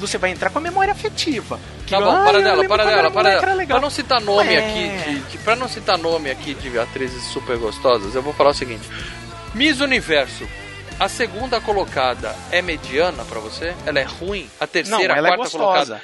você 0.00 0.18
vai 0.18 0.30
entrar 0.30 0.50
com 0.50 0.58
a 0.58 0.60
memória 0.60 0.92
afetiva. 0.92 1.60
Que, 1.86 1.92
Tá 1.92 2.00
bom, 2.00 2.10
"Ah, 2.10 2.24
para 2.24 2.38
eu 2.38 2.42
dela, 2.42 2.64
para 2.68 2.84
dela, 2.84 3.10
para 3.10 3.22
dela. 3.30 3.42
era 3.42 3.54
legal." 3.54 3.78
Pra 3.78 3.84
não 3.86 3.90
citar 3.90 4.20
nome 4.20 4.52
É. 4.54 4.58
aqui, 4.58 5.10
de, 5.12 5.20
de, 5.30 5.38
pra 5.38 5.54
não 5.54 5.68
citar 5.68 5.96
nome 5.98 6.30
aqui 6.30 6.54
de 6.54 6.76
atrizes 6.78 7.22
super 7.24 7.56
gostosas, 7.56 8.14
eu 8.14 8.22
vou 8.22 8.32
falar 8.32 8.50
o 8.50 8.54
seguinte: 8.54 8.88
Miss 9.54 9.80
Universo. 9.80 10.44
A 11.00 11.08
segunda 11.08 11.60
colocada 11.60 12.36
é 12.52 12.62
mediana 12.62 13.24
pra 13.24 13.40
você? 13.40 13.74
Ela 13.86 13.98
é 14.00 14.04
ruim? 14.04 14.48
A 14.60 14.64
Não, 14.64 14.68
terceira, 14.68 15.14
a 15.14 15.16
ela 15.16 15.28
é 15.28 15.30
quarta 15.30 15.44
gostosa. 15.44 15.64
colocada? 15.64 16.02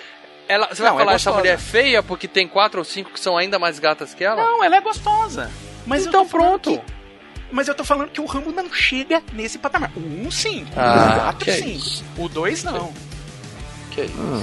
Ela, 0.48 0.68
você 0.72 0.82
Não, 0.82 0.90
vai 0.94 0.96
é 0.96 1.04
falar 1.04 1.14
essa 1.16 1.30
gostosa. 1.30 1.36
mulher 1.38 1.54
é 1.54 1.58
feia 1.58 2.02
porque 2.02 2.26
tem 2.26 2.48
quatro 2.48 2.78
ou 2.78 2.84
cinco 2.84 3.10
que 3.10 3.20
são 3.20 3.36
ainda 3.36 3.58
mais 3.58 3.78
gatas 3.78 4.14
que 4.14 4.24
ela? 4.24 4.42
Não, 4.42 4.64
ela 4.64 4.76
é 4.76 4.80
gostosa. 4.80 5.50
Mas 5.86 6.06
então 6.06 6.26
pronto. 6.26 6.70
que- 6.78 6.80
mas 7.52 7.66
eu 7.68 7.74
tô 7.74 7.84
falando 7.84 8.10
que 8.10 8.20
o 8.20 8.24
Rambo 8.26 8.50
não 8.52 8.72
chega 8.72 9.22
nesse 9.32 9.58
patamar. 9.58 9.90
O 9.96 10.00
1 10.00 10.30
sim, 10.30 10.66
Ah, 10.76 11.12
o 11.16 11.20
4 11.20 11.44
que 11.44 11.52
sim, 11.52 11.74
isso. 11.76 12.04
o 12.16 12.28
2 12.28 12.62
não. 12.64 12.92
Que 13.90 14.02
isso? 14.02 14.14
Ah, 14.18 14.42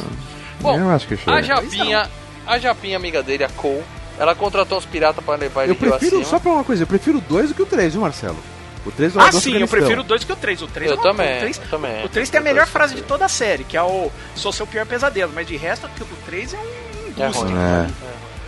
Bom, 0.59 0.77
eu 0.79 0.89
acho 0.89 1.07
que 1.07 1.17
A. 1.29 1.41
Japinha, 1.41 2.09
a 2.47 2.57
Japinha 2.59 2.97
amiga 2.97 3.21
dele, 3.21 3.43
a 3.43 3.49
Cole, 3.49 3.83
ela 4.17 4.33
contratou 4.33 4.77
os 4.77 4.85
piratas 4.85 5.23
pra 5.23 5.35
levar 5.35 5.63
ele 5.63 5.73
Eu 5.73 5.75
prefiro, 5.75 6.17
acima. 6.17 6.23
só 6.25 6.39
pra 6.39 6.51
uma 6.51 6.63
coisa, 6.63 6.83
eu 6.83 6.87
prefiro 6.87 7.17
o 7.17 7.21
2 7.21 7.49
do 7.49 7.55
que 7.55 7.61
o 7.61 7.65
3, 7.65 7.93
viu, 7.93 8.01
Marcelo? 8.01 8.37
O 8.85 8.91
3 8.91 9.15
é 9.15 9.19
Ah, 9.19 9.31
sim, 9.31 9.57
eu 9.57 9.67
prefiro 9.67 10.01
o 10.01 10.03
2 10.03 10.23
que 10.23 10.31
o 10.31 10.35
3. 10.35 10.61
O 10.61 10.67
3 10.67 10.91
Eu 10.91 10.97
é 10.97 10.99
uma- 10.99 11.03
também, 11.11 11.37
O 11.37 11.39
3, 11.39 11.57
eu 11.57 11.67
também. 11.69 12.05
o 12.05 12.09
3 12.09 12.29
tem 12.29 12.39
a 12.39 12.43
melhor 12.43 12.67
frase 12.67 12.93
de 12.95 13.01
toda 13.01 13.25
a 13.25 13.29
série, 13.29 13.63
que 13.63 13.75
é 13.75 13.81
o 13.81 14.11
Sou 14.35 14.51
seu 14.51 14.67
pior 14.67 14.85
pesadelo, 14.85 15.31
mas 15.33 15.47
de 15.47 15.55
resto, 15.57 15.87
o 15.87 16.15
3 16.25 16.53
é 16.53 16.57
um 16.57 16.61
É 16.61 17.25
embuste. 17.27 17.43
ruim. 17.43 17.53
É. 17.55 17.87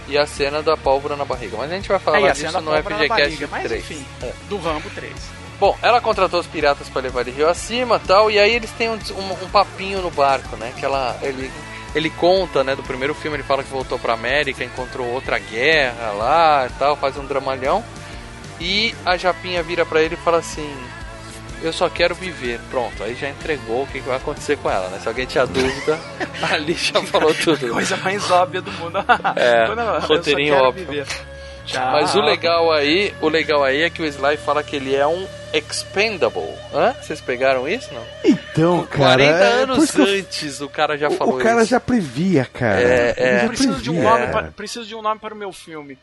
E 0.10 0.18
a 0.18 0.26
cena 0.26 0.62
da 0.62 0.78
pólvora 0.78 1.16
na 1.18 1.26
barriga. 1.26 1.58
Mas 1.58 1.72
a 1.72 1.76
gente 1.76 1.90
vai 1.90 2.00
falar 2.00 2.20
a 2.30 2.32
disso 2.32 2.62
no 2.62 2.72
FGCast 2.72 3.08
barriga, 3.10 3.48
mas 3.52 3.64
3. 3.64 3.82
enfim, 3.84 4.06
É. 4.24 4.32
do 4.48 4.58
Rambo 4.58 4.90
3. 4.92 5.14
Bom, 5.60 5.76
ela 5.82 6.00
contratou 6.00 6.40
os 6.40 6.46
piratas 6.48 6.88
pra 6.88 7.02
levar 7.02 7.22
ele 7.22 7.32
rio 7.32 7.50
acima 7.50 8.00
tal, 8.00 8.30
e 8.30 8.38
aí 8.40 8.54
eles 8.54 8.70
têm 8.72 8.90
um, 8.90 8.94
um- 8.94 9.44
um 9.46 9.50
papinho 9.50 10.02
no 10.02 10.12
barco, 10.12 10.56
né? 10.56 10.72
Que 10.78 10.86
ela. 10.86 11.18
Ele, 11.22 11.52
ele 11.96 12.10
conta, 12.12 12.64
né, 12.64 12.76
do 12.76 12.84
primeiro 12.84 13.16
filme, 13.16 13.38
ele 13.38 13.44
fala 13.44 13.64
que 13.64 13.70
voltou 13.72 13.98
pra 13.98 14.14
América, 14.14 14.64
encontrou 14.64 15.08
outra 15.08 15.40
guerra 15.40 16.12
lá 16.12 16.68
e 16.70 16.74
tal, 16.78 16.96
faz 16.96 17.18
um 17.18 17.26
dramalhão. 17.26 17.84
E 18.60 18.94
a 19.06 19.16
Japinha 19.18 19.62
vira 19.64 19.86
pra 19.86 20.02
ele 20.02 20.16
e 20.16 20.18
fala 20.18 20.38
assim. 20.40 20.70
Eu 21.64 21.74
só 21.74 21.90
quero 21.90 22.14
viver. 22.14 22.60
Pronto, 22.70 23.04
aí 23.04 23.16
já 23.16 23.28
entregou 23.30 23.82
o 23.84 23.88
que 23.88 24.00
vai 24.00 24.18
acontecer 24.18 24.58
com 24.58 24.70
ela, 24.70 24.90
né? 24.90 25.00
Se 25.02 25.08
alguém 25.08 25.26
tinha 25.26 25.46
dúvida, 25.46 25.98
ali 26.54 26.74
já 26.74 27.02
falou 27.04 27.34
tudo. 27.34 27.70
Coisa 27.70 27.98
mais 27.98 28.30
óbvia 28.30 28.62
do 28.62 28.72
mundo. 28.74 29.00
É, 29.36 29.66
Quando 29.66 29.80
ela- 29.80 29.96
eu 29.98 30.02
só 30.02 30.08
roteirinho 30.08 30.54
quero 30.54 30.68
óbvio. 30.68 30.86
viver. 30.86 31.08
Tchau. 31.66 31.92
Mas 31.92 32.14
o 32.16 32.22
legal 32.22 32.72
aí, 32.72 33.14
o 33.22 33.28
legal 33.28 33.64
aí 33.64 33.82
é 33.82 33.90
que 33.90 34.02
o 34.02 34.06
Sly 34.06 34.38
fala 34.38 34.64
que 34.64 34.76
ele 34.76 34.96
é 34.96 35.06
um 35.06 35.28
expendable. 35.52 36.54
Hã? 36.74 36.94
Vocês 37.02 37.20
pegaram 37.22 37.68
isso, 37.68 37.90
não? 37.94 38.04
Então, 38.24 38.86
cara. 38.86 39.16
40 39.18 39.32
é, 39.32 39.52
anos 39.64 39.84
isso 39.84 39.94
que 39.94 40.02
eu- 40.02 40.20
antes 40.20 40.62
o 40.62 40.70
cara 40.70 40.98
já 40.98 41.08
o, 41.10 41.12
falou 41.12 41.36
o 41.36 41.40
cara 41.40 41.62
isso. 41.62 41.72
já 41.72 41.80
previa, 41.80 42.46
cara. 42.46 42.80
É, 42.80 43.14
é. 43.18 43.48
preciso 43.48 43.82
de 43.82 43.90
um 43.90 43.94
previa. 43.96 44.10
nome 44.12 44.28
para, 44.28 44.52
preciso 44.52 44.86
de 44.86 44.96
um 44.96 45.02
nome 45.02 45.20
para 45.20 45.34
o 45.34 45.38
meu 45.38 45.52
filme. 45.52 45.98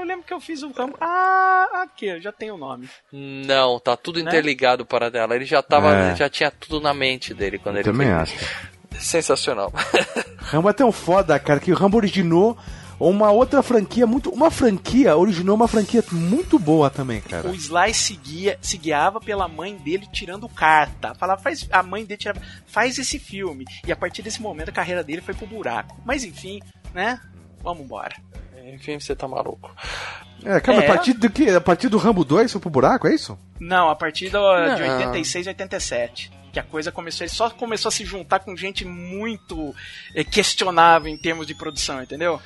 Eu 0.00 0.06
lembro 0.06 0.24
que 0.24 0.32
eu 0.32 0.40
fiz 0.40 0.62
o 0.62 0.70
Rambo. 0.72 0.96
Ah, 1.00 1.82
aqui, 1.82 2.20
já 2.20 2.32
tenho 2.32 2.54
o 2.54 2.58
nome. 2.58 2.88
Não, 3.12 3.78
tá 3.78 3.96
tudo 3.96 4.22
Né? 4.22 4.30
interligado 4.30 4.84
para 4.86 5.10
dela. 5.10 5.36
Ele 5.36 5.44
já 5.44 5.62
tava, 5.62 5.94
É. 5.94 6.16
já 6.16 6.28
tinha 6.28 6.50
tudo 6.50 6.80
na 6.80 6.94
mente 6.94 7.34
dele 7.34 7.58
quando 7.58 7.76
Eu 7.76 7.80
ele 7.82 7.90
também 7.92 8.10
acho. 8.10 8.34
Sensacional. 8.98 9.72
Rambo 10.38 10.68
é 10.68 10.72
tão 10.72 10.90
foda, 10.90 11.38
cara, 11.38 11.60
que 11.60 11.70
o 11.72 11.74
Rambo 11.76 11.96
originou 11.96 12.56
uma 12.98 13.30
outra 13.30 13.62
franquia 13.62 14.06
muito. 14.06 14.30
Uma 14.30 14.50
franquia 14.50 15.16
originou 15.16 15.54
uma 15.54 15.68
franquia 15.68 16.02
muito 16.12 16.58
boa 16.58 16.90
também, 16.90 17.20
cara. 17.20 17.48
O 17.48 17.54
Sly 17.54 17.94
seguia, 17.94 18.58
se 18.60 18.76
guiava 18.76 19.20
pela 19.20 19.48
mãe 19.48 19.76
dele 19.76 20.06
tirando 20.12 20.48
carta. 20.48 21.14
Falava, 21.14 21.40
faz, 21.40 21.66
a 21.70 21.82
mãe 21.82 22.04
dele 22.04 22.18
tirava, 22.18 22.40
faz 22.66 22.98
esse 22.98 23.18
filme. 23.18 23.64
E 23.86 23.92
a 23.92 23.96
partir 23.96 24.22
desse 24.22 24.42
momento 24.42 24.68
a 24.70 24.72
carreira 24.72 25.02
dele 25.04 25.20
foi 25.22 25.34
pro 25.34 25.46
buraco. 25.46 25.96
Mas 26.04 26.24
enfim, 26.24 26.60
né? 26.92 27.20
Vamos 27.62 27.84
embora. 27.84 28.14
Enfim, 28.74 28.98
você 28.98 29.14
tá 29.14 29.26
maluco. 29.28 29.70
É, 30.44 30.58
cara, 30.60 30.82
É. 30.82 30.84
a 30.88 30.94
partir 30.94 31.12
do 31.12 31.28
que? 31.28 31.48
A 31.50 31.60
partir 31.60 31.88
do 31.88 31.98
Rambo 31.98 32.24
2 32.24 32.50
foi 32.52 32.60
pro 32.60 32.70
buraco, 32.70 33.06
é 33.06 33.14
isso? 33.14 33.38
Não, 33.58 33.90
a 33.90 33.94
partir 33.96 34.30
do, 34.30 34.38
de 34.74 34.82
Não. 34.82 34.96
86 34.98 35.46
e 35.46 35.48
87. 35.50 36.32
Que 36.52 36.58
a 36.58 36.62
coisa 36.64 36.90
começou, 36.90 37.24
ele 37.24 37.32
só 37.32 37.48
começou 37.50 37.90
a 37.90 37.92
se 37.92 38.04
juntar 38.04 38.40
com 38.40 38.56
gente 38.56 38.84
muito 38.84 39.74
eh, 40.14 40.24
questionável 40.24 41.08
em 41.12 41.16
termos 41.16 41.46
de 41.46 41.54
produção, 41.54 42.02
entendeu? 42.02 42.40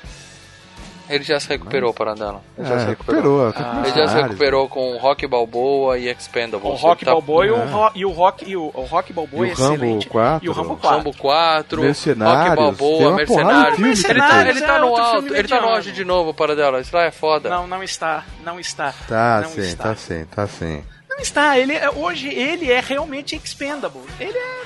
Ele 1.09 1.23
já 1.23 1.39
se 1.39 1.49
recuperou 1.49 1.93
para 1.93 2.15
dela. 2.15 2.41
Ele 2.57 2.67
já 2.67 2.75
É, 2.75 2.79
se 2.79 2.87
recuperou. 2.87 3.53
tá 3.53 3.61
Ah, 3.61 3.75
com 3.75 3.81
Ele 3.87 3.95
já 3.99 4.09
se 4.09 4.15
recuperou 4.17 4.69
com 4.69 4.97
Rock 4.97 5.27
Balboa 5.27 5.99
e 5.99 6.09
Expendables. 6.09 6.65
O 6.71 6.75
Rock 6.75 7.05
tá- 7.05 7.11
Balboa 7.13 7.47
e, 7.47 7.51
o, 7.51 7.57
É. 7.57 7.65
Ro- 7.67 7.91
e 7.95 8.05
o 8.07 8.11
Rock 8.11 8.51
e 8.51 8.57
o, 8.57 8.71
o 8.73 8.83
Rock 8.85 9.13
Balboa 9.13 9.47
E 9.47 9.51
é 9.51 9.53
excelente. 9.53 10.09
4. 10.09 10.47
E 10.47 10.49
o 10.49 10.53
Rambo 10.53 10.77
4. 10.77 10.97
Rambo 10.99 11.17
4, 11.19 11.83
Mercenários, 11.83 12.45
Rock 12.49 12.57
Balboa, 12.79 13.17
Mercenários. 13.17 13.77
filme, 13.77 13.91
Ele 13.93 14.21
tá, 14.21 14.49
ele 14.49 14.61
tá 14.63 14.77
é 14.77 14.81
no 14.81 14.97
alto, 14.97 15.35
ele 15.37 15.49
tá 15.49 15.61
no 15.61 15.69
auge 15.69 15.93
de 15.93 16.05
novo 16.05 16.33
para 16.33 16.57
dela. 16.57 16.81
Isso 16.81 16.97
lá 16.97 17.03
é 17.05 17.11
foda. 17.11 17.51
Não, 17.51 17.67
não 17.67 17.83
está, 17.83 18.25
não 18.43 18.59
está. 18.59 18.95
Tá 19.07 19.41
não 19.43 19.51
sim, 19.51 19.61
está. 19.61 19.85
tá 19.85 19.95
sim, 19.95 20.25
tá 20.35 20.47
sim. 20.47 20.83
Não 21.11 21.19
está, 21.19 21.59
ele 21.59 21.75
é- 21.75 21.91
hoje 21.91 22.29
ele 22.29 22.73
é 22.73 22.81
realmente 22.81 23.37
expendable. 23.37 24.01
Ele 24.19 24.37
é 24.37 24.63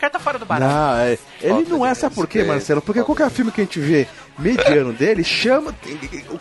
carta 0.00 0.18
fora 0.18 0.38
do 0.38 0.46
barato. 0.46 0.72
Não, 0.72 0.96
é- 0.98 1.18
ele 1.42 1.52
Falta 1.54 1.68
não 1.70 1.86
é, 1.86 1.94
sabe 1.94 2.14
por 2.14 2.26
quê, 2.26 2.42
Marcelo? 2.42 2.80
Porque 2.80 3.00
falta 3.00 3.14
qualquer 3.14 3.30
filme 3.34 3.52
que 3.52 3.60
a 3.60 3.64
gente 3.64 3.78
vê 3.80 4.06
mediano 4.38 4.92
dele, 4.92 5.22
chama. 5.24 5.74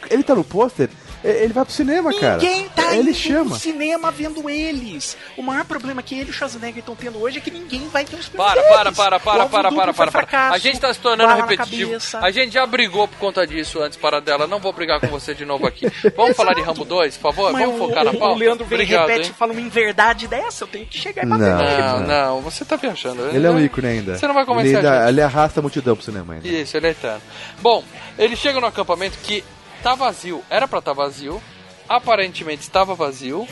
Ele 0.09 0.23
tá 0.23 0.35
no 0.35 0.43
pôster, 0.43 0.89
ele 1.23 1.51
vai 1.53 1.65
pro 1.65 1.73
cinema, 1.73 2.13
cara. 2.19 2.37
Ninguém 2.37 2.69
tá 2.69 2.93
Ele 2.95 3.09
indo 3.09 3.13
chama. 3.17 3.43
no 3.51 3.55
cinema 3.55 4.11
vendo 4.11 4.49
eles. 4.49 5.17
O 5.35 5.41
maior 5.41 5.65
problema 5.65 6.01
que 6.01 6.15
ele 6.15 6.27
e 6.27 6.31
o 6.31 6.33
Schwarzenegger 6.33 6.79
estão 6.79 6.95
tendo 6.95 7.19
hoje 7.21 7.37
é 7.39 7.41
que 7.41 7.51
ninguém 7.51 7.87
vai 7.89 8.05
ter 8.05 8.15
os 8.15 8.27
filmes 8.27 8.45
Para, 8.47 8.61
deles. 8.61 8.67
para, 8.67 8.91
para, 8.91 9.17
O 9.17 9.19
para, 9.19 9.45
para, 9.47 9.71
para, 9.71 9.93
para, 9.93 10.11
para. 10.27 10.49
A 10.51 10.57
gente 10.57 10.79
tá 10.79 10.93
se 10.93 10.99
tornando 10.99 11.29
na 11.29 11.35
repetitivo. 11.35 11.97
A 12.21 12.31
gente 12.31 12.53
já 12.53 12.65
brigou 12.65 13.07
por 13.07 13.17
conta 13.17 13.45
disso 13.45 13.81
antes 13.81 13.97
para 13.97 14.19
dela. 14.21 14.47
Não 14.47 14.59
vou 14.59 14.71
brigar 14.71 14.99
com 14.99 15.07
você 15.07 15.33
de 15.33 15.43
novo 15.45 15.65
aqui. 15.67 15.87
Vamos 16.15 16.35
falar 16.37 16.53
de 16.53 16.61
Rambo 16.61 16.85
2, 16.85 17.17
por 17.17 17.33
favor? 17.33 17.51
Mas 17.51 17.65
Vamos 17.65 17.81
o, 17.81 17.87
focar 17.87 18.03
na 18.05 18.11
o- 18.11 18.17
pauta? 18.17 18.35
o 18.35 18.37
Leandro 18.37 18.65
vem 18.65 18.77
Obrigado, 18.77 19.07
repete 19.07 19.25
e 19.25 19.27
hein? 19.29 19.35
fala 19.37 19.51
uma 19.51 19.61
inverdade 19.61 20.27
dessa, 20.27 20.63
eu 20.63 20.67
tenho 20.67 20.85
que 20.85 20.97
chegar 20.97 21.23
e 21.23 21.25
bater 21.25 21.47
Não. 21.49 21.57
nele. 21.57 21.81
Não, 21.81 22.07
não, 22.07 22.41
você 22.41 22.63
tá 22.63 22.75
viajando. 22.75 23.27
Ele 23.29 23.45
é 23.45 23.49
um 23.49 23.59
ícone 23.59 23.87
ainda. 23.87 24.17
Você 24.17 24.27
não 24.27 24.33
vai 24.33 24.45
convencer 24.45 24.77
ele, 24.77 24.87
a 24.87 24.91
ainda- 24.93 25.09
ele 25.09 25.21
arrasta 25.21 25.59
a 25.59 25.61
multidão 25.61 25.95
pro 25.95 26.05
cinema 26.05 26.33
ainda. 26.35 26.47
Isso, 26.47 26.77
ele 26.77 26.87
é 26.87 26.91
eterno. 26.91 27.21
Bom, 27.61 27.83
eles 28.17 28.39
chegam 28.39 28.61
no 28.61 28.67
acampamento 28.67 29.17
que 29.19 29.43
tá 29.81 29.95
vazio. 29.95 30.43
Era 30.49 30.67
pra 30.67 30.79
estar 30.79 30.93
vazio. 30.93 31.41
Aparentemente 31.87 32.61
estava 32.61 32.95
vazio. 32.95 33.47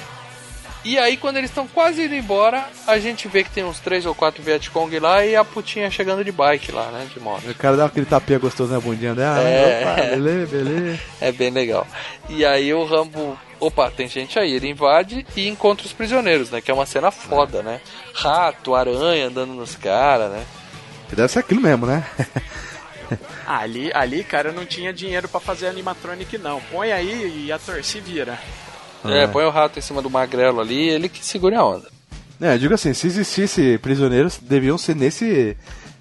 E 0.85 0.99
aí, 0.99 1.17
quando 1.17 1.37
eles 1.37 1.49
estão 1.49 1.67
quase 1.67 2.05
indo 2.05 2.13
embora, 2.13 2.63
a 2.85 2.99
gente 2.99 3.27
vê 3.27 3.43
que 3.43 3.49
tem 3.49 3.63
uns 3.63 3.79
três 3.79 4.05
ou 4.05 4.13
quatro 4.13 4.43
Vietcong 4.43 4.99
lá 4.99 5.25
e 5.25 5.35
a 5.35 5.43
putinha 5.43 5.89
chegando 5.89 6.23
de 6.23 6.31
bike 6.31 6.71
lá, 6.71 6.91
né? 6.91 7.07
De 7.11 7.19
moto. 7.19 7.49
O 7.49 7.55
cara 7.55 7.75
dá 7.75 7.85
aquele 7.85 8.05
tapinha 8.05 8.37
gostoso 8.37 8.71
na 8.71 8.79
bundinha 8.79 9.15
dela. 9.15 9.41
É. 9.41 9.81
Opa, 9.81 10.01
beleza, 10.11 10.45
beleza. 10.45 10.99
É 11.19 11.31
bem 11.31 11.49
legal. 11.49 11.87
E 12.29 12.45
aí 12.45 12.71
o 12.71 12.85
Rambo. 12.85 13.35
Opa, 13.59 13.89
tem 13.89 14.07
gente 14.07 14.37
aí. 14.37 14.51
Ele 14.51 14.69
invade 14.69 15.25
e 15.35 15.47
encontra 15.47 15.87
os 15.87 15.93
prisioneiros, 15.93 16.51
né? 16.51 16.61
Que 16.61 16.69
é 16.69 16.73
uma 16.73 16.85
cena 16.85 17.09
foda, 17.09 17.63
né? 17.63 17.81
Rato, 18.13 18.75
aranha 18.75 19.25
andando 19.25 19.53
nos 19.55 19.75
caras, 19.75 20.29
né? 20.29 20.45
Deve 21.11 21.29
ser 21.29 21.39
aquilo 21.39 21.61
mesmo, 21.61 21.87
né? 21.87 22.05
Ah, 23.47 23.59
ali, 23.59 23.91
ali, 23.93 24.23
cara, 24.23 24.51
não 24.51 24.65
tinha 24.65 24.91
dinheiro 24.93 25.27
pra 25.29 25.39
fazer 25.39 25.67
animatronic, 25.67 26.37
não. 26.37 26.59
Põe 26.71 26.91
aí 26.91 27.45
e 27.45 27.51
a 27.51 27.59
torce 27.59 27.99
vira. 27.99 28.39
É, 29.05 29.27
põe 29.27 29.43
o 29.45 29.51
rato 29.51 29.77
em 29.77 29.81
cima 29.83 30.01
do 30.01 30.09
magrelo 30.09 30.59
ali 30.59 30.89
ele 30.89 31.07
que 31.07 31.23
segura 31.23 31.59
a 31.59 31.65
onda. 31.65 31.87
É, 32.41 32.55
eu 32.55 32.59
digo 32.59 32.73
assim, 32.73 32.93
se 32.93 33.05
existisse 33.07 33.77
prisioneiros, 33.77 34.39
deviam 34.41 34.77
ser 34.79 34.95
nesse, 34.95 35.55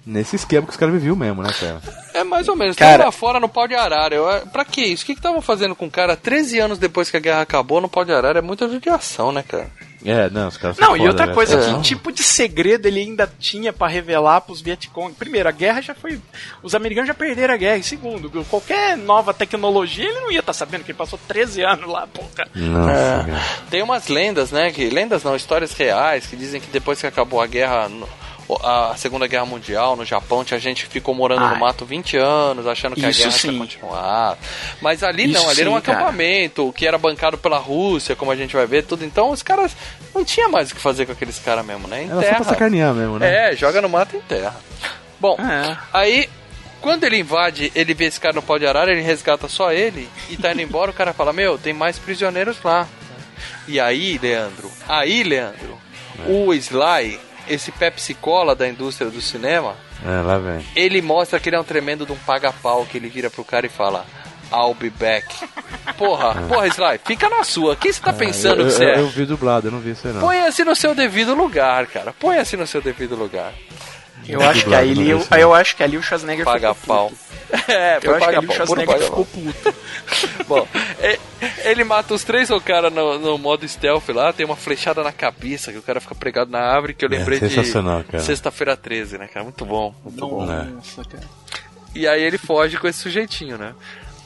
nesse 0.05 0.35
esquema 0.35 0.65
que 0.65 0.71
os 0.71 0.77
caras 0.77 0.95
viviam 0.95 1.15
mesmo, 1.15 1.41
né, 1.43 1.49
cara? 1.59 1.79
É 2.13 2.23
mais 2.23 2.47
ou 2.49 2.55
menos. 2.55 2.75
Cara- 2.75 2.93
Tava 2.93 3.05
lá 3.05 3.11
fora 3.11 3.39
no 3.39 3.47
pau 3.47 3.67
de 3.67 3.75
arara. 3.75 4.15
Eu, 4.15 4.25
pra 4.47 4.65
que 4.65 4.81
isso? 4.81 5.03
O 5.03 5.05
que 5.05 5.13
que 5.13 5.19
estavam 5.19 5.41
fazendo 5.41 5.75
com 5.75 5.85
o 5.85 5.91
cara 5.91 6.15
13 6.17 6.59
anos 6.59 6.77
depois 6.79 7.09
que 7.11 7.17
a 7.17 7.19
guerra 7.19 7.41
acabou 7.41 7.79
no 7.79 7.87
pau 7.87 8.03
de 8.03 8.11
arara? 8.11 8.39
É 8.39 8.41
muita 8.41 8.67
judiação, 8.67 9.31
né, 9.31 9.43
cara? 9.47 9.67
É, 10.05 10.29
não, 10.29 10.47
os 10.47 10.57
caras 10.57 10.77
são 10.77 10.87
Não, 10.87 10.95
e 10.95 10.99
foda, 10.99 11.09
outra 11.11 11.25
velho. 11.25 11.35
coisa, 11.35 11.59
É. 11.59 11.73
que 11.75 11.81
tipo 11.81 12.11
de 12.11 12.21
segredo 12.23 12.85
ele 12.87 12.99
ainda 12.99 13.31
tinha 13.39 13.73
pra 13.73 13.87
revelar 13.87 14.41
pros 14.41 14.61
Vietcong? 14.61 15.13
Primeiro, 15.15 15.49
a 15.49 15.51
guerra 15.51 15.81
já 15.81 15.95
foi. 15.95 16.21
Os 16.61 16.75
americanos 16.75 17.07
já 17.07 17.13
perderam 17.13 17.53
a 17.53 17.57
guerra. 17.57 17.77
E 17.77 17.83
segundo, 17.83 18.29
qualquer 18.45 18.95
nova 18.97 19.33
tecnologia 19.33 20.05
ele 20.07 20.19
não 20.19 20.31
ia 20.31 20.39
estar 20.41 20.53
sabendo, 20.53 20.83
que 20.83 20.91
ele 20.91 20.97
passou 20.97 21.19
13 21.27 21.63
anos 21.63 21.89
lá, 21.89 22.05
porra. 22.07 22.47
Nossa, 22.55 22.91
É. 22.91 23.25
Tem 23.69 23.81
umas 23.81 24.07
lendas, 24.07 24.51
né? 24.51 24.71
Que, 24.71 24.89
lendas 24.89 25.23
não, 25.23 25.35
histórias 25.35 25.73
reais 25.73 26.25
que 26.27 26.35
dizem 26.35 26.61
que 26.61 26.67
depois 26.67 26.99
que 27.01 27.07
acabou 27.07 27.41
a 27.41 27.47
guerra, 27.47 27.89
no- 27.89 28.07
a 28.63 28.93
Segunda 28.97 29.25
Guerra 29.27 29.45
Mundial 29.45 29.95
no 29.95 30.05
Japão, 30.05 30.43
tinha 30.43 30.59
gente 30.59 30.85
que 30.85 30.91
ficou 30.91 31.15
morando 31.15 31.39
no 31.41 31.53
Ai. 31.53 31.59
mato 31.59 31.85
20 31.85 32.17
anos, 32.17 32.67
achando 32.67 32.95
que 32.95 33.05
a 33.05 33.09
Isso 33.09 33.19
guerra 33.21 33.31
sim. 33.31 33.51
ia 33.53 33.59
continuar. 33.59 34.37
Mas 34.81 35.01
ali 35.03 35.25
Isso 35.31 35.33
não, 35.41 35.49
ali 35.49 35.61
era 35.61 35.71
um 35.71 35.75
sim, 35.75 35.81
cara. 35.81 35.97
acampamento 35.97 36.73
que 36.73 36.87
era 36.87 36.97
bancado 36.97 37.37
pela 37.37 37.57
Rússia, 37.57 38.15
como 38.15 38.31
a 38.31 38.35
gente 38.35 38.55
vai 38.55 38.65
ver, 38.67 38.83
tudo. 38.83 39.03
Então 39.03 39.31
os 39.31 39.41
caras 39.41 39.75
não 40.13 40.23
tinha 40.23 40.47
mais 40.47 40.71
o 40.71 40.75
que 40.75 40.81
fazer 40.81 41.05
com 41.05 41.11
aqueles 41.11 41.39
caras 41.39 41.65
mesmo, 41.65 41.87
né? 41.87 42.03
Era 42.03 42.13
só 42.13 42.19
Enterra. 42.19 42.35
pra 42.35 42.45
sacanear 42.45 42.93
mesmo, 42.93 43.17
né? 43.19 43.51
É, 43.51 43.55
joga 43.55 43.81
no 43.81 43.89
mato 43.89 44.15
e 44.15 44.19
enterra. 44.19 44.55
Bom, 45.19 45.37
É. 45.39 45.77
aí 45.93 46.29
quando 46.81 47.03
ele 47.03 47.17
invade, 47.17 47.71
ele 47.73 47.95
vê 47.95 48.05
esse 48.05 48.19
cara 48.19 48.33
no 48.35 48.43
pau 48.43 48.59
de 48.59 48.67
arara, 48.67 48.91
ele 48.91 49.01
resgata 49.01 49.47
só 49.47 49.71
ele 49.71 50.07
e 50.29 50.37
tá 50.37 50.51
indo 50.51 50.61
embora, 50.61 50.91
o 50.91 50.93
cara 50.93 51.13
fala: 51.13 51.33
Meu, 51.33 51.57
tem 51.57 51.73
mais 51.73 51.97
prisioneiros 51.97 52.57
lá. 52.63 52.87
E 53.67 53.79
aí, 53.79 54.19
Leandro, 54.21 54.71
aí, 54.87 55.23
Leandro, 55.23 55.79
o 56.27 56.53
Sly, 56.53 57.19
esse 57.47 57.71
Pepsi 57.71 58.13
Cola 58.13 58.55
da 58.55 58.67
indústria 58.67 59.09
do 59.09 59.21
cinema, 59.21 59.75
É, 60.05 60.21
lá 60.21 60.37
vem. 60.37 60.65
ele 60.75 61.01
mostra 61.01 61.39
que 61.39 61.49
ele 61.49 61.55
é 61.55 61.59
um 61.59 61.63
tremendo 61.63 62.05
de 62.05 62.11
um 62.11 62.17
paga-pau 62.17 62.85
que 62.85 62.97
ele 62.97 63.09
vira 63.09 63.29
pro 63.29 63.43
cara 63.43 63.65
e 63.65 63.69
fala. 63.69 64.05
I'll 64.53 64.75
be 64.75 64.91
back. 64.91 65.25
Porra, 65.97 66.35
porra, 66.47 66.67
Sly, 66.67 66.99
fica 67.03 67.27
na 67.29 67.43
sua. 67.43 67.75
Quem 67.75 67.91
você 67.91 67.99
tá 67.99 68.13
pensando 68.13 68.61
eu, 68.61 68.67
que 68.67 68.71
você 68.73 68.85
eu, 68.85 68.89
é? 68.89 68.99
eu 68.99 69.07
vi 69.09 69.25
dublado, 69.25 69.67
eu 69.67 69.71
não 69.71 69.79
vi 69.79 69.91
isso 69.91 70.07
aí 70.07 70.13
não. 70.13 70.21
Põe-se 70.21 70.63
no 70.63 70.75
seu 70.75 70.93
devido 70.93 71.33
lugar, 71.33 71.87
cara. 71.87 72.13
Põe-se 72.13 72.55
no 72.55 72.67
seu 72.67 72.79
devido 72.81 73.15
lugar. 73.15 73.51
Eu 74.27 74.41
acho 74.41 74.65
que 74.65 74.73
ali, 74.75 75.09
eu, 75.09 75.21
eu 75.37 75.53
acho 75.53 75.75
que 75.75 75.83
ali 75.83 75.97
o 75.97 76.01
Schwarzenegger 76.03 76.45
Paga 76.45 76.73
ficou 76.73 76.95
pau. 76.95 77.09
puto. 77.09 77.25
É, 77.71 77.99
Eu 78.01 78.15
acho 78.15 78.19
que 78.19 78.25
paga 78.25 78.37
ali 78.39 78.45
o 78.47 78.49
pau, 78.49 78.65
puro 78.65 78.65
Schwarzenegger 78.81 79.03
ficou 79.05 79.25
pau. 79.25 79.43
puto. 79.43 79.75
Bom, 80.47 80.67
é- 80.99 81.19
ele 81.69 81.83
mata 81.83 82.13
os 82.13 82.23
três 82.23 82.49
o 82.49 82.59
cara 82.59 82.89
no, 82.89 83.19
no 83.19 83.37
modo 83.37 83.67
stealth 83.67 84.09
lá, 84.09 84.33
tem 84.33 84.45
uma 84.45 84.55
flechada 84.55 85.03
na 85.03 85.11
cabeça, 85.11 85.71
que 85.71 85.77
o 85.77 85.81
cara 85.81 85.99
fica 86.01 86.15
pregado 86.15 86.49
na 86.51 86.59
árvore, 86.59 86.93
que 86.93 87.05
eu 87.05 87.09
É, 87.11 87.17
lembrei 87.17 87.39
sensacional, 87.39 87.99
de 88.01 88.05
cara. 88.05 88.23
sexta-feira 88.23 88.75
13, 88.75 89.17
né, 89.17 89.27
cara? 89.27 89.43
Muito 89.43 89.63
bom, 89.65 89.93
muito 90.03 90.27
bom. 90.27 90.45
Nossa, 90.45 91.03
cara. 91.05 91.23
E 91.93 92.07
aí 92.07 92.21
ele 92.23 92.37
foge 92.37 92.77
com 92.77 92.87
esse 92.87 92.99
sujeitinho, 92.99 93.57
né? 93.57 93.73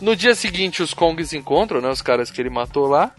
No 0.01 0.15
dia 0.15 0.33
seguinte, 0.33 0.81
os 0.81 0.93
Kongs 0.93 1.33
encontram, 1.35 1.81
né, 1.81 1.89
os 1.89 2.01
caras 2.01 2.31
que 2.31 2.41
ele 2.41 2.49
matou 2.49 2.87
lá, 2.87 3.11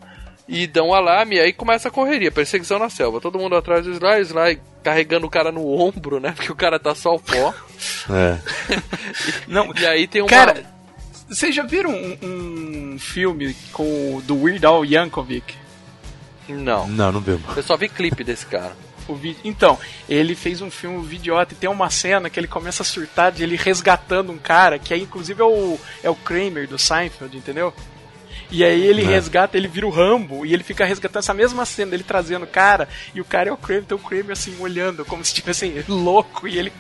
e 0.49 0.67
dão 0.67 0.89
um 0.89 0.95
alarme, 0.95 1.37
e 1.37 1.41
aí 1.41 1.53
começa 1.53 1.89
a 1.89 1.91
correria, 1.91 2.33
perseguição 2.33 2.79
na 2.79 2.89
selva. 2.91 3.21
Todo 3.21 3.39
mundo 3.39 3.55
atrás 3.55 3.85
do 3.85 3.93
Sly, 3.93 4.21
o 4.21 4.23
Sly 4.23 4.61
carregando 4.83 5.27
o 5.27 5.31
cara 5.31 5.51
no 5.53 5.67
ombro, 5.81 6.19
né, 6.21 6.33
porque 6.37 6.51
o 6.53 6.57
cara 6.57 6.79
tá 6.79 6.95
só 6.95 7.15
o 7.15 7.21
pó. 7.21 7.55
É. 8.11 8.39
Não, 9.47 9.73
E 9.77 9.87
aí 9.87 10.07
tem 10.07 10.23
uma... 10.23 10.29
Cara, 10.31 10.65
vocês 11.29 11.55
já 11.55 11.63
viram 11.63 11.91
um, 11.91 12.93
um 12.95 12.99
filme 12.99 13.55
com 13.73 14.17
o- 14.17 14.23
do 14.23 14.43
Weird 14.43 14.65
Al 14.67 14.85
Yankovic? 14.85 15.55
Não, 16.49 16.89
Não, 16.89 17.13
não 17.13 17.21
viu. 17.21 17.41
eu 17.57 17.63
só 17.63 17.77
vi 17.77 17.89
clipe 17.89 18.25
desse 18.25 18.45
cara. 18.47 18.73
O 19.07 19.15
vi- 19.15 19.37
Então, 19.45 19.79
ele 20.09 20.35
fez 20.35 20.61
um 20.61 20.71
filme 20.71 20.97
um 20.97 21.11
idiota 21.13 21.53
e 21.55 21.57
tem 21.57 21.71
uma 21.71 21.89
cena 21.91 22.29
que 22.29 22.39
ele 22.41 22.49
começa 22.49 22.83
a 22.83 22.87
surtar 22.87 23.31
de 23.31 23.43
ele 23.45 23.55
resgatando 23.57 24.33
um 24.33 24.39
cara, 24.39 24.79
que 24.79 24.93
é 24.93 24.97
inclusive 24.97 25.41
é 25.41 25.45
o, 25.45 25.79
é 26.03 26.11
o 26.11 26.15
Kramer 26.17 26.67
do 26.67 26.77
Seinfeld, 26.79 27.37
entendeu? 27.37 27.73
E 28.51 28.65
aí 28.65 28.83
ele 28.83 29.03
resgata, 29.03 29.57
ele 29.57 29.69
vira 29.69 29.87
o 29.87 29.91
Rambo 29.91 30.45
e 30.45 30.53
ele 30.53 30.65
fica 30.65 30.85
resgatando 30.85 31.23
essa 31.23 31.35
mesma 31.35 31.65
cena, 31.65 31.95
ele 31.95 32.03
trazendo 32.03 32.45
o 32.45 32.49
cara, 32.49 32.89
e 33.15 33.21
o 33.21 33.25
cara 33.25 33.49
é 33.49 33.53
o 33.53 33.57
Kramer, 33.57 33.85
então 33.85 33.97
o 33.99 34.01
Kramer 34.01 34.33
assim, 34.33 34.57
olhando, 34.59 35.05
como 35.05 35.25
se 35.25 35.31
estivesse 35.31 35.67
assim, 35.67 35.85
louco, 35.89 36.49
e 36.49 36.59
ele 36.59 36.73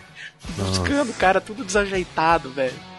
buscando 0.56 1.10
o 1.10 1.14
cara 1.14 1.40
tudo 1.40 1.64
desajeitado, 1.64 2.50
velho. 2.50 2.89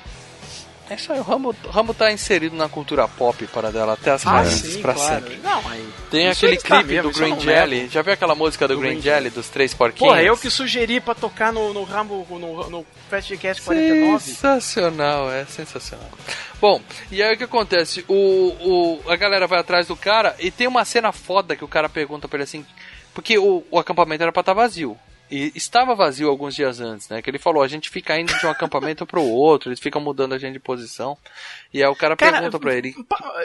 É 0.91 0.95
isso 0.95 1.13
aí, 1.13 1.19
o 1.19 1.23
Rambo, 1.23 1.55
Rambo 1.69 1.93
tá 1.93 2.11
inserido 2.11 2.53
na 2.53 2.67
cultura 2.67 3.07
pop 3.07 3.47
para 3.47 3.71
dela 3.71 3.93
até 3.93 4.11
as 4.11 4.27
Ah, 4.27 4.31
raízes 4.31 4.75
pra 4.75 4.93
claro. 4.93 5.23
sempre. 5.23 5.37
Não, 5.37 5.65
aí. 5.69 5.87
Tem 6.09 6.27
aquele 6.27 6.51
ele 6.51 6.61
tá 6.61 6.67
clipe 6.79 6.93
mesmo, 6.95 7.11
do 7.13 7.17
eu 7.17 7.29
Green 7.29 7.39
Jelly. 7.39 7.87
Já 7.87 8.01
viu 8.01 8.11
aquela 8.11 8.35
música 8.35 8.67
do, 8.67 8.73
Do 8.73 8.81
Green 8.81 8.91
Green 8.95 9.01
Jelly, 9.01 9.29
dos 9.29 9.47
três 9.47 9.73
porquinhos? 9.73 10.11
Porra, 10.11 10.21
eu 10.21 10.35
que 10.35 10.49
sugeri 10.49 10.99
pra 10.99 11.15
tocar 11.15 11.53
no, 11.53 11.73
no 11.73 11.85
Rambo, 11.85 12.27
no, 12.29 12.69
no 12.69 12.85
Fastcast 13.09 13.61
49. 13.61 14.21
Sensacional, 14.21 15.31
é 15.31 15.45
sensacional. 15.45 16.09
Bom, 16.59 16.81
e 17.09 17.23
aí 17.23 17.35
o 17.35 17.37
que 17.37 17.45
acontece? 17.45 18.03
O, 18.09 18.13
o, 18.13 19.01
a 19.09 19.15
galera 19.15 19.47
vai 19.47 19.61
atrás 19.61 19.87
do 19.87 19.95
cara 19.95 20.35
e 20.39 20.51
tem 20.51 20.67
uma 20.67 20.83
cena 20.83 21.13
foda 21.13 21.55
que 21.55 21.63
o 21.63 21.69
cara 21.69 21.87
pergunta 21.87 22.27
pra 22.27 22.35
ele 22.35 22.43
assim. 22.43 22.65
Porque 23.13 23.37
o, 23.37 23.63
o 23.71 23.79
acampamento 23.79 24.23
era 24.23 24.31
pra 24.33 24.41
estar 24.41 24.53
vazio. 24.53 24.97
E 25.31 25.51
estava 25.55 25.95
vazio 25.95 26.29
alguns 26.29 26.53
dias 26.53 26.81
antes, 26.81 27.07
né? 27.07 27.21
Que 27.21 27.29
ele 27.29 27.39
falou, 27.39 27.63
a 27.63 27.67
gente 27.67 27.89
fica 27.89 28.19
indo 28.19 28.37
de 28.37 28.45
um 28.45 28.49
acampamento 28.49 29.05
pro 29.05 29.23
outro, 29.23 29.69
eles 29.69 29.79
ficam 29.79 30.01
mudando 30.01 30.33
a 30.33 30.37
gente 30.37 30.53
de 30.53 30.59
posição. 30.59 31.17
E 31.73 31.81
aí 31.81 31.87
o 31.89 31.95
cara, 31.95 32.17
pergunta 32.17 32.59
pra 32.59 32.75
ele. 32.75 32.93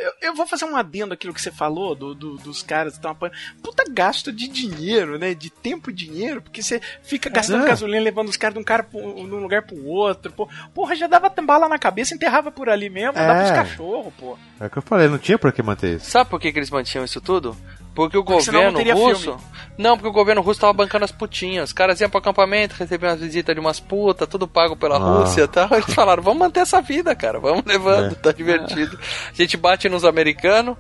eu- 0.03 0.13
Eu 0.31 0.35
vou 0.35 0.47
fazer 0.49 0.65
um 0.65 0.75
adendo 0.77 1.15
àquilo 1.15 1.33
que 1.33 1.41
você 1.41 1.53
falou 1.53 1.95
do, 1.95 2.13
do- 2.13 2.37
dos 2.39 2.61
caras 2.63 2.95
que 2.95 2.99
estão 2.99 3.13
apanhando. 3.13 3.37
Puta 3.63 3.85
gasto 3.89 4.33
de 4.33 4.49
dinheiro, 4.49 5.17
né? 5.17 5.33
De 5.33 5.49
tempo 5.49 5.91
e 5.91 5.93
dinheiro, 5.93 6.43
porque 6.43 6.61
você 6.61 6.81
fica 7.05 7.31
gastando 7.31 7.65
É. 7.65 7.69
gasolina, 7.69 8.01
levando 8.03 8.29
os 8.29 8.37
caras 8.37 8.55
de 8.55 8.61
um 8.61 8.65
cara 8.65 8.83
pro, 8.83 9.01
num 9.23 9.39
lugar 9.39 9.63
pro 9.63 9.87
outro. 9.87 10.33
Pô. 10.33 10.49
Porra, 10.75 10.97
já 10.97 11.07
dava 11.07 11.29
bala 11.41 11.69
na 11.69 11.79
cabeça, 11.79 12.15
enterrava 12.15 12.51
por 12.51 12.69
ali 12.69 12.91
mesmo, 12.91 13.13
dava 13.13 13.33
É. 13.33 13.37
pros 13.45 13.51
cachorros, 13.69 14.13
pô. 14.19 14.37
É 14.59 14.67
o 14.67 14.71
que 14.71 14.79
eu 14.79 14.83
falei, 14.83 15.07
não 15.07 15.19
tinha 15.19 15.39
por 15.39 15.53
que 15.53 15.63
manter 15.63 15.97
isso. 15.99 16.11
Sabe 16.11 16.29
por 16.29 16.41
que, 16.41 16.51
que 16.53 16.59
eles 16.59 16.71
mantinham 16.71 17.05
isso 17.05 17.21
tudo? 17.21 17.57
Porque 17.97 18.17
o 18.17 18.23
Porque 18.23 18.43
senão 18.43 18.61
não 18.65 18.71
governo 18.73 18.79
teria 18.79 18.95
russo. 18.95 19.23
filme. 19.23 19.41
Não, 19.79 19.97
porque 19.97 20.09
o 20.09 20.13
governo 20.13 20.41
russo 20.43 20.61
tava 20.61 20.73
bancando 20.73 21.05
as 21.05 21.11
putinhas. 21.13 21.71
Os 21.71 21.73
caras 21.73 22.01
iam 22.01 22.09
pro 22.09 22.19
acampamento, 22.19 22.75
recebiam 22.79 23.13
as 23.13 23.19
visitas 23.21 23.55
de 23.55 23.61
umas 23.61 23.81
putas, 23.81 24.29
tudo 24.29 24.47
pago 24.47 24.77
pela 24.77 24.97
Ah. 24.97 24.99
Rússia 24.99 25.43
e 25.43 25.49
tal. 25.49 25.69
Eles 25.75 25.93
falaram, 25.95 26.23
vamos 26.23 26.39
manter 26.39 26.61
essa 26.61 26.81
vida, 26.81 27.15
cara. 27.17 27.41
Vamos 27.41 27.65
levando, 27.67 28.13
É. 28.13 28.15
tá 28.15 28.31
divertido. 28.33 28.97
A 29.31 29.35
gente 29.35 29.57
bate 29.57 29.89
nos 29.89 30.05
americanos, 30.05 30.77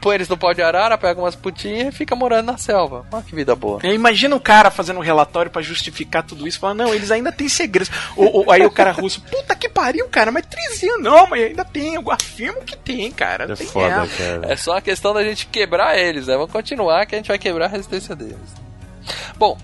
põe 0.00 0.14
eles 0.16 0.28
no 0.28 0.36
pau 0.36 0.52
de 0.54 0.62
arara, 0.62 0.96
pega 0.98 1.20
umas 1.20 1.34
putinhas 1.36 1.88
e 1.94 1.96
fica 1.96 2.16
morando 2.16 2.46
na 2.46 2.58
selva. 2.58 3.06
Olha 3.12 3.22
que 3.22 3.34
vida 3.34 3.54
boa. 3.54 3.78
É, 3.82 3.92
Imagina 3.92 4.34
o 4.34 4.40
cara 4.40 4.70
fazendo 4.70 4.98
um 4.98 5.02
relatório 5.02 5.50
pra 5.50 5.62
justificar 5.62 6.22
tudo 6.22 6.46
isso, 6.48 6.58
falando, 6.58 6.78
não, 6.78 6.94
eles 6.94 7.10
ainda 7.10 7.30
têm 7.30 7.48
segredos. 7.48 7.90
Ou, 8.16 8.32
ou- 8.46 8.50
aí 8.50 8.64
o 8.64 8.70
cara 8.70 8.90
russo, 8.92 9.20
puta 9.22 9.54
que 9.54 9.68
pariu, 9.68 10.08
cara, 10.08 10.30
mas 10.32 10.46
13 10.46 10.88
anos, 10.90 11.02
não, 11.04 11.26
mas 11.26 11.42
ainda 11.44 11.64
tem, 11.64 11.94
eu 11.94 12.10
afirmo 12.10 12.62
que 12.62 12.76
tem, 12.76 13.10
cara. 13.12 13.44
É 13.52 13.54
tem 13.54 13.66
foda, 13.66 14.06
cara. 14.16 14.52
É 14.52 14.56
só 14.56 14.76
a 14.76 14.80
questão 14.80 15.12
da 15.14 15.22
gente 15.22 15.46
quebrar 15.46 15.96
eles, 15.98 16.26
né? 16.26 16.34
Vamos 16.36 16.50
continuar 16.52 17.06
que 17.06 17.14
a 17.14 17.18
gente 17.18 17.28
vai 17.28 17.38
quebrar 17.38 17.66
a 17.66 17.68
resistência 17.68 18.16
deles. 18.16 18.36
Bom, 19.36 19.56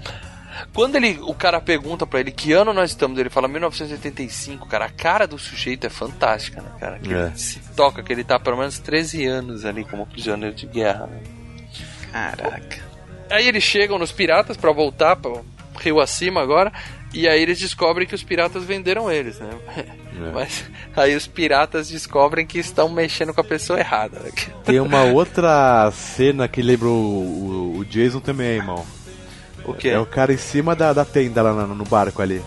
quando 0.75 0.97
ele, 0.97 1.19
o 1.23 1.35
cara 1.35 1.61
pergunta 1.61 2.07
pra 2.07 2.21
ele 2.21 2.31
que 2.31 2.53
ano 2.53 2.73
nós 2.73 2.91
estamos, 2.91 3.19
ele 3.19 3.31
fala 3.31 3.49
1985, 3.49 4.67
cara. 4.69 4.87
A 4.87 4.91
cara 4.91 5.27
do 5.27 5.39
sujeito 5.39 5.87
é 5.87 5.91
fantástica, 5.91 6.61
né, 6.63 6.71
cara? 6.79 6.99
Que 6.99 7.13
É. 7.13 7.27
ele 7.27 7.39
se 7.39 7.61
toca 7.77 8.03
que 8.03 8.13
ele 8.13 8.25
tá 8.25 8.39
pelo 8.39 8.57
menos 8.57 8.79
13 8.79 9.27
anos 9.27 9.65
ali 9.65 9.85
como 9.85 10.07
prisioneiro 10.07 10.55
de 10.55 10.67
guerra. 10.67 11.07
Né? 11.07 11.21
Caraca. 12.13 12.79
Aí 13.31 13.47
eles 13.47 13.63
chegam 13.63 13.99
nos 13.99 14.13
piratas 14.13 14.57
pra 14.57 14.73
voltar 14.73 15.17
pro 15.17 15.45
rio 15.81 16.01
acima 16.01 16.41
agora. 16.41 16.73
E 17.13 17.27
aí 17.27 17.41
eles 17.41 17.59
descobrem 17.59 18.07
que 18.07 18.15
os 18.15 18.23
piratas 18.23 18.65
venderam 18.65 19.11
eles, 19.11 19.39
né? 19.39 19.51
Mas 20.35 20.65
aí 20.95 21.15
os 21.17 21.27
piratas 21.27 21.89
descobrem 21.89 22.47
que 22.47 22.59
estão 22.59 22.89
mexendo 22.89 23.33
com 23.33 23.41
a 23.41 23.45
pessoa 23.45 23.79
errada. 23.79 24.19
Né? 24.21 24.31
Tem 24.65 24.79
uma 24.81 25.05
outra 25.05 25.91
cena 25.91 26.47
que 26.49 26.61
lembra 26.61 26.89
o, 26.89 26.91
o- 26.93 27.79
o 27.79 27.85
Jason 27.85 28.21
também, 28.21 28.49
irmão. 28.57 28.85
O 29.71 29.75
quê? 29.75 29.89
É 29.89 29.99
o 29.99 30.07
cara 30.07 30.33
em 30.33 30.37
cima 30.39 30.75
da, 30.75 30.93
da 30.93 31.05
tenda 31.05 31.43
lá 31.43 31.53
no, 31.53 31.75
no 31.75 31.85
barco 31.85 32.23
ali. 32.23 32.43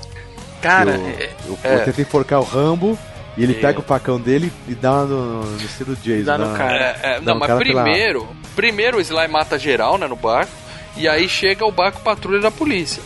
Cara, 0.62 0.92
o, 0.98 1.54
o, 1.54 1.60
é. 1.64 1.76
o 1.76 1.86
tenta 1.86 2.02
enforcar 2.02 2.40
o 2.40 2.44
Rambo 2.44 2.98
e 3.38 3.44
ele 3.44 3.54
pega 3.56 3.80
o 3.80 3.84
facão 3.84 4.20
dele 4.20 4.52
e 4.68 4.76
dá 4.76 5.04
no, 5.06 5.42
no 5.44 5.58
estilo 5.58 5.96
Jason. 5.96 6.26
Dá 6.26 6.38
no 6.38 6.52
na- 6.52 6.58
cara. 6.58 6.76
É, 6.76 7.00
é, 7.04 7.14
Dá 7.16 7.22
não, 7.22 7.34
no 7.36 7.40
mas 7.40 7.48
cara 7.48 7.60
pela- 7.64 7.84
primeiro, 7.84 8.28
primeiro 8.56 8.98
o 8.98 9.02
Sly 9.02 9.28
mata 9.28 9.58
geral, 9.58 9.98
né, 9.98 10.08
no 10.08 10.16
barco, 10.16 10.52
e 10.98 11.08
aí 11.08 11.28
chega 11.30 11.66
o 11.66 11.72
barco 11.72 12.02
patrulha 12.02 12.40
da 12.42 12.52
polícia. 12.52 13.02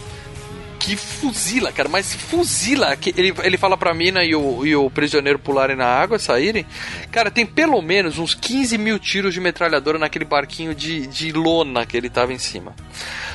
Que 0.85 0.95
fuzila, 0.95 1.71
cara, 1.71 1.89
mas 1.89 2.13
fuzila. 2.13 2.95
Que 2.95 3.11
ele, 3.17 3.33
ele 3.43 3.57
fala 3.57 3.75
pra 3.75 3.91
mina 3.91 4.23
e 4.23 4.35
o, 4.35 4.63
e 4.63 4.75
o 4.75 4.87
prisioneiro 4.87 5.39
pularem 5.39 5.75
na 5.75 5.87
água, 5.87 6.19
saírem. 6.19 6.63
Cara, 7.11 7.31
tem 7.31 7.43
pelo 7.43 7.81
menos 7.81 8.19
uns 8.19 8.35
15 8.35 8.77
mil 8.77 8.99
tiros 8.99 9.33
de 9.33 9.41
metralhadora 9.41 9.97
naquele 9.97 10.25
barquinho 10.25 10.75
de, 10.75 11.07
de 11.07 11.31
lona 11.31 11.87
que 11.87 11.97
ele 11.97 12.07
tava 12.07 12.33
em 12.33 12.37
cima. 12.37 12.75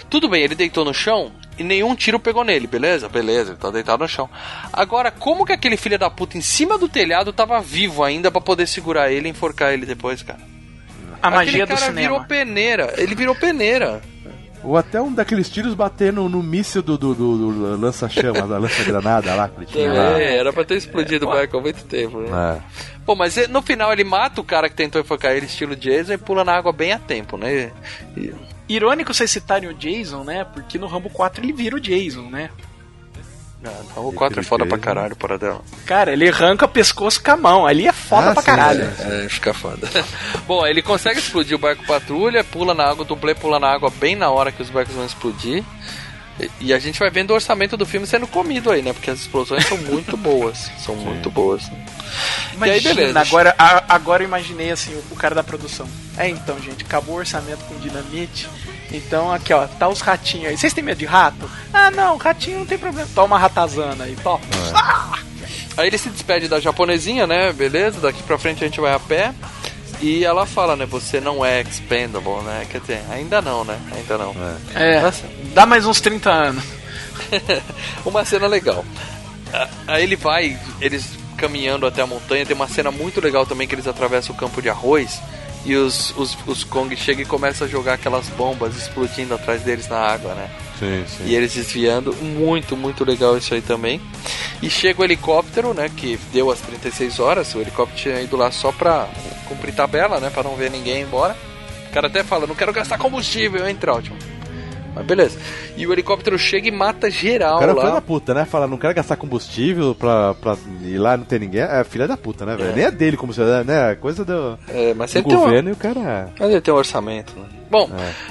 Tudo 0.09 0.29
bem, 0.29 0.45
ele 0.45 0.55
deitou 0.55 0.85
no 0.85 0.95
chão 0.95 1.33
e 1.59 1.65
nenhum 1.65 1.97
tiro 1.97 2.21
pegou 2.21 2.45
nele, 2.45 2.69
beleza? 2.69 3.09
Beleza, 3.09 3.51
ele 3.51 3.59
tá 3.59 3.69
deitado 3.71 4.05
no 4.05 4.09
chão. 4.09 4.31
Agora, 4.73 5.11
como 5.11 5.45
que 5.45 5.53
aquele 5.53 5.77
filho 5.77 5.99
da 5.99 6.09
puta 6.09 6.39
em 6.39 6.41
cima 6.41 6.79
do 6.79 6.89
telhado 6.89 7.33
tava 7.33 7.61
vivo 7.61 8.05
ainda 8.05 8.31
pra 8.31 8.41
poder 8.41 8.69
segurar 8.69 9.11
ele 9.11 9.27
e 9.27 9.31
enforcar 9.33 9.73
ele 9.73 9.87
depois, 9.87 10.23
cara? 10.23 10.39
a 11.23 11.31
magia 11.31 11.65
Aquele 11.65 11.79
do 11.79 11.85
cinema. 11.85 12.01
virou 12.01 12.25
peneira. 12.25 12.95
Ele 12.97 13.15
virou 13.15 13.35
peneira. 13.35 14.01
Ou 14.63 14.77
até 14.77 15.01
um 15.01 15.13
daqueles 15.13 15.49
tiros 15.49 15.73
batendo 15.75 16.29
no 16.29 16.43
míssil 16.43 16.83
do, 16.83 16.99
do, 16.99 17.15
do, 17.15 17.37
do 17.39 17.77
lança-chama, 17.81 18.47
da 18.47 18.59
lança-granada 18.59 19.35
lá, 19.35 19.49
que 19.49 19.57
ele 19.59 19.67
tinha 19.67 19.93
lá. 19.93 20.21
É, 20.21 20.37
era 20.37 20.53
pra 20.53 20.65
ter 20.65 20.77
explodido 20.77 21.27
o 21.27 21.31
barco 21.31 21.57
há 21.57 21.61
muito 21.61 21.83
tempo, 21.85 22.19
né? 22.21 22.29
É. 22.59 22.61
Pô, 23.07 23.17
mas 23.17 23.37
no 23.49 23.63
final 23.63 23.93
ele 23.93 24.05
mata 24.05 24.41
o 24.41 24.45
cara 24.45 24.69
que 24.69 24.77
tentou 24.77 25.01
enfocar 25.01 25.33
ele 25.33 25.47
estilo 25.47 25.75
Jason 25.75 26.13
e 26.13 26.19
pula 26.19 26.45
na 26.45 26.53
água 26.55 26.73
bem 26.73 26.93
a 26.93 26.99
tempo, 26.99 27.37
né? 27.39 27.73
E- 28.17 28.35
Irônico 28.69 29.13
vocês 29.13 29.31
citarem 29.31 29.69
o 29.69 29.75
Jason, 29.75 30.23
né? 30.23 30.45
Porque 30.45 30.79
no 30.79 30.87
Rambo 30.87 31.11
4 31.11 31.43
ele 31.43 31.53
vira 31.53 31.75
o 31.75 31.81
Jason, 31.81 32.29
né? 32.31 32.51
Ah, 33.65 33.83
não, 33.95 34.09
o 34.09 34.13
4 34.13 34.41
é 34.41 34.43
foda 34.43 34.65
pra 34.65 34.79
caralho, 34.79 35.15
para 35.15 35.37
dela. 35.37 35.61
Cara, 35.85 36.13
ele 36.13 36.27
arranca 36.29 36.65
o 36.65 36.69
pescoço 36.69 37.23
com 37.23 37.31
a 37.31 37.37
mão. 37.37 37.67
Ali 37.67 37.87
é 37.87 37.93
foda 37.93 38.31
Ah, 38.31 38.33
pra 38.33 38.43
sim, 38.43 38.47
caralho. 38.47 38.85
É, 39.01 39.29
fica 39.29 39.53
foda. 39.53 39.87
Bom, 40.49 40.67
ele 40.67 40.81
consegue 40.81 41.19
explodir 41.19 41.57
o 41.57 41.61
barco 41.61 41.85
patrulha, 41.87 42.43
pula 42.43 42.73
na 42.75 42.85
água, 42.85 43.03
o 43.03 43.07
dublê 43.07 43.35
pula 43.35 43.61
na 43.61 43.69
água 43.71 43.91
bem 43.91 44.17
na 44.17 44.31
hora 44.31 44.51
que 44.51 44.63
os 44.63 44.71
barcos 44.71 44.95
vão 44.95 45.05
explodir. 45.05 45.63
E- 46.41 46.51
E 46.61 46.73
a 46.73 46.79
gente 46.79 46.99
vai 46.99 47.11
vendo 47.11 47.33
o 47.33 47.35
orçamento 47.35 47.77
do 47.77 47.85
filme 47.85 48.07
sendo 48.07 48.27
comido 48.27 48.71
aí, 48.71 48.81
né? 48.81 48.95
Porque 48.95 49.11
as 49.11 49.21
explosões 49.21 49.67
são 49.67 49.77
muito 49.77 50.17
boas. 50.19 50.71
São 50.79 50.97
muito 50.97 51.31
boas. 51.31 51.63
E 51.67 51.71
aí, 51.71 52.55
Imagina, 52.55 52.95
beleza. 52.95 53.21
agora, 53.21 53.55
a- 53.59 53.85
agora 53.95 54.23
eu 54.23 54.27
imaginei 54.27 54.71
assim, 54.71 54.95
o, 54.95 55.05
o 55.13 55.17
cara 55.17 55.35
da 55.35 55.43
produção. 55.45 55.87
É, 56.17 56.27
então, 56.29 56.59
gente, 56.63 56.83
acabou 56.85 57.17
o 57.17 57.19
orçamento 57.19 57.63
com 57.67 57.79
dinamite. 57.79 58.49
Então, 58.93 59.33
aqui, 59.33 59.53
ó, 59.53 59.67
tá 59.67 59.89
os 59.89 60.01
ratinhos 60.01 60.49
aí. 60.49 60.57
Vocês 60.59 60.73
têm 60.73 60.83
medo 60.83 60.99
de 60.99 61.07
rato? 61.07 61.49
Ah, 61.73 61.91
não, 61.91 62.17
ratinho 62.17 62.61
não 62.61 62.67
tem 62.67 62.79
problema. 62.79 63.09
Toma 63.15 63.37
uma 63.37 63.39
ratazana 63.39 64.05
aí, 64.05 64.17
top. 64.17 64.45
Aí 65.77 65.87
ele 65.87 65.99
se 65.99 66.09
despede 66.11 66.49
da 66.49 66.59
japonesinha, 66.61 67.27
né? 67.27 67.53
Beleza, 67.53 68.01
daqui 68.01 68.23
pra 68.23 68.37
frente 68.39 68.65
a 68.65 68.67
gente 68.67 68.81
vai 68.81 68.93
a 68.93 68.99
pé. 68.99 69.33
E 70.01 70.25
ela 70.25 70.47
fala, 70.47 70.77
né? 70.77 70.87
Você 70.87 71.21
não 71.21 71.45
é 71.45 71.61
expendable, 71.61 72.43
né? 72.43 72.67
Quer 72.71 72.81
dizer, 72.81 73.03
ainda 73.11 73.41
não, 73.41 73.65
né? 73.65 73.79
Ainda 73.95 74.19
não. 74.19 74.35
É, 74.75 75.01
Nossa. 75.01 75.25
dá 75.55 75.65
mais 75.67 75.87
uns 75.87 76.01
30 76.01 76.31
anos. 76.31 76.65
uma 78.05 78.25
cena 78.25 78.47
legal. 78.47 78.85
Ah, 79.53 79.69
Aí 79.87 80.03
ele 80.03 80.17
vai, 80.17 80.59
eles 80.81 81.07
caminhando 81.37 81.87
até 81.87 82.03
a 82.03 82.07
montanha, 82.07 82.45
tem 82.45 82.55
uma 82.55 82.69
cena 82.69 82.91
muito 82.91 83.21
legal 83.21 83.47
também 83.47 83.67
que 83.67 83.75
eles 83.75 83.87
atravessam 83.87 84.35
o 84.35 84.39
campo 84.39 84.61
de 84.61 84.69
arroz 84.69 85.21
e 85.65 85.77
os, 85.77 86.17
os, 86.17 86.37
os 86.47 86.65
Kong 86.65 86.95
chegam 86.97 87.23
e 87.23 87.27
começam 87.27 87.67
a 87.67 87.71
jogar 87.71 87.95
aquelas 87.95 88.29
bombas 88.31 88.77
explodindo 88.77 89.35
atrás 89.35 89.63
deles 89.63 89.89
na 89.89 89.99
água, 89.99 90.35
né? 90.35 90.51
Sim, 90.79 91.05
sim. 91.07 91.25
E 91.27 91.35
eles 91.35 91.53
desviando, 91.53 92.15
muito, 92.15 92.77
muito 92.77 93.05
legal 93.05 93.37
isso 93.37 93.53
aí 93.53 93.61
também. 93.61 94.01
E 94.63 94.71
chega 94.71 95.01
o 95.01 95.05
helicóptero, 95.05 95.75
né, 95.75 95.91
que 95.95 96.19
deu 96.33 96.51
as 96.51 96.61
36 96.61 97.19
horas, 97.19 97.55
o 97.55 97.61
helicóptero 97.61 98.01
tinha 98.01 98.21
ido 98.21 98.37
lá 98.37 98.51
só 98.51 98.73
pra 98.73 99.09
cumprir 99.47 99.75
tabela, 99.75 100.19
né, 100.21 100.31
pra 100.31 100.43
não 100.43 100.57
ver 100.57 100.71
ninguém 100.71 101.03
embora. 101.03 101.37
O 101.89 101.93
cara 101.93 102.07
até 102.07 102.23
fala, 102.23 102.47
não 102.47 102.55
quero 102.55 102.73
gastar 102.73 102.99
combustível, 102.99 103.67
hein, 103.69 103.75
Trautmann. 103.75 104.40
Mas 104.95 105.07
beleza. 105.07 105.39
E 105.77 105.87
o 105.87 105.93
helicóptero 105.93 106.39
chega 106.39 106.69
e 106.69 106.71
mata 106.71 107.11
geral 107.11 107.57
O 107.57 107.61
cara 107.61 107.73
é 107.73 107.75
lá. 107.75 107.81
filho 107.83 107.95
da 107.95 108.01
puta, 108.01 108.35
né? 108.35 108.45
Fala, 108.45 108.67
não 108.67 108.77
quero 108.77 108.95
gastar 108.95 109.17
combustível 109.17 109.95
pra, 109.95 110.35
pra 110.35 110.57
ir 110.83 110.99
lá 110.99 111.15
e 111.15 111.19
não 111.19 111.25
ter 111.25 111.41
ninguém. 111.41 111.61
É 111.63 111.85
filha 111.85 112.09
da 112.09 112.17
puta, 112.17 112.45
né, 112.45 112.57
velho? 112.57 112.75
Nem 112.75 112.85
é 112.85 112.91
dele 112.91 113.17
como 113.17 113.33
cidadão, 113.33 113.65
né? 113.65 113.93
É 113.93 113.95
Coisa 113.95 114.25
do, 114.25 114.59
É, 114.69 114.93
mas 114.95 115.13
do 115.13 115.23
tem 115.23 115.37
um, 115.37 115.41
governo 115.41 115.69
e 115.71 115.73
o 115.73 115.77
cara. 115.77 116.31
mas 116.39 116.51
ele 116.51 116.61
tem 116.61 116.73
um 116.75 116.77
orçamento, 116.77 117.33
né? 117.39 117.47
Bom, 117.71 117.89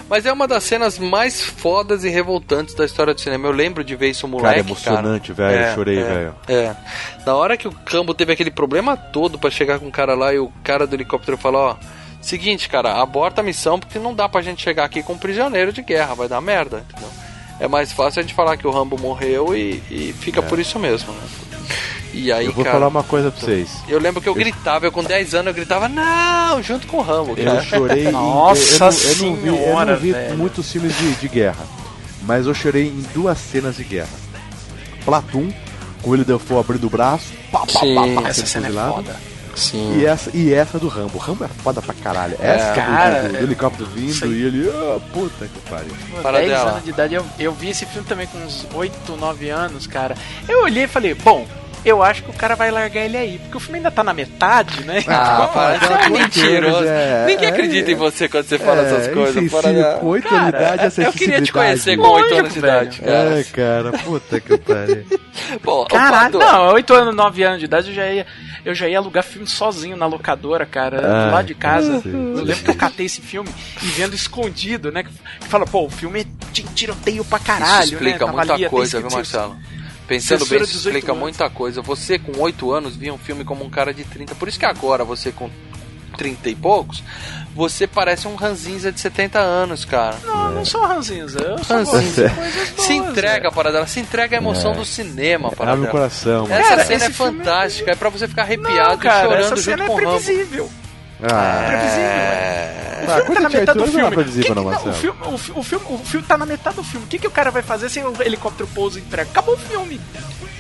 mas 0.10 0.26
é 0.26 0.34
uma 0.34 0.46
das 0.46 0.66
cenas 0.66 1.00
mais 1.00 1.42
fodas 1.42 2.04
e 2.04 2.10
revoltantes 2.10 2.76
da 2.76 2.84
história 2.84 3.14
do 3.14 3.22
cinema. 3.22 3.48
Eu 3.48 3.54
lembro 3.54 3.86
de 3.86 3.96
ver 3.96 4.10
isso 4.10 4.28
moleque, 4.28 4.48
Cara, 4.50 4.58
é 4.58 4.60
emocionante, 4.60 5.32
velho. 5.32 5.58
É, 5.60 5.74
Chorei, 5.76 6.00
é, 6.00 6.04
velho. 6.04 6.36
É. 6.50 6.76
Na 7.26 7.36
hora 7.36 7.56
que 7.56 7.66
o 7.66 7.72
Cambo 7.72 8.14
teve 8.14 8.34
aquele 8.34 8.52
problema 8.52 8.98
todo 8.98 9.40
pra 9.40 9.50
chegar 9.50 9.80
com 9.80 9.88
o 9.88 9.92
cara 9.92 10.14
lá 10.14 10.34
e 10.34 10.40
o 10.40 10.52
cara 10.62 10.86
do 10.86 10.94
helicóptero 10.94 11.38
falou, 11.38 11.62
ó, 11.62 11.76
seguinte, 12.22 12.68
cara, 12.70 13.02
aborta 13.02 13.42
a 13.42 13.44
missão 13.44 13.80
porque 13.80 13.98
não 14.00 14.14
dá 14.14 14.28
pra 14.30 14.42
gente 14.42 14.62
chegar 14.64 14.84
aqui 14.86 15.02
com 15.04 15.14
um 15.14 15.18
prisioneiro 15.18 15.72
de 15.74 15.82
guerra, 15.82 16.14
vai 16.16 16.28
dar 16.28 16.42
merda, 16.42 16.84
entendeu? 16.90 17.10
É 17.60 17.68
mais 17.68 17.92
fácil 17.92 18.20
a 18.20 18.24
gente 18.24 18.34
falar 18.34 18.56
que 18.58 18.66
o 18.68 18.72
Rambo 18.72 18.98
morreu 19.00 19.56
e, 19.56 19.82
e 19.92 20.14
fica 20.20 20.42
por 20.42 20.60
isso 20.60 20.80
mesmo, 20.80 21.12
né? 21.12 21.20
E 22.14 22.32
aí, 22.32 22.46
É. 22.46 22.48
Eu 22.50 22.54
vou 22.54 22.64
cara, 22.64 22.76
falar 22.78 22.88
uma 22.88 23.04
coisa 23.04 23.30
pra 23.30 23.40
vocês. 23.40 23.70
eu 23.88 24.00
lembro 24.00 24.22
que 24.22 24.28
eu 24.30 24.34
gritava, 24.34 24.86
eu 24.86 24.92
com 24.92 25.04
10 25.04 25.36
anos 25.36 25.48
eu 25.48 25.54
gritava, 25.54 25.88
não, 25.88 26.62
junto 26.64 26.88
com 26.88 26.98
o 26.98 27.02
Rambo, 27.02 27.36
cara. 27.36 27.50
Eu 27.58 27.62
chorei 27.64 28.08
em. 28.08 28.12
Nossa 28.12 28.86
eu, 28.86 29.16
não- 29.18 29.28
eu 29.28 29.36
não 29.36 29.36
vi, 29.36 29.48
eu 29.48 29.52
não 29.54 29.58
senhora, 29.64 29.96
vi 29.98 30.12
velho. 30.14 30.38
muitos 30.38 30.72
filmes 30.72 30.98
de, 30.98 31.12
de 31.16 31.28
guerra. 31.28 31.66
Mas 32.24 32.46
eu 32.48 32.54
chorei 32.54 32.88
em 32.88 33.02
duas 33.14 33.38
cenas 33.38 33.76
de 33.78 33.84
guerra. 33.84 34.10
Platum, 35.06 35.52
com 36.02 36.14
ele 36.14 36.24
deu 36.24 36.40
fogo 36.40 36.60
abrindo 36.62 36.88
o 36.88 36.90
braço. 36.90 37.26
Pá, 37.52 37.60
pá, 37.60 37.80
Sim. 37.82 37.96
pá, 38.16 38.22
pá, 38.24 38.30
Essa 38.30 38.46
cena 38.46 38.68
é 38.68 38.72
foda. 38.72 39.16
Sim. 39.60 40.00
E 40.00 40.06
essa, 40.06 40.32
e 40.34 40.54
essa 40.54 40.80
do 40.80 40.88
Rambo. 40.88 41.12
O 41.16 41.18
Rambo 41.20 41.44
é 41.44 41.48
foda 41.48 41.82
pra 41.82 41.94
caralho. 41.94 42.36
Essa 42.40 42.72
do- 42.72 42.76
cara, 42.76 43.22
do, 43.24 43.30
do, 43.30 43.38
é- 43.38 43.42
helicóptero 43.44 43.90
vindo 43.94 44.26
e 44.34 44.44
ele. 44.46 44.70
Ah, 44.74 45.00
puta 45.14 45.46
que 45.48 45.70
pariu. 45.70 45.92
Pô, 46.16 46.22
Para 46.22 46.38
10 46.40 46.50
dela. 46.50 46.72
anos 46.72 46.84
de 46.84 46.90
idade, 46.90 47.14
eu, 47.16 47.26
eu 47.38 47.52
vi 47.54 47.70
esse 47.70 47.86
filme 47.86 48.08
também 48.08 48.28
com 48.28 48.38
uns 48.40 48.66
8, 48.74 49.16
9 49.18 49.50
anos, 49.50 49.86
cara. 49.86 50.16
Eu 50.48 50.64
olhei 50.64 50.84
e 50.84 50.88
falei, 50.88 51.14
bom, 51.14 51.46
eu 51.86 52.04
acho 52.04 52.24
que 52.24 52.30
o 52.30 52.34
cara 52.34 52.56
vai 52.56 52.70
largar 52.72 53.02
ele 53.06 53.16
aí, 53.18 53.40
porque 53.40 53.56
o 53.58 53.60
filme 53.60 53.78
ainda 53.80 53.90
tá 53.92 54.04
na 54.04 54.14
metade, 54.14 54.84
né? 54.84 55.04
Ah, 55.08 55.48
para, 55.54 56.06
é 56.06 56.10
mentiroso. 56.10 56.78
anos, 56.78 56.90
é, 56.90 57.26
Ninguém 57.26 57.46
é, 57.48 57.50
acredita 57.52 57.92
em 57.92 57.96
você 57.96 58.28
quando 58.28 58.46
você 58.46 58.58
fala 58.60 58.82
essas 58.82 59.08
coisas. 59.14 59.52
Para 59.52 59.94
com 60.00 60.08
8 60.08 60.28
anos 60.36 60.46
de 60.46 60.52
Cara, 60.52 60.76
idade, 60.76 61.02
Eu 61.02 61.14
queria 61.14 61.42
te 61.42 61.52
conhecer 61.54 61.96
com 61.98 62.04
8 62.04 62.14
Lógico, 62.22 62.40
anos 62.40 62.54
de 62.54 62.60
idade, 62.60 63.00
cara. 63.02 63.40
É, 63.40 63.44
cara, 63.44 63.92
puta 64.00 64.40
que 64.42 64.58
pariu. 64.58 65.06
Caralho, 65.90 66.38
não, 66.40 66.74
8 66.74 66.94
anos, 66.94 67.16
9 67.16 67.44
anos 67.44 67.60
de 67.60 67.66
idade 67.66 67.90
eu 67.90 67.96
já 67.96 68.08
ia, 68.12 68.26
eu 68.66 68.74
já 68.76 68.88
ia 68.88 68.98
alugar 68.98 69.24
filme 69.24 69.48
sozinho 69.48 69.96
na 69.98 70.06
locadora, 70.06 70.66
cara, 70.66 70.98
Ah, 70.98 71.26
do 71.28 71.32
lado 71.34 71.46
de 71.48 71.56
casa. 71.56 72.02
sim, 72.02 72.10
Eu 72.12 72.44
lembro 72.44 72.64
que 72.64 72.70
eu 72.72 72.76
catei 72.76 73.06
esse 73.06 73.22
filme 73.22 73.50
e 73.82 73.86
vendo 73.88 74.14
escondido, 74.16 74.92
né? 74.92 75.04
Que, 75.04 75.10
fala, 75.48 75.66
pô, 75.66 75.86
o 75.86 75.90
filme 75.90 76.22
é 76.22 76.26
tiroteio 76.74 77.24
pra 77.26 77.40
caralho, 77.40 77.86
Isso 77.86 77.94
explica 77.94 78.26
né? 78.26 78.32
Tava 78.32 78.32
ali 78.32 78.38
muita 78.50 78.54
até 78.56 78.70
coisa, 78.70 79.00
viu, 79.02 79.10
Marcelo? 79.12 79.58
Pensando 80.08 80.46
bem, 80.48 80.58
isso 80.62 80.68
18 80.74 80.88
explica 80.88 81.12
anos. 81.12 81.22
muita 81.22 81.50
coisa. 81.52 81.82
Você 81.84 82.18
com 82.18 82.40
8 82.42 82.72
anos 82.72 82.96
via 82.96 83.14
um 83.14 83.18
filme 83.18 83.44
como 83.46 83.64
um 83.64 83.70
cara 83.70 83.94
de 83.94 84.04
30. 84.04 84.34
Por 84.34 84.48
isso 84.48 84.58
que 84.58 84.66
agora 84.66 85.04
você 85.04 85.32
com 85.32 85.50
30 86.10 86.50
e 86.50 86.56
poucos, 86.56 87.04
você 87.56 87.88
parece 87.88 88.28
um 88.28 88.36
ranzinza 88.36 88.92
de 88.92 89.00
70 89.00 89.40
anos, 89.40 89.86
cara. 89.86 90.16
Não, 90.26 90.46
eu 90.48 90.52
não 90.56 90.66
sou 90.66 90.82
ranzinza, 90.86 91.40
eu 91.40 91.64
sou 91.64 91.78
Ranzinza. 91.78 92.30
boas, 92.30 92.54
Se 92.86 92.94
entrega 92.94 93.42
velho. 93.44 93.54
para 93.54 93.72
dela, 93.72 93.88
se 93.88 94.00
entrega 94.00 94.36
a 94.36 94.40
emoção 94.40 94.74
do 94.74 94.84
cinema 94.86 95.52
para 95.52 95.72
Abre 95.72 95.80
o 95.80 95.82
dela. 95.88 95.92
coração, 95.92 96.44
mano. 96.44 96.54
Essa 96.54 96.70
Cara, 96.70 96.86
cena 96.86 97.06
é 97.06 97.10
filme- 97.10 97.38
fantástica, 97.40 97.92
é 97.92 97.96
pra 97.96 98.10
você 98.10 98.28
ficar 98.28 98.42
arrepiado 98.44 98.90
Não, 98.92 98.98
cara, 98.98 99.28
e 99.30 99.34
essa 99.34 99.56
chorando 99.56 99.58
cena 99.62 99.78
junto 99.78 99.84
é 99.84 99.88
com 99.88 99.94
o 99.94 99.96
Rambo. 99.98 100.10
previsível. 100.24 100.70
Ah, 101.22 101.66
Previsível, 101.68 102.06
É... 102.06 102.76
O 103.10 103.22
filme 103.26 103.36
tá 103.36 103.42
na 103.42 103.50
metade 103.50 103.78
do 103.80 103.84
é 103.84 103.88
filme. 103.88 104.10
previsível, 104.12 104.56
Que- 104.56 104.62
não, 104.62 104.68
o, 104.90 104.94
filme, 104.94 105.20
o, 105.34 105.38
fi- 105.38 105.52
o 105.56 105.64
filme, 105.64 105.86
o 105.90 105.98
filme 105.98 106.28
tá 106.28 106.38
na 106.38 106.46
metade 106.46 106.76
do 106.76 106.84
filme. 106.84 107.06
O 107.06 107.10
que, 107.10 107.18
que 107.20 107.28
o 107.28 107.32
cara 107.32 107.50
vai 107.50 107.62
fazer 107.64 107.90
sem 107.90 108.04
o 108.04 108.14
helicóptero 108.22 108.70
pousa 108.74 109.00
e 109.00 109.02
entrega? 109.02 109.30
Acabou 109.32 109.56
o 109.56 109.58
filme. 109.58 110.00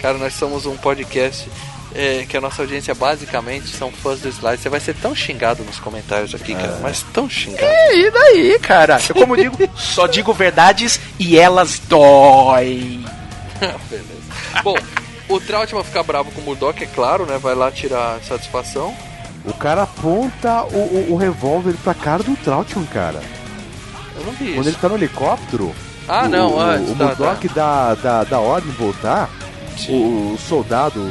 Cara, 0.01 0.17
nós 0.17 0.33
somos 0.33 0.65
um 0.65 0.75
podcast 0.75 1.49
é, 1.95 2.25
que 2.27 2.37
a 2.37 2.41
nossa 2.41 2.61
audiência 2.61 2.93
basicamente 2.93 3.67
são 3.67 3.91
fãs 3.91 4.19
do 4.21 4.29
Slide. 4.29 4.61
Você 4.61 4.69
vai 4.69 4.79
ser 4.79 4.93
tão 4.95 5.15
xingado 5.15 5.63
nos 5.63 5.79
comentários 5.79 6.33
aqui, 6.35 6.53
cara, 6.53 6.75
É. 6.77 6.79
mas 6.81 7.03
tão 7.13 7.29
xingado. 7.29 7.65
E 7.93 8.11
daí, 8.11 8.59
cara? 8.59 8.99
Eu, 9.09 9.15
como 9.15 9.35
digo, 9.35 9.57
só 9.75 10.07
digo 10.07 10.33
verdades 10.33 10.99
e 11.19 11.37
elas 11.37 11.79
doem. 11.87 13.03
Beleza. 13.89 14.61
Bom, 14.63 14.75
o 15.27 15.39
Trautmann 15.39 15.83
fica 15.83 16.01
bravo 16.03 16.31
com 16.31 16.41
o 16.41 16.43
Murdoch, 16.43 16.81
é 16.83 16.87
claro, 16.87 17.25
né? 17.25 17.37
Vai 17.37 17.55
lá 17.55 17.71
tirar 17.71 18.19
satisfação. 18.27 18.95
O 19.45 19.53
cara 19.53 19.83
aponta 19.83 20.63
o, 20.63 20.77
o, 20.77 21.13
o 21.13 21.17
revólver 21.17 21.73
pra 21.83 21.93
cara 21.93 22.21
do 22.23 22.35
Trautmann, 22.37 22.85
cara. 22.87 23.21
Eu 24.15 24.25
não 24.25 24.31
vi 24.33 24.53
Quando 24.53 24.59
isso. 24.61 24.69
ele 24.69 24.77
tá 24.81 24.89
no 24.89 24.95
helicóptero, 24.95 25.73
Ah, 26.07 26.25
o, 26.25 26.29
não, 26.29 26.53
o, 26.55 26.59
antes, 26.59 26.89
o 26.91 26.95
tá, 26.95 27.05
Murdoch 27.05 27.47
dá, 27.49 27.95
dá, 27.95 28.23
dá 28.25 28.39
ordem 28.39 28.69
de 28.71 28.77
voltar. 28.77 29.29
O, 29.87 30.33
o 30.33 30.37
soldado, 30.37 31.01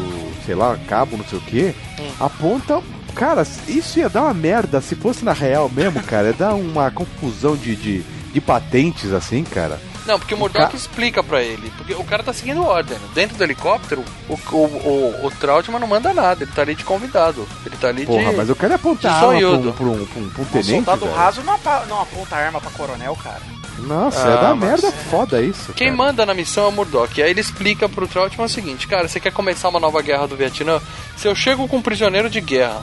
sei 0.45 0.55
lá, 0.55 0.77
cabo, 0.89 1.17
não 1.17 1.25
sei 1.25 1.39
o 1.39 1.43
que, 1.43 1.75
Hum. 2.01 2.11
aponta. 2.21 2.81
Cara, 3.15 3.43
isso 3.67 3.99
ia 3.99 4.09
dar 4.09 4.23
uma 4.23 4.35
merda. 4.35 4.81
Se 4.81 4.95
fosse 4.95 5.25
na 5.25 5.33
real 5.33 5.69
mesmo, 5.69 6.01
cara, 6.03 6.29
ia 6.29 6.33
dar 6.33 6.55
uma 6.55 6.91
confusão 6.91 7.57
de, 7.57 7.75
de, 7.75 8.03
de 8.33 8.41
patentes 8.41 9.13
assim, 9.13 9.43
cara. 9.43 9.81
Não, 10.07 10.19
porque 10.19 10.33
o 10.35 10.39
Murdoch 10.39 10.71
ca- 10.71 10.77
explica 10.77 11.23
pra 11.23 11.43
ele. 11.43 11.71
Porque 11.77 11.93
o 11.95 12.05
cara 12.05 12.23
tá 12.23 12.33
seguindo 12.33 12.63
ordem. 12.63 12.97
Dentro 13.15 13.37
do 13.37 13.43
helicóptero, 13.45 14.03
o, 14.29 14.35
o, 14.35 14.57
o, 14.57 15.27
o 15.27 15.31
Trautmann 15.33 15.81
não 15.81 15.87
manda 15.89 16.15
nada. 16.15 16.45
Ele 16.45 16.53
tá 16.53 16.63
ali 16.63 16.75
de 16.75 16.83
convidado. 16.85 17.47
Ele 17.67 17.77
tá 17.77 17.89
ali 17.89 18.07
Porra, 18.07 18.31
de. 18.31 18.37
mas 18.37 18.49
eu 18.49 18.57
quero 18.57 18.73
apontar 18.75 19.13
arma 19.25 19.39
pra 19.39 19.59
um, 19.59 19.73
pra 19.73 19.85
um, 19.85 20.07
pra 20.07 20.21
um, 20.23 20.29
pra 20.31 20.43
um 20.43 20.45
O 20.45 20.47
tenente. 20.47 20.71
soldado 20.71 21.01
velho. 21.05 21.15
raso 21.17 21.43
não, 21.43 21.59
não 21.89 22.01
aponta 22.01 22.37
arma 22.37 22.59
pra 22.61 22.71
coronel, 22.71 23.15
cara. 23.23 23.43
Nossa, 23.79 24.27
Ah, 24.27 24.33
é 24.33 24.37
da 24.43 24.55
mas- 24.55 24.71
merda 24.83 24.93
foda 24.93 25.41
isso. 25.41 25.73
Quem 25.73 25.89
cara. 25.89 25.97
manda 25.97 26.27
na 26.27 26.35
missão 26.35 26.65
é 26.65 26.69
o 26.69 26.73
Murdoch. 26.73 27.19
E 27.19 27.23
aí 27.23 27.31
ele 27.31 27.41
explica 27.41 27.89
pro 27.89 28.09
Trautmann 28.09 28.47
o 28.47 28.49
seguinte: 28.49 28.87
Cara, 28.89 29.07
você 29.09 29.21
quer 29.21 29.33
começar 29.33 29.69
uma 29.69 29.81
nova 29.81 30.03
guerra 30.03 30.27
do 30.27 30.37
Vietnã? 30.37 30.81
Se 31.17 31.29
eu 31.29 31.35
chego 31.35 31.69
com 31.69 31.77
um 31.79 31.83
prisioneiro 31.83 32.29
de 32.29 32.41
guerra 32.41 32.83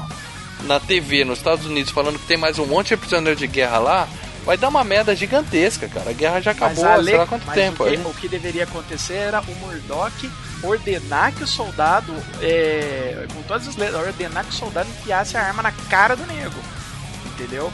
na 0.64 0.80
TV 0.80 1.24
nos 1.26 1.38
Estados 1.40 1.66
Unidos 1.66 1.92
falando 1.92 2.18
que 2.18 2.26
tem 2.26 2.38
mais 2.38 2.58
um 2.58 2.66
monte 2.66 2.90
de 2.90 2.98
prisioneiro 2.98 3.38
de 3.38 3.46
guerra 3.46 3.78
lá, 3.78 4.08
vai 4.46 4.56
dar 4.58 4.70
uma 4.70 4.84
merda 4.84 5.16
gigantesca, 5.16 5.88
cara. 5.88 6.10
A 6.12 6.14
guerra 6.14 6.40
já 6.42 6.52
acabou, 6.52 6.84
Mas 6.86 7.00
a 7.00 7.04
sei 7.04 7.18
lá 7.18 7.26
quanto 7.28 7.46
mas 7.46 7.56
tempo. 7.56 7.84
O 7.84 7.88
que, 7.88 7.94
aí. 7.96 8.02
o 8.06 8.14
que 8.14 8.28
deveria 8.30 8.64
acontecer 8.64 9.16
era 9.16 9.42
o 9.42 9.56
Murdoch 9.56 10.30
ordenar 10.64 11.34
que 11.34 11.44
o 11.44 11.48
soldado, 11.48 12.14
é, 12.42 13.26
com 13.34 13.42
todas 13.44 13.68
as 13.68 13.76
letras, 13.76 14.02
ordenar 14.02 14.44
que 14.46 14.52
o 14.52 14.54
soldado 14.54 14.90
enfiasse 14.90 15.36
a 15.38 15.42
arma 15.44 15.62
na 15.62 15.72
cara 15.90 16.16
do 16.16 16.26
nego. 16.26 16.56
Entendeu? 17.26 17.72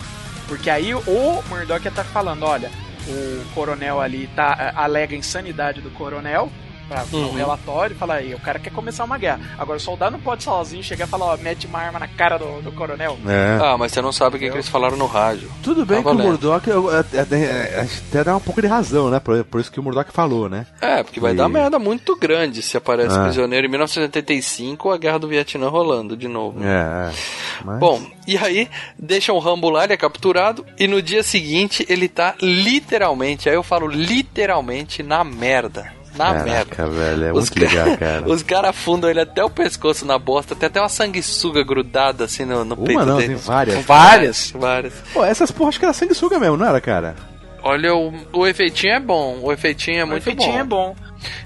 Porque 0.47 0.69
aí 0.69 0.93
o 0.93 1.43
Murdoch 1.49 1.85
ia 1.85 1.89
estar 1.89 2.03
falando, 2.03 2.43
olha, 2.43 2.69
o 3.07 3.53
coronel 3.53 3.99
ali 3.99 4.27
tá, 4.35 4.73
alega 4.75 5.15
a 5.15 5.17
insanidade 5.17 5.81
do 5.81 5.89
coronel 5.91 6.51
pra, 6.91 7.05
Uhum. 7.13 7.21
no 7.27 7.31
relatório 7.37 7.95
e 7.95 7.97
fala 7.97 8.15
aí, 8.15 8.33
o 8.35 8.39
cara 8.39 8.59
quer 8.59 8.71
começar 8.71 9.03
uma 9.05 9.17
guerra. 9.17 9.39
Agora 9.57 9.77
o 9.77 9.81
soldado 9.81 10.11
não 10.17 10.19
pode 10.19 10.43
sozinho 10.43 10.83
chegar 10.83 11.05
e 11.05 11.09
falar, 11.09 11.25
ó, 11.27 11.37
mete 11.37 11.67
uma 11.67 11.79
arma 11.79 11.99
na 11.99 12.07
cara 12.07 12.37
do, 12.37 12.61
do 12.61 12.71
coronel. 12.73 13.17
É. 13.25 13.59
Ah, 13.63 13.77
mas 13.77 13.91
você 13.91 14.01
não 14.01 14.11
sabe 14.11 14.35
o 14.35 14.39
que, 14.39 14.49
que 14.49 14.55
eles 14.55 14.67
falaram 14.67 14.97
no 14.97 15.05
rádio. 15.05 15.49
Tudo 15.63 15.85
bem 15.85 16.03
Tá 16.03 16.09
que 16.09 16.15
o. 16.15 16.19
Murdoch 16.19 16.67
eu- 16.69 16.91
é- 16.93 16.99
é- 17.13 17.35
é- 17.35 17.87
até 18.09 18.23
dá 18.23 18.35
um 18.35 18.39
pouco 18.41 18.61
de 18.61 18.67
razão, 18.67 19.09
né? 19.09 19.19
Por, 19.19 19.43
por 19.45 19.61
isso 19.61 19.71
que 19.71 19.79
o 19.79 19.83
Murdoch 19.83 20.11
falou, 20.11 20.49
né? 20.49 20.65
É, 20.81 21.01
porque 21.03 21.19
vai 21.19 21.31
E- 21.31 21.35
dar 21.35 21.47
merda 21.47 21.79
muito 21.79 22.15
grande 22.17 22.61
se 22.61 22.75
aparece 22.77 23.17
Ah. 23.17 23.23
prisioneiro 23.23 23.65
em 23.65 23.69
1975, 23.69 24.91
a 24.91 24.97
guerra 24.97 25.19
do 25.19 25.27
Vietnã 25.27 25.69
rolando 25.69 26.17
de 26.17 26.27
novo. 26.27 26.61
É, 26.63 27.09
é. 27.09 27.11
Mas- 27.63 27.79
Bom, 27.79 28.01
e 28.27 28.37
aí 28.37 28.69
deixam 28.97 29.35
o 29.35 29.39
Rambo 29.39 29.69
lá, 29.69 29.83
ele 29.83 29.93
é 29.93 29.97
capturado, 29.97 30.65
e 30.77 30.87
no 30.87 31.01
dia 31.01 31.23
seguinte 31.23 31.85
ele 31.89 32.07
tá 32.09 32.35
literalmente, 32.41 33.47
aí 33.49 33.55
eu 33.55 33.63
falo 33.63 33.87
literalmente, 33.87 35.03
na 35.03 35.23
merda. 35.23 35.93
Na 36.15 36.33
merda. 36.33 36.65
Caraca, 36.75 36.87
velho, 36.87 37.23
é 37.25 37.31
Os 37.33 37.49
muito 37.49 37.59
legal, 37.59 37.85
ca- 37.91 37.97
cara. 37.97 38.23
Os 38.31 38.43
caras 38.43 38.69
afundam 38.71 39.09
ele 39.09 39.21
até 39.21 39.43
o 39.43 39.49
pescoço 39.49 40.05
na 40.05 40.17
bosta, 40.19 40.55
tem 40.55 40.67
até 40.67 40.79
uma 40.81 40.89
sanguessuga 40.89 41.63
grudada 41.63 42.25
assim 42.25 42.43
no, 42.45 42.65
no 42.65 42.75
peito 42.75 42.99
Uma 42.99 43.05
não, 43.05 43.17
dele. 43.17 43.29
tem 43.29 43.37
várias. 43.37 43.85
Várias. 43.85 44.51
Várias. 44.51 44.93
Pô, 45.13 45.23
essas 45.23 45.51
porra 45.51 45.69
acho 45.69 45.79
que 45.79 45.85
era 45.85 45.93
sanguessuga 45.93 46.37
mesmo, 46.39 46.57
não 46.57 46.65
era, 46.67 46.81
cara? 46.81 47.15
Olha, 47.63 47.93
o, 47.95 48.11
o 48.33 48.47
efeitinho 48.47 48.93
é 48.93 48.99
bom, 48.99 49.39
o 49.41 49.51
efeitinho 49.53 49.99
é 49.99 50.03
O 50.03 50.07
muito 50.07 50.23
efeitinho 50.23 50.53
bom. 50.53 50.59
é 50.59 50.63
bom. 50.63 50.95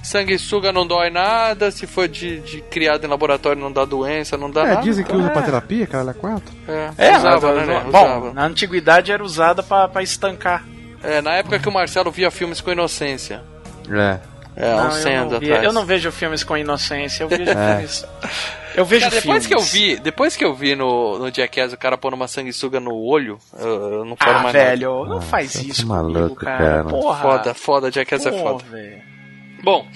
Sanguessuga 0.02 0.72
não 0.72 0.88
dói 0.88 1.10
nada, 1.10 1.70
se 1.72 1.86
for 1.86 2.08
de, 2.08 2.40
de 2.40 2.62
criado 2.62 3.04
em 3.06 3.10
laboratório 3.10 3.62
não 3.62 3.72
dá 3.72 3.84
doença, 3.84 4.38
não 4.38 4.50
dá 4.50 4.62
é, 4.64 4.68
nada. 4.70 4.82
dizem 4.82 5.04
que 5.04 5.12
então 5.12 5.20
usa 5.22 5.30
é. 5.30 5.34
pra 5.34 5.42
terapia, 5.42 5.86
cara, 5.86 6.12
é 6.12 6.14
quatro. 6.14 6.54
É, 6.68 6.90
É, 6.98 7.18
usava, 7.18 7.54
né, 7.56 7.66
né? 7.66 7.80
bom, 7.84 7.90
Usava. 7.90 8.34
na 8.34 8.46
antiguidade 8.46 9.12
era 9.12 9.24
usada 9.24 9.62
pra 9.62 10.02
estancar. 10.02 10.64
É, 11.04 11.22
na 11.22 11.34
época 11.34 11.60
que 11.60 11.68
o 11.68 11.72
Marcelo 11.72 12.10
via 12.12 12.32
filmes 12.32 12.62
com 12.62 12.72
inocência. 12.72 13.44
É. 13.92 14.20
É, 14.58 14.74
Não, 14.76 14.88
uns 14.88 14.94
100 14.96 15.14
eu, 15.14 15.20
anos 15.22 15.32
não 15.34 15.40
via- 15.40 15.50
atrás. 15.50 15.66
eu 15.66 15.74
não 15.74 15.86
vejo 15.86 16.12
filmes 16.12 16.44
com 16.44 16.56
inocência, 16.58 17.24
eu 17.24 17.28
vejo 17.28 17.50
É. 17.52 17.76
filmes. 17.78 18.06
Eu 18.76 18.86
vejo 18.86 19.02
Cara, 19.10 19.16
depois 19.22 19.46
filmes. 19.46 19.48
que 19.48 19.54
eu 19.54 19.62
vi, 19.62 20.00
depois 20.00 20.36
que 20.36 20.44
eu 20.46 20.54
vi 20.54 20.76
no, 20.76 21.18
no 21.20 21.34
Jackass 21.34 21.74
o 21.74 21.78
cara 21.78 21.98
pondo 21.98 22.14
uma 22.16 22.28
sanguessuga 22.28 22.80
no 22.80 22.94
olho, 22.96 23.38
eu, 23.58 23.68
eu 24.00 24.06
não 24.06 24.16
falo 24.18 24.38
Ah, 24.38 24.42
mais 24.44 24.54
velho, 24.54 25.06
não 25.06 25.18
Ah, 25.18 25.22
faz 25.22 25.54
tá 25.54 25.62
isso 25.62 25.88
maluco, 25.88 26.14
comigo, 26.14 26.36
cara. 26.36 26.58
cara. 26.58 26.78
nada. 26.84 26.90
Porra. 26.90 27.22
Foda, 27.22 27.54
foda, 27.54 27.92
Jackass 27.92 28.26
é 28.26 28.32
Pô, 28.32 28.38
foda. 28.40 28.64
velho. 28.70 29.02
Bom, 29.64 29.88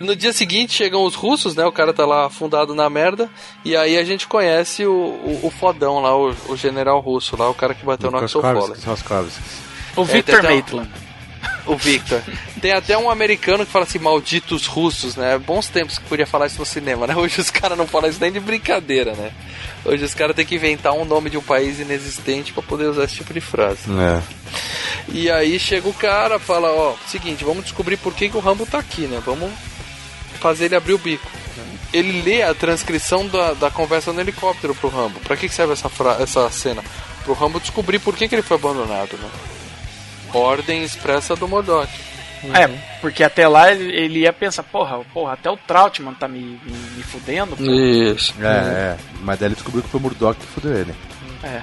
no 0.00 0.14
dia 0.14 0.32
seguinte 0.32 0.72
chegam 0.74 1.02
os 1.04 1.14
russos, 1.14 1.56
né? 1.56 1.64
O 1.64 1.72
cara 1.72 1.92
tá 1.92 2.04
lá 2.06 2.26
afundado 2.26 2.74
na 2.74 2.88
merda. 2.90 3.28
E 3.64 3.74
aí 3.76 3.96
a 3.98 4.04
gente 4.04 4.26
conhece 4.28 4.84
o, 4.86 4.92
o, 4.92 5.40
o 5.44 5.50
fodão 5.50 5.98
lá, 6.00 6.16
o, 6.16 6.34
o 6.48 6.56
general 6.56 7.00
russo 7.00 7.36
lá, 7.38 7.48
o 7.50 7.54
cara 7.54 7.74
que 7.74 7.84
bateu 7.84 8.10
no 8.10 8.18
Axel 8.18 8.40
Foley. 8.40 8.76
O 9.96 10.02
É, 10.02 10.04
Victor 10.04 10.40
um- 10.40 10.42
Maitland. 10.44 10.90
O 11.68 11.76
Victor. 11.76 12.22
Tem 12.62 12.72
até 12.72 12.96
um 12.96 13.10
americano 13.10 13.64
que 13.66 13.70
fala 13.70 13.84
assim, 13.84 13.98
malditos 13.98 14.66
russos, 14.66 15.16
né? 15.16 15.38
Bons 15.38 15.68
tempos 15.68 15.98
que 15.98 16.04
podia 16.06 16.26
falar 16.26 16.46
isso 16.46 16.58
no 16.58 16.64
cinema, 16.64 17.06
né? 17.06 17.14
Hoje 17.16 17.40
os 17.40 17.50
caras 17.50 17.76
não 17.76 17.86
falam 17.86 18.08
isso 18.08 18.18
nem 18.20 18.32
de 18.32 18.40
brincadeira, 18.40 19.12
né? 19.12 19.30
Hoje 19.84 20.02
os 20.02 20.14
caras 20.14 20.34
têm 20.34 20.46
que 20.46 20.54
inventar 20.54 20.94
um 20.94 21.04
nome 21.04 21.28
de 21.28 21.36
um 21.36 21.42
país 21.42 21.78
inexistente 21.78 22.54
pra 22.54 22.62
poder 22.62 22.86
usar 22.86 23.04
esse 23.04 23.16
tipo 23.16 23.34
de 23.34 23.40
frase. 23.40 23.82
É. 23.90 24.22
E 25.08 25.30
aí 25.30 25.58
chega 25.58 25.86
o 25.88 25.94
cara, 25.94 26.38
fala, 26.38 26.72
ó, 26.72 26.94
seguinte, 27.06 27.44
vamos 27.44 27.64
descobrir 27.64 27.98
por 27.98 28.14
que, 28.14 28.30
que 28.30 28.36
o 28.36 28.40
Rambo 28.40 28.64
tá 28.64 28.78
aqui, 28.78 29.02
né? 29.02 29.22
Vamos 29.24 29.52
fazer 30.40 30.66
ele 30.66 30.76
abrir 30.76 30.94
o 30.94 30.98
bico. 30.98 31.28
Ele 31.92 32.22
lê 32.22 32.42
a 32.42 32.54
transcrição 32.54 33.26
da, 33.26 33.52
da 33.54 33.70
conversa 33.70 34.12
no 34.12 34.20
helicóptero 34.20 34.74
pro 34.74 34.88
Rambo. 34.88 35.20
Pra 35.20 35.36
que, 35.36 35.48
que 35.48 35.54
serve 35.54 35.72
essa, 35.74 35.90
essa 36.18 36.50
cena? 36.50 36.82
Pro 37.24 37.34
Rambo 37.34 37.60
descobrir 37.60 37.98
por 37.98 38.16
que, 38.16 38.28
que 38.28 38.34
ele 38.34 38.42
foi 38.42 38.56
abandonado, 38.56 39.16
né? 39.16 39.28
Ordem 40.32 40.82
expressa 40.82 41.34
do 41.34 41.48
Murdoch. 41.48 41.88
É, 42.54 42.68
porque 43.00 43.24
até 43.24 43.48
lá 43.48 43.72
ele, 43.72 43.92
ele 43.92 44.18
ia 44.20 44.32
pensar, 44.32 44.62
porra, 44.62 45.00
porra, 45.12 45.32
até 45.32 45.50
o 45.50 45.56
Trautmann 45.56 46.14
tá 46.14 46.28
me, 46.28 46.38
me, 46.38 46.72
me 46.96 47.02
fudendo. 47.02 47.56
pô. 47.56 47.64
Isso. 47.64 48.34
É, 48.40 48.46
é. 48.46 48.96
Mas 49.22 49.38
daí 49.38 49.48
ele 49.48 49.54
descobriu 49.54 49.82
que 49.82 49.88
foi 49.88 49.98
o 49.98 50.02
Murdoch 50.02 50.38
que 50.38 50.46
fudeu 50.46 50.76
ele. 50.76 50.94
É. 51.42 51.62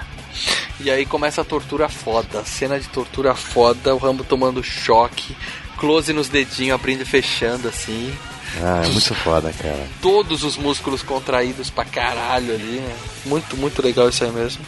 E 0.79 0.91
aí 0.91 1.05
começa 1.05 1.41
a 1.41 1.45
tortura 1.45 1.87
foda, 1.87 2.43
cena 2.43 2.79
de 2.79 2.87
tortura 2.89 3.33
foda, 3.33 3.95
o 3.95 3.97
Rambo 3.97 4.23
tomando 4.23 4.61
choque, 4.61 5.35
close 5.77 6.11
nos 6.11 6.27
dedinhos, 6.27 6.75
abrindo 6.75 7.01
e 7.01 7.05
fechando 7.05 7.69
assim. 7.69 8.13
Ah, 8.61 8.81
é 8.85 8.89
muito 8.89 9.13
foda, 9.15 9.51
cara. 9.53 9.87
todos 10.01 10.43
os 10.43 10.57
músculos 10.57 11.01
contraídos 11.01 11.69
pra 11.69 11.83
caralho 11.83 12.53
ali, 12.53 12.79
né? 12.79 12.95
Muito, 13.25 13.57
muito 13.57 13.81
legal 13.81 14.09
isso 14.09 14.23
aí 14.23 14.31
mesmo. 14.31 14.63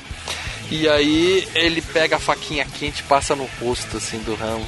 E 0.69 0.87
aí 0.89 1.47
ele 1.55 1.81
pega 1.81 2.17
a 2.17 2.19
faquinha 2.19 2.65
quente 2.65 2.99
e 2.99 3.03
passa 3.03 3.35
no 3.35 3.45
rosto, 3.61 3.97
assim, 3.97 4.19
do 4.19 4.35
Rambo. 4.35 4.65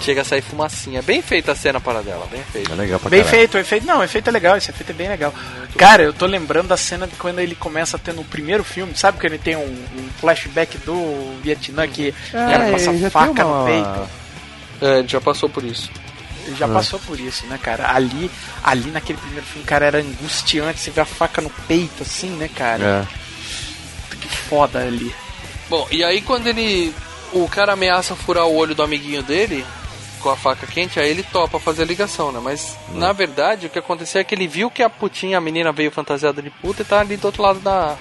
Chega 0.00 0.22
a 0.22 0.24
sair 0.24 0.42
fumacinha. 0.42 1.00
Bem 1.00 1.22
feita 1.22 1.52
a 1.52 1.54
cena 1.54 1.80
para 1.80 2.02
dela, 2.02 2.26
bem 2.30 2.40
É 2.40 2.44
feita. 2.44 2.74
legal 2.74 2.98
pra 2.98 3.08
Bem 3.08 3.20
caralho. 3.20 3.38
feito, 3.38 3.54
o 3.56 3.60
efeito. 3.60 3.86
Não, 3.86 4.00
o 4.00 4.02
efeito 4.04 4.28
é 4.28 4.32
legal, 4.32 4.56
esse 4.56 4.68
efeito 4.70 4.90
é 4.90 4.92
bem 4.92 5.08
legal. 5.08 5.32
Cara, 5.78 6.02
eu 6.02 6.12
tô 6.12 6.26
lembrando 6.26 6.66
da 6.68 6.76
cena 6.76 7.06
de 7.06 7.14
quando 7.16 7.38
ele 7.38 7.54
começa 7.54 7.96
a 7.96 8.00
ter 8.00 8.12
no 8.12 8.24
primeiro 8.24 8.64
filme, 8.64 8.96
sabe 8.96 9.18
que 9.18 9.26
ele 9.26 9.38
tem 9.38 9.54
um, 9.56 9.60
um 9.62 10.08
flashback 10.20 10.76
do 10.78 11.38
Vietnã 11.40 11.86
que 11.86 12.12
o 12.32 12.36
É, 12.36 12.70
passa 12.72 12.84
já 12.94 13.00
tem 13.00 13.10
faca 13.10 13.46
uma- 13.46 13.60
no 13.60 13.64
peito. 13.66 14.10
É, 14.82 14.98
ele 14.98 15.08
já 15.08 15.20
passou 15.20 15.48
por 15.48 15.62
isso. 15.64 15.88
Ele 16.46 16.56
já 16.56 16.66
passou 16.68 16.98
por 17.00 17.18
isso, 17.18 17.46
né, 17.46 17.58
cara? 17.62 17.92
Ali, 17.94 18.30
ali 18.64 18.90
naquele 18.90 19.18
primeiro 19.18 19.46
filme, 19.46 19.64
cara, 19.66 19.86
era 19.86 19.98
angustiante, 19.98 20.80
você 20.80 20.90
vê 20.90 21.00
a 21.00 21.04
faca 21.06 21.40
no 21.40 21.50
peito, 21.68 22.02
assim, 22.02 22.30
né, 22.30 22.48
cara? 22.54 23.06
É. 23.12 23.25
Que 24.10 24.28
foda 24.28 24.80
ali. 24.80 25.14
Bom, 25.68 25.86
e 25.90 26.04
aí 26.04 26.20
quando 26.22 26.46
ele. 26.46 26.94
O 27.32 27.48
cara 27.48 27.72
ameaça 27.72 28.14
furar 28.14 28.46
o 28.46 28.54
olho 28.54 28.74
do 28.74 28.82
amiguinho 28.82 29.22
dele 29.22 29.66
com 30.20 30.30
a 30.30 30.36
faca 30.36 30.66
quente, 30.66 30.98
aí 30.98 31.10
ele 31.10 31.22
topa 31.22 31.58
fazer 31.58 31.82
a 31.82 31.86
ligação, 31.86 32.32
né? 32.32 32.40
Mas 32.42 32.76
na 32.94 33.12
verdade 33.12 33.66
o 33.66 33.70
que 33.70 33.78
aconteceu 33.78 34.20
é 34.20 34.24
que 34.24 34.34
ele 34.34 34.46
viu 34.46 34.70
que 34.70 34.82
a 34.82 34.88
putinha, 34.88 35.38
a 35.38 35.40
menina 35.40 35.72
veio 35.72 35.90
fantasiada 35.90 36.40
de 36.40 36.50
puta 36.50 36.82
e 36.82 36.84
tá 36.84 37.00
ali 37.00 37.16
do 37.16 37.26
outro 37.26 37.42
lado 37.42 37.60
da, 37.60 37.96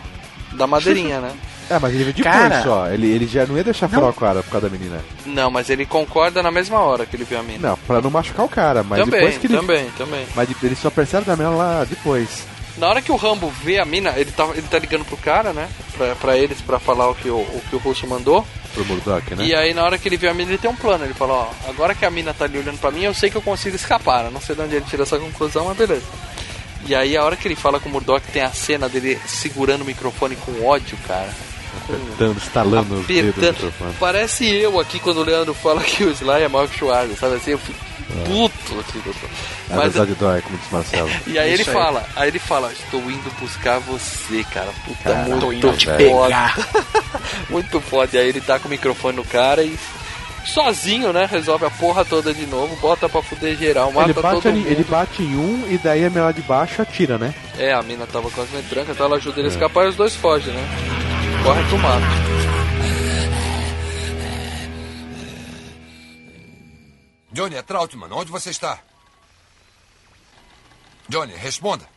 da 0.54 0.68
madeirinha, 0.68 1.20
né? 1.20 1.32
É, 1.70 1.80
mas 1.80 1.96
ele 1.96 2.04
veio 2.04 2.16
depois 2.16 2.36
Cara. 2.36 2.62
só. 2.62 2.88
Ele, 2.90 3.08
ele 3.08 3.26
já 3.26 3.46
não 3.46 3.58
ia 3.58 3.64
deixar 3.64 3.90
furar 3.90 4.10
o 4.10 4.14
cara 4.14 4.44
por 4.44 4.52
causa 4.52 4.70
da 4.70 4.78
menina. 4.78 5.04
Não, 5.26 5.50
mas 5.50 5.70
ele 5.70 5.84
concorda 5.86 6.44
na 6.44 6.52
mesma 6.52 6.80
hora 6.80 7.06
que 7.06 7.16
ele 7.16 7.24
viu 7.24 7.40
a 7.40 7.44
mina. 7.44 7.70
Não, 7.70 7.78
pra 7.78 8.02
não 8.02 8.12
machucar 8.12 8.46
o 8.46 8.50
cara, 8.50 8.84
mas 8.84 9.00
também, 9.00 9.20
depois 9.20 9.38
que 9.40 9.48
ele. 9.48 9.58
também, 9.58 9.90
também. 9.98 10.28
Mas 10.36 10.48
ele 10.62 10.76
só 10.76 10.92
percebe 10.92 11.26
da 11.26 11.36
menina 11.36 11.56
lá 11.56 11.84
depois. 11.84 12.46
Na 12.78 12.90
hora 12.90 13.02
que 13.02 13.12
o 13.12 13.16
Rambo 13.16 13.50
vê 13.64 13.80
a 13.80 13.86
mina, 13.86 14.14
ele 14.18 14.32
tá, 14.32 14.46
ele 14.54 14.68
tá 14.68 14.78
ligando 14.78 15.06
pro 15.06 15.16
cara, 15.16 15.54
né? 15.54 15.70
Pra, 15.98 16.16
pra 16.16 16.38
eles, 16.38 16.60
pra 16.60 16.78
falar 16.78 17.10
o 17.10 17.16
que 17.16 17.30
o, 17.30 17.38
o 17.38 17.62
que 17.70 17.76
o 17.76 17.80
russo 17.80 18.06
mandou. 18.06 18.46
Pro 18.74 18.86
Murdoch, 18.86 19.34
né? 19.34 19.46
E 19.46 19.56
aí, 19.56 19.74
na 19.74 19.84
hora 19.84 19.98
que 19.98 20.10
ele 20.10 20.18
vê 20.18 20.28
a 20.28 20.34
mina, 20.34 20.52
ele 20.52 20.58
tem 20.58 20.70
um 20.70 20.76
plano. 20.76 21.06
Ele 21.06 21.14
fala: 21.14 21.34
Ó, 21.34 21.50
agora 21.70 21.96
que 21.96 22.06
a 22.06 22.12
mina 22.12 22.34
tá 22.34 22.46
ali 22.46 22.58
olhando 22.58 22.80
pra 22.80 22.92
mim, 22.92 23.04
eu 23.04 23.14
sei 23.14 23.30
que 23.30 23.38
eu 23.38 23.42
consigo 23.42 23.76
escapar. 23.76 24.26
Eu 24.26 24.32
não 24.32 24.42
sei 24.42 24.56
de 24.56 24.62
onde 24.62 24.76
ele 24.76 24.86
tira 24.86 25.04
essa 25.04 25.18
conclusão, 25.18 25.66
mas 25.66 25.78
beleza. 25.78 26.06
E 26.86 26.94
aí, 26.94 27.16
a 27.16 27.24
hora 27.24 27.38
que 27.38 27.48
ele 27.48 27.56
fala 27.56 27.80
com 27.80 27.88
o 27.88 27.92
Murdoch, 27.92 28.26
tem 28.32 28.42
a 28.42 28.52
cena 28.52 28.90
dele 28.90 29.20
segurando 29.26 29.82
o 29.82 29.86
microfone 29.86 30.36
com 30.36 30.66
ódio, 30.66 30.98
cara. 31.08 31.34
Apertando, 31.84 32.38
estalando 32.38 32.96
os 32.96 33.06
dedos 33.08 33.36
no 33.36 33.44
Apertando. 33.50 33.96
Parece 34.00 34.48
eu 34.50 34.80
aqui 34.80 35.00
quando 35.00 35.18
o 35.18 35.24
Leandro 35.24 35.54
fala 35.54 35.82
que 35.82 36.04
o 36.04 36.12
Sly 36.12 36.44
é 36.44 36.48
maior 36.48 36.68
que 36.68 36.76
o 36.76 36.78
Schwarzer, 36.78 37.18
sabe 37.18 37.36
assim? 37.36 37.52
Eu 37.52 37.58
fico 37.60 37.80
puto 38.26 38.80
aqui, 38.80 39.00
doutor. 39.00 39.30
A 39.70 39.76
Mas 39.76 39.94
verdade 39.94 40.16
dói, 40.20 40.42
como 40.42 40.58
disse 40.58 40.74
Marcelo. 40.74 41.10
E 41.28 41.40
aí 41.40 41.52
ele 41.54 41.64
aí. 41.64 41.74
fala, 41.74 42.06
aí 42.16 42.28
ele 42.30 42.40
fala, 42.40 42.72
estou 42.72 43.02
indo 43.10 43.32
buscar 43.40 43.80
você, 43.80 44.44
cara. 44.52 44.70
Puta, 44.86 45.04
Cara, 45.04 45.28
muito 45.28 45.54
indo 45.54 45.78
te 45.78 45.86
foda. 45.86 45.98
pegar. 45.98 46.70
muito 47.50 47.82
foda. 47.82 48.10
E 48.14 48.20
aí 48.20 48.30
ele 48.30 48.42
tá 48.42 48.60
com 48.60 48.68
o 48.68 48.72
microfone 48.72 49.18
no 49.18 49.24
cara 49.26 49.64
e 49.64 49.78
sozinho, 50.46 51.12
né? 51.12 51.28
Resolve 51.30 51.66
a 51.66 51.70
porra 51.70 52.06
toda 52.06 52.34
de 52.34 52.46
novo, 52.46 52.76
bota 52.78 53.10
pra 53.10 53.22
fuder 53.22 53.58
geral, 53.58 53.92
mata 53.92 54.12
Ele 54.12 54.22
bate, 54.22 54.42
todo 54.42 54.54
mundo. 54.54 54.68
ele 54.68 54.84
bate 54.84 55.24
em 55.24 55.36
um 55.36 55.66
e 55.70 55.78
daí 55.78 56.02
a 56.06 56.10
menina 56.10 56.26
lá 56.26 56.32
de 56.32 56.42
baixo 56.44 56.82
atira, 56.82 57.18
né? 57.18 57.34
É, 57.58 57.74
a 57.74 57.82
mina 57.82 58.06
tava 58.06 58.30
com 58.30 58.42
as 58.42 58.50
então 58.90 59.06
ela 59.08 59.18
ajuda 59.18 59.40
ele 59.40 59.48
a 59.48 59.52
escapar 59.52 59.86
e 59.86 59.90
os 59.90 59.96
dois 59.96 60.16
fogem, 60.16 60.54
né? 60.54 61.05
Corre 61.46 61.64
pro 61.70 61.78
mato. 61.78 62.06
Johnny, 67.32 67.56
é 67.56 67.62
Trautmann. 67.62 68.12
Onde 68.12 68.32
você 68.32 68.50
está? 68.50 68.82
Johnny, 71.08 71.36
responda. 71.36 71.88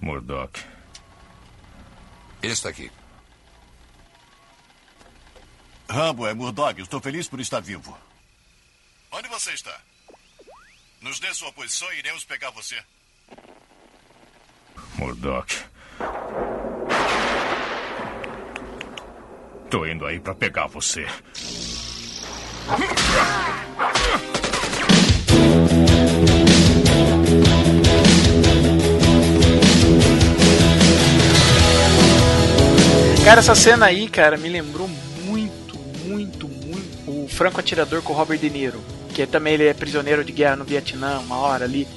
Murdoch. 0.00 0.64
Ele 2.42 2.52
está 2.52 2.70
aqui. 2.70 2.90
Rambo, 5.88 6.26
é 6.26 6.34
Murdoch. 6.34 6.80
Estou 6.80 7.00
feliz 7.00 7.28
por 7.28 7.38
estar 7.38 7.60
vivo. 7.60 7.96
Onde 9.12 9.28
você 9.28 9.52
está? 9.52 9.80
Nos 11.00 11.20
dê 11.20 11.32
sua 11.32 11.52
posição 11.52 11.92
e 11.92 12.00
iremos 12.00 12.24
pegar 12.24 12.50
você. 12.50 12.82
Murdoch. 14.98 15.64
Tô 19.70 19.84
indo 19.86 20.06
aí 20.06 20.20
pra 20.20 20.34
pegar 20.34 20.66
você. 20.66 21.06
Cara, 33.24 33.40
essa 33.40 33.54
cena 33.54 33.86
aí, 33.86 34.08
cara, 34.08 34.36
me 34.36 34.48
lembrou 34.48 34.86
muito, 35.24 35.78
muito, 36.04 36.46
muito 36.46 36.86
o 37.06 37.26
Franco 37.26 37.58
Atirador 37.58 38.02
com 38.02 38.12
o 38.12 38.16
Robert 38.16 38.38
De 38.38 38.50
Niro. 38.50 38.80
Que 39.14 39.26
também 39.26 39.54
ele 39.54 39.66
é 39.66 39.74
prisioneiro 39.74 40.22
de 40.22 40.30
guerra 40.30 40.56
no 40.56 40.64
Vietnã, 40.64 41.18
uma 41.20 41.38
hora 41.38 41.64
ali. 41.64 41.88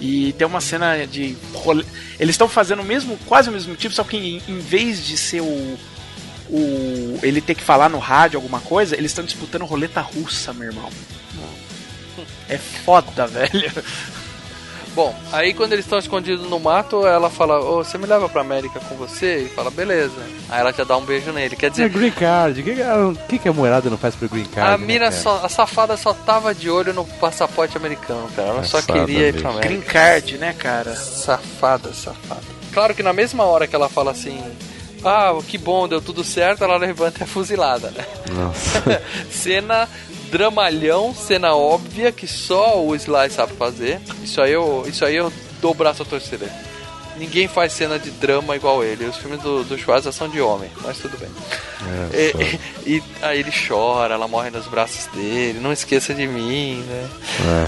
E 0.00 0.32
tem 0.34 0.46
uma 0.46 0.60
cena 0.60 1.06
de. 1.06 1.36
role- 1.54 1.86
Eles 2.18 2.34
estão 2.34 2.48
fazendo 2.48 2.82
o 2.82 2.84
mesmo, 2.84 3.18
quase 3.26 3.48
o 3.48 3.52
mesmo 3.52 3.74
tipo, 3.76 3.94
só 3.94 4.02
que 4.04 4.16
em, 4.16 4.42
em 4.48 4.58
vez 4.58 5.04
de 5.06 5.16
ser 5.16 5.40
o. 5.40 5.78
o 6.50 7.18
ele 7.22 7.40
ter 7.40 7.54
que 7.54 7.62
falar 7.62 7.88
no 7.88 7.98
rádio 7.98 8.36
alguma 8.38 8.60
coisa, 8.60 8.96
eles 8.96 9.10
estão 9.12 9.24
disputando 9.24 9.64
roleta 9.64 10.00
russa, 10.00 10.52
meu 10.52 10.68
irmão. 10.68 10.90
É 12.48 12.58
foda, 12.58 13.26
velho. 13.28 13.72
Bom, 14.94 15.12
aí 15.32 15.52
quando 15.52 15.72
eles 15.72 15.84
estão 15.84 15.98
escondidos 15.98 16.48
no 16.48 16.60
mato, 16.60 17.04
ela 17.04 17.28
fala, 17.28 17.58
ô, 17.60 17.82
você 17.82 17.98
me 17.98 18.06
leva 18.06 18.28
pra 18.28 18.42
América 18.42 18.78
com 18.78 18.94
você? 18.94 19.38
E 19.38 19.48
fala, 19.48 19.68
beleza. 19.70 20.14
Aí 20.48 20.60
ela 20.60 20.72
já 20.72 20.84
dá 20.84 20.96
um 20.96 21.04
beijo 21.04 21.32
nele. 21.32 21.56
Quer 21.56 21.66
É 21.66 21.70
dizer, 21.70 21.88
green 21.88 22.12
card. 22.12 22.60
O 22.60 22.64
que, 22.64 22.74
que, 22.76 22.82
a- 22.82 23.14
que 23.28 23.38
que 23.40 23.48
a 23.48 23.52
moerada 23.52 23.90
não 23.90 23.98
faz 23.98 24.14
pro 24.14 24.28
green 24.28 24.44
card? 24.44 24.74
a 24.74 24.78
né, 24.78 24.86
mina 24.86 25.06
cara? 25.10 25.16
só, 25.20 25.40
a 25.44 25.48
safada 25.48 25.96
só 25.96 26.14
tava 26.14 26.54
de 26.54 26.70
olho 26.70 26.92
no 26.94 27.04
passaporte 27.04 27.76
americano, 27.76 28.28
cara. 28.36 28.48
Ela 28.50 28.62
só 28.64 28.80
queria 28.80 29.28
ir 29.30 29.40
pra 29.40 29.50
América. 29.50 29.68
Green 29.68 29.80
card, 29.80 30.38
né, 30.38 30.52
cara? 30.56 30.94
Safada, 30.94 31.92
safada. 31.92 32.42
Claro 32.72 32.94
que 32.94 33.02
na 33.02 33.12
mesma 33.12 33.44
hora 33.44 33.66
que 33.66 33.74
ela 33.74 33.88
fala 33.88 34.12
assim, 34.12 34.40
ah, 35.04 35.36
que 35.48 35.58
bom, 35.58 35.88
deu 35.88 36.00
tudo 36.00 36.22
certo, 36.22 36.62
ela 36.62 36.76
levanta 36.76 37.18
e 37.20 37.22
é 37.24 37.26
fuzilada, 37.26 37.90
né? 37.90 38.04
Nossa. 38.32 39.02
cena 39.30 39.88
dramalhão, 40.38 41.14
cena 41.14 41.54
óbvia 41.54 42.10
que 42.10 42.26
só 42.26 42.82
o 42.84 42.92
Sly 42.96 43.30
sabe 43.30 43.52
fazer. 43.54 44.00
Isso 44.22 44.40
aí 44.42 44.52
eu, 44.52 44.84
isso 44.88 45.04
aí 45.04 45.14
eu 45.14 45.32
dou 45.62 45.70
o 45.70 45.74
braço 45.74 46.02
a 46.02 46.04
torcer. 46.04 46.40
dele. 46.40 46.50
Ninguém 47.16 47.46
faz 47.46 47.72
cena 47.72 47.96
de 48.00 48.10
drama 48.10 48.56
igual 48.56 48.82
ele. 48.82 49.04
Os 49.04 49.16
filmes 49.16 49.40
do, 49.40 49.62
do 49.62 49.78
Schwarza 49.78 50.10
são 50.10 50.28
de 50.28 50.40
homem, 50.40 50.68
mas 50.82 50.98
tudo 50.98 51.16
bem. 51.16 51.28
É, 52.12 52.32
E, 52.84 52.88
e- 52.88 52.96
e 52.96 53.02
aí 53.22 53.38
ele 53.38 53.52
chora, 53.52 54.14
ela 54.14 54.26
morre 54.26 54.50
nos 54.50 54.66
braços 54.66 55.06
dele. 55.14 55.60
Não 55.60 55.72
esqueça 55.72 56.12
de 56.12 56.26
mim, 56.26 56.84
né? 56.88 57.08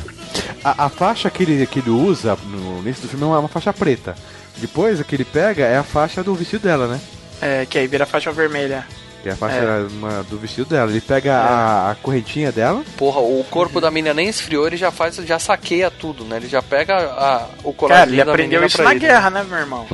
É. 0.03 0.17
A, 0.65 0.87
a 0.87 0.89
faixa 0.89 1.31
que 1.31 1.45
ele, 1.45 1.65
que 1.69 1.79
ele 1.79 1.91
usa 1.91 2.37
no 2.45 2.81
início 2.81 3.03
do 3.03 3.09
filme 3.09 3.23
é 3.25 3.29
uma, 3.29 3.39
uma 3.39 3.49
faixa 3.49 3.73
preta. 3.73 4.17
Depois 4.57 5.01
a 5.01 5.05
que 5.05 5.15
ele 5.15 5.25
pega 5.25 5.65
é 5.65 5.77
a 5.79 5.85
faixa 5.85 6.25
do 6.25 6.35
vestido 6.35 6.63
dela, 6.63 6.89
né? 6.89 7.01
É, 7.41 7.65
que 7.67 7.79
aí 7.79 7.87
vira 7.87 8.05
faixa 8.05 8.33
vermelha. 8.33 8.85
Que 9.27 9.31
é 9.31 9.33
a 9.33 9.37
faixa 9.37 9.57
É. 9.57 9.87
uma- 9.91 10.23
do 10.23 10.39
vestido 10.39 10.69
dela. 10.71 10.89
Ele 10.89 11.01
pega 11.01 11.35
a, 11.37 11.91
a 11.91 11.95
correntinha 11.97 12.53
dela. 12.53 12.85
Porra, 12.97 13.19
o 13.19 13.45
corpo 13.51 13.81
da 13.81 13.91
menina 13.91 14.15
nem 14.15 14.29
esfriou, 14.29 14.69
ele 14.69 14.77
já 14.77 14.93
faz, 14.93 15.17
já 15.17 15.37
saqueia 15.37 15.91
tudo, 15.91 16.25
né? 16.25 16.37
Ele 16.37 16.47
já 16.49 16.63
pega 16.63 16.95
a, 16.97 17.47
o 17.65 17.73
Cara, 17.73 17.75
colarzinho 17.75 18.15
ele 18.21 18.25
da 18.25 18.31
aprendeu 18.31 18.65
isso 18.65 18.81
na 18.81 18.93
ele. 18.93 19.01
guerra, 19.01 19.29
né, 19.31 19.45
meu 19.49 19.59
irmão? 19.59 19.85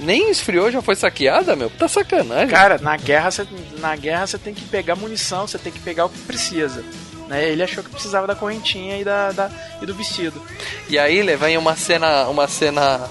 Nem 0.00 0.30
esfriou, 0.30 0.70
já 0.70 0.80
foi 0.80 0.94
saqueada, 0.96 1.54
meu? 1.54 1.68
Tá 1.68 1.86
sacanagem. 1.86 2.48
Cara, 2.48 2.78
na 2.78 2.96
guerra 2.96 3.30
você 3.30 3.46
na 3.78 3.94
guerra 3.94 4.26
você 4.26 4.38
tem 4.38 4.54
que 4.54 4.64
pegar 4.64 4.96
munição, 4.96 5.46
você 5.46 5.58
tem 5.58 5.70
que 5.70 5.78
pegar 5.80 6.06
o 6.06 6.08
que 6.08 6.18
precisa. 6.20 6.82
Né? 7.28 7.50
Ele 7.50 7.62
achou 7.62 7.84
que 7.84 7.90
precisava 7.90 8.26
da 8.26 8.34
correntinha 8.34 8.96
e, 8.98 9.04
da, 9.04 9.32
da- 9.32 9.50
e 9.82 9.84
do 9.84 9.94
vestido. 9.94 10.40
E 10.88 10.98
aí 10.98 11.18
ele 11.18 11.36
vem 11.36 11.58
uma 11.58 11.76
cena, 11.76 12.26
uma 12.28 12.48
cena 12.48 13.02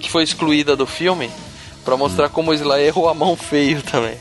que 0.00 0.10
foi 0.10 0.22
excluída 0.22 0.74
do 0.74 0.86
filme 0.86 1.30
pra 1.84 1.98
mostrar 1.98 2.30
como 2.30 2.50
o 2.50 2.54
Sly 2.54 2.84
errou 2.86 3.10
a 3.10 3.14
mão 3.14 3.36
feio 3.36 3.82
também. 3.82 4.16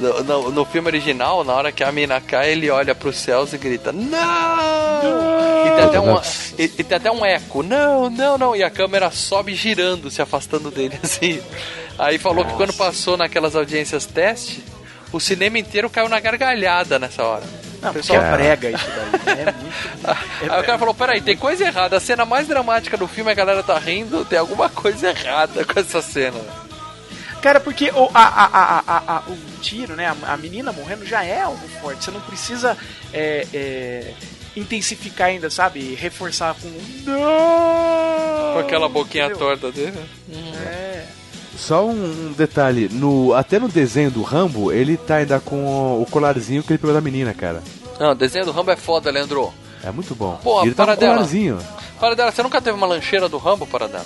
No, 0.00 0.24
no- 0.24 0.50
no 0.50 0.64
filme 0.64 0.88
original, 0.88 1.44
na 1.44 1.52
hora 1.52 1.70
que 1.70 1.84
a 1.84 1.92
mina 1.92 2.20
cai, 2.20 2.52
ele 2.52 2.70
olha 2.70 2.94
pros 2.94 3.16
céus 3.16 3.52
e 3.52 3.58
grita: 3.58 3.92
Não! 3.92 5.66
E 5.66 5.70
tem, 5.76 5.84
até 5.84 6.00
um, 6.00 6.16
e, 6.58 6.62
e 6.64 6.84
tem 6.84 6.96
até 6.96 7.10
um 7.10 7.24
eco: 7.24 7.62
Não, 7.62 8.08
não, 8.10 8.38
não. 8.38 8.56
E 8.56 8.62
a 8.62 8.70
câmera 8.70 9.10
sobe 9.10 9.54
girando, 9.54 10.10
se 10.10 10.22
afastando 10.22 10.70
dele 10.70 10.98
assim. 11.04 11.40
Aí 11.98 12.18
falou 12.18 12.44
que 12.44 12.54
quando 12.54 12.72
passou 12.72 13.16
naquelas 13.16 13.54
audiências 13.54 14.06
teste, 14.06 14.64
o 15.12 15.20
cinema 15.20 15.58
inteiro 15.58 15.90
caiu 15.90 16.08
na 16.08 16.18
gargalhada 16.18 16.98
nessa 16.98 17.22
hora. 17.22 17.44
Não, 17.82 17.92
é 18.14 18.36
brega 18.36 18.70
isso 18.76 18.86
daí. 19.24 19.38
É 19.40 19.44
muito. 19.52 20.52
Aí 20.52 20.60
o 20.60 20.64
cara 20.64 20.78
falou, 20.78 20.94
peraí, 20.94 21.20
tem 21.20 21.36
coisa 21.36 21.64
errada. 21.64 21.96
A 21.96 22.00
cena 22.00 22.24
mais 22.24 22.46
dramática 22.48 22.96
do 22.96 23.06
filme, 23.08 23.30
a 23.30 23.34
galera 23.34 23.62
tá 23.62 23.78
rindo, 23.78 24.24
tem 24.24 24.38
alguma 24.38 24.68
coisa 24.68 25.08
errada 25.10 25.64
com 25.64 25.78
essa 25.78 26.00
cena. 26.02 26.38
Cara, 27.42 27.58
porque 27.60 27.90
o, 27.90 28.10
a, 28.12 28.22
a, 28.22 28.44
a, 28.44 28.82
a, 28.86 29.16
a- 29.16 29.22
o 29.28 29.36
tiro, 29.60 29.96
né? 29.96 30.06
A, 30.22 30.34
a 30.34 30.36
menina 30.36 30.72
morrendo 30.72 31.06
já 31.06 31.24
é 31.24 31.40
algo 31.40 31.66
forte. 31.80 32.04
Você 32.04 32.10
não 32.10 32.20
precisa 32.20 32.76
é, 33.12 33.46
é, 33.52 34.12
intensificar 34.56 35.28
ainda, 35.28 35.48
sabe? 35.48 35.94
Reforçar 35.94 36.54
com. 36.54 36.68
Não! 37.04 38.52
Com 38.54 38.58
aquela 38.60 38.88
boquinha 38.88 39.26
Entendeu? 39.26 39.38
torta 39.46 39.72
dele. 39.72 39.98
É. 40.66 41.04
Só 41.56 41.86
um, 41.86 42.32
detalhe, 42.36 42.88
no, 42.90 43.34
até 43.34 43.58
no 43.58 43.68
desenho 43.68 44.10
do 44.10 44.22
Rambo, 44.22 44.72
ele 44.72 44.96
tá 44.96 45.16
ainda 45.16 45.38
com 45.40 46.00
o 46.00 46.06
colarzinho 46.10 46.62
que 46.62 46.72
ele 46.72 46.78
pegou 46.78 46.94
da 46.94 47.00
menina, 47.02 47.34
cara. 47.34 47.62
Não, 47.98 48.12
o 48.12 48.14
desenho 48.14 48.46
do 48.46 48.50
Rambo 48.52 48.70
é 48.70 48.76
foda, 48.76 49.10
Leandro. 49.10 49.52
É 49.84 49.90
muito 49.90 50.14
bom. 50.14 50.38
Pô, 50.42 50.62
ele 50.62 50.74
tá 50.74 50.84
com 50.84 50.86
para 50.86 50.96
o 50.96 51.00
dela. 51.00 51.14
colarzinho. 51.14 51.58
Para 51.98 52.14
dela, 52.14 52.32
você 52.32 52.42
nunca 52.42 52.62
teve 52.62 52.76
uma 52.76 52.86
lancheira 52.86 53.28
do 53.28 53.36
Rambo 53.36 53.66
para 53.66 53.88
dar? 53.88 54.04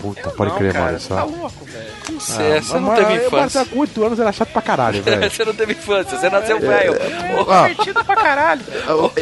Puta, 0.00 0.30
pode 0.30 0.50
não, 0.50 0.58
crer, 0.58 0.72
cara, 0.72 0.84
mano. 0.86 1.00
você 1.00 1.08
Só. 1.08 1.14
tá 1.14 1.24
louco, 1.24 1.64
velho. 1.64 1.84
Não 2.10 2.20
sei, 2.20 2.60
você 2.60 2.78
não 2.78 2.94
teve 2.94 3.14
infância. 3.26 3.60
Mas 3.60 3.68
com 3.70 3.78
8 3.80 4.04
anos 4.04 4.20
era 4.20 4.32
chato 4.32 4.50
pra 4.52 4.62
caralho, 4.62 5.02
velho. 5.04 5.30
você 5.30 5.44
não 5.44 5.54
teve 5.54 5.72
infância, 5.72 6.18
você 6.18 6.28
nasceu 6.30 6.60
velho. 6.60 6.92
Ô, 6.92 7.50
Ah, 7.50 7.68
Divertido 7.68 8.04
pra 8.04 8.16
caralho. 8.16 8.60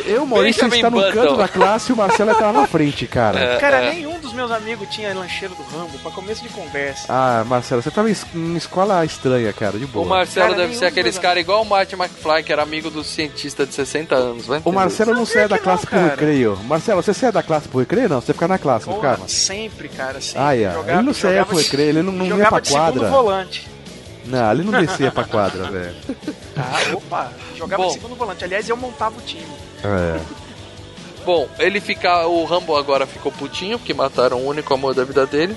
eu, 0.06 0.26
Maurício, 0.26 0.66
está 0.66 0.90
no 0.90 1.00
canto 1.12 1.36
da 1.36 1.48
classe 1.48 1.90
e 1.90 1.92
o 1.92 1.96
Marcelo 1.96 2.34
tá 2.34 2.46
lá 2.46 2.52
na 2.52 2.66
frente, 2.66 3.06
cara. 3.06 3.38
É, 3.38 3.56
Cara, 3.58 3.76
é. 3.78 3.90
nenhum 3.94 4.18
dos 4.18 4.32
meus 4.32 4.50
amigos 4.50 4.88
tinha 4.88 5.12
lancheiro 5.14 5.54
do 5.54 5.62
Rambo 5.62 5.98
pra 5.98 6.10
começo 6.10 6.42
de 6.42 6.48
conversa. 6.48 7.06
Ah, 7.08 7.44
Marcelo, 7.46 7.82
você 7.82 7.90
tava 7.90 8.08
em 8.08 8.12
es- 8.12 8.26
em 8.34 8.56
escola 8.56 9.04
estranha, 9.04 9.52
cara, 9.52 9.78
de 9.78 9.84
O 9.84 9.88
boa. 9.88 10.06
Marcelo 10.06 10.48
Cara, 10.50 10.60
deve 10.62 10.76
ser 10.76 10.86
aqueles 10.86 11.18
caras 11.18 11.40
igual 11.42 11.62
o 11.62 11.66
Martin 11.66 11.96
McFly, 11.96 12.42
que 12.42 12.52
era 12.52 12.62
amigo 12.62 12.90
do 12.90 13.04
cientista 13.04 13.66
de 13.66 13.74
60 13.74 14.14
anos. 14.14 14.46
Vai 14.46 14.60
O. 14.64 14.72
Marcelo 14.72 15.14
não 15.14 15.24
saia 15.26 15.48
da 15.48 15.58
classe 15.58 15.84
não, 15.84 15.90
pro 15.90 15.98
cara. 16.00 16.10
recreio. 16.10 16.58
Marcelo, 16.64 17.02
você 17.02 17.12
saia 17.14 17.32
da 17.32 17.42
classe 17.42 17.68
pro 17.68 17.80
recreio? 17.80 18.08
Não, 18.08 18.20
você 18.20 18.32
fica 18.32 18.48
na 18.48 18.58
classe, 18.58 18.86
não 18.88 18.94
Porra, 18.96 19.10
ficava? 19.12 19.28
sempre, 19.28 19.88
cara, 19.88 20.20
sempre. 20.20 20.40
Ah, 20.42 20.56
é. 20.56 20.61
Jogava- 20.70 20.92
Ele 20.92 21.02
não 21.02 21.14
pro 21.44 21.56
de- 21.56 21.62
recreio, 21.64 21.88
ele 21.88 22.02
não, 22.02 22.12
não 22.12 22.38
ia 22.38 22.48
pra 22.48 22.60
quadra. 22.60 23.08
volante. 23.08 23.68
Não, 24.24 24.52
ele 24.52 24.62
não 24.62 24.80
descia 24.80 25.10
pra 25.10 25.24
quadra, 25.24 25.64
velho. 25.70 25.94
Ah, 26.56 26.94
opa, 26.94 27.32
jogava 27.56 27.82
Bom. 27.82 27.88
de 27.88 27.94
segundo 27.94 28.14
volante. 28.14 28.44
Aliás, 28.44 28.68
eu 28.68 28.76
montava 28.76 29.18
o 29.18 29.22
time. 29.22 29.42
É. 29.82 30.20
Bom, 31.24 31.48
ele 31.58 31.80
fica. 31.80 32.26
O 32.26 32.44
Rambo 32.44 32.76
agora 32.76 33.06
ficou 33.06 33.32
putinho, 33.32 33.78
porque 33.78 33.94
mataram 33.94 34.38
o 34.38 34.46
único 34.48 34.72
amor 34.74 34.94
da 34.94 35.02
vida 35.04 35.24
dele. 35.26 35.56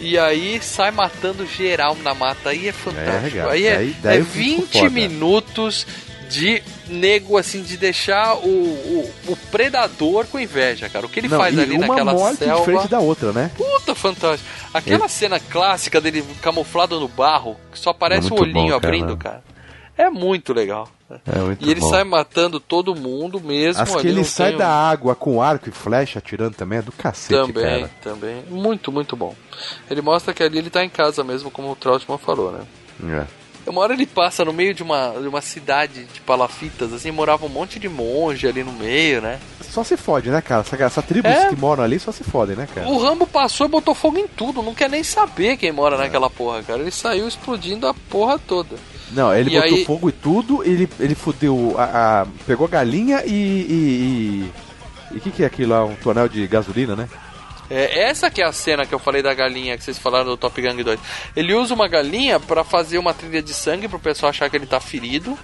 E 0.00 0.18
aí 0.18 0.60
sai 0.62 0.90
matando 0.90 1.46
geral 1.46 1.96
na 2.02 2.12
mata. 2.12 2.50
Aí 2.50 2.68
é 2.68 2.72
fantástico. 2.72 3.22
legal. 3.24 3.48
aí 3.50 3.66
é, 3.66 3.76
Daí- 3.76 3.96
daí 4.02 4.16
é 4.18 4.20
eu 4.20 4.24
fico 4.26 4.60
20 4.62 4.72
foda. 4.78 4.90
minutos 4.90 5.86
de 6.28 6.62
nego, 6.88 7.36
assim, 7.36 7.62
de 7.62 7.76
deixar 7.76 8.34
o, 8.36 8.48
o, 8.48 9.12
o 9.28 9.36
predador 9.50 10.26
com 10.26 10.38
inveja, 10.38 10.88
cara. 10.88 11.06
O 11.06 11.08
que 11.08 11.20
ele 11.20 11.28
Não, 11.28 11.38
faz 11.38 11.58
ali 11.58 11.76
naquela 11.78 12.12
morte 12.12 12.38
selva. 12.38 12.58
diferente 12.60 12.88
da 12.88 13.00
outra, 13.00 13.32
né? 13.32 13.50
Puta, 13.56 13.94
fantástico. 13.94 14.48
Aquela 14.72 15.08
cena 15.08 15.40
clássica 15.40 16.00
dele 16.00 16.24
camuflado 16.40 16.98
no 17.00 17.08
barro, 17.08 17.56
que 17.72 17.78
só 17.78 17.90
aparece 17.90 18.30
É 18.30 18.34
o 18.34 18.40
olhinho 18.40 18.54
bom, 18.74 18.80
cara. 18.80 18.86
abrindo, 18.96 19.16
cara. 19.16 19.44
É 19.98 20.10
muito 20.10 20.52
legal. 20.52 20.88
É 21.24 21.38
muito 21.38 21.64
E 21.64 21.70
ele 21.70 21.80
bom. 21.80 21.88
sai 21.88 22.04
matando 22.04 22.60
todo 22.60 22.94
mundo 22.94 23.40
mesmo. 23.40 23.80
As 23.82 23.94
que 23.96 24.08
ele 24.08 24.24
sai 24.24 24.50
tem 24.50 24.58
da 24.58 24.68
água 24.68 25.14
com 25.14 25.40
arco 25.40 25.68
e 25.68 25.72
flecha 25.72 26.18
atirando 26.18 26.54
também 26.54 26.80
é 26.80 26.82
do 26.82 26.92
cacete, 26.92 27.34
Também, 27.40 27.80
cara. 27.86 27.90
também. 28.02 28.42
Muito, 28.50 28.92
muito 28.92 29.16
bom. 29.16 29.34
Ele 29.90 30.02
mostra 30.02 30.34
que 30.34 30.42
ali 30.42 30.58
ele 30.58 30.68
tá 30.68 30.84
em 30.84 30.88
casa 30.90 31.24
mesmo, 31.24 31.50
como 31.50 31.70
o 31.70 31.76
Trautmann 31.76 32.18
falou, 32.18 32.52
né? 32.52 32.60
É. 33.22 33.26
Uma 33.66 33.80
hora 33.80 33.94
ele 33.94 34.06
passa 34.06 34.44
no 34.44 34.52
meio 34.52 34.72
de 34.72 34.82
uma, 34.82 35.10
de 35.20 35.26
uma 35.26 35.40
cidade 35.40 36.04
de 36.04 36.20
palafitas, 36.20 36.92
assim, 36.92 37.10
morava 37.10 37.44
um 37.46 37.48
monte 37.48 37.78
de 37.78 37.88
monge 37.88 38.46
ali 38.46 38.62
no 38.62 38.72
meio, 38.72 39.20
né? 39.20 39.38
Só 39.60 39.82
se 39.82 39.96
fode, 39.96 40.30
né, 40.30 40.40
cara? 40.40 40.60
Essa, 40.62 40.76
essa 40.84 41.02
tribos 41.02 41.30
É. 41.30 41.48
que 41.48 41.56
moram 41.56 41.82
ali 41.82 41.98
só 41.98 42.12
se 42.12 42.22
fodem, 42.24 42.54
né, 42.56 42.68
cara? 42.72 42.88
O 42.88 42.96
Rambo 42.98 43.26
passou 43.26 43.66
e 43.66 43.70
botou 43.70 43.94
fogo 43.94 44.18
em 44.18 44.26
tudo, 44.28 44.62
não 44.62 44.74
quer 44.74 44.88
nem 44.88 45.02
saber 45.02 45.56
quem 45.56 45.72
mora 45.72 45.96
naquela 45.98 46.30
porra, 46.30 46.62
cara. 46.62 46.80
Ele 46.80 46.90
saiu 46.90 47.26
explodindo 47.26 47.86
a 47.86 47.94
porra 47.94 48.38
toda. 48.38 48.76
Não, 49.12 49.34
ele 49.34 49.50
E 49.50 49.60
botou 49.60 49.76
aí- 49.78 49.84
fogo 49.84 50.08
e 50.08 50.12
tudo, 50.12 50.64
ele, 50.64 50.88
ele 50.98 51.14
fudeu, 51.14 51.74
a, 51.78 52.22
a- 52.22 52.26
pegou 52.46 52.66
galinha 52.68 53.22
e... 53.26 53.30
E 54.50 54.66
e 55.12 55.18
o 55.18 55.20
que, 55.20 55.30
que 55.30 55.42
é 55.44 55.46
aquilo 55.46 55.70
lá? 55.70 55.84
Um 55.84 55.94
tonel 55.94 56.28
de 56.28 56.44
gasolina, 56.48 56.96
né? 56.96 57.08
É, 57.70 58.00
essa 58.04 58.30
que 58.30 58.40
é 58.40 58.44
a 58.46 58.52
cena 58.52 58.86
que 58.86 58.94
eu 58.94 58.98
falei 58.98 59.22
da 59.22 59.34
galinha 59.34 59.76
que 59.76 59.82
vocês 59.84 59.98
falaram 59.98 60.26
do 60.26 60.36
Top 60.36 60.60
Gang 60.60 60.82
2. 60.82 60.98
Ele 61.34 61.52
usa 61.54 61.74
uma 61.74 61.88
galinha 61.88 62.38
pra 62.38 62.62
fazer 62.64 62.98
uma 62.98 63.12
trilha 63.12 63.42
de 63.42 63.52
sangue 63.52 63.88
pro 63.88 63.98
pessoal 63.98 64.30
achar 64.30 64.48
que 64.48 64.56
ele 64.56 64.66
tá 64.66 64.78
ferido. 64.80 65.36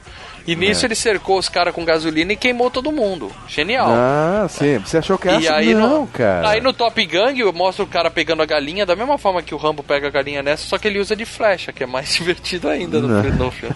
E 0.44 0.57
nisso 0.57 0.85
É. 0.85 0.89
ele 0.89 0.97
cercou 0.97 1.39
os 1.39 1.49
caras 1.49 1.73
com 1.73 1.85
gasolina 1.85 2.32
e 2.32 2.36
queimou 2.36 2.69
todo 2.69 2.90
mundo. 2.90 3.31
Genial. 3.47 3.89
Ah, 3.90 4.47
sim. 4.49 4.78
Você 4.78 4.99
achou 4.99 5.16
que 5.16 5.28
era 5.28 5.40
E 5.40 5.47
assim? 5.47 5.57
aí 5.57 5.74
Não, 5.74 6.01
no, 6.01 6.07
cara. 6.09 6.49
Aí 6.51 6.61
no 6.61 6.73
Top 6.73 7.05
Gang 7.07 7.39
eu 7.39 7.53
mostro 7.53 7.85
o 7.85 7.89
cara 7.89 8.11
pegando 8.11 8.43
a 8.43 8.47
galinha 8.47 8.85
da 8.85 8.97
mesma 8.97 9.16
forma 9.19 9.40
que 9.43 9.55
o 9.55 9.59
Rambo 9.59 9.85
pega 9.85 10.09
a 10.09 10.11
galinha 10.11 10.43
nessa, 10.43 10.66
só 10.66 10.78
que 10.78 10.89
ele 10.89 10.99
usa 10.99 11.15
de 11.15 11.24
flecha, 11.24 11.73
que 11.73 11.85
é 11.85 11.86
mais 11.86 12.12
divertido 12.15 12.69
ainda 12.69 12.99
no, 13.01 13.23
no 13.23 13.51
filme. 13.53 13.74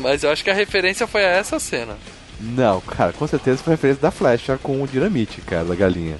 Mas 0.00 0.24
eu 0.24 0.30
acho 0.32 0.42
que 0.42 0.50
a 0.50 0.54
referência 0.54 1.06
foi 1.06 1.24
a 1.24 1.28
essa 1.28 1.58
cena. 1.60 1.96
Não, 2.40 2.80
cara, 2.80 3.12
com 3.12 3.26
certeza 3.26 3.62
foi 3.62 3.74
referência 3.74 4.02
da 4.02 4.10
flecha 4.10 4.58
com 4.60 4.82
o 4.82 4.86
dinamite, 4.88 5.40
cara, 5.42 5.64
da 5.64 5.74
galinha. 5.76 6.16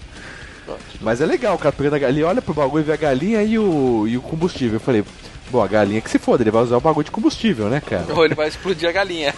Mas 1.01 1.20
é 1.20 1.27
legal, 1.27 1.57
cara, 1.59 1.74
pegando 1.74 1.97
a 1.97 1.99
galinha, 1.99 2.20
ele 2.20 2.28
olha 2.28 2.43
pro 2.43 2.55
bagulho 2.55 2.82
e 2.82 2.85
vê 2.85 2.93
a 2.93 2.97
galinha 2.97 3.43
e 3.43 3.59
o, 3.59 4.07
e 4.09 4.16
o 4.16 4.23
combustível. 4.23 4.77
Eu 4.77 4.81
falei, 4.81 5.05
Bom, 5.51 5.62
a 5.62 5.69
galinha 5.69 6.01
que 6.01 6.11
se 6.11 6.19
foda, 6.19 6.43
ele 6.43 6.51
vai 6.51 6.62
usar 6.62 6.77
o 6.77 6.81
bagulho 6.81 7.05
de 7.05 7.11
combustível, 7.11 7.69
né, 7.69 7.81
cara? 7.81 8.07
Ou 8.15 8.24
ele 8.24 8.35
vai 8.35 8.49
explodir 8.49 8.89
a 8.89 8.93
galinha. 8.93 9.32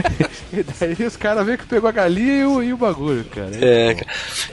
e 0.52 0.62
daí 0.62 1.06
os 1.06 1.16
caras 1.16 1.44
veem 1.44 1.58
que 1.58 1.66
pegou 1.66 1.88
a 1.88 1.92
galinha 1.92 2.34
e 2.36 2.44
o, 2.44 2.62
e 2.62 2.72
o 2.72 2.76
bagulho, 2.76 3.24
cara. 3.24 3.50
É, 3.54 3.94
cara. 3.94 4.06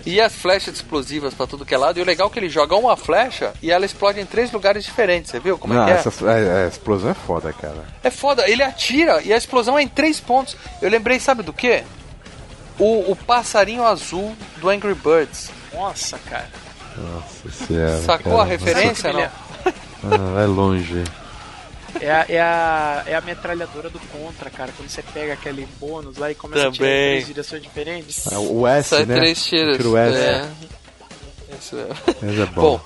E 0.06 0.20
as 0.20 0.34
flechas 0.34 0.76
explosivas 0.76 1.34
pra 1.34 1.46
tudo 1.46 1.66
que 1.66 1.74
é 1.74 1.78
lado. 1.78 2.00
E 2.00 2.02
o 2.02 2.06
legal 2.06 2.28
é 2.28 2.32
que 2.32 2.40
ele 2.40 2.50
joga 2.50 2.76
uma 2.76 2.98
flecha 2.98 3.54
e 3.62 3.72
ela 3.72 3.86
explode 3.86 4.20
em 4.20 4.26
três 4.26 4.52
lugares 4.52 4.84
diferentes. 4.84 5.32
Você 5.32 5.40
viu 5.40 5.58
como 5.58 5.74
Não, 5.74 5.84
é 5.84 5.86
que 5.86 5.92
é? 5.92 5.96
essa 5.96 6.30
a, 6.30 6.66
a 6.66 6.68
explosão 6.68 7.12
é 7.12 7.14
foda, 7.14 7.54
cara. 7.54 7.86
É 8.04 8.10
foda. 8.10 8.50
Ele 8.50 8.64
atira 8.64 9.22
e 9.24 9.32
a 9.32 9.38
explosão 9.38 9.78
é 9.78 9.84
em 9.84 9.88
três 9.88 10.20
pontos. 10.20 10.58
Eu 10.82 10.90
lembrei, 10.90 11.20
sabe 11.20 11.44
do 11.44 11.54
quê? 11.54 11.84
O, 12.80 13.12
o 13.12 13.16
passarinho 13.16 13.86
azul 13.86 14.36
do 14.58 14.70
Angry 14.70 14.96
Birds. 14.96 15.50
Nossa, 15.76 16.18
cara. 16.20 16.50
Nossa 16.98 17.52
senhora. 17.66 17.98
Sacou 18.02 18.32
cara. 18.34 18.44
a 18.44 18.46
referência, 18.46 19.14
não? 19.14 19.22
Ah, 19.22 20.34
vai 20.34 20.46
longe. 20.48 21.04
É 22.02 22.12
a, 22.12 22.26
é, 22.28 22.42
a, 22.42 23.04
é 23.08 23.16
a 23.16 23.22
metralhadora 23.22 23.90
do 23.90 24.00
Contra, 24.00 24.50
cara. 24.50 24.72
Quando 24.76 24.90
você 24.90 25.02
pega 25.02 25.34
aquele 25.34 25.68
bônus 25.80 26.18
lá 26.18 26.32
e 26.32 26.36
começa 26.36 26.68
a 26.68 26.72
tirar 26.72 26.88
em 26.88 26.90
Também. 26.90 27.12
três 27.12 27.28
direções 27.28 27.62
diferentes. 27.62 28.32
É, 28.32 28.38
O 28.38 28.68
S, 28.68 28.90
Sai 28.90 29.06
né? 29.06 29.16
três 29.16 29.46
tiros. 29.46 29.86
O 29.86 29.98
S. 29.98 30.18
É. 30.18 30.50
Isso 31.60 31.76
mesmo. 31.76 31.96
Mas 32.22 32.40
é 32.40 32.46
bom. 32.54 32.62
Bom, 32.62 32.82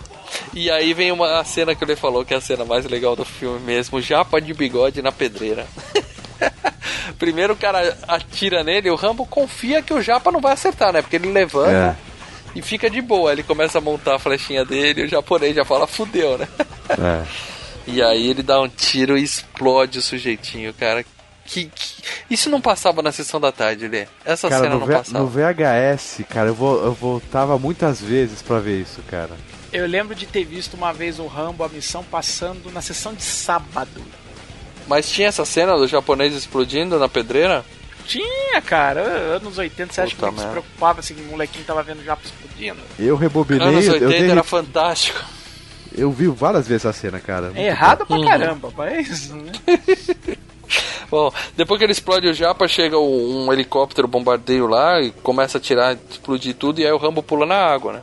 e 0.53 0.69
aí 0.69 0.93
vem 0.93 1.11
uma 1.11 1.39
a 1.39 1.43
cena 1.43 1.73
que 1.73 1.83
ele 1.83 1.95
falou 1.95 2.23
que 2.23 2.33
é 2.33 2.37
a 2.37 2.41
cena 2.41 2.63
mais 2.65 2.85
legal 2.85 3.15
do 3.15 3.25
filme 3.25 3.59
mesmo, 3.59 3.99
Japa 3.99 4.39
de 4.39 4.53
bigode 4.53 5.01
na 5.01 5.11
pedreira. 5.11 5.65
Primeiro 7.17 7.53
o 7.53 7.57
cara 7.57 7.97
atira 8.07 8.63
nele, 8.63 8.89
o 8.89 8.95
Rambo 8.95 9.25
confia 9.25 9.81
que 9.81 9.93
o 9.93 10.01
Japa 10.01 10.31
não 10.31 10.39
vai 10.39 10.53
acertar, 10.53 10.93
né? 10.93 11.01
Porque 11.01 11.15
ele 11.15 11.31
levanta 11.31 11.97
e 12.55 12.61
fica 12.61 12.89
de 12.89 13.01
boa. 13.01 13.31
Ele 13.31 13.43
começa 13.43 13.77
a 13.77 13.81
montar 13.81 14.15
a 14.15 14.19
flechinha 14.19 14.63
dele 14.65 15.01
e 15.01 15.05
o 15.05 15.09
japonês 15.09 15.55
já 15.55 15.63
fala, 15.65 15.85
fudeu, 15.87 16.37
né? 16.37 16.47
É. 16.89 17.25
E 17.87 18.03
aí 18.03 18.27
ele 18.27 18.43
dá 18.43 18.61
um 18.61 18.67
tiro 18.69 19.17
e 19.17 19.23
explode 19.23 19.97
o 19.97 20.01
sujeitinho, 20.01 20.71
cara. 20.75 21.03
Que, 21.43 21.65
que- 21.65 22.03
Isso 22.29 22.47
não 22.47 22.61
passava 22.61 23.01
na 23.01 23.11
sessão 23.11 23.41
da 23.41 23.51
tarde, 23.51 23.87
Lê. 23.87 24.05
Essa 24.23 24.47
Cara, 24.47 24.63
cena 24.65 24.75
não 24.77 24.85
V- 24.85 24.93
passava. 24.93 25.19
no 25.23 25.27
VHS, 25.27 26.21
cara, 26.29 26.49
eu, 26.49 26.53
vo- 26.53 26.77
eu 26.83 26.93
voltava 26.93 27.57
muitas 27.57 27.99
vezes 27.99 28.43
pra 28.43 28.59
ver 28.59 28.81
isso, 28.81 29.01
cara. 29.09 29.31
Eu 29.73 29.87
lembro 29.87 30.13
de 30.13 30.27
ter 30.27 30.43
visto 30.43 30.75
uma 30.75 30.93
vez 30.93 31.17
o 31.17 31.25
Rambo, 31.25 31.63
a 31.63 31.69
missão, 31.69 32.03
passando 32.03 32.71
na 32.71 32.81
sessão 32.81 33.11
de 33.11 33.23
sábado. 33.23 34.03
Mas 34.87 35.09
tinha 35.09 35.27
essa 35.29 35.45
cena 35.45 35.75
do 35.75 35.87
japonês 35.87 36.35
explodindo 36.35 36.99
na 36.99 37.09
pedreira? 37.09 37.65
Tinha, 38.09 38.59
cara. 38.59 39.01
Anos 39.01 39.57
80, 39.59 39.93
você 39.93 40.01
acha 40.01 40.15
que 40.15 40.21
ninguém 40.25 40.39
se 40.39 40.47
preocupava 40.47 41.01
se 41.03 41.13
o 41.13 41.17
molequinho 41.29 41.63
tava 41.63 41.83
vendo 41.83 42.03
japa 42.03 42.23
explodindo? 42.25 42.79
Eu 42.97 43.15
rebobinei, 43.15 43.67
Anos 43.67 43.85
eu, 43.85 43.93
80 43.93 44.03
eu, 44.13 44.19
dei- 44.19 44.31
era 44.31 44.43
fantástico. 44.43 45.23
eu 45.95 46.11
vi 46.11 46.27
várias 46.27 46.67
vezes 46.67 46.85
essa 46.85 46.99
cena, 46.99 47.19
cara. 47.19 47.51
É 47.55 47.69
bom. 48.05 48.19
pra 48.19 48.29
caramba, 48.31 48.73
mas. 48.75 49.29
né? 49.29 49.51
Bom, 51.09 51.31
depois 51.57 51.79
que 51.79 51.85
ele 51.85 51.91
explode 51.91 52.27
o 52.27 52.33
Japa, 52.33 52.67
chega 52.67 52.97
um, 52.97 53.45
um 53.47 53.53
helicóptero 53.53 54.07
bombardeio 54.07 54.67
lá 54.67 55.01
e 55.01 55.09
começa 55.11 55.57
a 55.57 55.61
tirar, 55.61 55.97
explodir 56.09 56.53
tudo, 56.55 56.79
e 56.79 56.85
aí 56.85 56.91
o 56.91 56.97
Rambo 56.97 57.23
pula 57.23 57.47
na 57.47 57.55
água, 57.55 57.93
né? 57.93 58.01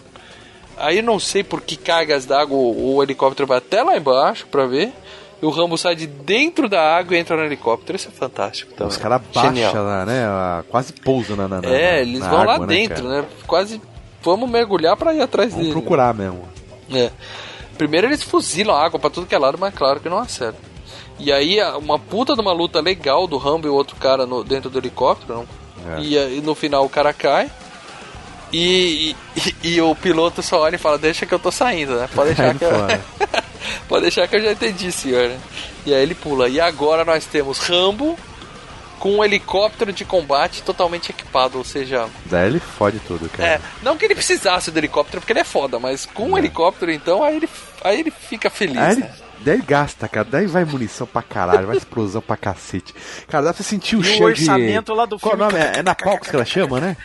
Aí 0.76 0.96
eu 0.98 1.02
não 1.04 1.18
sei 1.20 1.44
por 1.44 1.60
que 1.60 1.76
cargas 1.76 2.26
d'água 2.26 2.56
o, 2.56 2.96
o 2.96 3.02
helicóptero 3.02 3.46
vai 3.46 3.58
até 3.58 3.82
lá 3.82 3.96
embaixo 3.96 4.46
pra 4.50 4.66
ver. 4.66 4.92
E 5.40 5.44
o 5.46 5.50
Rambo 5.50 5.76
sai 5.76 5.94
de 5.94 6.06
dentro 6.06 6.68
da 6.68 6.80
água 6.96 7.14
e 7.16 7.20
entra 7.20 7.36
no 7.36 7.44
helicóptero. 7.44 7.96
Isso 7.96 8.08
é 8.08 8.10
fantástico 8.10 8.72
também. 8.72 8.88
Os 8.88 8.96
caras 8.96 9.20
baixam 9.34 9.84
lá, 9.84 10.06
né? 10.06 10.24
Quase 10.68 10.92
pousam 10.94 11.36
na, 11.36 11.46
na, 11.46 11.56
É, 11.58 11.60
na- 11.96 11.98
eles 12.00 12.20
na 12.20 12.28
vão 12.30 12.44
lá 12.44 12.54
água, 12.54 12.66
dentro, 12.66 13.04
cara? 13.04 13.22
né? 13.22 13.28
Quase 13.46 13.80
vamos 14.22 14.48
mergulhar 14.48 14.96
pra 14.96 15.12
ir 15.14 15.20
atrás 15.20 15.50
Vamos 15.50 15.66
dele. 15.68 15.78
procurar 15.78 16.14
mesmo. 16.14 16.48
É. 16.92 17.10
Primeiro 17.76 18.06
eles 18.06 18.22
fuzilam 18.22 18.74
a 18.74 18.82
água 18.84 18.98
pra 18.98 19.10
tudo 19.10 19.26
que 19.26 19.34
é 19.34 19.38
lado, 19.38 19.58
mas 19.58 19.74
claro 19.74 20.00
que 20.00 20.08
não 20.08 20.18
acerta. 20.18 20.58
E 21.18 21.30
aí 21.30 21.58
uma 21.78 21.98
puta 21.98 22.34
de 22.34 22.40
uma 22.40 22.52
luta 22.52 22.80
legal 22.80 23.26
do 23.26 23.36
Rambo 23.36 23.66
e 23.66 23.70
o 23.70 23.74
outro 23.74 23.96
cara 23.96 24.24
no- 24.26 24.42
dentro 24.42 24.70
do 24.70 24.78
helicóptero. 24.78 25.34
Não? 25.86 25.92
É. 25.96 26.00
E, 26.00 26.18
aí, 26.18 26.40
no 26.40 26.54
final 26.54 26.84
o 26.84 26.88
cara 26.88 27.12
cai. 27.12 27.50
E, 28.52 29.14
e, 29.36 29.54
e 29.76 29.80
o 29.82 29.94
piloto 29.94 30.42
só 30.42 30.60
olha 30.62 30.76
e 30.76 30.78
fala, 30.78 30.96
deixa 30.96 31.26
que 31.26 31.34
eu 31.34 31.38
tô 31.38 31.50
saindo, 31.50 31.94
né? 31.96 32.08
Pode 32.14 32.32
deixar 32.34 32.54
que 32.54 32.64
eu... 32.64 32.70
Pode 33.88 34.02
deixar 34.02 34.26
que 34.28 34.36
eu 34.36 34.43
já 34.43 34.52
entendi, 34.52 34.90
senhor. 34.93 35.28
né? 35.28 35.38
E 35.84 35.94
aí 35.94 36.02
ele 36.02 36.14
pula. 36.14 36.48
E 36.48 36.60
agora 36.60 37.05
nós 37.05 37.24
temos 37.26 37.59
Rambo 37.59 38.18
com 38.98 39.18
um 39.18 39.24
helicóptero 39.24 39.93
de 39.93 40.05
combate 40.05 40.62
totalmente 40.62 41.10
equipado, 41.10 41.59
ou 41.59 41.64
seja, 41.64 42.09
Daí 42.24 42.47
ele 42.48 42.59
fode 42.60 42.98
tudo, 43.01 43.28
cara. 43.28 43.47
é, 43.48 43.60
não 43.82 43.97
que 43.97 44.05
ele 44.06 44.14
precisasse 44.14 44.70
do 44.70 44.78
helicóptero, 44.78 45.20
porque 45.20 45.32
ele 45.34 45.40
é 45.40 45.44
foda, 45.44 45.78
mas 45.78 46.06
com 46.06 46.30
um 46.30 46.38
helicóptero, 46.38 46.90
então, 46.90 47.22
aí 47.22 47.36
ele, 47.36 47.48
aí 47.84 48.01
ele 48.01 48.10
fica 48.10 48.48
feliz. 48.48 48.78
Aí 48.78 48.93
ele, 48.93 49.01
né? 49.02 49.14
daí 49.40 49.55
ele 49.56 49.62
gasta, 49.64 50.09
cara. 50.09 50.26
Daí 50.28 50.47
vai 50.47 50.64
munição 50.64 51.06
pra 51.06 51.20
caralho, 51.22 51.66
vai 51.66 51.76
explosão 51.76 52.22
pra 52.22 52.38
cacete. 52.38 52.94
Cara, 53.28 53.44
dá 53.44 53.52
pra 53.52 53.62
você 53.62 53.68
sentir 53.68 53.97
o 53.97 53.98
E 53.98 54.01
o 54.01 54.05
cheiro 54.05 54.24
orçamento 54.24 54.93
de... 54.93 54.98
lá 54.98 55.05
do 55.05 55.18
Qual 55.20 55.34
o 55.34 55.36
filme- 55.38 55.52
nome? 55.52 55.64
É, 55.64 55.78
é 55.80 55.82
Napalx 55.82 56.28
que 56.30 56.34
ela 56.34 56.44
chama, 56.47 56.80
né? 56.80 56.97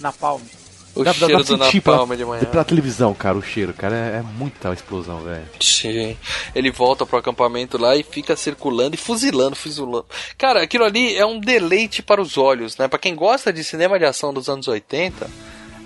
Na 0.00 0.12
palma. 0.12 0.44
O 0.94 1.02
dá, 1.02 1.12
dá, 1.12 1.18
cheiro 1.18 1.32
dá 1.32 1.44
pra 1.44 1.56
do 1.56 1.64
sentir 1.64 2.16
de 2.16 2.24
manhã. 2.24 2.44
pela 2.44 2.64
televisão, 2.64 3.14
cara, 3.14 3.38
o 3.38 3.42
cheiro, 3.42 3.72
cara. 3.72 3.96
É, 3.96 4.18
é 4.18 4.22
muita 4.22 4.72
explosão, 4.72 5.20
velho. 5.20 5.44
Sim. 5.60 6.16
Ele 6.54 6.70
volta 6.70 7.06
pro 7.06 7.18
acampamento 7.18 7.78
lá 7.78 7.96
e 7.96 8.02
fica 8.02 8.36
circulando 8.36 8.94
e 8.94 8.98
fuzilando, 8.98 9.56
fuzilando. 9.56 10.04
Cara, 10.36 10.62
aquilo 10.62 10.84
ali 10.84 11.16
é 11.16 11.24
um 11.24 11.40
deleite 11.40 12.02
para 12.02 12.20
os 12.20 12.36
olhos, 12.36 12.76
né? 12.76 12.88
Pra 12.88 12.98
quem 12.98 13.14
gosta 13.14 13.52
de 13.52 13.64
cinema 13.64 13.98
de 13.98 14.04
ação 14.04 14.34
dos 14.34 14.48
anos 14.48 14.68
80, 14.68 15.30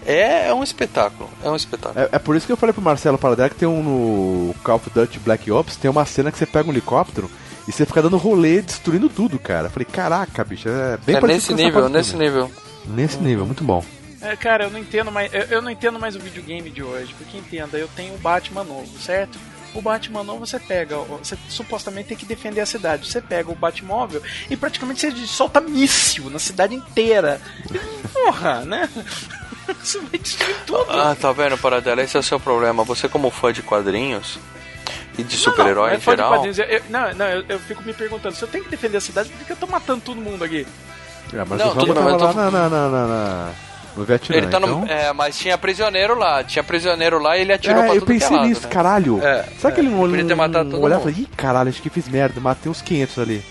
é, 0.04 0.48
é 0.48 0.54
um 0.54 0.62
espetáculo. 0.62 1.28
É 1.42 1.50
um 1.50 1.56
espetáculo. 1.56 2.00
É, 2.04 2.16
é 2.16 2.18
por 2.18 2.36
isso 2.36 2.46
que 2.46 2.52
eu 2.52 2.56
falei 2.56 2.72
pro 2.72 2.82
Marcelo 2.82 3.18
Paradela 3.18 3.48
que 3.48 3.56
tem 3.56 3.68
um 3.68 3.82
no 3.82 4.54
Call 4.64 4.76
of 4.76 4.90
Duty 4.90 5.18
Black 5.20 5.50
Ops, 5.50 5.76
tem 5.76 5.90
uma 5.90 6.04
cena 6.04 6.32
que 6.32 6.38
você 6.38 6.46
pega 6.46 6.68
um 6.68 6.72
helicóptero 6.72 7.30
e 7.68 7.72
você 7.72 7.84
fica 7.84 8.00
dando 8.02 8.16
rolê, 8.16 8.62
destruindo 8.62 9.08
tudo, 9.08 9.38
cara. 9.38 9.66
Eu 9.66 9.70
falei, 9.70 9.86
caraca, 9.86 10.44
bicho, 10.44 10.68
é 10.68 10.96
bem 11.04 11.16
É, 11.16 11.20
parecido 11.20 11.54
nesse 11.54 11.64
nível, 11.64 11.88
nesse 11.88 12.16
nível. 12.16 12.50
Nesse 12.86 13.18
nível, 13.18 13.44
muito 13.44 13.64
bom. 13.64 13.84
É, 14.30 14.36
cara, 14.36 14.64
eu 14.64 14.70
não 14.70 14.78
entendo 14.78 15.10
mais. 15.12 15.32
Eu, 15.32 15.42
eu 15.42 15.62
não 15.62 15.70
entendo 15.70 15.98
mais 15.98 16.16
o 16.16 16.20
videogame 16.20 16.70
de 16.70 16.82
hoje. 16.82 17.14
Porque 17.18 17.36
entenda, 17.36 17.76
eu 17.78 17.88
tenho 17.88 18.14
o 18.14 18.18
Batman 18.18 18.64
novo, 18.64 18.98
certo? 18.98 19.38
O 19.74 19.80
Batman 19.82 20.22
novo 20.24 20.46
você 20.46 20.58
pega, 20.58 20.96
você 20.96 21.36
supostamente 21.48 22.08
tem 22.08 22.16
que 22.16 22.24
defender 22.24 22.62
a 22.62 22.66
cidade. 22.66 23.06
Você 23.06 23.20
pega 23.20 23.50
o 23.50 23.54
Batmóvel 23.54 24.22
e 24.48 24.56
praticamente 24.56 25.00
você 25.10 25.26
solta 25.26 25.60
míssil 25.60 26.30
na 26.30 26.38
cidade 26.38 26.74
inteira. 26.74 27.40
Porra, 28.12 28.60
né? 28.64 28.88
Você 29.82 29.98
vai 29.98 30.18
destruir 30.20 30.56
tudo. 30.64 30.86
Ah, 30.88 31.16
tá 31.20 31.32
vendo, 31.32 31.58
Paradela? 31.58 32.00
Esse 32.00 32.16
é 32.16 32.20
o 32.20 32.22
seu 32.22 32.38
problema. 32.38 32.84
Você, 32.84 33.08
como 33.08 33.32
fã 33.32 33.52
de 33.52 33.62
quadrinhos 33.62 34.38
e 35.18 35.24
de 35.24 35.36
super-herói 35.36 35.90
é 35.94 35.96
em 35.96 36.00
geral. 36.00 36.46
Eu- 36.46 36.52
eu- 36.52 36.82
não, 36.88 37.12
não, 37.14 37.26
eu, 37.26 37.44
eu 37.48 37.58
fico 37.58 37.82
me 37.82 37.92
perguntando, 37.92 38.36
se 38.36 38.42
eu 38.42 38.46
tenho 38.48 38.62
que 38.62 38.70
defender 38.70 38.98
a 38.98 39.00
cidade, 39.00 39.28
por 39.28 39.44
que 39.44 39.52
eu 39.52 39.56
tô 39.56 39.66
matando 39.66 40.02
todo 40.02 40.20
mundo 40.20 40.44
aqui? 40.44 40.64
É, 41.32 41.44
mas 41.44 41.58
Não, 41.58 41.66
o 41.66 41.72
Rambo 41.72 41.94
tava 41.94 42.10
eu 42.10 42.16
lá 42.16 42.28
tô- 42.32 42.34
na, 42.38 42.50
na, 42.50 42.68
na, 42.68 42.88
na- 42.88 43.06
na- 43.08 43.50
no 43.96 44.04
Vietnã, 44.04 44.36
Ele 44.36 44.46
tá 44.48 44.58
então... 44.58 44.80
no. 44.80 44.86
É, 44.86 45.12
mas 45.12 45.38
tinha 45.38 45.56
prisioneiro 45.56 46.18
lá. 46.18 46.44
Tinha 46.44 46.62
prisioneiro 46.62 47.18
lá 47.18 47.36
e 47.36 47.40
ele 47.42 47.52
atirou 47.52 47.82
É, 47.82 47.86
pra 47.86 47.94
eu 47.94 48.00
tudo 48.00 48.06
que 48.06 48.12
é 48.12 48.18
pensei 48.20 48.36
lado, 48.36 48.48
nisso, 48.48 48.62
né? 48.62 48.68
caralho. 48.68 49.20
É, 49.24 49.44
Sabe 49.58 49.74
que 49.74 49.80
ele 49.80 49.88
não 49.90 49.98
podia 50.00 50.24
ter 50.24 50.34
matado 50.34 50.70
todo 50.70 50.82
olhava 50.82 51.02
e 51.02 51.04
mundo. 51.06 51.14
falou, 51.14 51.28
ih, 51.32 51.36
caralho, 51.36 51.68
acho 51.70 51.82
que 51.82 51.90
fiz 51.90 52.08
merda, 52.08 52.40
matei 52.40 52.70
uns 52.70 52.82
500 52.82 53.18
ali. 53.18 53.44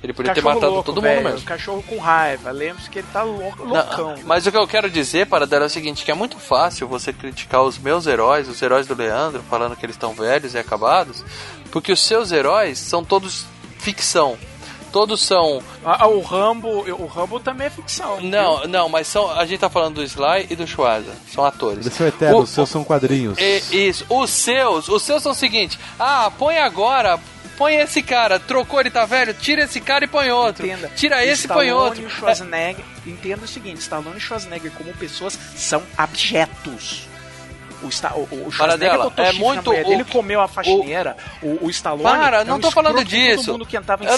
Ele 0.00 0.12
podia 0.12 0.32
ter 0.32 0.42
matado 0.44 0.66
louco, 0.72 0.84
todo 0.84 1.00
velho, 1.00 1.22
mundo 1.22 1.32
mesmo. 1.32 1.44
Cachorro 1.46 1.82
com 1.82 1.98
raiva. 1.98 2.52
Lembre-se 2.52 2.88
que 2.88 3.00
ele 3.00 3.08
tá 3.12 3.24
louco, 3.24 3.64
Não, 3.66 3.74
loucão. 3.74 4.14
mas 4.24 4.46
o 4.46 4.52
que 4.52 4.56
eu 4.56 4.66
quero 4.68 4.88
dizer, 4.88 5.26
Paradela, 5.26 5.64
é 5.64 5.66
o 5.66 5.70
seguinte, 5.70 6.04
que 6.04 6.10
é 6.12 6.14
muito 6.14 6.38
fácil 6.38 6.86
você 6.86 7.12
criticar 7.12 7.62
os 7.62 7.76
meus 7.78 8.06
heróis, 8.06 8.48
os 8.48 8.62
heróis 8.62 8.86
do 8.86 8.94
Leandro, 8.94 9.42
falando 9.50 9.74
que 9.74 9.84
eles 9.84 9.96
estão 9.96 10.12
velhos 10.14 10.54
e 10.54 10.58
acabados, 10.58 11.24
porque 11.72 11.90
os 11.90 12.00
seus 12.00 12.30
heróis 12.30 12.78
são 12.78 13.02
todos 13.04 13.44
ficção. 13.78 14.38
Todos 14.92 15.20
são. 15.20 15.62
Ah, 15.84 16.06
o 16.08 16.20
Rambo, 16.20 16.68
o 16.68 17.06
Rambo 17.06 17.38
também 17.40 17.66
é 17.66 17.70
ficção. 17.70 18.20
Não, 18.20 18.66
não, 18.66 18.88
mas 18.88 19.06
são. 19.06 19.30
A 19.30 19.44
gente 19.46 19.60
tá 19.60 19.68
falando 19.70 19.96
do 19.96 20.02
Sly 20.02 20.46
e 20.50 20.56
do 20.56 20.66
Schwarza. 20.66 21.12
São 21.32 21.44
atores. 21.44 21.80
Eles 21.86 21.92
são 21.96 22.06
eternos, 22.06 22.38
O- 22.40 22.42
os 22.44 22.50
seus 22.50 22.68
são 22.68 22.82
quadrinhos. 22.84 23.38
E- 23.38 23.88
isso. 23.88 24.04
Os 24.08 24.30
seus, 24.30 24.88
os 24.88 25.02
seus 25.02 25.22
são 25.22 25.32
o 25.32 25.34
seguinte: 25.34 25.78
ah, 25.98 26.30
põe 26.38 26.58
agora. 26.58 27.18
Põe 27.56 27.74
esse 27.74 28.00
cara, 28.04 28.38
trocou, 28.38 28.78
ele 28.78 28.88
tá 28.88 29.04
velho, 29.04 29.34
tira 29.34 29.64
esse 29.64 29.80
cara 29.80 30.04
e 30.04 30.06
põe 30.06 30.30
outro. 30.30 30.64
Entenda. 30.64 30.92
Tira 30.94 31.24
esse 31.24 31.46
e 31.46 31.48
põe 31.48 31.66
Stallone 31.66 31.88
outro. 31.88 32.02
E 32.02 32.06
o 32.06 32.10
Schwarzenegger, 32.10 32.84
entenda 33.04 33.44
o 33.44 33.48
seguinte: 33.48 33.80
Stallone 33.80 34.16
e 34.16 34.20
Schwarzenegger, 34.20 34.70
como 34.70 34.94
pessoas, 34.94 35.36
são 35.56 35.82
abjetos. 35.96 37.08
O, 37.82 37.88
Sta 37.90 38.12
o, 38.14 38.28
o 38.46 38.50
Schwarzenegger 38.50 38.98
botou 38.98 39.24
é 39.24 39.32
muito 39.32 39.70
dele 39.70 40.04
comeu 40.04 40.40
a 40.40 40.48
faxineira. 40.48 41.16
O, 41.42 41.66
o 41.66 41.70
Stallone. 41.70 42.02
Para, 42.02 42.40
é 42.40 42.44
não 42.44 42.56
um 42.56 42.60
tô 42.60 42.70
falando 42.70 43.04
disso. 43.04 43.50
Eu 43.50 43.58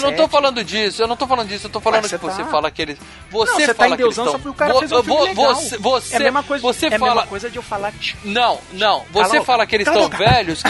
não 0.01 0.13
tô 0.15 0.27
falando 0.27 0.63
disso, 0.63 1.01
eu 1.03 1.07
não 1.07 1.15
tô 1.15 1.27
falando 1.27 1.47
disso, 1.47 1.65
eu 1.67 1.69
tô 1.69 1.79
falando 1.79 2.03
Ué, 2.03 2.09
que 2.09 2.17
você 2.17 2.17
você 2.31 2.43
tá. 2.43 2.49
fala 2.49 2.71
que 2.71 2.81
eles. 2.81 2.97
Você, 3.29 3.51
Não, 3.51 3.59
você 3.59 3.67
tá 3.67 3.73
fala 3.75 3.95
que 3.97 4.03
eles 4.03 4.17
estão. 4.17 4.35
o 4.35 4.53
cara 4.53 4.73
fez 4.79 4.91
um 4.91 5.03
filme 5.03 5.17
vo- 5.19 5.23
legal. 5.25 5.55
Você, 5.55 5.77
você, 5.77 6.13
é 6.13 6.17
a 6.17 6.19
mesma 6.21 6.43
coisa, 6.43 6.61
você 6.63 6.85
é 6.87 6.97
fala. 6.99 7.13
mesma 7.15 7.27
coisa 7.27 7.49
de 7.49 7.55
eu 7.57 7.61
falar 7.63 7.91
que 7.91 8.15
Não, 8.23 8.59
não. 8.73 9.03
Você 9.11 9.29
Cala 9.29 9.41
a 9.41 9.45
fala 9.45 9.65
que 9.67 9.75
eles 9.75 9.87
estão 9.87 10.03
boca. 10.03 10.17
velhos. 10.17 10.63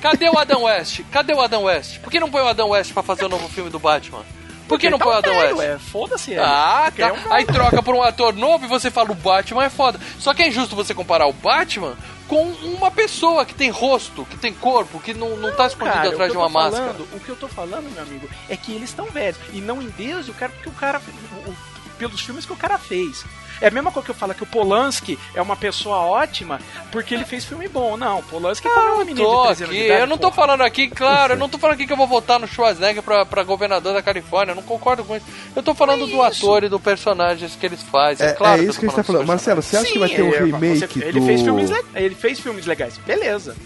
Cadê 0.00 0.28
o 0.28 0.38
Adam 0.38 0.62
West? 0.62 1.00
Cadê 1.10 1.32
o 1.34 1.40
Adam 1.40 1.64
West? 1.64 1.98
Por 2.00 2.10
que 2.10 2.20
não 2.20 2.30
põe 2.30 2.42
o 2.42 2.48
Adam 2.48 2.68
West 2.68 2.92
pra 2.92 3.02
fazer 3.02 3.24
o 3.24 3.28
novo 3.28 3.48
filme 3.48 3.70
do 3.70 3.78
Batman? 3.78 4.20
Por 4.68 4.80
que 4.80 4.88
Porque 4.88 4.90
não 4.90 4.98
tá 4.98 5.04
põe 5.04 5.14
o 5.14 5.18
Adam 5.18 5.36
West? 5.58 5.60
é, 5.60 5.78
Foda-se 5.78 6.30
ele. 6.32 6.40
Ah, 6.40 6.92
tá. 6.96 7.06
é 7.08 7.12
um 7.12 7.16
Aí 7.32 7.44
troca 7.44 7.80
por 7.82 7.94
um 7.94 8.02
ator 8.02 8.34
novo 8.34 8.64
e 8.64 8.68
você 8.68 8.90
fala 8.90 9.12
o 9.12 9.14
Batman 9.14 9.64
é 9.64 9.70
foda. 9.70 10.00
Só 10.18 10.34
que 10.34 10.42
é 10.42 10.48
injusto 10.48 10.74
você 10.74 10.92
comparar 10.92 11.26
o 11.28 11.32
Batman 11.32 11.94
com 12.28 12.42
uma 12.76 12.90
pessoa 12.90 13.44
que 13.46 13.54
tem 13.54 13.70
rosto, 13.70 14.24
que 14.26 14.36
tem 14.36 14.52
corpo, 14.52 14.98
que 15.00 15.14
não, 15.14 15.36
não 15.36 15.54
tá 15.54 15.66
escondido 15.66 15.94
Cara, 15.94 16.08
atrás 16.10 16.32
de 16.32 16.36
uma 16.38 16.46
tô 16.46 16.52
máscara. 16.52 16.92
falando- 16.94 17.08
o 17.14 17.20
que 17.20 17.28
eu 17.28 17.36
tô 17.36 17.48
falando, 17.48 17.90
meu 17.92 18.02
amigo, 18.02 18.28
é 18.48 18.56
que 18.56 18.72
eles 18.72 18.90
estão 18.90 19.06
velhos. 19.06 19.38
E 19.52 19.60
não 19.60 19.80
em 19.80 19.88
Deus, 19.90 20.28
o 20.28 20.34
cara, 20.34 20.52
porque 20.52 20.68
o 20.68 20.72
cara. 20.72 21.00
o- 21.46 21.50
o- 21.50 21.56
pelos 21.98 22.20
filmes 22.20 22.44
que 22.44 22.52
o 22.52 22.56
cara 22.56 22.76
fez. 22.78 23.24
É 23.60 23.68
a 23.68 23.70
mesma 23.70 23.90
coisa 23.90 24.04
que 24.04 24.10
eu 24.10 24.14
falo 24.14 24.34
que 24.34 24.42
o 24.42 24.46
Polanski 24.46 25.18
é 25.34 25.40
uma 25.40 25.56
pessoa 25.56 25.96
ótima 25.98 26.60
porque 26.92 27.14
ele 27.14 27.24
fez 27.24 27.44
filme 27.44 27.68
bom. 27.68 27.96
Não, 27.96 28.18
o 28.18 28.22
Polanski 28.22 28.66
é 28.68 28.70
uma 28.70 29.04
menina 29.04 29.26
Tô 29.26 29.40
de 29.40 29.46
13 29.46 29.64
anos 29.64 29.74
aqui, 29.74 29.80
de 29.80 29.86
idade, 29.86 30.00
eu 30.02 30.06
não 30.06 30.18
tô 30.18 30.30
porra. 30.30 30.34
falando 30.34 30.60
aqui, 30.62 30.88
claro, 30.88 31.32
eu 31.32 31.36
não 31.38 31.48
tô 31.48 31.58
falando 31.58 31.74
aqui 31.74 31.86
que 31.86 31.92
eu 31.92 31.96
vou 31.96 32.06
votar 32.06 32.38
no 32.38 32.46
Schwarzenegger 32.46 33.02
pra, 33.02 33.24
pra 33.24 33.42
governador 33.42 33.94
da 33.94 34.02
Califórnia, 34.02 34.52
eu 34.52 34.56
não 34.56 34.62
concordo 34.62 35.04
com 35.04 35.16
isso. 35.16 35.26
Eu 35.54 35.62
tô 35.62 35.74
falando 35.74 36.06
do 36.06 36.22
ator 36.22 36.64
e 36.64 36.68
do 36.68 36.78
personagem 36.80 37.48
que 37.48 37.66
eles 37.66 37.82
fazem. 37.82 38.26
É, 38.26 38.32
claro 38.32 38.60
é 38.60 38.64
isso 38.64 38.74
tô 38.74 38.80
que 38.80 38.86
a 38.86 38.88
gente 38.88 38.96
tá 38.96 39.02
falando. 39.04 39.26
Marcelo, 39.26 39.62
você 39.62 39.76
acha 39.76 39.86
Sim, 39.86 39.92
que 39.94 39.98
vai 39.98 40.08
ter 40.08 40.22
um 40.22 40.34
é, 40.34 40.38
remake 40.38 40.86
você- 40.86 41.04
ele 41.04 41.20
do... 41.20 41.26
Fez 41.26 41.40
filmes 41.42 41.70
le- 41.70 41.84
ele 41.94 42.14
fez 42.14 42.40
filmes 42.40 42.66
legais, 42.66 42.98
beleza. 43.06 43.56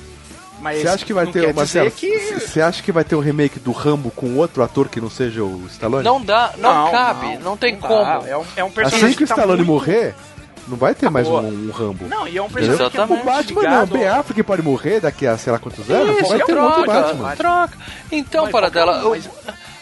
Mas 0.61 0.82
Você 0.82 0.89
acha 0.89 1.05
que 1.05 1.12
vai 1.15 1.24
não 1.24 1.32
ter, 1.32 1.55
Marcelo, 1.55 1.91
dizer 1.91 1.99
que... 1.99 2.41
você 2.41 2.61
acha 2.61 2.82
que 2.82 2.93
vai 2.93 3.03
ter 3.03 3.15
um 3.16 3.20
remake 3.20 3.59
do 3.59 3.73
Rambo 3.73 4.11
com 4.11 4.37
outro 4.37 4.62
ator 4.62 4.89
que 4.89 5.01
não 5.01 5.09
seja 5.09 5.43
o 5.43 5.65
Stallone? 5.70 6.05
Não 6.05 6.20
dá, 6.20 6.53
não, 6.59 6.91
cabe, 6.91 7.39
não, 7.39 7.57
tem 7.57 7.77
dá. 7.77 7.89
como. 7.89 8.27
É 8.27 8.37
um, 8.37 8.45
é 8.57 8.65
um 8.65 8.70
personagem 8.70 9.09
Assim 9.09 9.16
que 9.16 9.24
o 9.24 9.27
tá 9.27 9.35
Stallone 9.35 9.65
muito- 9.65 9.73
morrer, 9.73 10.15
não 10.69 10.77
vai 10.77 10.95
ter 10.95 11.09
mais 11.11 11.27
um, 11.27 11.39
um 11.39 11.70
Rambo. 11.70 12.07
Não, 12.07 12.28
e 12.28 12.37
é 12.37 12.43
um 12.43 12.47
Entendeu? 12.47 12.77
personagem 12.77 12.91
que 12.91 12.97
é 12.99 13.05
O 13.05 13.09
muito 13.09 13.24
Batman 13.24 13.62
não, 13.62 13.70
ligado- 13.70 13.93
Ben 13.99 14.07
Affleck 14.09 14.43
pode 14.43 14.62
morrer 14.62 15.01
daqui 15.01 15.27
a 15.27 15.39
sei 15.39 15.51
lá 15.53 15.59
quantos 15.59 15.91
anos, 15.91 16.19
Isso, 16.19 16.28
vai 16.28 16.41
ter 16.43 16.57
um 16.59 16.62
outro 16.65 16.82
troca, 16.85 17.01
Batman. 17.03 17.37
troca. 17.37 17.78
Então, 18.12 18.43
Mas 18.45 18.53
para 18.53 18.70
qualquer 18.70 18.78
dela, 18.87 19.09
um, 19.09 19.15
eu- 19.15 19.23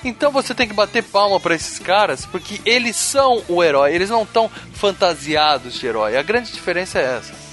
então 0.04 0.30
você 0.30 0.54
tem 0.54 0.68
que 0.68 0.74
bater 0.74 1.02
palma 1.02 1.40
pra 1.40 1.56
esses 1.56 1.80
caras, 1.80 2.24
porque 2.24 2.60
eles 2.64 2.94
são 2.94 3.42
o 3.48 3.64
herói, 3.64 3.92
eles 3.94 4.08
não 4.10 4.22
estão 4.22 4.48
fantasiados 4.74 5.74
de 5.74 5.86
herói. 5.86 6.16
A 6.16 6.22
grande 6.22 6.52
diferença 6.52 6.98
é 7.00 7.16
essa. 7.18 7.47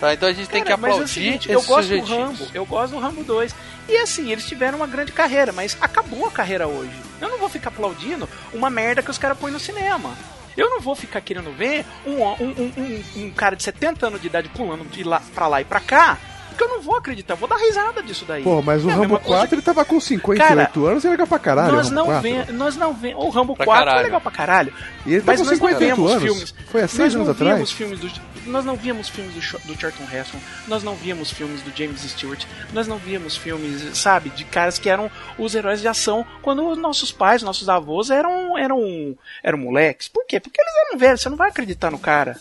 Tá? 0.00 0.14
Então 0.14 0.28
a 0.28 0.32
gente 0.32 0.48
tem 0.48 0.62
que 0.62 0.68
Cara, 0.70 0.80
mas 0.80 0.90
é 0.90 0.92
o 0.92 0.94
aplaudir 0.96 1.12
seguinte, 1.12 1.52
eu 1.52 1.60
gosto 1.62 1.82
sujeitinhos. 1.82 2.08
do 2.08 2.44
Rambo, 2.44 2.46
eu 2.54 2.64
gosto 2.64 2.92
do 2.94 2.98
Rambo 2.98 3.22
2. 3.22 3.54
E 3.88 3.96
assim, 3.98 4.32
eles 4.32 4.46
tiveram 4.46 4.78
uma 4.78 4.86
grande 4.86 5.12
carreira, 5.12 5.52
mas 5.52 5.76
acabou 5.80 6.26
a 6.26 6.30
carreira 6.30 6.66
hoje. 6.66 6.90
Eu 7.20 7.28
não 7.28 7.38
vou 7.38 7.48
ficar 7.50 7.68
aplaudindo 7.68 8.26
uma 8.54 8.70
merda 8.70 9.02
que 9.02 9.10
os 9.10 9.18
caras 9.18 9.36
põem 9.38 9.52
no 9.52 9.60
cinema. 9.60 10.16
Eu 10.56 10.70
não 10.70 10.80
vou 10.80 10.94
ficar 10.96 11.20
querendo 11.20 11.52
ver 11.56 11.84
um, 12.06 12.22
um, 12.22 12.34
um, 12.40 12.72
um- 12.76 13.24
um 13.26 13.30
cara 13.30 13.54
de 13.54 13.62
70 13.62 14.06
anos 14.06 14.20
de 14.20 14.26
idade 14.26 14.48
pulando 14.48 14.84
de 14.90 15.04
lá 15.04 15.22
pra 15.34 15.46
lá 15.46 15.60
e 15.60 15.64
pra 15.64 15.80
cá, 15.80 16.18
porque 16.60 16.64
eu 16.64 16.76
não 16.76 16.82
vou 16.82 16.96
acreditar, 16.96 17.32
eu 17.34 17.38
vou 17.38 17.48
dar 17.48 17.56
risada 17.56 18.02
disso 18.02 18.24
daí. 18.26 18.42
Pô, 18.42 18.60
mas 18.60 18.84
o 18.84 18.88
É 18.90 18.92
Rambo 18.92 19.02
mesma 19.02 19.18
coisa 19.20 19.36
4 19.38 19.54
ele 19.54 19.62
tava 19.62 19.84
com 19.84 19.98
58 19.98 20.86
anos 20.86 21.04
e 21.04 21.06
é 21.06 21.10
legal 21.10 21.26
pra 21.26 21.38
caralho. 21.38 21.72
nós 21.72 21.86
o 21.86 21.88
Rambo 21.90 21.94
não 21.94 22.06
4. 22.06 22.22
vemos, 22.22 22.48
nós 22.54 22.76
não 22.76 22.94
vemos. 22.94 23.24
O 23.24 23.28
Rambo 23.30 23.56
Pra 23.56 23.64
4 23.64 23.82
é 23.82 23.86
caralho. 23.86 24.04
legal 24.04 24.20
pra 24.20 24.30
caralho. 24.32 24.72
E 25.06 25.12
ele 25.14 25.20
tá 25.22 25.32
mas 25.32 25.40
com 25.40 25.46
nós 25.46 25.58
não 25.58 25.68
58 25.68 25.96
vemos 25.96 26.10
anos. 26.12 26.22
filmes. 26.22 26.54
Foi 26.70 26.80
há 26.80 26.84
nós 26.84 26.90
seis 26.90 27.14
não 27.14 27.22
anos 27.22 27.36
vimos 27.38 27.52
atrás. 27.52 27.70
filmes 27.72 28.00
do 28.00 28.30
nós 28.46 28.64
não 28.64 28.74
víamos 28.74 29.08
filmes 29.08 29.34
do, 29.34 29.58
do 29.66 29.78
Charlton 29.80 30.04
Heston, 30.10 30.38
nós 30.66 30.82
não 30.82 30.94
víamos 30.96 31.30
filmes 31.30 31.60
do 31.62 31.70
James 31.76 32.00
Stewart, 32.00 32.42
nós 32.72 32.88
não 32.88 32.96
víamos 32.96 33.36
filmes, 33.36 33.96
sabe, 33.98 34.30
de 34.30 34.44
caras 34.44 34.78
que 34.78 34.88
eram 34.88 35.10
os 35.38 35.54
heróis 35.54 35.80
de 35.80 35.86
ação 35.86 36.24
quando 36.42 36.66
os 36.66 36.78
nossos 36.78 37.12
pais, 37.12 37.42
nossos 37.42 37.68
avós 37.68 38.08
eram 38.10 38.56
eram 38.58 39.14
eram 39.42 39.58
moleques. 39.58 40.08
Por 40.08 40.24
quê? 40.26 40.40
Porque 40.40 40.60
eles 40.60 40.72
eram 40.88 40.98
velhos, 40.98 41.20
você 41.20 41.28
não 41.28 41.36
vai 41.36 41.50
acreditar 41.50 41.90
no 41.90 41.98
cara. 41.98 42.38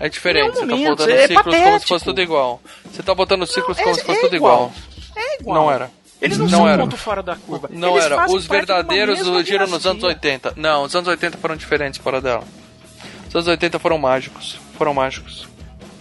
É 0.00 0.08
diferente, 0.08 0.54
você 0.54 0.60
tá 0.60 0.66
momento, 0.66 0.88
botando 0.90 1.10
é 1.10 1.26
ciclos 1.26 1.42
como 1.42 1.54
se 1.56 1.62
patético. 1.62 1.88
fosse 1.88 2.04
tudo 2.04 2.20
igual. 2.20 2.60
Você 2.90 3.02
tá 3.02 3.14
botando 3.14 3.46
ciclos 3.46 3.76
Não, 3.76 3.84
como 3.84 3.96
é- 3.96 3.98
se 3.98 4.04
fosse 4.04 4.18
é 4.18 4.22
tudo 4.22 4.36
igual. 4.36 4.72
igual. 5.14 5.24
É 5.28 5.40
igual. 5.40 5.56
Não 5.56 5.70
era. 5.72 5.90
Eles 6.20 6.38
não, 6.38 6.44
Não 6.46 6.50
são 6.50 6.62
um 6.64 6.68
era. 6.68 6.82
ponto 6.82 6.96
fora 6.96 7.22
da 7.22 7.36
curva. 7.36 7.68
Não 7.72 7.92
Eles 7.92 8.04
era. 8.04 8.26
Os 8.30 8.46
verdadeiros 8.46 9.18
surgiram 9.20 9.66
nos 9.66 9.84
anos 9.86 10.02
dinastia. 10.02 10.08
80. 10.08 10.52
Não, 10.56 10.84
os 10.84 10.94
anos 10.94 11.08
80 11.08 11.36
foram 11.38 11.56
diferentes 11.56 11.98
para 12.00 12.20
dela. 12.20 12.44
Os 13.28 13.34
anos 13.34 13.48
80 13.48 13.78
foram 13.78 13.98
mágicos. 13.98 14.58
Foram 14.78 14.94
mágicos. 14.94 15.48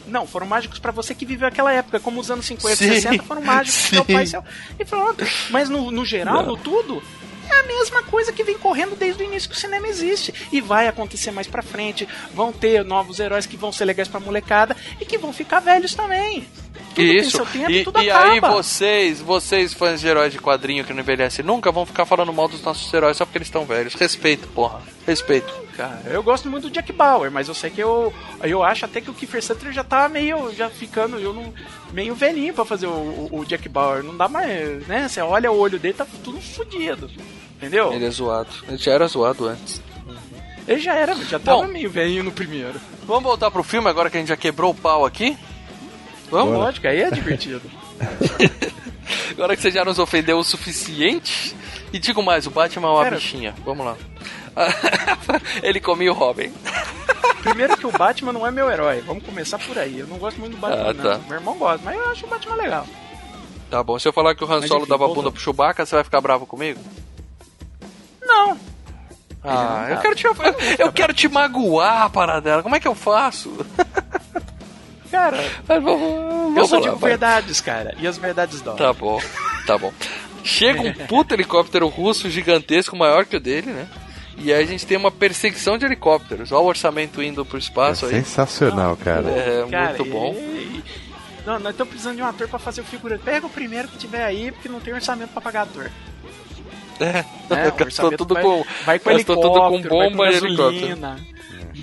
Não, 0.08 0.28
foram 0.28 0.46
mágicos 0.46 0.78
pra 0.78 0.92
você 0.92 1.16
que 1.16 1.26
viveu 1.26 1.48
aquela 1.48 1.72
época, 1.72 2.00
como 2.00 2.20
os 2.20 2.30
anos 2.30 2.46
50, 2.46 2.76
Sim, 2.76 2.90
60 2.90 3.24
foram 3.24 3.42
mágicos 3.42 3.82
pro 3.88 3.96
seu 3.96 4.06
pai 4.06 4.24
e 4.24 4.28
seu. 4.28 4.44
E 4.80 4.86
pronto. 4.86 5.26
Mas 5.50 5.70
no, 5.70 5.90
no 5.90 6.04
geral, 6.06 6.36
Não. 6.44 6.48
no 6.48 6.58
tudo, 6.58 7.02
é 7.54 7.60
a 7.60 7.64
mesma 7.64 8.04
coisa 8.04 8.32
que 8.32 8.44
vem 8.44 8.58
correndo 8.58 8.96
desde 8.96 9.24
o 9.24 9.26
início 9.26 9.50
que 9.50 9.56
o 9.56 9.60
cinema 9.60 9.88
existe. 9.88 10.34
E 10.52 10.62
vai 10.62 10.88
acontecer 10.88 11.32
mais 11.32 11.48
pra 11.48 11.62
frente. 11.62 12.08
Vão 12.34 12.52
ter 12.52 12.84
novos 12.84 13.20
heróis 13.20 13.46
que 13.46 13.58
vão 13.58 13.72
ser 13.72 13.86
legais 13.86 14.08
pra 14.08 14.20
molecada 14.20 14.76
e 15.00 15.06
que 15.06 15.18
vão 15.18 15.32
ficar 15.34 15.60
velhos 15.60 15.94
também. 15.94 16.46
Tudo 16.96 17.02
Isso. 17.06 17.22
tem 17.22 17.30
seu 17.30 17.46
tempo, 17.46 17.72
e 17.72 17.84
tudo 17.86 18.02
e 18.02 18.10
acaba. 18.10 18.32
aí 18.34 18.40
vocês, 18.40 19.22
vocês 19.22 19.74
fãs 19.74 20.02
de 20.02 20.08
heróis 20.08 20.32
de 20.34 20.40
quadrinho 20.40 20.84
que 20.84 20.92
não 20.94 21.00
envelhecem 21.02 21.44
nunca, 21.44 21.72
vão 21.72 21.86
ficar 21.86 22.06
falando 22.06 22.34
mal 22.34 22.48
dos 22.50 22.62
nossos 22.62 22.94
heróis 22.94 23.16
só 23.16 23.26
porque 23.26 23.38
eles 23.38 23.48
estão 23.48 23.66
velhos. 23.66 23.94
Respeito, 23.94 24.48
porra. 24.50 24.82
Respeito. 25.08 25.54
Cara, 25.78 26.02
eu 26.08 26.22
gosto 26.22 26.50
muito 26.50 26.64
do 26.68 26.70
Jack 26.72 26.92
Bauer, 26.92 27.32
mas 27.32 27.48
eu 27.48 27.54
sei 27.54 27.70
que 27.70 27.82
eu 27.82 28.14
eu 28.44 28.62
acho 28.62 28.84
até 28.86 29.00
que 29.00 29.10
o 29.10 29.14
Kiefer 29.14 29.42
Sutherland 29.42 29.74
já 29.76 29.84
tá 29.86 30.10
meio 30.10 30.54
já 30.54 30.70
ficando 30.70 31.18
eu 31.18 31.34
não, 31.34 31.54
meio 31.94 32.14
velhinho 32.14 32.54
pra 32.54 32.66
fazer 32.66 32.88
o, 32.88 32.92
o- 32.92 33.40
o 33.40 33.46
Jack 33.46 33.68
Bauer, 33.70 34.04
não 34.04 34.16
dá 34.18 34.28
mais, 34.28 34.86
né? 34.86 35.08
Você 35.08 35.22
olha 35.22 35.50
o 35.52 35.58
olho 35.58 35.80
dele 35.80 35.94
tá 35.94 36.06
tudo 36.24 36.42
fodido. 36.42 37.10
Entendeu? 37.58 37.94
Ele 37.94 38.06
é 38.06 38.10
zoado. 38.10 38.50
Ele 38.68 38.78
já 38.78 38.92
era 38.94 39.08
zoado 39.08 39.48
antes. 39.48 39.82
Ele 40.68 40.80
já 40.80 40.94
era, 40.96 41.16
já 41.16 41.40
tava 41.40 41.64
Bom. 41.64 41.68
meio 41.68 41.90
velhinho 41.90 42.24
no 42.24 42.32
primeiro. 42.32 42.80
Vamos 43.06 43.24
voltar 43.24 43.50
pro 43.52 43.64
filme 43.64 43.90
agora 43.90 44.10
que 44.10 44.18
a 44.18 44.20
gente 44.20 44.30
já 44.30 44.38
quebrou 44.38 44.72
o 44.72 44.76
pau 44.76 45.06
aqui? 45.06 45.38
Vamos? 46.30 46.54
Lógico, 46.58 46.88
aí 46.88 47.02
é 47.02 47.12
divertido. 47.12 47.62
Agora 49.32 49.56
que 49.56 49.62
você 49.62 49.72
já 49.72 49.84
nos 49.84 50.00
ofendeu 50.00 50.38
o 50.38 50.44
suficiente. 50.44 51.56
E 51.92 52.00
digo 52.00 52.22
mais, 52.24 52.48
o 52.48 52.52
Batman 52.52 52.88
é 52.88 52.92
uma 52.92 53.04
Pera. 53.04 53.16
bichinha. 53.18 53.54
Vamos 53.66 53.86
lá. 53.86 53.98
Ele 55.64 55.80
comia 55.80 56.12
o 56.12 56.16
Robin. 56.16 56.52
Primeiro 57.44 57.76
que 57.76 57.88
o 57.88 57.92
Batman 57.92 58.32
não 58.34 58.46
é 58.46 58.52
meu 58.52 58.70
herói, 58.70 59.02
vamos 59.02 59.24
começar 59.26 59.58
por 59.60 59.78
aí. 59.78 60.00
Eu 60.00 60.08
não 60.08 60.18
gosto 60.18 60.40
muito 60.40 60.54
do 60.54 60.60
Batman, 60.60 60.90
Ah, 60.90 60.94
tá. 60.94 61.18
não. 61.18 61.22
Meu 61.28 61.34
irmão 61.38 61.58
gosta, 61.58 61.82
mas 61.84 61.98
eu 61.98 62.10
acho 62.12 62.26
o 62.26 62.30
Batman 62.30 62.56
legal. 62.56 62.88
Tá 63.70 63.82
bom, 63.84 63.98
se 63.98 64.08
eu 64.08 64.14
falar 64.14 64.36
que 64.36 64.44
o 64.44 64.52
Han 64.52 64.66
Solo 64.68 64.86
dava 64.86 65.08
bunda 65.08 65.32
pro 65.32 65.42
Chewbacca, 65.42 65.86
você 65.86 65.96
vai 65.96 66.04
ficar 66.04 66.22
bravo 66.22 66.46
comigo? 66.46 66.80
Não, 68.32 68.58
Ah, 69.44 69.88
eu 69.90 69.98
quero 69.98 70.16
te, 70.16 70.26
eu, 70.26 70.36
eu 70.80 70.92
quero 70.92 71.14
te 71.14 71.28
magoar, 71.28 72.10
paradela. 72.12 72.62
Como 72.64 72.76
é 72.76 72.80
que 72.80 72.88
eu 72.88 72.96
faço? 72.96 73.52
cara, 75.10 75.38
Mas 75.68 75.84
vamos, 75.84 76.58
eu 76.58 76.66
só 76.68 76.76
lá, 76.78 76.82
digo 76.84 76.96
vai. 76.98 77.10
verdades, 77.12 77.60
cara, 77.62 77.94
e 78.00 78.08
as 78.08 78.18
verdades 78.18 78.62
dói. 78.62 78.76
Tá 78.78 78.94
bom, 78.94 79.20
tá 79.66 79.78
bom. 79.78 79.92
Chega 80.44 80.82
um 80.82 80.94
puto 81.08 81.34
helicóptero 81.34 81.88
russo 81.88 82.30
gigantesco, 82.30 82.96
maior 82.96 83.26
que 83.26 83.36
o 83.36 83.40
dele, 83.40 83.72
né? 83.72 83.88
E 84.38 84.52
aí 84.52 84.64
a 84.64 84.66
gente 84.66 84.88
tem 84.88 84.98
uma 84.98 85.12
perseguição 85.12 85.78
de 85.78 85.86
helicópteros. 85.86 86.52
Olha 86.52 86.62
o 86.64 86.66
orçamento 86.68 87.22
indo 87.22 87.46
pro 87.46 87.58
É 87.58 87.60
espaço 87.60 88.06
aí. 88.06 88.12
sensacional, 88.14 88.98
cara. 88.98 89.30
É 89.30 89.68
Cara, 89.70 89.88
muito 89.98 90.06
bom. 90.06 90.34
e- 90.34 90.84
Não, 91.46 91.60
nós 91.60 91.72
estamos 91.72 91.90
precisando 91.92 92.16
de 92.16 92.22
um 92.24 92.26
ator 92.26 92.48
pra 92.48 92.58
fazer 92.58 92.82
o 92.82 92.84
figurante. 92.86 93.24
Pega 93.24 93.46
o 93.46 93.50
primeiro 93.50 93.88
que 93.88 93.98
tiver 93.98 94.24
aí, 94.24 94.52
porque 94.52 94.68
não 94.70 94.80
tem 94.80 94.94
orçamento 94.94 95.30
pra 95.32 95.42
pagar 95.42 95.64
ator. 95.64 95.92
É, 97.06 97.26
Né? 97.56 97.68
O 97.70 97.72
gastou 97.76 98.12
tudo 98.12 98.34
vai, 98.34 98.44
com. 98.44 98.66
vai 98.86 99.00
com 99.00 99.10
gastou 99.12 99.36
tudo 99.36 99.54
com 99.62 99.82
vai 99.82 99.90
bomba 99.90 100.26
e 100.32 100.36
helicóptero. 100.36 100.72
gasolina, 100.74 101.20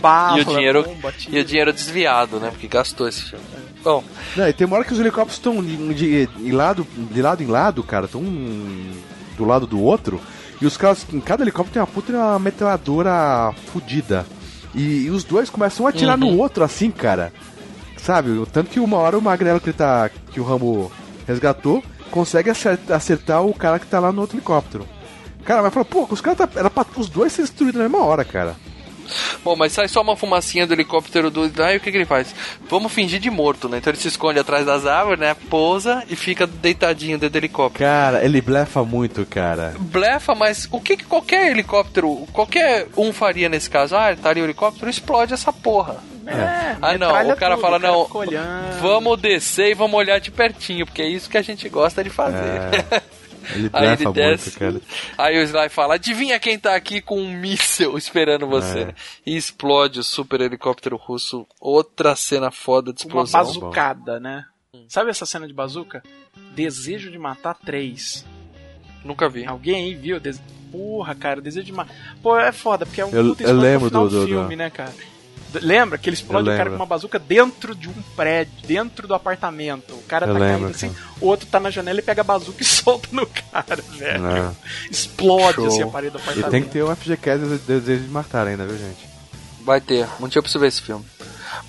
bala, 0.01 0.39
E 0.39 0.40
o 0.43 0.45
dinheiro, 0.45 0.82
bomba, 0.85 1.15
e 1.28 1.39
o 1.40 1.45
dinheiro 1.45 1.73
desviado, 1.73 2.39
né? 2.40 2.51
Porque 2.51 2.69
gastou 2.69 3.09
esse 3.09 3.23
filme. 3.23 3.45
Bom, 3.82 4.03
Não, 4.36 4.49
e 4.49 4.53
tem 4.53 4.66
uma 4.66 4.77
hora 4.77 4.85
que 4.85 4.93
os 4.93 4.99
helicópteros 5.01 5.36
estão 5.36 5.62
de, 5.62 5.95
de, 5.95 6.27
de 6.27 6.53
lado, 6.53 6.86
de 6.97 7.23
lado 7.23 7.43
em 7.43 7.47
lado, 7.47 7.82
cara, 7.82 8.07
estão 8.07 8.23
do 8.23 9.45
lado 9.45 9.66
do 9.66 9.81
outro, 9.81 10.20
e 10.61 10.66
os 10.66 10.77
caras, 10.77 11.07
em 11.12 11.20
cada 11.20 11.43
helicóptero 11.45 11.73
tem 11.74 11.81
uma 11.81 11.86
puta 11.86 12.12
uma 12.12 12.39
metralhadora 12.40 13.53
fodida. 13.73 14.27
E, 14.74 15.05
e 15.05 15.11
os 15.11 15.23
dois 15.24 15.49
começam 15.49 15.86
a 15.86 15.90
atirar 15.90 16.19
Uhum. 16.20 16.32
no 16.32 16.39
outro 16.39 16.65
assim, 16.65 16.90
cara. 16.90 17.32
Sabe? 17.97 18.31
Tanto 18.53 18.69
que 18.70 18.81
uma 18.81 18.97
hora 18.99 19.16
o 19.19 19.23
magrelo 19.23 19.61
que 19.61 19.70
ele 19.70 19.77
tá. 19.77 20.11
que 20.32 20.40
o 20.40 20.45
Rambo 20.45 20.90
resgatou, 21.27 21.82
consegue 22.11 22.51
acertar, 22.51 22.97
acertar 22.97 23.43
o 23.45 23.55
cara 23.55 23.78
que 23.78 23.86
tá 23.86 23.99
lá 24.01 24.11
no 24.12 24.20
outro 24.20 24.36
helicóptero. 24.36 24.86
Cara, 25.44 25.62
mas 25.62 25.73
fala, 25.73 25.85
pô, 25.85 26.06
os 26.10 26.20
caras 26.20 26.39
tá, 26.39 26.48
era 26.56 26.69
pra 26.70 26.85
os 26.97 27.09
dois 27.09 27.32
ser 27.32 27.43
destruídos 27.43 27.78
na 27.81 27.89
mesma 27.89 28.05
hora, 28.05 28.24
cara. 28.24 28.56
Bom, 29.43 29.56
mas 29.56 29.73
sai 29.73 29.89
só 29.89 30.02
uma 30.02 30.15
fumacinha 30.16 30.66
do 30.66 30.74
helicóptero 30.74 31.31
do. 31.31 31.51
Aí 31.62 31.78
o 31.78 31.81
que, 31.81 31.90
que 31.90 31.97
ele 31.97 32.05
faz? 32.05 32.35
Vamos 32.69 32.93
fingir 32.93 33.19
de 33.19 33.31
morto, 33.31 33.66
né? 33.66 33.78
Então 33.78 33.90
ele 33.90 33.98
se 33.98 34.09
esconde 34.09 34.39
atrás 34.39 34.66
das 34.66 34.85
árvores, 34.85 35.19
né? 35.19 35.35
Pousa 35.48 36.05
e 36.10 36.15
fica 36.15 36.47
deitadinho 36.47 37.16
dentro 37.19 37.32
do 37.32 37.36
helicóptero. 37.39 37.85
Cara, 37.89 38.23
ele 38.23 38.43
blefa 38.43 38.85
muito, 38.85 39.24
cara. 39.24 39.74
Blefa, 39.78 40.35
mas 40.35 40.69
o 40.70 40.78
que, 40.78 40.98
que 40.98 41.05
qualquer 41.05 41.51
helicóptero, 41.51 42.27
qualquer 42.35 42.86
um 42.98 43.10
faria 43.10 43.48
nesse 43.48 43.70
caso? 43.70 43.97
Ah, 43.97 44.15
tá 44.15 44.28
ali 44.28 44.43
o 44.43 44.44
helicóptero, 44.44 44.90
explode 44.90 45.32
essa 45.32 45.52
porra. 45.55 45.97
É, 46.27 46.77
Ah, 46.82 46.98
não, 46.98 47.09
o 47.09 47.35
cara 47.36 47.55
tudo, 47.55 47.62
fala, 47.62 47.77
o 47.78 47.81
cara 47.81 47.93
não, 47.93 48.06
olhando. 48.12 48.81
vamos 48.82 49.19
descer 49.19 49.70
e 49.70 49.74
vamos 49.74 49.97
olhar 49.98 50.19
de 50.20 50.31
pertinho, 50.31 50.85
porque 50.85 51.01
é 51.01 51.09
isso 51.09 51.31
que 51.31 51.39
a 51.39 51.43
gente 51.43 51.66
gosta 51.70 52.05
de 52.05 52.10
fazer. 52.10 52.60
Ele 53.55 53.70
Aí 53.73 53.87
ele 53.89 54.12
desce. 54.12 54.51
muito, 54.51 54.59
cara. 54.59 54.81
Aí 55.16 55.39
o 55.39 55.43
Sly 55.43 55.69
fala: 55.69 55.95
Adivinha 55.95 56.39
quem 56.39 56.59
tá 56.59 56.75
aqui 56.75 57.01
com 57.01 57.20
um 57.20 57.33
míssel 57.33 57.97
esperando 57.97 58.47
você? 58.47 58.81
É. 58.81 58.95
E 59.27 59.37
explode 59.37 60.01
o 60.01 60.05
super 60.05 60.41
helicóptero 60.41 60.97
russo. 60.97 61.47
Outra 61.61 62.15
cena 62.16 62.51
foda 62.51 62.93
de 62.93 63.05
Uma 63.07 63.23
explosão. 63.25 63.41
bazucada, 63.45 64.20
né? 64.20 64.45
Sabe 64.89 65.11
essa 65.11 65.25
cena 65.27 65.47
de 65.47 65.53
bazuca? 65.55 66.03
Desejo 66.55 67.11
de 67.11 67.19
matar 67.19 67.55
três. 67.55 68.25
Nunca 69.05 69.29
vi. 69.29 69.47
Alguém 69.47 69.85
aí 69.87 69.95
viu? 69.95 70.19
Des... 70.20 70.41
Porra, 70.70 71.15
cara, 71.15 71.41
desejo 71.41 71.65
de 71.66 71.73
matar. 71.73 71.95
Pô, 72.23 72.37
é 72.39 72.53
foda, 72.53 72.85
porque 72.85 73.01
é 73.01 73.07
um 73.07 73.11
Eu- 73.11 73.29
puta 73.35 73.43
eu 73.45 73.57
lembro 73.57 73.89
final 73.89 74.09
do- 74.09 74.20
do- 74.20 74.27
filme, 74.27 74.55
do- 74.55 74.59
né, 74.59 74.69
cara? 74.70 74.93
Lembra 75.55 75.97
que 75.99 76.09
ele 76.09 76.15
explode 76.16 76.49
o 76.51 76.57
cara 76.57 76.69
com 76.70 76.77
uma 76.77 76.87
bazuca 76.87 77.19
dentro 77.19 77.75
de 77.75 77.89
um 77.89 77.95
prédio, 78.15 78.53
dentro 78.66 79.09
do 79.09 79.15
apartamento. 79.15 79.95
O 79.95 80.03
cara 80.03 80.27
Eu 80.27 80.35
tá 80.35 80.39
lembro, 80.39 80.61
caindo 80.65 80.75
assim, 80.75 80.91
cara. 80.93 81.07
o 81.20 81.27
outro 81.27 81.47
tá 81.47 81.59
na 81.59 81.70
janela 81.70 81.99
e 81.99 82.03
pega 82.03 82.20
a 82.20 82.25
bazuca 82.25 82.62
e 82.62 82.65
solta 82.66 83.09
no 83.12 83.27
cara, 83.27 83.83
velho. 83.97 84.27
É. 84.27 84.51
Explode 84.91 85.55
Show. 85.55 85.66
assim 85.66 85.83
a 85.83 85.87
parede 85.87 86.12
do 86.12 86.19
E 86.19 86.20
apartamento. 86.23 86.51
tem 86.51 86.62
que 86.62 86.69
ter 86.70 86.83
um 86.85 86.95
FGCast 86.95 87.47
de 87.47 87.59
desejo 87.59 88.03
de 88.05 88.09
matar 88.11 88.47
ainda, 88.47 88.66
viu, 88.66 88.77
gente? 88.77 89.09
Vai 89.62 89.81
ter, 89.81 90.07
um 90.20 90.29
dia 90.29 90.39
eu 90.39 90.43
preciso 90.43 90.61
ver 90.61 90.69
esse 90.69 90.83
filme. 90.83 91.05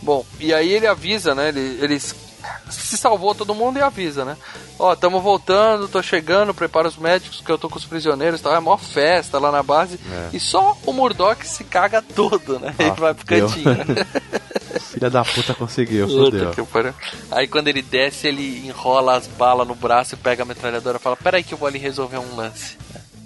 Bom, 0.01 0.25
e 0.39 0.53
aí 0.53 0.71
ele 0.71 0.87
avisa, 0.87 1.33
né? 1.33 1.49
Ele, 1.49 1.77
ele 1.81 1.99
se 1.99 2.97
salvou 2.97 3.33
todo 3.35 3.55
mundo 3.55 3.77
e 3.77 3.81
avisa, 3.81 4.23
né? 4.25 4.37
Ó, 4.79 4.95
tamo 4.95 5.19
voltando, 5.19 5.89
tô 5.89 6.01
chegando, 6.01 6.53
prepara 6.53 6.87
os 6.87 6.95
médicos 6.95 7.41
que 7.41 7.51
eu 7.51 7.57
tô 7.57 7.69
com 7.69 7.77
os 7.77 7.83
prisioneiros, 7.83 8.39
tá? 8.39 8.55
É 8.55 8.59
mó 8.61 8.77
festa 8.77 9.37
lá 9.37 9.51
na 9.51 9.61
base. 9.61 9.99
É. 10.09 10.29
E 10.31 10.39
só 10.39 10.77
o 10.85 10.93
Murdoch 10.93 11.45
se 11.45 11.65
caga 11.65 12.01
todo, 12.01 12.57
né? 12.57 12.73
ele 12.79 12.89
Ah, 12.89 12.93
vai 12.93 13.13
pro 13.13 13.25
cantinho. 13.25 13.75
Filha 14.79 15.09
da 15.09 15.25
puta 15.25 15.53
conseguiu, 15.53 16.07
fodeu. 16.07 16.93
Aí 17.29 17.47
quando 17.47 17.67
ele 17.67 17.81
desce, 17.81 18.27
ele 18.27 18.65
enrola 18.65 19.17
as 19.17 19.27
balas 19.27 19.67
no 19.67 19.75
braço 19.75 20.15
e 20.15 20.17
pega 20.17 20.43
a 20.43 20.45
metralhadora 20.45 20.97
e 20.97 21.01
fala: 21.01 21.17
Peraí 21.17 21.43
que 21.43 21.53
eu 21.53 21.57
vou 21.57 21.67
ali 21.67 21.77
resolver 21.77 22.17
um 22.17 22.35
lance. 22.35 22.77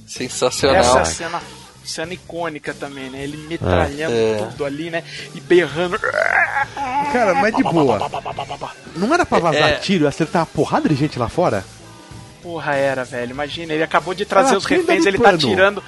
Sensacional. 0.07 0.77
Essa 0.77 0.97
é 0.97 1.01
a 1.01 1.05
cena, 1.05 1.41
cena 1.83 2.13
icônica 2.13 2.73
também, 2.73 3.09
né? 3.09 3.23
Ele 3.23 3.37
metralhando 3.37 4.13
É. 4.15 4.37
tudo 4.49 4.65
ali, 4.65 4.89
né? 4.89 5.03
E 5.35 5.39
berrando. 5.41 5.97
Cara, 7.11 7.33
mas 7.35 7.55
de 7.55 7.63
boa. 7.63 7.99
Não 8.95 9.13
era 9.13 9.25
pra 9.25 9.39
vazar 9.39 9.69
É. 9.69 9.75
tiro 9.75 10.05
e 10.05 10.07
acertar 10.07 10.41
uma 10.41 10.45
porrada 10.45 10.87
de 10.89 10.95
gente 10.95 11.17
lá 11.19 11.29
fora? 11.29 11.63
Porra, 12.41 12.75
era, 12.75 13.03
velho. 13.05 13.31
Imagina, 13.31 13.73
ele 13.73 13.83
acabou 13.83 14.13
de 14.13 14.25
trazer 14.25 14.49
Era 14.49 14.57
os 14.57 14.65
reféns, 14.65 15.05
ele 15.05 15.17
tá 15.17 15.23
pano. 15.25 15.37
tirando. 15.37 15.83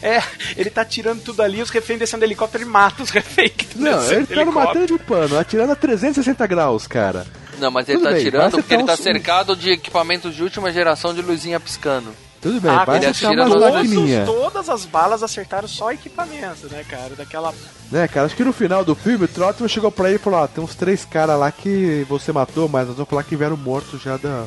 É, 0.00 0.22
ele 0.56 0.70
tá 0.70 0.84
tirando 0.84 1.22
tudo 1.22 1.42
ali, 1.42 1.60
os 1.60 1.70
reféns 1.70 1.98
descendo 1.98 2.20
do 2.20 2.24
helicóptero 2.24 2.62
e 2.64 2.66
mata 2.66 3.02
os 3.02 3.10
reféns 3.10 3.52
que 3.56 3.64
estão 3.64 3.82
Não, 3.82 4.12
ele 4.12 4.26
tá 4.26 4.44
no 4.44 4.52
matando 4.52 4.86
de 4.86 4.98
pano, 4.98 5.38
atirando 5.38 5.72
a 5.72 5.76
360 5.76 6.46
graus, 6.46 6.86
cara. 6.86 7.26
Não, 7.58 7.70
mas 7.70 7.88
ele 7.88 7.98
Tudo 7.98 8.08
tá 8.08 8.14
bem, 8.14 8.22
vai 8.22 8.30
tirando 8.30 8.50
porque 8.52 8.74
ele 8.74 8.84
tá 8.84 8.94
uns- 8.94 9.00
cercado 9.00 9.54
de 9.56 9.70
equipamentos 9.70 10.34
de 10.34 10.42
última 10.42 10.72
geração 10.72 11.12
de 11.14 11.22
luzinha 11.22 11.60
piscando. 11.60 12.14
Tudo 12.44 12.60
bem, 12.60 12.70
Ah, 12.70 12.84
vai 12.84 12.98
ele 12.98 13.06
acertar 13.06 13.30
atira 13.30 13.46
umas. 13.46 13.88
Todos, 13.88 14.26
todas 14.26 14.68
as 14.68 14.84
balas 14.84 15.22
acertaram 15.22 15.66
só 15.66 15.90
equipamento, 15.90 16.68
né, 16.70 16.84
cara? 16.86 17.14
Daquela. 17.16 17.54
Né, 17.90 18.06
cara, 18.06 18.26
acho 18.26 18.36
que 18.36 18.44
no 18.44 18.52
final 18.52 18.84
do 18.84 18.94
filme 18.94 19.24
o 19.24 19.28
Trotman 19.28 19.66
chegou 19.66 19.90
pra 19.90 20.08
ele 20.08 20.16
e 20.16 20.18
falou, 20.18 20.40
ó, 20.40 20.46
tem 20.46 20.62
uns 20.62 20.74
três 20.74 21.06
caras 21.06 21.40
lá 21.40 21.50
que 21.50 22.04
você 22.06 22.32
matou, 22.32 22.68
mas 22.68 22.86
nós 22.86 22.96
vamos 22.96 23.08
falar 23.08 23.22
que 23.22 23.34
vieram 23.34 23.56
mortos 23.56 24.02
já 24.02 24.18
da, 24.18 24.44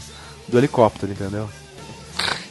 do 0.48 0.60
helicóptero, 0.60 1.12
entendeu? 1.12 1.50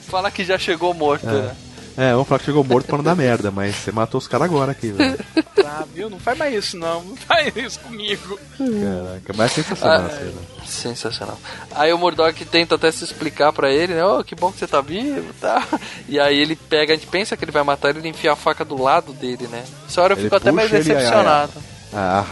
Fala 0.09 0.33
que 0.33 0.45
já 0.45 0.59
chegou 0.59 0.93
morto, 0.93 1.27
né? 1.27 1.55
É, 1.97 2.13
vamos 2.13 2.29
falar 2.29 2.39
que 2.41 2.45
chegou 2.45 2.63
morto 2.63 2.87
pra 2.87 2.99
não 2.99 3.05
dar 3.05 3.15
merda, 3.15 3.51
mas 3.51 3.75
você 3.77 3.91
matou 3.91 4.19
os 4.19 4.29
caras 4.29 4.45
agora 4.45 4.73
aqui, 4.73 4.89
velho. 4.93 5.19
Ah, 5.69 5.85
viu? 5.93 6.09
Não 6.09 6.19
faz 6.21 6.39
mais 6.39 6.55
isso, 6.55 6.79
não. 6.79 7.03
Não 7.03 7.17
faz 7.17 7.55
isso 7.57 7.81
comigo. 7.81 8.39
Caraca, 8.57 9.33
mas 9.37 9.51
é 9.51 9.55
sensacional 9.63 9.99
Ah, 9.99 10.07
a 10.07 10.11
cena. 10.11 10.33
Sensacional. 10.65 11.39
Aí 11.75 11.93
o 11.93 11.99
Murdoch 11.99 12.45
tenta 12.45 12.77
até 12.77 12.91
se 12.93 13.03
explicar 13.03 13.53
pra 13.53 13.71
ele, 13.71 13.93
né? 13.95 14.05
Oh, 14.05 14.23
que 14.23 14.35
bom 14.37 14.53
que 14.53 14.59
você 14.59 14.67
tá 14.67 14.81
vivo, 14.81 15.35
tá? 15.41 15.67
E 16.09 16.21
aí 16.21 16.39
ele 16.39 16.55
pega, 16.55 16.93
a 16.93 16.97
gente 16.97 17.09
pensa 17.09 17.37
que 17.37 17.45
ele 17.45 17.51
vai 17.53 17.65
matar 17.65 17.91
ele, 17.91 17.99
ele 17.99 18.09
enfia 18.09 18.33
a 18.33 18.37
faca 18.37 18.65
do 18.65 18.81
lado 18.81 19.13
dele, 19.13 19.49
né? 19.49 19.65
Essa 19.89 20.03
hora 20.03 20.15
eu 20.15 20.19
Ele 20.19 20.25
fico 20.25 20.37
até 20.37 20.51
ele, 20.51 20.69
decepcionado. 20.69 21.53
Ah, 21.93 22.25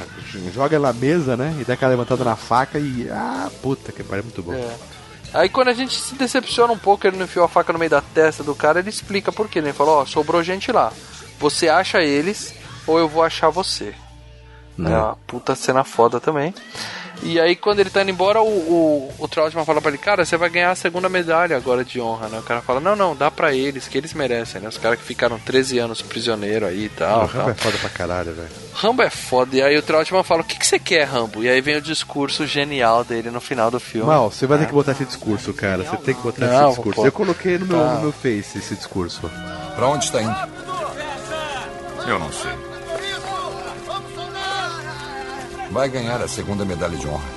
joga 0.54 0.78
na 0.78 0.92
mesa, 0.92 1.36
né? 1.36 1.56
E 1.60 1.64
dá 1.64 1.74
aquela 1.74 1.90
levantada 1.90 2.22
na 2.24 2.36
faca 2.36 2.78
e. 2.78 3.08
Ah, 3.10 3.50
puta 3.62 3.90
que 3.92 4.02
pariu, 4.04 4.24
muito 4.24 4.42
bom. 4.42 4.52
É. 4.54 4.74
Aí 5.34 5.48
quando 5.48 5.68
a 5.68 5.74
gente 5.74 5.98
se 5.98 6.14
decepciona 6.14 6.72
um 6.72 6.78
pouco, 6.78 7.06
ele 7.06 7.16
não 7.16 7.24
enfiou 7.24 7.44
a 7.44 7.48
faca 7.48 7.72
no 7.72 7.78
meio 7.78 7.90
da 7.90 8.00
testa 8.00 8.44
do 8.44 8.54
cara, 8.54 8.78
ele 8.78 8.88
explica 8.88 9.32
por 9.32 9.48
quê. 9.48 9.60
né? 9.60 9.68
Ele 9.68 9.76
falou, 9.76 9.98
ó, 10.00 10.06
sobrou 10.06 10.42
gente 10.44 10.70
lá. 10.70 10.92
Você 11.40 11.68
acha 11.68 12.00
eles, 12.00 12.54
ou 12.86 12.98
eu 12.98 13.08
vou 13.08 13.22
achar 13.22 13.50
você. 13.50 13.92
É 14.78 14.96
uma 14.96 15.16
puta 15.26 15.54
cena 15.56 15.82
foda 15.82 16.20
também. 16.20 16.54
E 17.22 17.40
aí 17.40 17.56
quando 17.56 17.78
ele 17.80 17.88
tá 17.90 18.02
indo 18.02 18.10
embora, 18.10 18.42
o, 18.42 18.46
o, 18.46 19.14
o 19.18 19.28
Trautmann 19.28 19.64
fala 19.64 19.80
pra 19.80 19.90
ele, 19.90 19.98
cara, 19.98 20.24
você 20.24 20.36
vai 20.36 20.50
ganhar 20.50 20.70
a 20.70 20.74
segunda 20.74 21.08
medalha 21.08 21.56
agora 21.56 21.84
de 21.84 22.00
honra, 22.00 22.28
né? 22.28 22.38
O 22.38 22.42
cara 22.42 22.60
fala, 22.60 22.80
não, 22.80 22.94
não, 22.94 23.16
dá 23.16 23.30
pra 23.30 23.54
eles, 23.54 23.88
que 23.88 23.96
eles 23.96 24.12
merecem, 24.12 24.60
né? 24.60 24.68
Os 24.68 24.76
caras 24.76 24.98
que 24.98 25.04
ficaram 25.04 25.38
13 25.38 25.78
anos 25.78 26.02
prisioneiro 26.02 26.66
aí 26.66 26.84
e 26.84 26.88
tal. 26.90 27.22
O 27.22 27.26
Rambo 27.26 27.32
tal. 27.38 27.50
é 27.50 27.54
foda 27.54 27.78
pra 27.78 27.88
caralho, 27.88 28.34
velho. 28.34 28.48
Rambo 28.74 29.02
é 29.02 29.08
foda. 29.10 29.56
E 29.56 29.62
aí 29.62 29.76
o 29.78 29.82
Trautmann 29.82 30.22
fala, 30.22 30.42
o 30.42 30.44
que, 30.44 30.58
que 30.58 30.66
você 30.66 30.78
quer, 30.78 31.04
Rambo? 31.04 31.42
E 31.42 31.48
aí 31.48 31.60
vem 31.60 31.76
o 31.76 31.80
discurso 31.80 32.46
genial 32.46 33.04
dele 33.04 33.30
no 33.30 33.40
final 33.40 33.70
do 33.70 33.80
filme. 33.80 34.06
Mal, 34.06 34.30
você 34.30 34.46
vai 34.46 34.58
ter 34.58 34.66
que 34.66 34.72
botar 34.72 34.92
esse 34.92 35.04
discurso, 35.06 35.54
cara. 35.54 35.82
Você 35.84 35.96
tem 35.98 36.14
que 36.14 36.20
botar 36.20 36.46
Não, 36.46 36.58
esse 36.70 36.74
discurso. 36.76 37.00
pô. 37.00 37.06
Eu 37.06 37.12
coloquei 37.12 37.56
no 37.58 37.66
meu, 37.66 37.78
Tá. 37.78 37.94
no 37.94 38.00
meu 38.02 38.12
Face 38.12 38.58
esse 38.58 38.74
discurso. 38.74 39.30
Pra 39.76 39.86
onde 39.88 40.04
está 40.04 40.20
indo? 40.20 40.36
Eu 42.06 42.18
não 42.18 42.30
sei. 42.30 42.73
Vai 45.74 45.88
ganhar 45.88 46.22
a 46.22 46.28
segunda 46.28 46.64
medalha 46.64 46.96
de 46.96 47.08
honra. 47.08 47.28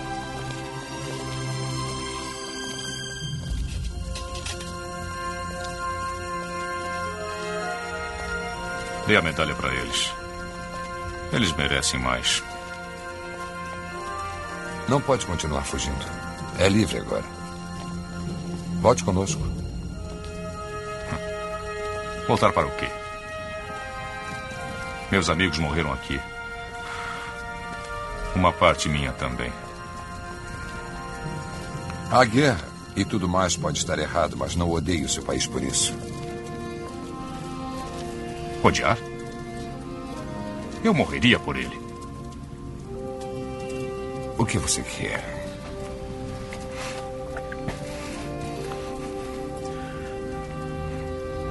Dê 9.07 9.18
a 9.18 9.23
medalha 9.23 9.55
para 9.55 9.73
eles. 9.73 10.14
Eles 11.34 11.51
merecem 11.53 11.99
mais. 11.99 12.43
Não 14.88 15.01
pode 15.01 15.26
continuar 15.26 15.64
fugindo. 15.64 16.05
É 16.59 16.69
livre 16.69 16.99
agora. 16.99 17.26
Volte 18.81 19.03
conosco. 19.03 19.41
Voltar 22.27 22.53
para 22.53 22.68
o 22.68 22.72
quê? 22.77 22.88
Meus 25.09 25.27
amigos 25.27 25.57
morreram 25.57 25.91
aqui. 25.91 26.22
Uma 28.36 28.52
parte 28.54 28.88
minha 28.88 29.12
também. 29.14 29.52
A 32.12 32.24
guerra 32.24 32.68
e 32.95 33.04
tudo 33.04 33.28
mais 33.28 33.58
pode 33.58 33.80
estar 33.80 33.99
errado, 33.99 34.38
mas 34.38 34.56
não 34.56 34.72
odeie 34.72 35.04
o 35.04 35.10
seu 35.10 35.24
país 35.24 35.45
por 35.45 35.62
isso. 35.62 35.94
Odiar? 38.64 38.98
Eu 40.84 40.94
morreria 40.94 41.40
por 41.40 41.56
ele. 41.56 41.80
O 44.38 44.45
que 44.45 44.58
você 44.58 44.82
quer? 44.82 45.38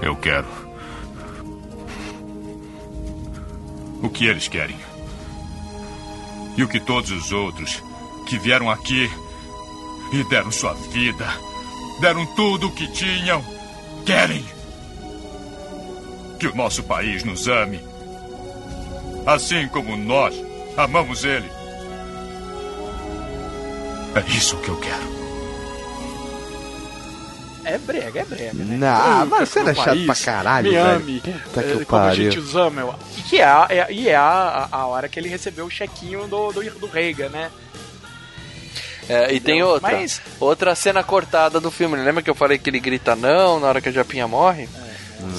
Eu 0.01 0.15
quero. 0.17 0.47
O 4.03 4.09
que 4.09 4.27
eles 4.27 4.47
querem. 4.47 4.86
E 6.57 6.63
o 6.63 6.69
que 6.69 6.81
todos 6.81 7.11
os 7.11 7.33
outros 7.33 7.83
que 8.27 8.39
vieram 8.39 8.71
aqui 8.71 9.11
e 10.13 10.25
deram 10.25 10.51
sua 10.51 10.73
vida, 10.75 11.27
deram 12.01 12.27
tudo 12.35 12.69
o 12.69 12.73
que 12.73 12.89
tinham, 12.89 13.45
querem. 14.05 14.45
Que 16.39 16.47
o 16.47 16.55
nosso 16.55 16.83
país 16.83 17.25
nos 17.25 17.47
ame. 17.47 17.81
Assim 19.27 19.69
como 19.69 19.97
nós 19.97 20.35
amamos 20.77 21.25
ele. 21.25 21.51
É 24.15 24.31
isso 24.31 24.57
que 24.59 24.69
eu 24.69 24.77
quero. 24.77 25.16
É 27.69 27.79
brega, 27.79 28.21
é 28.21 28.25
brega. 28.25 28.53
Né? 28.55 28.77
Nah, 28.77 29.23
Eu 29.23 29.27
mas 29.27 29.49
você 29.49 29.59
era 29.61 29.75
chato 29.75 29.87
país 29.87 30.07
pra 30.07 30.15
caralho, 30.15 30.71
velho. 30.71 31.21
Puta 31.45 31.61
é, 31.61 31.63
que 31.65 31.85
como 31.85 32.03
a 32.03 32.07
pariu. 32.07 32.31
gente 32.31 32.37
eu- 32.81 32.95
E 33.19 33.23
que 33.23 33.41
é, 33.41 33.45
a- 33.45 33.67
é, 33.69 33.87
e 33.93 34.09
é 34.09 34.15
a, 34.17 34.69
a, 34.71 34.77
a 34.77 34.87
hora 34.87 35.09
que 35.09 35.19
ele 35.19 35.29
recebeu 35.29 35.67
o 35.67 35.71
chequinho 35.71 36.27
do, 36.29 36.53
do, 36.53 36.63
do 36.79 36.87
Reagan, 36.87 37.29
né? 37.29 37.51
É, 39.09 39.33
e 39.33 39.41
tem 39.41 39.61
Não, 39.61 39.69
outra. 39.69 39.93
mas- 39.93 40.21
Outra 40.41 40.75
cena 40.75 41.03
cortada 41.03 41.61
do 41.61 41.71
filme. 41.71 41.97
Lembra 41.97 42.23
que 42.23 42.31
eu 42.31 42.35
falei 42.35 42.59
que 42.59 42.69
ele 42.71 42.81
grita 42.81 43.15
não 43.15 43.61
na 43.61 43.69
hora 43.69 43.81
que 43.81 43.89
a 43.89 43.93
Japinha 43.93 44.27
morre? 44.27 44.69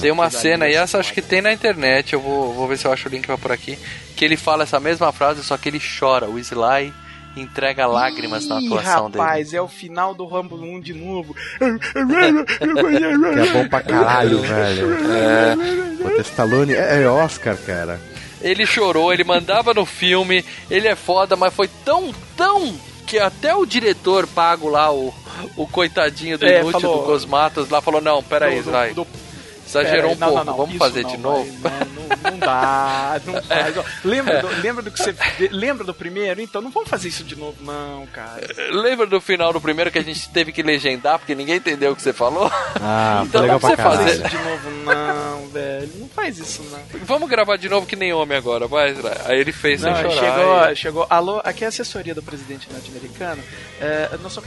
tem 0.00 0.10
uma 0.10 0.28
cena, 0.28 0.66
e 0.66 0.70
nisso, 0.70 0.82
essa 0.82 0.98
acho 0.98 1.12
que 1.14 1.22
tem 1.22 1.40
na 1.40 1.52
internet, 1.52 2.12
eu 2.12 2.20
vou, 2.20 2.52
vou 2.52 2.66
ver 2.66 2.76
se 2.76 2.84
eu 2.84 2.92
acho 2.92 3.08
o 3.08 3.10
link 3.12 3.24
pra 3.26 3.38
por 3.38 3.52
aqui. 3.52 3.78
Que 4.16 4.24
ele 4.24 4.36
fala 4.36 4.64
essa 4.64 4.80
mesma 4.80 5.12
frase, 5.12 5.42
só 5.44 5.56
que 5.56 5.68
ele 5.68 5.80
chora. 5.98 6.26
O 6.26 6.38
Sly 6.38 6.92
entrega 7.40 7.86
lágrimas 7.86 8.46
na 8.46 8.60
Ih, 8.60 8.66
atuação 8.66 9.10
dele. 9.10 9.22
rapaz, 9.22 9.52
é 9.54 9.60
o 9.60 9.68
final 9.68 10.14
do 10.14 10.26
Rambo 10.26 10.56
1 10.56 10.80
de 10.80 10.94
novo. 10.94 11.34
Que 11.58 13.40
é 13.40 13.52
bom 13.52 13.68
pra 13.68 13.80
caralho, 13.80 14.40
velho. 14.42 14.88
É. 15.12 16.16
O 16.18 16.20
Stallone 16.20 16.74
é, 16.74 17.02
é 17.02 17.08
Oscar, 17.08 17.56
cara. 17.56 18.00
Ele 18.40 18.64
chorou, 18.64 19.12
ele 19.12 19.24
mandava 19.24 19.74
no 19.74 19.84
filme, 19.84 20.44
ele 20.70 20.86
é 20.86 20.94
foda, 20.94 21.34
mas 21.34 21.52
foi 21.52 21.68
tão, 21.84 22.14
tão 22.36 22.72
que 23.06 23.18
até 23.18 23.54
o 23.54 23.66
diretor 23.66 24.26
pago 24.28 24.68
lá, 24.68 24.92
o, 24.92 25.12
o 25.56 25.66
coitadinho 25.66 26.38
do 26.38 26.46
É, 26.46 26.60
inútil 26.60 26.80
falou- 26.80 26.98
do 27.00 27.04
Cosmatos 27.06 27.68
lá, 27.68 27.80
falou: 27.80 28.00
Não, 28.00 28.22
peraí, 28.22 28.56
Do- 28.62 28.62
do- 28.64 28.70
Sly. 28.70 28.94
do- 28.94 29.06
Exagerou 29.68 30.12
um 30.12 30.16
não, 30.16 30.28
pouco, 30.28 30.44
não, 30.44 30.44
não, 30.44 30.56
vamos 30.56 30.70
isso 30.74 30.78
fazer 30.78 31.02
não, 31.02 31.10
de 31.10 31.16
novo? 31.18 31.52
não, 31.62 32.30
não 32.32 32.38
dá, 32.38 33.20
não 33.24 33.42
faz. 33.42 33.76
Ó, 33.76 33.84
Lembra, 34.04 34.40
do, 34.40 34.48
lembra 34.62 34.82
do 34.82 34.90
que 34.90 34.98
você. 34.98 35.14
Lembra 35.50 35.84
do 35.84 35.94
primeiro? 35.94 36.40
Então 36.40 36.60
não 36.62 36.70
vamos 36.70 36.88
fazer 36.88 37.08
isso 37.08 37.22
de 37.24 37.36
novo, 37.36 37.56
não, 37.62 38.06
cara. 38.06 38.46
Lembra 38.70 39.06
do 39.06 39.20
final 39.20 39.52
do 39.52 39.60
primeiro 39.60 39.90
que 39.90 39.98
a 39.98 40.02
gente 40.04 40.28
teve 40.30 40.52
que 40.52 40.62
legendar 40.62 41.18
porque 41.18 41.34
ninguém 41.34 41.56
entendeu 41.56 41.92
o 41.92 41.96
que 41.96 42.02
você 42.02 42.12
falou? 42.12 42.50
Ah, 42.80 43.22
Então 43.28 43.44
pra 43.44 43.56
você 43.58 43.76
fazer. 43.76 44.22
De 44.28 44.36
novo, 44.38 44.70
não, 44.84 45.48
velho. 45.48 45.90
Não 45.96 46.08
faz 46.08 46.38
isso, 46.38 46.62
não. 46.70 46.78
Vamos 47.04 47.28
gravar 47.28 47.56
de 47.56 47.68
novo 47.68 47.86
que 47.86 47.96
nem 47.96 48.12
homem 48.12 48.36
agora, 48.38 48.66
vai. 48.66 48.94
Aí 49.26 49.40
ele 49.40 49.52
fez 49.52 49.82
Não, 49.82 49.94
sem 49.94 50.10
chorar. 50.10 50.16
chegou, 50.16 50.72
e- 50.72 50.76
chegou. 50.76 51.06
Alô, 51.10 51.40
aqui 51.44 51.64
é 51.64 51.66
a 51.66 51.68
assessoria 51.68 52.14
do 52.14 52.22
presidente 52.22 52.68
norte-americano. 52.72 53.42
É, 53.80 54.10
nós 54.22 54.32
só, 54.32 54.42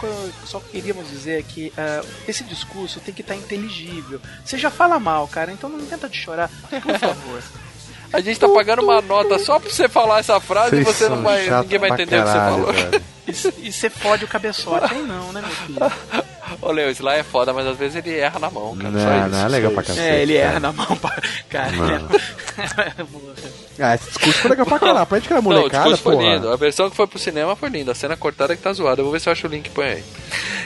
só 0.45 0.59
queríamos 0.59 1.09
dizer 1.09 1.43
que 1.43 1.71
é, 1.77 2.01
esse 2.27 2.43
discurso 2.43 2.99
tem 2.99 3.13
que 3.13 3.21
estar 3.21 3.35
inteligível. 3.35 4.19
Você 4.43 4.57
já 4.57 4.69
fala 4.71 4.99
mal, 5.11 5.27
cara, 5.27 5.51
então 5.51 5.69
não 5.69 5.85
tenta 5.85 6.07
de 6.07 6.17
chorar, 6.17 6.49
por 6.69 6.97
favor. 6.99 7.43
A 8.13 8.19
gente 8.19 8.39
tá 8.39 8.47
pagando 8.49 8.81
uma 8.81 9.01
nota 9.01 9.39
só 9.39 9.57
pra 9.59 9.69
você 9.69 9.87
falar 9.87 10.19
essa 10.19 10.39
frase 10.39 10.75
e 10.75 10.83
Vocês 10.83 10.97
você 10.97 11.09
não 11.09 11.21
vai. 11.21 11.49
Ninguém 11.49 11.79
vai 11.79 11.89
entender 11.91 12.19
o 12.19 12.23
que 12.23 12.27
você 12.29 12.33
caralho, 12.37 12.55
falou. 12.55 12.73
velho. 12.73 13.03
E, 13.27 13.67
e 13.67 13.71
você 13.71 13.89
fode 13.89 14.25
o 14.25 14.27
cabeçote, 14.27 14.93
aí 14.93 15.01
não, 15.03 15.31
né, 15.31 15.41
meu 15.41 15.49
filho? 15.51 15.79
Ô, 16.61 16.69
Leo, 16.71 16.89
esse 16.89 17.01
lá 17.01 17.15
é 17.15 17.23
foda, 17.23 17.53
mas 17.53 17.65
às 17.65 17.77
vezes 17.77 17.95
ele 17.95 18.17
erra 18.17 18.37
na 18.37 18.49
mão, 18.49 18.75
cara. 18.75 18.91
só 18.91 19.05
Não, 19.05 19.19
isso. 19.27 19.29
não 19.37 19.45
é 19.45 19.47
legal 19.47 19.71
pra 19.71 19.83
cacete. 19.83 20.05
É, 20.05 20.21
ele 20.21 20.33
cara. 20.33 20.45
erra 20.49 20.59
na 20.59 20.73
mão, 20.73 20.97
pra- 20.97 21.21
cara. 21.49 21.71
Não. 21.71 22.07
Porra. 22.07 23.33
Ah, 23.83 23.95
esse 23.95 24.05
discurso 24.09 24.39
foi 24.41 24.51
legal 24.51 24.65
pra 24.65 24.77
caralho. 24.79 25.05
Pra 25.07 25.17
gente 25.17 25.27
que 25.27 25.33
era 25.33 25.41
Não, 25.41 25.49
o 25.49 25.53
molecada, 25.55 25.83
discurso 25.89 26.03
foi 26.03 26.15
porra. 26.17 26.27
lindo. 26.35 26.51
A 26.51 26.55
versão 26.55 26.89
que 26.89 26.95
foi 26.95 27.07
pro 27.07 27.17
cinema 27.17 27.55
foi 27.55 27.69
linda. 27.69 27.93
A 27.93 27.95
cena 27.95 28.15
cortada 28.15 28.55
que 28.55 28.61
tá 28.61 28.71
zoada. 28.73 28.99
Eu 29.01 29.05
vou 29.05 29.13
ver 29.13 29.19
se 29.21 29.27
eu 29.29 29.33
acho 29.33 29.47
o 29.47 29.49
link 29.49 29.65
e 29.67 29.69
põe 29.71 29.85
aí. 29.85 30.03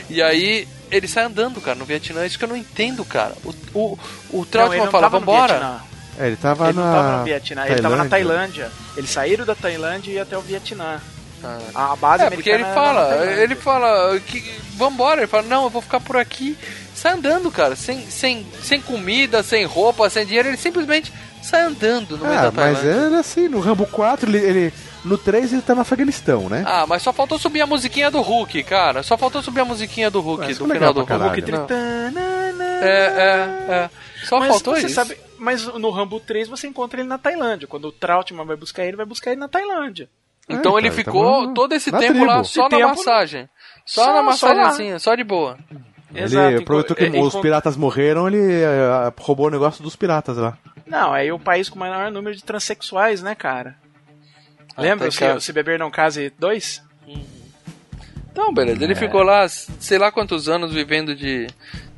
E 0.10 0.22
aí, 0.22 0.68
ele 0.92 1.08
sai 1.08 1.24
andando, 1.26 1.62
cara, 1.62 1.78
no 1.78 1.86
Vietnã. 1.86 2.26
Isso 2.26 2.38
que 2.38 2.44
eu 2.44 2.50
não 2.50 2.58
entendo, 2.58 3.06
cara. 3.06 3.34
O, 3.46 3.50
o, 3.74 3.84
o 3.84 3.98
Não, 4.34 4.40
ele 4.42 4.46
Trautmann 4.48 4.80
não 4.86 4.92
fala, 4.92 5.08
vambora. 5.08 5.80
É, 6.18 6.28
ele 6.28 6.36
tava 6.36 6.70
Ele 6.70 6.78
na. 6.80 6.86
não 6.86 6.94
tava 6.94 7.18
no 7.18 7.24
Vietnã, 7.26 7.66
ele 7.68 7.82
tava 7.82 7.96
na 7.98 8.06
Tailândia. 8.06 8.64
Tailândia. 8.66 8.72
Eles 8.98 9.10
saíram 9.10 9.46
da 9.46 9.56
Tailândia 9.56 10.12
e 10.12 10.14
ia 10.16 10.22
até 10.24 10.38
o 10.38 10.42
Vietnã. 10.42 11.00
Ah. 11.44 11.92
A 11.92 11.96
base 11.96 12.24
É, 12.24 12.30
porque 12.30 12.50
ele 12.50 12.64
na 12.64 12.74
fala, 12.74 13.06
Tailândia. 13.08 13.42
ele 13.44 13.56
fala 13.56 14.20
que 14.22 14.60
vambora, 14.76 15.22
ele 15.22 15.28
fala, 15.28 15.44
não, 15.44 15.66
eu 15.66 15.70
vou 15.70 15.82
ficar 15.82 16.00
por 16.00 16.18
aqui. 16.18 16.58
Sai 16.96 17.14
andando, 17.14 17.52
cara, 17.52 17.76
sem, 17.76 18.10
sem, 18.10 18.48
sem 18.64 18.82
comida, 18.82 19.44
sem 19.44 19.66
roupa, 19.66 20.10
sem 20.10 20.26
dinheiro, 20.26 20.48
ele 20.48 20.58
simplesmente 20.58 21.12
sai 21.44 21.62
andando 21.64 22.18
no 22.18 22.26
meio 22.26 22.40
Ah, 22.40 22.44
da 22.44 22.52
mas 22.52 22.80
Tailândia. 22.80 23.06
era 23.08 23.20
assim, 23.20 23.48
no 23.50 23.60
Rambo 23.60 23.86
4, 23.86 24.30
ele, 24.30 24.38
ele- 24.38 24.74
no 25.04 25.18
3 25.20 25.52
ele 25.54 25.62
tá 25.62 25.76
no 25.76 25.82
Afeganistão, 25.82 26.50
né? 26.50 26.64
Ah, 26.66 26.86
mas 26.88 27.04
só 27.04 27.12
faltou 27.14 27.38
subir 27.38 27.62
a 27.62 27.68
musiquinha 27.68 28.10
do 28.10 28.22
Hulk, 28.22 28.64
cara. 28.64 29.04
Só 29.04 29.16
faltou 29.18 29.44
subir 29.44 29.60
a 29.60 29.66
musiquinha 29.66 30.10
do 30.10 30.20
Hulk, 30.22 30.50
isso 30.50 30.62
do 30.64 30.68
foi 30.68 30.78
final 30.78 30.94
legal 30.94 30.94
do 31.06 31.14
Hulk. 31.14 31.42
caralho. 31.44 32.12
Não. 32.12 32.66
É, 32.82 32.88
é, 33.70 33.72
é. 33.74 33.90
Só 34.26 34.40
mas 34.40 34.48
faltou 34.50 34.74
você 34.76 34.86
isso. 34.88 34.96
sabe, 34.96 35.16
mas 35.38 35.66
no 35.66 35.90
Rambo 35.90 36.20
3 36.20 36.48
você 36.48 36.68
encontra 36.68 37.00
ele 37.00 37.08
na 37.10 37.18
Tailândia. 37.18 37.68
Quando 37.68 37.86
o 37.86 37.92
Trautmann 37.92 38.46
vai 38.46 38.56
buscar 38.56 38.84
ele, 38.86 38.98
vai 38.98 39.06
buscar 39.06 39.32
ele 39.32 39.40
na 39.40 39.48
Tailândia. 39.48 40.10
Então 40.48 40.76
É, 40.78 40.82
ele 40.82 40.90
cara, 40.90 41.04
ficou 41.04 41.42
tava 41.42 41.54
todo 41.54 41.74
esse 41.74 41.92
tempo 41.92 42.06
tribo. 42.14 42.26
lá 42.26 42.44
só 42.44 42.68
Esse 42.68 42.78
na 42.80 42.88
massagem. 42.90 43.50
Só, 43.86 44.04
Só- 44.04 44.24
na 44.24 44.34
só 44.34 44.48
massagenzinha, 44.54 45.00
só, 45.00 45.16
de 45.16 45.24
boa. 45.24 45.58
Ele 46.14 46.58
aproveitou 46.58 46.96
que 46.96 47.06
enco- 47.08 47.22
os 47.26 47.36
piratas 47.36 47.76
morreram, 47.76 48.28
ele 48.28 48.38
eh, 48.62 49.14
roubou 49.20 49.48
o 49.48 49.50
negócio 49.50 49.84
dos 49.84 49.96
piratas 49.96 50.38
lá. 50.38 50.58
Não, 50.88 51.12
aí 51.14 51.32
o 51.32 51.40
país 51.40 51.68
com 51.68 51.76
o 51.76 51.80
maior 51.80 52.10
número 52.12 52.36
de 52.36 52.44
transexuais, 52.44 53.22
né, 53.22 53.34
cara? 53.36 53.76
Lembra 54.78 55.08
o 55.08 55.12
se, 55.12 55.40
se 55.42 55.52
beber 55.52 55.80
não 55.80 55.90
case 55.92 56.32
dois? 56.38 56.82
Então, 58.32 58.54
beleza. 58.54 58.82
É. 58.82 58.84
Ele 58.84 58.96
ficou 58.96 59.24
lá, 59.24 59.48
sei 59.48 59.98
lá 59.98 60.12
quantos 60.12 60.48
anos, 60.50 60.74
vivendo 60.74 61.16
de, 61.16 61.48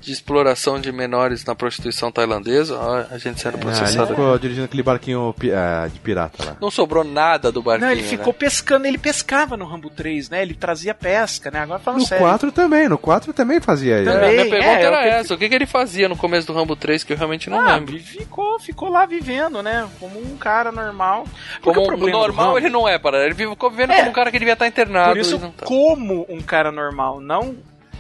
de 0.07 0.13
exploração 0.13 0.79
de 0.79 0.89
menores 0.89 1.43
na 1.43 1.53
prostituição 1.53 2.09
tailandesa. 2.09 2.79
Ó, 2.79 3.03
a 3.11 3.17
gente 3.17 3.41
sendo 3.41 3.55
ele 3.55 3.63
processado. 3.63 4.07
ficou 4.07 4.39
dirigindo 4.39 4.63
aquele 4.63 4.81
barquinho 4.81 5.35
ah, 5.53 5.85
de 5.91 5.99
pirata 5.99 6.45
lá. 6.45 6.55
Não 6.61 6.71
sobrou 6.71 7.03
nada 7.03 7.51
do 7.51 7.61
barquinho. 7.61 7.87
Não, 7.89 7.91
ele 7.93 8.03
ficou 8.03 8.27
né? 8.27 8.39
pescando, 8.39 8.87
ele 8.87 8.97
pescava 8.97 9.57
no 9.57 9.65
Rambo 9.65 9.89
3, 9.89 10.29
né? 10.29 10.41
Ele 10.41 10.53
trazia 10.53 10.93
pesca, 10.93 11.51
né? 11.51 11.59
Agora 11.59 11.79
falando 11.79 11.99
No 11.99 12.05
sério. 12.07 12.23
4 12.25 12.51
também, 12.53 12.87
no 12.87 12.97
4 12.97 13.33
também 13.33 13.59
fazia 13.59 13.99
isso. 14.01 14.09
É, 14.09 14.13
Também. 14.13 14.31
minha 14.31 14.49
pergunta 14.49 14.65
é, 14.71 14.81
era 14.81 14.97
que 14.97 15.03
ele- 15.07 15.15
essa: 15.15 15.33
o 15.33 15.37
que, 15.37 15.49
que 15.49 15.55
ele 15.55 15.65
fazia 15.65 16.07
no 16.07 16.15
começo 16.15 16.47
do 16.47 16.53
Rambo 16.53 16.77
3 16.77 17.03
que 17.03 17.11
eu 17.11 17.17
realmente 17.17 17.49
não 17.49 17.59
Ah, 17.59 17.75
lembro? 17.75 17.91
vi- 17.97 17.99
ficou, 17.99 18.57
ficou 18.61 18.87
lá 18.89 19.05
vivendo, 19.05 19.61
né? 19.61 19.85
Como 19.99 20.17
um 20.21 20.37
cara 20.37 20.71
normal. 20.71 21.25
Porque 21.61 21.77
Como 21.81 21.97
o 21.97 22.07
um 22.07 22.09
normal 22.11 22.57
ele 22.57 22.69
não 22.69 22.87
é, 22.87 22.97
para 22.97 23.25
ele 23.25 23.35
ficou 23.35 23.69
vivendo 23.69 23.91
É. 23.91 23.97
como 23.97 24.09
um 24.11 24.13
cara 24.13 24.31
que 24.31 24.39
devia 24.39 24.53
estar 24.53 24.67
internado. 24.67 25.09
Por 25.11 25.17
isso, 25.19 25.37
não 25.37 25.51
tá. 25.51 25.65
como 25.65 26.25
um 26.29 26.39
cara 26.39 26.71
normal, 26.71 27.19
não. 27.19 27.57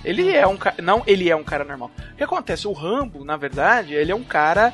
Ele 0.07 0.33
é 0.35 0.47
um 0.47 0.55
ca- 0.57 0.73
não 0.81 1.03
ele 1.05 1.29
é 1.29 1.35
um 1.35 1.43
cara 1.43 1.63
normal. 1.63 1.91
O 2.13 2.15
que 2.15 2.23
acontece? 2.23 2.67
O 2.67 2.71
Rambo, 2.71 3.23
na 3.25 3.35
verdade, 3.37 3.93
ele 3.93 4.11
é 4.11 4.15
um 4.15 4.23
cara 4.23 4.73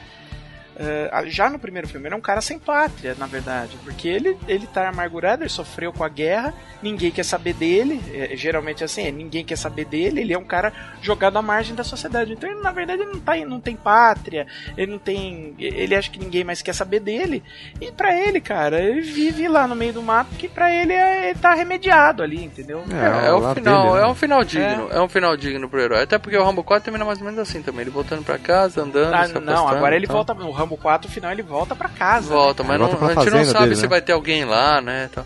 eh, 0.75 1.23
já 1.27 1.49
no 1.49 1.59
primeiro 1.59 1.87
filme, 1.87 2.07
ele 2.07 2.15
é 2.15 2.17
um 2.17 2.21
cara 2.21 2.41
sem 2.41 2.57
pátria, 2.57 3.15
na 3.17 3.27
verdade, 3.27 3.77
porque 3.83 4.07
ele, 4.07 4.37
ele 4.47 4.65
tá 4.67 4.89
amargurado, 4.89 5.43
ele 5.43 5.49
sofreu 5.49 5.93
com 5.93 6.03
a 6.03 6.09
guerra, 6.09 6.53
ninguém 6.81 7.11
quer 7.11 7.23
saber 7.23 7.53
dele, 7.53 8.01
eh, 8.11 8.35
geralmente 8.35 8.83
assim, 8.83 9.07
é, 9.07 9.11
ninguém 9.11 9.45
quer 9.45 9.57
saber 9.57 9.85
dele, 9.85 10.21
ele 10.21 10.33
é 10.33 10.37
um 10.37 10.43
cara 10.43 10.73
jogado 11.01 11.37
à 11.37 11.41
margem 11.41 11.75
da 11.75 11.83
sociedade, 11.83 12.33
então 12.33 12.49
ele, 12.49 12.61
na 12.61 12.71
verdade 12.71 13.03
ele 13.03 13.11
não, 13.11 13.19
tá, 13.19 13.35
não 13.37 13.59
tem 13.59 13.75
pátria, 13.75 14.47
ele 14.75 14.91
não 14.91 14.99
tem, 14.99 15.55
ele 15.59 15.95
acha 15.95 16.09
que 16.09 16.19
ninguém 16.19 16.43
mais 16.43 16.61
quer 16.61 16.73
saber 16.73 16.99
dele, 16.99 17.43
e 17.79 17.91
pra 17.91 18.15
ele, 18.17 18.41
cara, 18.41 18.81
ele 18.81 19.01
vive 19.01 19.47
lá 19.47 19.67
no 19.67 19.75
meio 19.75 19.93
do 19.93 20.01
mato, 20.01 20.35
que 20.37 20.47
pra 20.47 20.73
ele 20.73 20.93
é, 20.93 21.29
ele 21.29 21.39
tá 21.39 21.53
remediado 21.53 22.23
ali, 22.23 22.43
entendeu? 22.43 22.83
É, 22.91 23.27
é 23.27 23.33
o 23.33 23.43
o 23.51 23.55
final, 23.55 23.83
dele, 23.83 23.95
né? 23.95 24.01
é 24.01 24.07
um 24.07 24.15
final 24.15 24.43
digno, 24.43 24.89
é. 24.91 25.01
um 25.01 25.09
final 25.09 25.37
digno 25.37 25.69
pro 25.69 25.79
herói. 25.79 26.03
Até 26.03 26.17
porque 26.17 26.37
o 26.37 26.43
Rambo 26.43 26.63
4 26.63 26.85
termina 26.85 27.05
mais 27.05 27.19
ou 27.19 27.25
menos 27.25 27.39
assim 27.39 27.61
também, 27.61 27.81
ele 27.81 27.89
voltando 27.89 28.23
pra 28.23 28.37
casa, 28.37 28.81
andando, 28.81 29.13
Ah, 29.13 29.27
se 29.27 29.39
não, 29.39 29.67
agora 29.67 29.95
ele 29.95 30.07
volta. 30.07 30.33
Rambo 30.63 30.77
4, 30.77 31.09
final, 31.11 31.31
ele 31.31 31.41
volta 31.43 31.75
pra 31.75 31.89
casa. 31.89 32.27
Volta, 32.33 32.63
né, 32.63 32.69
mas 32.69 32.79
não, 32.79 32.87
volta 32.87 32.97
pra 32.97 33.21
a 33.21 33.25
gente 33.25 33.33
não 33.33 33.45
sabe 33.45 33.63
dele, 33.65 33.75
se 33.75 33.81
né? 33.83 33.87
vai 33.87 34.01
ter 34.01 34.11
alguém 34.13 34.45
lá, 34.45 34.81
né? 34.81 35.07
Então? 35.11 35.25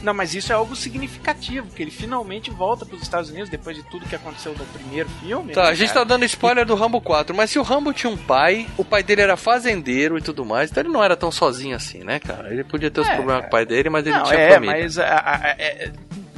Não, 0.00 0.14
mas 0.14 0.32
isso 0.32 0.52
é 0.52 0.54
algo 0.54 0.76
significativo, 0.76 1.66
que 1.74 1.82
ele 1.82 1.90
finalmente 1.90 2.52
volta 2.52 2.86
pros 2.86 3.02
Estados 3.02 3.30
Unidos 3.30 3.48
depois 3.48 3.76
de 3.76 3.82
tudo 3.82 4.06
que 4.06 4.14
aconteceu 4.14 4.54
no 4.56 4.64
primeiro 4.66 5.08
filme. 5.20 5.52
Tá, 5.52 5.64
né, 5.64 5.68
a 5.70 5.74
gente 5.74 5.92
tá 5.92 6.04
dando 6.04 6.24
spoiler 6.24 6.64
do 6.64 6.76
Rambo 6.76 7.00
4, 7.00 7.34
mas 7.34 7.50
se 7.50 7.58
o 7.58 7.62
Rambo 7.62 7.92
tinha 7.92 8.08
um 8.08 8.16
pai, 8.16 8.68
o 8.76 8.84
pai 8.84 9.02
dele 9.02 9.22
era 9.22 9.36
fazendeiro 9.36 10.16
e 10.16 10.22
tudo 10.22 10.44
mais, 10.44 10.70
então 10.70 10.82
ele 10.84 10.92
não 10.92 11.02
era 11.02 11.16
tão 11.16 11.32
sozinho 11.32 11.74
assim, 11.74 12.04
né, 12.04 12.20
cara? 12.20 12.52
Ele 12.52 12.62
podia 12.62 12.90
ter 12.92 13.00
os 13.00 13.08
É, 13.08 13.16
problemas 13.16 13.42
com 13.42 13.48
o 13.48 13.50
pai 13.50 13.66
dele, 13.66 13.90
mas 13.90 14.06
ele 14.06 14.16
Não, 14.16 14.22
tinha 14.24 14.38
é, 14.38 14.52
família. 14.54 14.76
mas 14.76 14.98
a- 15.00 15.04
a- 15.04 15.36
a- 15.36 15.48
é, 15.58 15.90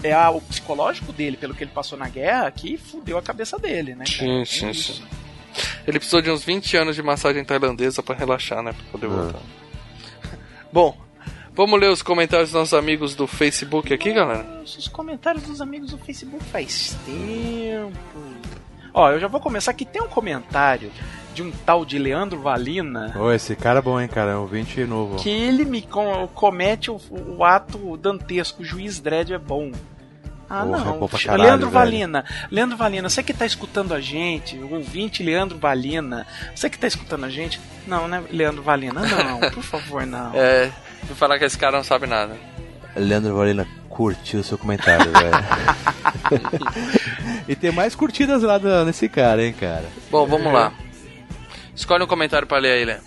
é 0.04 0.12
a- 0.14 0.30
o 0.30 0.40
psicológico 0.40 1.12
dele, 1.12 1.36
pelo 1.36 1.52
que 1.54 1.62
ele 1.62 1.70
passou 1.70 1.98
na 1.98 2.08
guerra, 2.08 2.50
que 2.50 2.78
fudeu 2.78 3.18
a 3.18 3.22
cabeça 3.22 3.58
dele, 3.58 3.94
né? 3.94 4.06
cara? 4.06 4.18
Sim, 4.18 4.40
É 4.40 4.44
sim, 4.46 4.70
isso. 4.70 4.94
sim. 4.94 5.04
Ele 5.86 5.98
precisou 5.98 6.20
de 6.22 6.30
uns 6.30 6.44
20 6.44 6.76
anos 6.76 6.94
de 6.96 7.02
massagem 7.02 7.44
tailandesa 7.44 8.02
pra 8.02 8.14
relaxar, 8.14 8.62
né? 8.62 8.72
Pra 8.72 8.84
poder 8.92 9.06
Ah. 9.06 9.10
voltar. 9.22 9.40
Bom, 10.72 10.96
vamos 11.54 11.80
ler 11.80 11.90
os 11.90 12.02
comentários 12.02 12.50
dos 12.50 12.58
nossos 12.58 12.74
amigos 12.74 13.14
do 13.14 13.26
Facebook 13.26 13.92
aqui, 13.92 14.12
galera? 14.12 14.46
Os 14.62 14.88
comentários 14.88 15.44
dos 15.44 15.60
amigos 15.60 15.90
do 15.90 15.98
Facebook 15.98 16.44
faz 16.44 16.96
tempo. 17.06 17.98
Ó, 18.92 19.10
eu 19.10 19.20
já 19.20 19.28
vou 19.28 19.40
começar 19.40 19.70
aqui. 19.70 19.84
Tem 19.84 20.02
um 20.02 20.08
comentário 20.08 20.90
de 21.32 21.42
um 21.44 21.50
tal 21.64 21.84
de 21.84 21.96
Leandro 21.98 22.40
Valina. 22.40 23.14
Ô, 23.16 23.30
esse 23.32 23.54
cara 23.54 23.78
é 23.78 23.82
bom, 23.82 24.00
hein, 24.00 24.08
cara? 24.08 24.32
É 24.32 24.36
um 24.36 24.46
20 24.46 24.84
novo. 24.84 25.16
que 25.16 25.30
ele 25.30 25.64
me 25.64 25.80
com- 25.82 26.28
comete 26.34 26.90
o, 26.90 27.00
o 27.10 27.44
ato 27.44 27.96
dantesco, 27.96 28.62
o 28.62 28.64
juiz 28.64 28.98
Dredd 29.00 29.32
é 29.32 29.38
bom. 29.38 29.70
Ah, 30.52 30.64
Porra, 30.64 30.80
é 30.80 30.84
não. 30.84 31.08
pra 31.08 31.18
caralho, 31.20 31.42
Leandro 31.44 31.70
velho. 31.70 31.72
Valina. 31.78 32.24
Leandro 32.50 32.76
Valina, 32.76 33.08
você 33.08 33.22
que 33.22 33.32
tá 33.32 33.46
escutando 33.46 33.94
a 33.94 34.00
gente, 34.00 34.56
o 34.58 34.74
ouvinte 34.74 35.22
Leandro 35.22 35.56
Valina, 35.56 36.26
você 36.52 36.68
que 36.68 36.76
tá 36.76 36.88
escutando 36.88 37.24
a 37.24 37.30
gente. 37.30 37.60
Não, 37.86 38.08
né, 38.08 38.20
Leandro 38.32 38.60
Valina? 38.60 39.00
Não, 39.00 39.38
por 39.54 39.62
favor, 39.62 40.04
não. 40.04 40.32
É, 40.34 40.68
vou 41.04 41.14
falar 41.14 41.38
que 41.38 41.44
esse 41.44 41.56
cara 41.56 41.76
não 41.76 41.84
sabe 41.84 42.08
nada. 42.08 42.36
Leandro 42.96 43.36
Valina 43.36 43.64
curtiu 43.88 44.40
o 44.40 44.44
seu 44.44 44.58
comentário, 44.58 45.12
velho. 45.12 45.30
e 47.46 47.54
tem 47.54 47.70
mais 47.70 47.94
curtidas 47.94 48.42
lá 48.42 48.58
nesse 48.84 49.08
cara, 49.08 49.44
hein, 49.44 49.52
cara. 49.52 49.84
Bom, 50.10 50.26
vamos 50.26 50.52
lá. 50.52 50.72
Escolhe 51.76 52.02
um 52.02 52.08
comentário 52.08 52.48
pra 52.48 52.58
ler 52.58 52.72
aí, 52.72 52.84
Léo. 52.84 53.00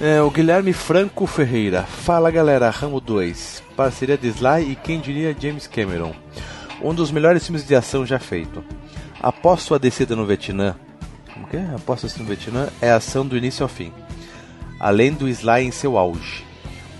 É, 0.00 0.22
o 0.22 0.30
Guilherme 0.30 0.72
Franco 0.72 1.26
Ferreira. 1.26 1.82
Fala 1.82 2.30
galera, 2.30 2.70
Ramo 2.70 2.98
2. 2.98 3.62
Parceria 3.76 4.16
de 4.16 4.28
Sly 4.28 4.70
e 4.72 4.76
quem 4.76 5.00
diria 5.00 5.36
James 5.38 5.66
Cameron. 5.66 6.14
Um 6.82 6.94
dos 6.94 7.10
melhores 7.10 7.44
filmes 7.44 7.66
de 7.66 7.74
ação 7.74 8.06
já 8.06 8.18
feito. 8.18 8.64
Após 9.20 9.62
sua 9.62 9.78
descida 9.78 10.14
no 10.14 10.24
Vietnã. 10.26 10.76
Como 11.34 11.46
que 11.48 11.56
é? 11.56 11.68
Após 11.74 12.00
sua 12.00 12.08
descida 12.08 12.22
no 12.24 12.28
Vietnã 12.34 12.68
é 12.80 12.90
ação 12.90 13.26
do 13.26 13.36
início 13.36 13.62
ao 13.62 13.68
fim. 13.68 13.92
Além 14.78 15.12
do 15.12 15.28
Sly 15.28 15.64
em 15.64 15.70
seu 15.72 15.98
auge. 15.98 16.44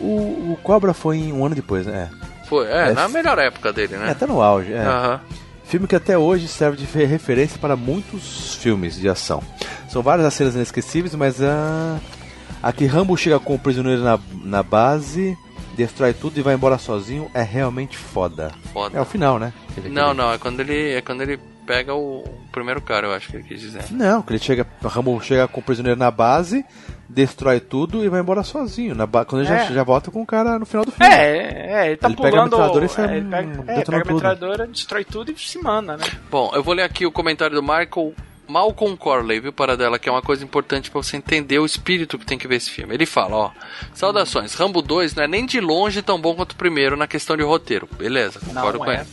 O, 0.00 0.52
o 0.52 0.58
Cobra 0.62 0.92
foi 0.92 1.32
um 1.32 1.44
ano 1.44 1.54
depois, 1.54 1.86
né? 1.86 2.08
Foi, 2.48 2.66
é, 2.66 2.90
É, 2.90 2.92
na 2.92 3.08
melhor 3.08 3.38
época 3.38 3.72
dele, 3.72 3.94
É, 3.94 3.98
né? 3.98 4.14
tá 4.14 4.26
no 4.26 4.40
auge. 4.42 4.72
É. 4.72 4.80
Aham. 4.84 5.20
Filme 5.64 5.86
que 5.86 5.94
até 5.94 6.16
hoje 6.16 6.48
serve 6.48 6.76
de 6.78 6.86
fe- 6.86 7.04
referência 7.04 7.58
para 7.58 7.76
muitos 7.76 8.54
filmes 8.54 8.96
de 8.96 9.08
ação. 9.08 9.42
São 9.90 10.02
várias 10.02 10.26
as 10.26 10.34
cenas 10.34 10.54
inesquecíveis, 10.54 11.14
mas 11.14 11.42
a. 11.42 11.98
Aqui 12.62 12.86
Rambo 12.86 13.16
chega 13.16 13.38
com 13.38 13.54
o 13.54 13.58
prisioneiro 13.58 14.02
na, 14.02 14.18
na 14.42 14.62
base, 14.62 15.36
destrói 15.78 16.12
tudo 16.12 16.38
e 16.38 16.42
vai 16.42 16.54
embora 16.54 16.76
sozinho, 16.76 17.30
é 17.32 17.42
realmente 17.42 17.96
foda. 17.96 18.52
Foda. 18.72 18.98
É 18.98 19.00
o 19.00 19.04
final, 19.04 19.38
né? 19.38 19.52
Ele- 19.76 19.88
Não, 19.88 20.08
ele- 20.10 20.18
não, 20.18 20.32
é 20.32 20.38
quando 20.38 20.60
ele 20.60 20.92
é 20.94 21.00
quando 21.00 21.22
ele 21.22 21.38
pega 21.64 21.94
o 21.94 22.24
primeiro 22.50 22.80
cara, 22.80 23.06
eu 23.06 23.12
acho 23.14 23.28
que 23.28 23.36
ele 23.36 23.44
quis 23.44 23.60
dizer. 23.60 23.84
Não, 23.90 24.20
que 24.22 24.32
ele 24.32 24.38
chega. 24.40 24.66
Rambo 24.82 25.20
chega 25.22 25.46
com 25.46 25.60
o 25.60 25.62
prisioneiro 25.62 25.98
na 25.98 26.10
base, 26.10 26.64
destrói 27.08 27.60
tudo 27.60 28.02
e 28.04 28.08
vai 28.08 28.20
embora 28.20 28.42
sozinho. 28.42 28.94
Na 28.94 29.06
ba... 29.06 29.24
Quando 29.24 29.42
ele 29.42 29.48
já, 29.50 29.56
É. 29.64 29.72
já 29.72 29.82
volta 29.84 30.10
com 30.10 30.22
o 30.22 30.26
cara 30.26 30.58
no 30.58 30.64
final 30.66 30.84
do 30.84 30.90
filme. 30.90 31.12
É, 31.14 31.82
é, 31.82 31.86
ele 31.88 31.96
tá 31.98 32.08
Ele 32.08 32.16
pega 32.16 32.28
a 32.28 32.30
pulando. 32.30 32.50
metralhadora 32.50 32.84
e 32.84 32.88
sai, 32.88 33.08
é, 33.14 33.16
ele 33.18 33.28
pega, 33.30 33.50
é, 33.52 33.62
pega 33.64 33.80
a 33.80 33.84
tudo. 34.02 34.14
metralhadora, 34.14 34.66
destrói 34.66 35.04
tudo 35.04 35.30
e 35.30 35.38
se 35.38 35.58
manda, 35.62 35.96
né? 35.96 36.04
Bom, 36.30 36.50
eu 36.54 36.62
vou 36.62 36.74
ler 36.74 36.82
aqui 36.84 37.06
o 37.06 37.12
comentário 37.12 37.54
do 37.54 37.62
Michael 37.62 38.14
Malcolm 38.48 38.96
Corley, 38.96 39.40
viu, 39.40 39.52
Paradela, 39.52 39.98
que 39.98 40.08
é 40.08 40.12
uma 40.12 40.22
coisa 40.22 40.42
importante 40.42 40.90
pra 40.90 41.02
você 41.02 41.16
entender 41.16 41.58
o 41.58 41.66
espírito 41.66 42.18
que 42.18 42.24
tem 42.26 42.38
que 42.38 42.48
ver 42.48 42.56
esse 42.56 42.70
filme. 42.70 42.94
Ele 42.94 43.06
fala, 43.06 43.36
ó, 43.36 43.50
saudações, 43.94 44.54
Rambo 44.54 44.80
2 44.80 45.14
não 45.14 45.24
é 45.24 45.28
nem 45.28 45.44
de 45.44 45.60
longe 45.60 46.00
tão 46.02 46.20
bom 46.20 46.34
quanto 46.34 46.52
o 46.52 46.56
primeiro 46.56 46.96
na 46.96 47.06
questão 47.06 47.36
de 47.36 47.42
roteiro. 47.42 47.88
Beleza, 47.98 48.40
concordo 48.40 48.78
Não 48.78 48.84
com 48.86 48.90
é. 48.90 49.00
ele. 49.00 49.08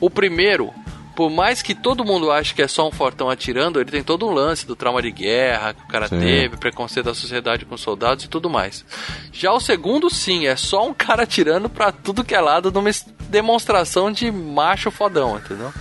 O 0.00 0.08
primeiro, 0.08 0.72
por 1.16 1.30
mais 1.30 1.62
que 1.62 1.74
todo 1.74 2.04
mundo 2.04 2.30
ache 2.30 2.54
que 2.54 2.60
é 2.60 2.68
só 2.68 2.86
um 2.86 2.92
fortão 2.92 3.30
atirando, 3.30 3.80
ele 3.80 3.90
tem 3.90 4.02
todo 4.02 4.28
um 4.28 4.32
lance 4.32 4.66
do 4.66 4.76
trauma 4.76 5.00
de 5.00 5.10
guerra 5.10 5.72
que 5.72 5.82
o 5.82 5.88
cara 5.88 6.06
Sim. 6.08 6.20
teve, 6.20 6.58
preconceito 6.58 7.06
da 7.06 7.14
sociedade 7.14 7.64
com 7.64 7.76
soldados 7.76 8.26
e 8.26 8.28
tudo 8.28 8.50
mais. 8.50 8.84
Já 9.32 9.50
o 9.52 9.58
segundo, 9.58 10.10
sim, 10.10 10.46
é 10.46 10.54
só 10.54 10.86
um 10.86 10.92
cara 10.92 11.22
atirando 11.22 11.70
pra 11.70 11.90
tudo 11.90 12.22
que 12.22 12.34
é 12.34 12.40
lado 12.40 12.70
numa 12.70 12.90
demonstração 13.30 14.12
de 14.12 14.30
macho 14.30 14.90
fodão, 14.90 15.38
entendeu? 15.38 15.72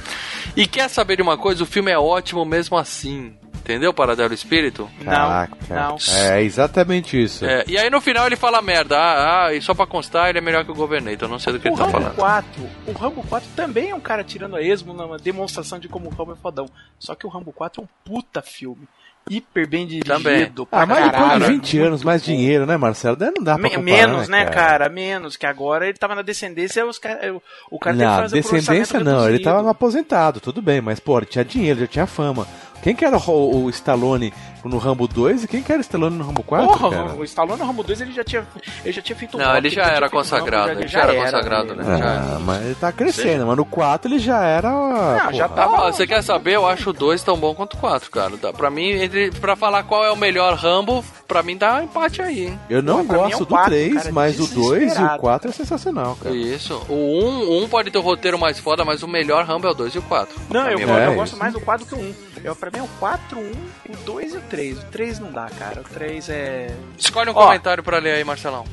E 0.55 0.65
quer 0.65 0.89
saber 0.89 1.17
de 1.17 1.21
uma 1.21 1.37
coisa? 1.37 1.63
O 1.63 1.67
filme 1.67 1.91
é 1.91 1.99
ótimo 1.99 2.45
mesmo 2.45 2.77
assim. 2.77 3.33
Entendeu, 3.65 3.91
Paradelo 3.91 4.31
Espírito? 4.31 4.87
Caraca. 5.03 5.57
não. 5.67 5.97
É 6.07 6.43
exatamente 6.43 7.19
isso. 7.21 7.43
É, 7.43 7.63
e 7.67 7.79
aí 7.79 7.89
no 7.89 7.99
final 7.99 8.27
ele 8.27 8.35
fala 8.35 8.61
merda. 8.61 8.95
Ah, 8.95 9.47
ah, 9.47 9.53
e 9.55 9.59
só 9.59 9.73
pra 9.73 9.87
constar, 9.87 10.29
ele 10.29 10.37
é 10.37 10.41
melhor 10.41 10.63
que 10.63 10.69
o 10.69 10.75
Governator. 10.75 11.27
Eu 11.27 11.31
não 11.31 11.39
sei 11.39 11.53
do 11.53 11.59
que 11.59 11.67
O 11.67 11.71
ele 11.71 11.77
tá 11.77 11.85
Rambo 11.85 11.97
falando. 11.97 12.15
4, 12.15 12.69
o 12.85 12.91
Rambo 12.91 13.23
4 13.27 13.49
também 13.55 13.89
é 13.89 13.95
um 13.95 13.99
cara 13.99 14.23
tirando 14.23 14.55
a 14.55 14.61
esmo 14.61 14.93
numa 14.93 15.17
demonstração 15.17 15.79
de 15.79 15.87
como 15.89 16.09
o 16.09 16.13
Rambo 16.13 16.33
é 16.33 16.35
fodão. 16.35 16.69
Só 16.99 17.15
que 17.15 17.25
o 17.25 17.29
Rambo 17.29 17.51
4 17.51 17.81
é 17.81 17.83
um 17.83 17.87
puta 18.05 18.39
filme. 18.39 18.87
Hiper 19.27 19.67
bem 19.67 19.87
dirigido. 19.87 20.13
Também. 20.13 20.53
Ah, 20.71 20.85
mas 20.85 20.97
depois 21.05 21.23
de 21.23 21.29
caralho. 21.29 21.45
20 21.47 21.79
anos, 21.79 22.03
mais 22.03 22.23
dinheiro, 22.23 22.67
né, 22.67 22.77
Marcelo? 22.77 23.15
Daí 23.15 23.31
não 23.35 23.43
dá 23.43 23.57
pra 23.57 23.69
comparar, 23.71 23.83
menos, 23.83 24.29
né, 24.29 24.45
cara? 24.45 24.87
Menos, 24.89 25.35
que 25.35 25.47
agora 25.47 25.87
ele 25.87 25.97
tava 25.97 26.13
na 26.13 26.21
descendência, 26.21 26.85
os 26.85 26.99
cara, 26.99 27.35
o 27.71 27.79
cara 27.79 27.97
tem 27.97 28.05
que 28.05 28.11
Não, 28.11 28.21
fazer 28.21 28.41
descendência 28.43 28.99
não, 28.99 29.27
ele 29.27 29.39
tava 29.39 29.63
no 29.63 29.69
aposentado, 29.69 30.39
tudo 30.39 30.61
bem, 30.61 30.79
mas 30.79 30.99
pô, 30.99 31.17
ele 31.17 31.25
tinha 31.25 31.43
dinheiro, 31.43 31.79
já 31.79 31.87
tinha 31.87 32.05
fama. 32.05 32.47
Quem 32.85 32.95
que 32.95 33.03
era 33.03 33.17
o, 33.17 33.63
o 33.63 33.69
Stallone 33.71 34.31
no 34.63 34.77
Rambo 34.77 35.07
2 35.07 35.43
e 35.43 35.47
quem 35.47 35.63
que 35.63 35.71
era 35.71 35.79
o 35.79 35.81
Stallone 35.81 36.15
no 36.17 36.23
Rambo 36.23 36.43
4, 36.43 36.67
Porra, 36.67 36.89
cara? 36.91 37.13
o 37.15 37.23
Stallone 37.23 37.59
no 37.59 37.65
Rambo 37.65 37.81
2 37.81 38.01
ele 38.01 38.11
já 38.11 38.23
tinha, 38.23 38.47
ele 38.83 38.91
já 38.93 39.01
tinha 39.01 39.15
feito 39.15 39.37
Não, 39.39 39.45
rock, 39.45 39.57
ele 39.57 39.69
já 39.71 39.83
tinha 39.85 39.95
era 39.95 40.07
consagrado, 40.07 40.67
Rambo, 40.67 40.81
ele 40.81 40.87
já 40.87 41.01
era 41.01 41.15
consagrado, 41.15 41.73
né? 41.75 41.83
né? 41.83 41.97
Já 41.97 42.05
Ah, 42.05 42.39
mas 42.39 42.61
ele 42.63 42.75
tá 42.75 42.91
crescendo, 42.91 43.47
mas 43.47 43.57
no 43.57 43.65
4 43.65 44.07
ele 44.11 44.19
já 44.19 44.43
era. 44.43 44.69
Não, 44.69 45.33
já 45.33 45.49
porra. 45.49 45.61
tava. 45.61 45.87
Ah, 45.87 45.91
você 45.91 46.05
quer 46.05 46.21
saber? 46.21 46.57
Eu 46.57 46.67
acho 46.67 46.91
o 46.91 46.93
2 46.93 47.23
tão 47.23 47.35
bom 47.37 47.55
quanto 47.55 47.73
o 47.73 47.77
4, 47.77 48.11
cara. 48.11 48.37
Dá- 48.37 48.53
Pra 48.53 48.69
mim, 48.69 48.89
entre, 48.91 49.31
pra 49.31 49.55
falar 49.55 49.81
qual 49.81 50.05
é 50.05 50.11
o 50.11 50.15
melhor 50.15 50.53
Rambo, 50.55 51.03
pra 51.27 51.41
mim 51.41 51.57
dá 51.57 51.77
um 51.77 51.83
empate 51.85 52.21
aí, 52.21 52.45
hein? 52.49 52.59
Eu 52.69 52.83
não 52.83 52.97
Pô, 53.03 53.13
mim 53.13 53.19
é 53.19 53.23
gosto 53.23 53.41
o 53.41 53.45
do 53.45 53.55
quatro, 53.55 53.71
3, 53.71 53.93
cara, 53.95 54.11
mas 54.11 54.39
o 54.39 54.45
2 54.47 54.55
e 54.55 54.61
o 54.61 54.79
desesperado. 54.89 55.19
4 55.21 55.49
é 55.49 55.53
sensacional, 55.53 56.17
cara. 56.21 56.35
Isso. 56.35 56.79
O 56.87 56.93
1 56.93 57.25
um, 57.25 57.63
um 57.63 57.67
pode 57.67 57.89
ter 57.89 57.97
o 57.97 58.01
roteiro 58.01 58.37
mais 58.37 58.59
foda, 58.59 58.85
mas 58.85 59.01
o 59.01 59.07
melhor 59.07 59.43
Rambo 59.43 59.65
é 59.65 59.71
o 59.71 59.73
2 59.73 59.95
e 59.95 59.97
o 59.97 60.03
4. 60.03 60.39
Não, 60.51 60.69
eu, 60.69 60.77
mim, 60.77 60.83
eu 60.83 60.95
é 60.95 61.15
gosto 61.15 61.35
mais 61.35 61.51
do 61.51 61.59
4 61.59 61.87
que 61.87 61.95
o 61.95 61.97
1. 61.99 62.13
Eu, 62.45 62.55
pra 62.55 62.69
mim 62.69 62.77
é 62.77 62.83
o 62.83 62.87
4, 62.99 63.39
1, 63.39 63.41
o 63.41 63.97
2 64.05 64.33
e 64.35 64.37
o 64.37 64.41
3. 64.41 64.77
O 64.77 64.85
3 64.85 65.19
não 65.19 65.31
dá, 65.31 65.49
cara. 65.49 65.81
O 65.81 65.83
3 65.83 66.29
é. 66.29 66.77
Escolhe 66.95 67.31
um 67.31 67.35
Ó. 67.35 67.45
comentário 67.47 67.83
pra 67.83 67.97
ler 67.97 68.13
aí, 68.13 68.23
Marcelão. 68.23 68.63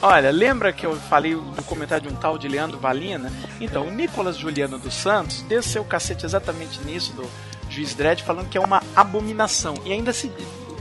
Olha, 0.00 0.30
lembra 0.30 0.72
que 0.72 0.86
eu 0.86 0.96
falei 0.96 1.34
do 1.34 1.62
comentário 1.64 2.08
de 2.08 2.12
um 2.12 2.16
tal 2.16 2.38
de 2.38 2.48
Leandro 2.48 2.78
Valina? 2.78 3.30
Então, 3.60 3.86
o 3.86 3.90
Nicolas 3.90 4.38
Juliano 4.38 4.78
dos 4.78 4.94
Santos 4.94 5.42
desceu 5.42 5.82
o 5.82 5.84
cacete 5.84 6.24
exatamente 6.24 6.80
nisso 6.80 7.12
do 7.12 7.28
Juiz 7.68 7.94
Dredd, 7.94 8.22
falando 8.22 8.48
que 8.48 8.56
é 8.56 8.60
uma 8.60 8.82
abominação. 8.96 9.74
E 9.84 9.92
ainda 9.92 10.14
se 10.14 10.32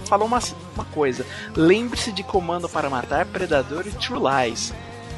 falou 0.05 0.25
uma, 0.25 0.39
uma 0.73 0.85
coisa: 0.85 1.25
lembre-se 1.53 2.13
de 2.13 2.23
Comando 2.23 2.69
para 2.69 2.89
Matar, 2.89 3.25
Predador 3.25 3.85
e 3.85 3.91
True 3.91 4.21
Lies. 4.21 4.73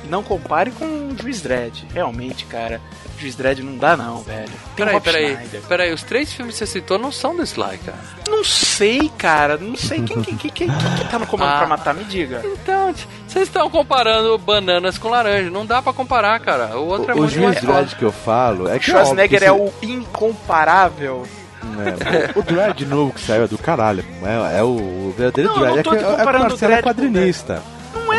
Não 0.10 0.22
compare 0.24 0.72
com 0.72 0.86
o 0.86 1.16
Juiz 1.20 1.42
Dredd. 1.42 1.84
Realmente, 1.94 2.46
cara, 2.46 2.80
Juiz 3.18 3.36
Dredd 3.36 3.62
não 3.64 3.78
dá, 3.78 3.96
não, 3.96 4.18
velho. 4.22 4.48
Tem 4.76 4.86
o 4.86 4.88
Peraí, 4.88 4.94
Rob 4.94 5.04
peraí. 5.04 5.34
Schneider. 5.36 5.62
Peraí, 5.62 5.94
os 5.94 6.04
três 6.04 6.32
filmes 6.34 6.56
que 6.56 6.60
você 6.66 6.72
citou 6.72 6.98
não 7.00 7.12
são 7.12 7.36
do 7.36 7.42
Sly, 7.44 7.78
cara. 7.86 7.98
Não 8.28 8.44
sei, 8.44 9.10
cara. 9.18 9.58
Não 9.58 9.76
sei 9.76 10.02
quem, 10.02 10.22
quem, 10.22 10.36
quem, 10.36 10.50
quem, 10.52 10.68
quem 10.68 10.96
que 10.98 11.08
tá 11.10 11.18
no 11.20 11.26
Comando 11.28 11.52
Ah. 11.52 11.58
para 11.60 11.68
Matar, 11.68 11.94
me 11.94 12.04
diga. 12.04 12.42
Então, 12.44 12.94
vocês 13.28 13.48
estão 13.48 13.70
comparando 13.70 14.38
bananas 14.38 14.98
com 14.98 15.10
laranja. 15.10 15.50
Não 15.50 15.66
dá 15.66 15.82
pra 15.82 15.94
comparar, 15.94 16.40
cara. 16.42 16.78
O 16.78 16.88
outro 16.88 17.12
é 17.12 17.14
O, 17.14 17.18
o 17.18 17.22
muito 17.22 17.34
juiz 17.34 17.46
mais 17.46 17.62
Dredd 17.62 17.96
que 17.96 18.04
eu 18.04 18.12
falo 18.12 18.68
é 18.70 18.78
que 18.80 18.86
Schwarzenegger 18.86 19.44
é 19.44 19.46
é 19.48 19.52
o 19.52 19.72
incomparável. 19.82 21.26
é, 21.64 22.38
o 22.38 22.42
Dredd 22.44 22.86
novo 22.86 23.14
que 23.14 23.22
saiu 23.22 23.44
é 23.44 23.48
do 23.48 23.58
caralho. 23.58 24.04
É, 24.24 24.60
é 24.60 24.64
o, 24.64 24.68
o 24.68 25.14
verdadeiro 25.18 25.54
Dredd. 25.54 25.78
É 25.80 25.84
que 25.84 25.90
é, 25.90 26.02
é, 26.02 26.08
o 26.08 26.14
o 26.14 26.26
Marcelo 26.26 26.74
é 26.74 26.82
Dredd 26.82 26.84
com 26.84 26.90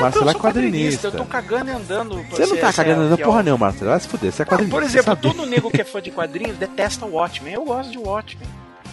é 0.04 0.10
Marcelo 0.10 0.28
é 0.28 0.32
sou 0.32 0.40
quadrinista. 0.40 1.06
Eu 1.08 1.12
tô 1.12 1.24
cagando 1.24 1.70
e 1.70 1.74
andando. 1.74 2.22
Você 2.30 2.46
não 2.46 2.56
tá 2.56 2.70
ser 2.72 2.84
cagando 2.84 3.08
na 3.10 3.16
fiel. 3.16 3.26
porra 3.28 3.42
nenhuma, 3.42 3.66
Marcelo. 3.66 3.90
Vai 3.90 4.00
se 4.00 4.08
fuder, 4.08 4.32
você 4.32 4.42
é 4.42 4.44
quadrinista. 4.44 4.76
Por 4.76 4.82
exemplo, 4.84 5.16
todo 5.16 5.46
nego 5.46 5.70
que 5.70 5.80
é 5.80 5.84
fã 5.84 6.00
de 6.02 6.10
quadrinhos 6.10 6.56
detesta 6.56 7.04
o 7.06 7.14
Watchmen. 7.14 7.54
Eu 7.54 7.64
gosto 7.64 7.90
de 7.90 7.98
Watchmen. 7.98 8.46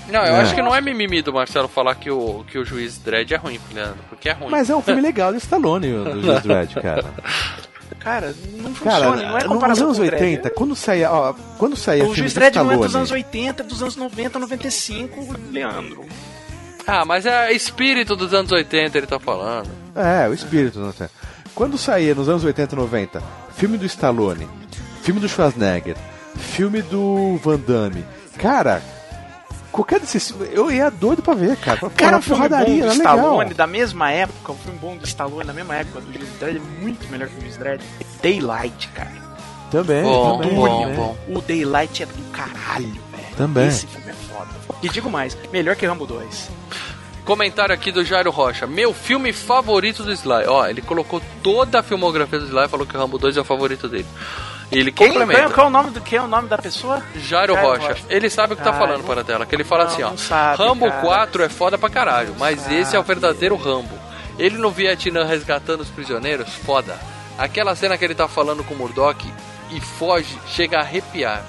Não, 0.10 0.20
eu 0.26 0.36
É. 0.36 0.42
acho 0.42 0.56
que 0.56 0.62
não 0.62 0.76
é 0.76 0.82
mimimi 0.82 1.22
do 1.22 1.32
Marcelo 1.32 1.68
falar 1.68 1.96
que 1.96 2.10
o, 2.12 2.44
que 2.46 2.58
o 2.58 2.66
juiz 2.66 2.98
Dredd 2.98 3.32
é 3.34 3.38
ruim, 3.38 3.60
Leandro. 3.74 4.00
Porque 4.10 4.30
é 4.30 4.34
ruim. 4.34 4.50
Mas 4.50 4.70
é 4.70 4.76
um 4.76 4.82
filme 4.82 5.00
legal 5.02 5.32
do 5.32 5.38
Stallone, 5.38 5.94
o 5.94 6.04
do 6.04 6.22
Juiz 6.24 6.42
Dredd, 6.42 6.74
cara. 6.82 7.06
Cara, 8.00 8.34
não 8.54 8.74
Cara, 8.74 9.06
funciona, 9.06 9.16
não 9.30 9.38
é 9.38 9.44
nos 9.44 9.54
comparação 9.54 9.86
anos 9.86 9.98
com 10.00 10.04
o 10.04 10.08
Dredd. 10.08 10.24
80, 10.24 10.50
quando 10.52 10.76
saía, 10.76 11.12
ó, 11.12 11.34
quando 11.58 11.76
saía 11.76 12.04
O 12.04 12.08
filme 12.08 12.18
Juiz 12.30 12.34
Dredd 12.34 12.56
não 12.58 12.72
é 12.72 12.76
dos 12.78 12.86
Stallone, 12.88 12.98
anos 12.98 13.12
80, 13.12 13.62
é 13.62 13.66
dos 13.66 13.82
anos 13.82 13.96
90, 13.96 14.40
95, 14.40 15.36
Leandro. 15.52 16.06
Ah, 16.94 17.06
mas 17.06 17.26
é 17.26 17.54
espírito 17.54 18.16
dos 18.18 18.34
anos 18.34 18.52
80 18.52 18.98
ele 18.98 19.08
tá 19.08 19.18
falando. 19.20 19.70
É, 19.96 20.28
o 20.28 20.34
espírito, 20.34 20.78
não 20.80 20.92
sei. 20.92 21.08
Quando 21.56 21.78
saía 21.78 22.14
nos 22.14 22.28
anos 22.28 22.44
80 22.44 22.76
e 22.76 22.78
90, 22.78 23.24
filme 23.56 23.78
do 23.78 23.86
Stallone, 23.86 24.48
filme 25.02 25.20
do 25.22 25.30
Schwarzenegger, 25.30 25.96
filme 26.36 26.82
do 26.82 27.38
Van 27.44 27.58
Damme, 27.60 28.04
cara, 28.38 28.82
qualquer 29.72 30.00
desses 30.02 30.32
filmes, 30.32 30.50
eu 30.54 30.70
ia 30.70 30.90
doido 30.90 31.22
pra 31.22 31.34
ver, 31.34 31.56
cara. 31.58 31.78
Pra 31.80 31.90
Cara, 31.92 32.12
cara, 32.12 32.18
um 32.18 32.22
filme 32.22 32.42
bom 32.42 32.48
do 32.50 32.56
era 32.56 32.66
legal. 32.66 32.92
Stallone 32.94 33.54
da 33.54 33.68
mesma 33.68 34.12
época, 34.12 34.52
um 34.52 34.58
filme 34.58 34.80
bom 34.80 34.98
do 34.98 35.06
Stallone 35.06 35.46
da 35.46 35.54
mesma 35.54 35.76
época 35.76 36.02
do 36.02 36.12
Juiz 36.14 36.30
Dredd 36.40 36.58
é 36.58 36.82
muito 36.84 37.10
melhor 37.10 37.30
que 37.30 37.38
o 37.38 37.42
Juiz 37.42 37.56
Dredd. 37.58 37.82
Daylight, 38.22 38.88
cara. 38.90 39.22
Também, 39.72 40.04
Bom, 40.04 40.40
também, 40.42 40.56
bom, 40.56 40.86
né? 40.88 40.94
bom. 40.96 41.18
O 41.30 41.42
Daylight 41.42 42.04
é 42.04 42.06
do 42.06 42.32
caralho, 42.34 42.88
velho. 42.88 43.36
Também. 43.38 43.68
Esse 43.70 43.88
foda. 44.50 44.80
E 44.82 44.90
digo 44.90 45.10
mais, 45.10 45.38
melhor 45.52 45.76
que 45.76 45.86
Rambo 45.86 46.06
2. 46.06 46.50
Comentário 47.26 47.74
aqui 47.74 47.92
do 47.92 48.04
Jairo 48.04 48.32
Rocha. 48.32 48.66
Meu 48.66 48.94
filme 48.94 49.32
favorito 49.32 50.04
do 50.04 50.12
Sly. 50.12 50.46
Ó, 50.48 50.66
ele 50.66 50.82
colocou 50.82 51.22
toda 51.44 51.80
a 51.80 51.84
filmografia 51.84 52.40
do 52.40 52.48
Sly 52.48 52.66
e 52.66 52.68
falou 52.68 52.86
que 52.86 52.96
o 52.96 53.00
Rambo 53.00 53.18
2 53.18 53.38
é 53.38 53.42
o 53.42 53.44
favorito 53.44 53.88
dele. 53.88 54.08
E 54.72 54.80
ele 54.80 54.92
Quem, 54.92 55.10
complementa. 55.10 55.50
qual, 55.50 55.66
é 55.66 55.70
o 55.70 55.72
nome 55.72 55.92
do, 55.92 56.02
quem 56.02 56.18
é 56.18 56.22
o 56.22 56.28
nome 56.28 56.48
da 56.48 56.58
pessoa? 56.58 57.04
Jairo 57.16 57.54
Jairo 57.54 57.56
Rocha. 57.56 57.88
Rocha. 57.90 58.04
Ele 58.10 58.30
sabe 58.30 58.54
o 58.54 58.56
que 58.56 58.64
tá 58.64 58.72
Cara, 58.72 58.88
falando 58.88 59.04
para 59.04 59.24
tela. 59.24 59.46
Que 59.46 59.54
ele 59.54 59.64
fala 59.64 59.84
não, 59.84 59.92
assim, 59.92 60.04
ó. 60.04 60.16
sabe, 60.16 60.58
Rambo 60.64 60.88
cara. 60.88 61.02
4 61.02 61.44
é 61.44 61.50
foda 61.50 61.78
pra 61.78 61.90
caralho, 61.90 62.36
mas 62.40 62.62
sabe. 62.62 62.76
esse 62.80 62.96
é 62.96 63.00
o 63.00 63.04
verdadeiro 63.04 63.56
Rambo. 63.56 63.94
Ele 64.40 64.58
no 64.58 64.72
Vietnã 64.72 65.26
resgatando 65.26 65.82
os 65.82 65.90
prisioneiros, 65.90 66.50
foda. 66.66 66.98
Aquela 67.38 67.76
cena 67.76 67.98
que 67.98 68.06
ele 68.06 68.16
tá 68.16 68.28
falando 68.28 68.64
com 68.64 68.74
o 68.74 68.78
Murdoch 68.78 69.28
e 69.72 69.82
foge, 69.82 70.38
chega 70.48 70.78
a 70.78 70.82
arrepiar. 70.82 71.44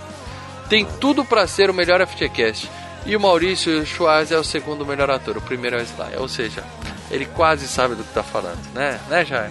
Tem 0.68 0.84
tudo 1.00 1.24
pra 1.24 1.46
ser 1.46 1.68
o 1.70 1.74
melhor 1.74 2.04
FGCast. 2.06 2.70
E 3.04 3.16
o 3.16 3.20
Maurício 3.20 3.84
Schwarz 3.84 4.30
é 4.30 4.38
o 4.38 4.44
segundo 4.44 4.86
melhor 4.86 5.10
ator, 5.10 5.36
o 5.36 5.40
primeiro 5.40 5.76
é 5.76 5.80
o 5.80 5.82
Sly. 5.82 6.16
Ou 6.18 6.28
seja, 6.28 6.62
ele 7.10 7.26
quase 7.26 7.66
sabe 7.66 7.94
do 7.94 8.04
que 8.04 8.12
tá 8.14 8.22
falando, 8.22 8.60
né? 8.74 9.00
Né, 9.08 9.24
Jair? 9.24 9.50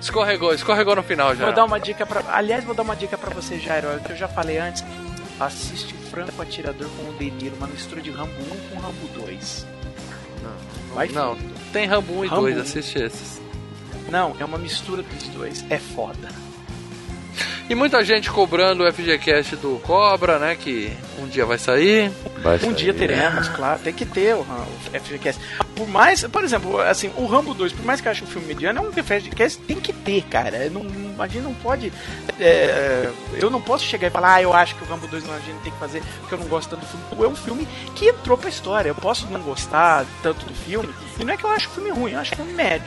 Escorregou, 0.00 0.52
escorregou 0.54 0.94
no 0.96 1.02
final 1.02 1.34
já. 1.34 1.46
Vou 1.46 1.54
dar 1.54 1.64
uma 1.64 1.80
dica 1.80 2.04
pra. 2.06 2.22
Aliás, 2.34 2.64
vou 2.64 2.74
dar 2.74 2.82
uma 2.82 2.96
dica 2.96 3.16
pra 3.18 3.30
você, 3.30 3.58
Jairo. 3.58 3.88
É 3.88 3.96
o 3.96 4.00
que 4.00 4.12
eu 4.12 4.16
já 4.16 4.28
falei 4.28 4.58
antes. 4.58 4.84
Assiste 5.38 5.94
o 5.94 6.10
Franco 6.10 6.40
Atirador 6.42 6.88
com 6.96 7.08
o 7.10 7.12
De 7.14 7.30
Niro, 7.30 7.56
uma 7.56 7.66
mistura 7.66 8.00
de 8.00 8.10
Rambo 8.10 8.32
1 8.40 8.70
com 8.70 8.80
Rambo 8.80 9.08
2. 9.26 9.66
Vai 10.94 11.08
Não, 11.08 11.36
tem 11.72 11.86
Rambo 11.86 12.18
1 12.20 12.24
e 12.24 12.28
Rambo 12.28 12.42
2, 12.42 12.56
1. 12.58 12.60
assiste 12.60 12.98
esses. 12.98 13.40
Não, 14.10 14.34
é 14.40 14.44
uma 14.44 14.58
mistura 14.58 15.02
dos 15.02 15.28
dois. 15.28 15.64
É 15.70 15.78
foda. 15.78 16.28
E 17.68 17.74
muita 17.74 18.02
gente 18.04 18.30
cobrando 18.30 18.84
o 18.84 18.92
FGCast 18.92 19.56
do 19.56 19.80
Cobra, 19.84 20.38
né? 20.38 20.56
Que 20.56 20.92
um 21.18 21.26
dia 21.28 21.46
vai 21.46 21.56
sair. 21.58 22.10
Vai 22.42 22.56
Um 22.56 22.60
sair, 22.60 22.74
dia 22.74 22.94
teremos, 22.94 23.48
claro. 23.48 23.78
Tem 23.80 23.92
que 23.92 24.04
ter 24.04 24.34
o, 24.34 24.40
o 24.40 25.00
FGCast. 25.00 25.40
Por 25.76 25.88
mais, 25.88 26.24
por 26.24 26.42
exemplo, 26.42 26.80
assim, 26.80 27.12
o 27.16 27.26
Rambo 27.26 27.54
2, 27.54 27.72
por 27.72 27.84
mais 27.84 28.00
que 28.00 28.08
eu 28.08 28.12
ache 28.12 28.24
o 28.24 28.26
filme 28.26 28.48
mediano, 28.48 28.78
é 28.78 28.82
um 28.82 28.92
FGCast 28.92 29.60
tem 29.62 29.78
que 29.80 29.92
ter, 29.92 30.22
cara. 30.22 30.56
Eu 30.64 30.70
Não, 30.70 30.82
a 31.22 31.26
gente 31.28 31.42
não 31.42 31.54
pode. 31.54 31.92
é, 32.40 33.08
eu 33.34 33.50
não 33.50 33.60
posso 33.60 33.84
chegar 33.84 34.08
e 34.08 34.10
falar, 34.10 34.34
ah, 34.34 34.42
eu 34.42 34.52
acho 34.52 34.74
que 34.74 34.82
o 34.82 34.86
Rambo 34.86 35.06
2 35.06 35.24
não, 35.24 35.34
a 35.34 35.38
gente 35.38 35.58
tem 35.62 35.72
que 35.72 35.78
fazer 35.78 36.02
porque 36.20 36.34
eu 36.34 36.38
não 36.38 36.46
gosto 36.46 36.70
tanto 36.70 36.80
do 36.80 36.86
filme. 36.86 37.24
É 37.24 37.28
um 37.28 37.36
filme 37.36 37.68
que 37.94 38.06
entrou 38.08 38.36
pra 38.36 38.48
história. 38.48 38.88
Eu 38.90 38.94
posso 38.94 39.26
não 39.28 39.40
gostar 39.40 40.04
tanto 40.22 40.44
do 40.46 40.54
filme, 40.54 40.88
e 41.18 41.24
não 41.24 41.32
é 41.32 41.36
que 41.36 41.44
eu 41.44 41.50
acho 41.50 41.68
o 41.68 41.70
filme 41.72 41.90
ruim, 41.90 42.12
eu 42.12 42.18
acho 42.20 42.32
o 42.32 42.36
filme 42.36 42.52
médio. 42.52 42.86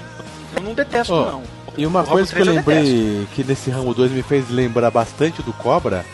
Eu 0.55 0.61
não 0.61 0.73
detesto, 0.73 1.13
Ó, 1.13 1.31
não. 1.31 1.62
E 1.77 1.85
uma 1.85 2.03
coisa 2.03 2.31
que 2.33 2.39
eu 2.41 2.45
3 2.45 2.47
eu 2.47 2.53
lembrei 2.55 3.27
que 3.33 3.43
nesse 3.43 3.69
Rambo 3.71 3.93
2 3.93 4.11
me 4.11 4.21
fez 4.21 4.49
lembrar 4.49 4.91
bastante 4.91 5.41
do 5.41 5.51
Cobra 5.53 6.05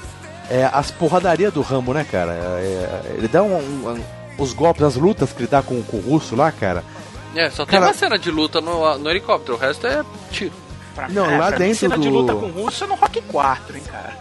é 0.49 0.67
as 0.71 0.89
porradarias 0.89 1.53
do 1.53 1.61
Rambo, 1.61 1.93
né, 1.93 2.05
cara? 2.09 2.31
É- 2.31 3.11
é- 3.13 3.15
ele 3.17 3.27
dá 3.27 3.43
um, 3.43 3.55
um- 3.57 3.89
um- 3.93 4.03
os 4.41 4.53
golpes, 4.53 4.83
as 4.83 4.95
lutas 4.95 5.31
que 5.33 5.41
ele 5.41 5.49
dá 5.49 5.61
com, 5.61 5.81
com 5.83 5.97
o 5.97 5.99
russo 6.01 6.35
lá, 6.35 6.51
cara. 6.51 6.83
É, 7.35 7.49
só 7.49 7.65
tem 7.65 7.73
Cara- 7.79 7.87
uma 7.87 7.93
cena 7.93 8.17
de 8.17 8.31
luta 8.31 8.59
no, 8.61 8.97
no 8.97 9.09
helicóptero, 9.09 9.55
o 9.57 9.59
resto 9.59 9.85
é 9.85 10.03
tiro. 10.31 10.53
Pra, 10.95 11.07
Não, 11.09 11.29
é, 11.29 11.37
lá 11.37 11.51
dentro 11.51 11.75
cena 11.75 11.97
de 11.97 12.07
do- 12.09 12.13
luta 12.15 12.33
com 12.33 12.45
o 12.47 12.63
russo 12.63 12.83
é 12.83 12.87
no 12.87 12.95
Rock 12.95 13.21
4, 13.21 13.77
hein, 13.77 13.83
cara. 13.85 14.13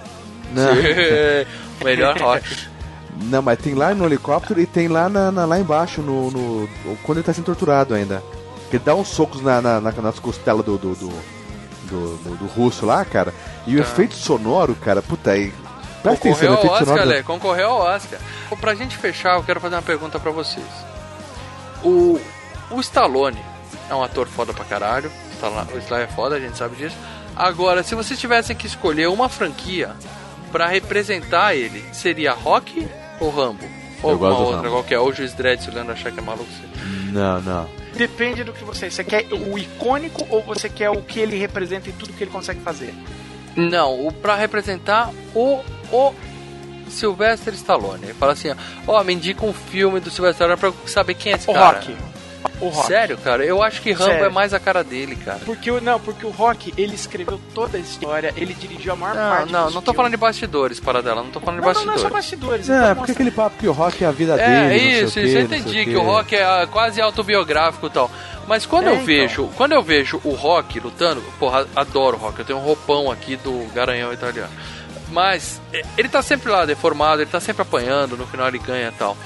Né? 0.53 0.67
Melhor 1.85 2.19
rock. 2.19 2.69
Não, 3.23 3.41
mas 3.43 3.59
tem 3.59 3.75
lá 3.75 3.95
no 3.95 4.05
helicóptero 4.05 4.61
e 4.61 4.67
tem 4.67 4.87
lá, 4.89 5.09
na, 5.09 5.31
na- 5.33 5.45
lá 5.47 5.59
embaixo, 5.59 6.01
no, 6.03 6.31
no- 6.31 6.69
quando 7.03 7.19
ele 7.19 7.25
tá 7.27 7.33
sendo 7.33 7.45
torturado 7.47 7.95
ainda. 7.95 8.23
Que 8.71 8.79
dá 8.79 8.95
uns 8.95 9.09
socos 9.09 9.41
na, 9.43 9.61
na- 9.63 9.81
na- 9.81 9.93
nas 9.93 10.19
costelas 10.19 10.65
do 10.65 10.77
do, 10.77 10.95
do, 10.95 11.09
do, 11.89 12.37
do- 12.37 12.47
russo 12.49 12.85
lá, 12.85 13.05
cara. 13.05 13.33
E 13.67 13.77
o 13.77 13.81
efeito 13.81 14.15
sonoro, 14.15 14.75
cara, 14.75 15.01
puta 15.03 15.31
aí. 15.31 15.53
Presta 16.03 16.29
atenção, 16.29 16.49
Concorreu 16.49 16.53
o 16.53 16.75
ao 16.75 16.83
Oscar. 16.83 17.07
Lé, 17.07 17.23
concorreu 17.23 17.69
ao 17.71 17.81
Oscar. 17.81 18.21
Pra 18.61 18.75
gente 18.75 18.97
fechar, 18.97 19.35
eu 19.37 19.43
quero 19.43 19.61
fazer 19.61 19.75
uma 19.75 19.83
pergunta 19.83 20.19
pra 20.21 20.31
vocês. 20.31 20.67
O, 21.83 22.21
o 22.71 22.81
Stallone 22.81 23.39
é 23.91 23.95
um 23.95 24.03
ator 24.03 24.27
foda 24.29 24.53
pra 24.53 24.65
caralho. 24.65 25.11
Stallone- 25.35 25.73
O 25.75 25.79
Sly 25.79 26.03
é 26.03 26.07
foda, 26.07 26.37
a 26.37 26.41
gente 26.41 26.57
sabe 26.57 26.77
disso. 26.77 26.97
Agora, 27.37 27.83
se 27.83 27.95
vocês 27.95 28.19
tivessem 28.19 28.55
que 28.57 28.67
escolher 28.67 29.09
uma 29.09 29.29
franquia 29.29 29.93
pra 30.53 30.67
representar 30.67 31.55
ele, 31.55 31.85
seria 31.93 32.33
Rock 32.33 32.87
ou 33.21 33.31
Rambo? 33.31 33.65
Ou 34.03 34.11
Eu 34.11 34.15
alguma 34.15 34.31
gosto 34.31 34.55
outra 34.55 34.71
qualquer. 34.71 34.99
Ou 34.99 35.13
Juiz 35.13 35.33
Dredd, 35.35 35.61
se 35.63 35.71
o 35.71 35.75
Leandro 35.75 35.93
achar 35.93 36.13
que 36.13 36.19
é 36.19 36.23
maluco. 36.23 36.47
você- 36.51 37.13
Não, 37.13 37.41
não. 37.41 37.69
Depende 37.95 38.45
do 38.45 38.53
que 38.53 38.63
você. 38.65 38.91
Você 38.91 39.03
quer 39.03 39.27
o 39.33 39.59
icônico 39.59 40.27
ou 40.31 40.43
você 40.43 40.69
quer 40.69 40.91
o 40.91 41.03
que 41.03 41.19
ele 41.19 41.37
representa 41.37 41.89
e 41.89 41.93
tudo 41.93 42.13
que 42.13 42.23
ele 42.25 42.31
consegue 42.31 42.61
fazer? 42.61 42.95
Não, 43.57 44.07
o 44.07 44.13
pra 44.13 44.37
representar 44.37 45.11
o, 45.35 45.61
o 45.91 46.15
Sylvester 46.89 47.53
Stallone. 47.55 48.05
Ele 48.05 48.15
fala 48.15 48.33
assim, 48.33 48.51
ó, 48.51 48.55
ó, 49.01 49.03
me 49.05 49.13
indica 49.15 49.45
um 49.45 49.53
filme 49.53 50.01
do 50.01 50.11
Sylvester 50.11 50.47
Stallone 50.49 50.59
pra 50.61 50.69
eu 50.69 50.75
saber 50.89 51.15
quem 51.15 51.33
é 51.33 51.37
esse 51.37 51.51
O 51.51 51.53
cara. 51.53 51.79
Rock. 51.81 51.97
O 52.61 52.69
Rock. 52.69 52.87
Sério, 52.89 53.17
cara? 53.19 53.45
Eu 53.45 53.63
acho 53.63 53.81
que 53.83 53.93
Rambo 53.93 54.11
Sério. 54.11 54.27
é 54.27 54.29
mais 54.29 54.53
a 54.53 54.59
cara 54.59 54.83
dele, 54.83 55.15
cara. 55.17 55.39
Porque 55.45 55.71
o, 55.71 55.81
não, 55.81 55.99
porque 56.01 56.27
o 56.27 56.31
Rock, 56.31 56.73
ele 56.77 56.95
escreveu 56.95 57.41
toda 57.55 57.77
a 57.77 57.81
história, 57.81 58.33
ele 58.37 58.53
dirigiu 58.55 58.93
a 58.93 58.97
maior 58.97 59.15
Não, 59.15 59.31
parte 59.31 59.53
não, 59.53 59.65
dos 59.67 59.75
não 59.75 59.83
tô 59.83 59.95
falando 59.95 60.11
de 60.13 60.17
bastidores, 60.17 60.81
para 60.81 61.01
dela, 61.03 61.23
não 61.23 61.31
tô 61.31 61.39
falando 61.41 61.61
de 61.61 61.67
Não, 61.67 61.73
não, 61.75 61.85
não 61.85 61.95
é 61.95 61.99
só 61.99 62.09
bastidores. 62.09 62.67
bastidores. 62.67 62.71
É, 62.71 62.73
então 62.75 62.87
porque 62.97 62.99
mostra- 63.01 63.13
aquele 63.15 63.31
papo 63.31 63.57
que 63.59 63.69
o 63.69 63.73
rock 63.73 64.05
é 64.05 64.07
a 64.09 64.11
vida 64.11 64.35
É, 64.41 64.69
dele. 64.69 64.69
não 64.69 64.69
sei 64.71 65.03
isso, 65.05 65.21
isso 65.21 65.37
eu 65.37 65.49
não 65.49 65.57
entendi, 65.57 65.81
o 65.81 65.85
que 65.85 65.97
o 65.97 66.03
rock 66.03 66.35
é 66.37 66.45
ah, 66.45 66.69
quase 66.71 67.01
autobiográfico 67.01 67.87
e 67.87 67.91
tal. 67.91 68.11
Mas 68.47 68.67
quando 68.67 68.87
É, 68.87 68.91
eu 68.91 68.95
então. 68.95 69.07
vejo, 69.07 69.51
quando 69.57 69.73
eu 69.73 69.83
vejo 69.83 70.21
o 70.25 70.31
rock 70.33 70.81
lutando, 70.81 71.21
porra, 71.39 71.67
adoro 71.77 72.17
o 72.17 72.21
rock, 72.21 72.39
eu 72.41 72.45
tenho 72.45 72.59
um 72.59 72.63
roupão 72.63 73.11
aqui 73.11 73.37
do 73.37 73.67
garanhão 73.73 74.13
italiano. 74.13 74.51
Mas 75.11 75.61
eh, 75.73 75.83
ele 75.97 76.09
tá 76.09 76.21
sempre 76.23 76.51
lá 76.51 76.65
deformado, 76.67 77.23
ele 77.23 77.31
tá 77.31 77.41
sempre 77.41 77.63
apanhando, 77.63 78.17
no 78.17 78.27
final 78.27 78.49
ele 78.49 78.59
ganha 78.59 78.89
e 78.89 78.93
tal. 78.93 79.17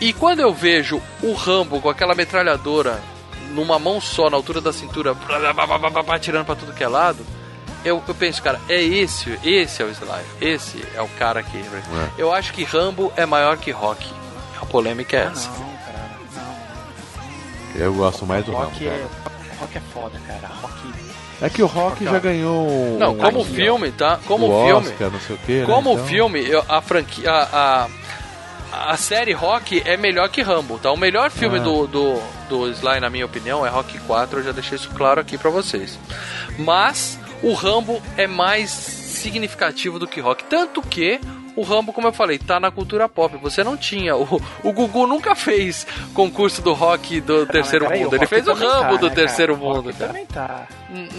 E 0.00 0.12
quando 0.12 0.40
eu 0.40 0.52
vejo 0.52 1.02
o 1.22 1.32
Rambo 1.32 1.80
com 1.80 1.90
aquela 1.90 2.14
metralhadora 2.14 3.00
numa 3.50 3.78
mão 3.78 4.00
só, 4.00 4.30
na 4.30 4.36
altura 4.36 4.60
da 4.60 4.72
cintura, 4.72 5.16
atirando 6.14 6.44
pra 6.44 6.54
tudo 6.54 6.72
que 6.72 6.84
é 6.84 6.88
lado, 6.88 7.24
eu, 7.84 8.02
eu 8.06 8.14
penso, 8.14 8.42
cara, 8.42 8.60
é 8.68 8.82
esse, 8.82 9.38
esse 9.42 9.82
é 9.82 9.84
o 9.84 9.90
Sly, 9.90 10.22
esse 10.40 10.84
é 10.94 11.02
o 11.02 11.08
cara 11.18 11.42
que. 11.42 11.64
Eu 12.16 12.32
acho 12.32 12.52
que 12.52 12.64
Rambo 12.64 13.12
é 13.16 13.24
maior 13.26 13.56
que 13.56 13.70
Rock. 13.70 14.06
A 14.60 14.66
polêmica 14.66 15.16
é 15.16 15.24
essa. 15.24 15.48
Não, 15.48 15.56
cara, 15.56 16.10
não. 16.34 17.80
Eu 17.82 17.94
gosto 17.94 18.26
mais 18.26 18.44
do 18.44 18.52
Rambo, 18.52 18.64
Rock 18.66 18.86
é, 18.86 18.90
cara. 18.90 19.08
rock 19.60 19.78
é 19.78 19.80
foda, 19.92 20.20
cara. 20.26 20.54
Rock. 20.60 20.78
É 21.40 21.48
que 21.48 21.62
o 21.62 21.66
rock 21.66 22.04
já 22.04 22.18
ganhou 22.18 22.68
um. 22.68 22.98
Não, 22.98 23.16
como 23.16 23.40
aqui, 23.42 23.52
ó, 23.52 23.54
filme, 23.54 23.92
tá? 23.92 24.18
Como 24.26 24.46
o 24.46 24.64
filme. 24.66 24.88
Oscar, 24.88 25.10
não 25.10 25.20
sei 25.20 25.36
o 25.36 25.38
quê, 25.46 25.60
né, 25.60 25.66
Como 25.66 25.92
então- 25.92 26.06
filme, 26.06 26.44
a 26.68 26.82
franquia. 26.82 27.30
A, 27.30 27.84
a, 27.84 27.88
a 28.72 28.96
série 28.96 29.32
Rock 29.32 29.82
é 29.84 29.96
melhor 29.96 30.28
que 30.28 30.42
Rambo, 30.42 30.78
tá? 30.78 30.90
O 30.92 30.96
melhor 30.96 31.30
filme 31.30 31.58
Ah. 31.58 31.62
do, 31.62 31.86
do, 31.86 32.20
do 32.48 32.70
Sly, 32.70 33.00
na 33.00 33.08
minha 33.10 33.24
opinião, 33.26 33.64
é 33.64 33.68
Rock 33.68 33.98
4. 34.00 34.40
Eu 34.40 34.44
já 34.44 34.52
deixei 34.52 34.76
isso 34.76 34.90
claro 34.90 35.20
aqui 35.20 35.36
pra 35.38 35.50
vocês. 35.50 35.98
Mas 36.58 37.18
o 37.42 37.52
Rambo 37.54 38.02
é 38.16 38.26
mais 38.26 38.70
significativo 38.70 39.98
do 39.98 40.06
que 40.06 40.20
Rock. 40.20 40.44
Tanto 40.44 40.80
que. 40.82 41.20
O 41.58 41.62
Rambo, 41.62 41.92
como 41.92 42.06
eu 42.06 42.12
falei, 42.12 42.38
tá 42.38 42.60
na 42.60 42.70
cultura 42.70 43.08
pop. 43.08 43.36
Você 43.38 43.64
não 43.64 43.76
tinha. 43.76 44.14
O, 44.16 44.40
o 44.62 44.72
Gugu 44.72 45.06
nunca 45.08 45.34
fez 45.34 45.84
concurso 46.14 46.62
do 46.62 46.72
rock 46.72 47.20
do 47.20 47.46
terceiro 47.46 47.84
Ah, 47.86 47.88
peraí, 47.88 48.04
mundo. 48.04 48.14
Ele 48.14 48.26
fez 48.26 48.46
o 48.46 48.52
Rambo 48.54 48.94
tá, 48.94 48.96
do 49.00 49.08
né, 49.08 49.14
terceiro 49.14 49.56
cara? 49.56 49.66
mundo, 49.68 49.92
cara. 49.92 50.06
também 50.06 50.26
tá. 50.26 50.66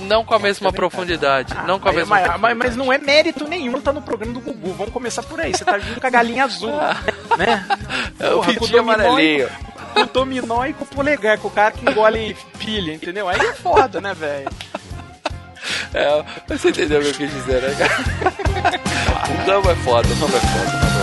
Não 0.08 0.24
com 0.24 0.34
a 0.34 0.40
mesma 0.40 0.72
profundidade. 0.72 1.54
não 1.68 1.78
com 1.80 1.90
a 1.90 1.92
mesma 1.92 2.20
mas, 2.22 2.40
mas, 2.40 2.58
mas 2.58 2.76
não 2.78 2.92
é 2.92 2.98
mérito 2.98 3.48
nenhum 3.48 3.82
tá 3.82 3.92
no 3.92 4.02
programa 4.02 4.34
do 4.34 4.40
Gugu. 4.40 4.72
Vamos 4.74 4.94
começar 4.94 5.24
por 5.24 5.42
aí. 5.42 5.52
Você 5.54 5.66
tá 5.66 5.78
vindo 5.78 6.00
com 6.00 6.08
a 6.08 6.10
galinha 6.10 6.46
azul, 6.46 6.72
né? 7.38 7.66
É 8.20 8.30
o 8.30 8.36
Porra, 8.36 8.54
dominó 8.54 8.76
e- 8.76 8.80
amarelinho. 8.80 9.50
Com 9.94 10.00
o 10.02 10.06
dominó 10.06 10.66
e 10.66 10.74
com 10.74 10.84
o 10.84 10.88
polegar, 10.88 11.38
com 11.40 11.48
o 11.48 11.52
cara 11.52 11.72
que 11.72 11.90
engole 11.90 12.38
pilha, 12.60 12.94
entendeu? 12.94 13.28
Aí 13.28 13.40
é 13.40 13.54
foda, 13.54 14.00
né, 14.00 14.14
velho? 14.14 14.48
É, 15.94 16.24
você 16.48 16.70
entendeu 16.70 17.00
o 17.00 17.04
que 17.04 17.10
eu 17.10 17.14
quis 17.14 17.32
dizer, 17.34 17.62
né, 17.62 17.76
cara? 17.78 18.80
O 19.30 19.50
Rambo 19.50 19.72
é 19.72 19.76
foda, 19.76 20.08
o 20.08 20.14
Rambo 20.14 20.38
é 20.38 20.40
foda, 20.40 20.78
é 20.78 20.92
foda. 20.92 20.99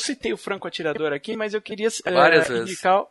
Citei 0.00 0.32
o 0.32 0.36
Franco 0.36 0.66
Atirador 0.66 1.12
aqui, 1.12 1.36
mas 1.36 1.54
eu 1.54 1.62
queria 1.62 1.88
vezes. 2.48 2.70
indicar. 2.70 3.04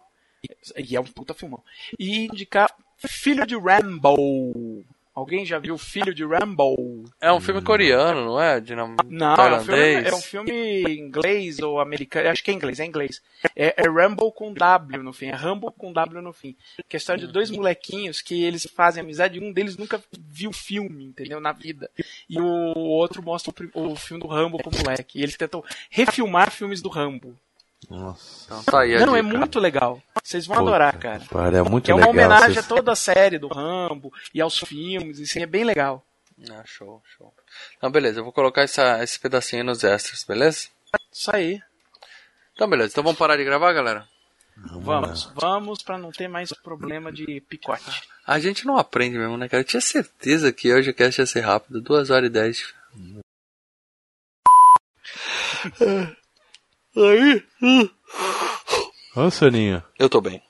E 0.77 0.95
é 0.95 0.99
um 0.99 1.05
puta 1.05 1.33
filmão. 1.33 1.63
E 1.97 2.25
indicar 2.25 2.69
Filho 3.07 3.45
de 3.45 3.57
Rambo. 3.57 4.83
Alguém 5.13 5.45
já 5.45 5.59
viu 5.59 5.77
Filho 5.77 6.13
de 6.13 6.25
Rambo? 6.25 7.03
É 7.19 7.31
um 7.31 7.41
filme 7.41 7.61
coreano, 7.61 8.25
não 8.25 8.41
é? 8.41 8.59
Dinam... 8.59 8.95
Não, 9.19 9.35
é 9.35 9.55
um, 9.57 9.63
filme, 9.63 9.93
é 10.09 10.13
um 10.15 10.21
filme 10.21 10.83
inglês 10.83 11.59
ou 11.59 11.79
americano. 11.79 12.29
Acho 12.29 12.43
que 12.43 12.51
é 12.51 12.53
inglês, 12.53 12.79
é 12.79 12.85
inglês. 12.85 13.21
É, 13.55 13.73
é 13.77 13.89
Rambo 13.89 14.31
com 14.31 14.53
W 14.53 15.03
no 15.03 15.11
fim. 15.13 15.27
É 15.27 15.35
Rambo 15.35 15.71
com 15.71 15.91
W 15.91 16.21
no 16.21 16.31
fim. 16.33 16.55
Que 16.87 16.95
é 16.95 16.97
a 16.97 16.99
história 16.99 17.25
de 17.25 17.31
dois 17.31 17.49
molequinhos 17.51 18.21
que 18.21 18.43
eles 18.43 18.65
fazem 18.75 19.01
amizade 19.03 19.37
e 19.37 19.43
um 19.43 19.51
deles 19.51 19.75
nunca 19.77 20.01
viu 20.17 20.53
filme, 20.53 21.05
entendeu? 21.05 21.39
Na 21.39 21.51
vida. 21.51 21.89
E 22.29 22.39
o 22.39 22.45
outro 22.75 23.21
mostra 23.21 23.53
o, 23.73 23.91
o 23.91 23.95
filme 23.95 24.21
do 24.23 24.29
Rambo 24.29 24.57
pro 24.57 24.71
moleque. 24.77 25.19
E 25.19 25.23
eles 25.23 25.35
tentam 25.35 25.63
refilmar 25.89 26.51
filmes 26.51 26.81
do 26.81 26.89
Rambo. 26.89 27.35
Nossa. 27.89 28.45
Então 28.45 28.63
tá 28.63 28.81
aí 28.81 28.97
Não, 29.05 29.15
é 29.15 29.21
muito 29.21 29.59
legal. 29.59 30.01
Vocês 30.23 30.45
vão 30.45 30.59
adorar, 30.59 30.97
cara. 30.97 31.21
Cara, 31.29 31.57
é 31.57 31.61
muito 31.63 31.85
Que 31.85 31.91
é 31.91 31.93
uma 31.95 32.05
legal. 32.07 32.11
homenagem 32.13 32.53
vocês- 32.53 32.65
a 32.65 32.67
toda 32.67 32.91
a 32.91 32.95
série 32.95 33.37
do 33.39 33.47
Rambo 33.47 34.13
e 34.33 34.41
aos 34.41 34.57
filmes. 34.59 35.17
Isso 35.19 35.39
é 35.39 35.45
bem 35.45 35.63
legal. 35.63 36.03
Ah, 36.51 36.63
show, 36.65 37.01
show. 37.17 37.33
Então, 37.79 37.89
beleza, 37.89 38.19
eu 38.19 38.25
vou 38.25 38.33
colocar 38.33 38.61
essa, 38.61 39.01
esse 39.01 39.17
pedacinho 39.17 39.61
aí 39.61 39.65
nos 39.65 39.85
extras, 39.85 40.25
beleza? 40.25 40.67
Isso 41.13 41.33
aí. 41.33 41.61
Então, 42.53 42.69
beleza. 42.69 42.91
Então 42.91 43.03
vamos 43.05 43.17
parar 43.17 43.37
de 43.37 43.45
gravar, 43.45 43.71
galera? 43.71 44.05
Vamos, 44.57 45.31
vamos 45.33 45.81
pra 45.81 45.97
não 45.97 46.11
ter 46.11 46.27
mais 46.27 46.51
problema 46.51 47.09
de 47.09 47.39
picote. 47.47 48.03
A 48.27 48.37
gente 48.37 48.65
não 48.65 48.77
aprende 48.77 49.17
mesmo, 49.17 49.37
né, 49.37 49.47
cara? 49.47 49.61
Eu 49.61 49.65
tinha 49.65 49.79
certeza 49.79 50.51
que 50.51 50.73
hoje 50.73 50.89
o 50.89 50.93
cast 50.93 51.21
ia 51.21 51.25
ser 51.25 51.39
rápido. 51.39 51.81
2 51.81 52.09
horas 52.09 52.27
e 52.27 52.29
10. 52.29 52.73
Aí. 56.97 57.47
Ô, 59.15 59.31
Soninho. 59.31 59.81
Eu 59.97 60.09
tô 60.09 60.19
bem. 60.19 60.43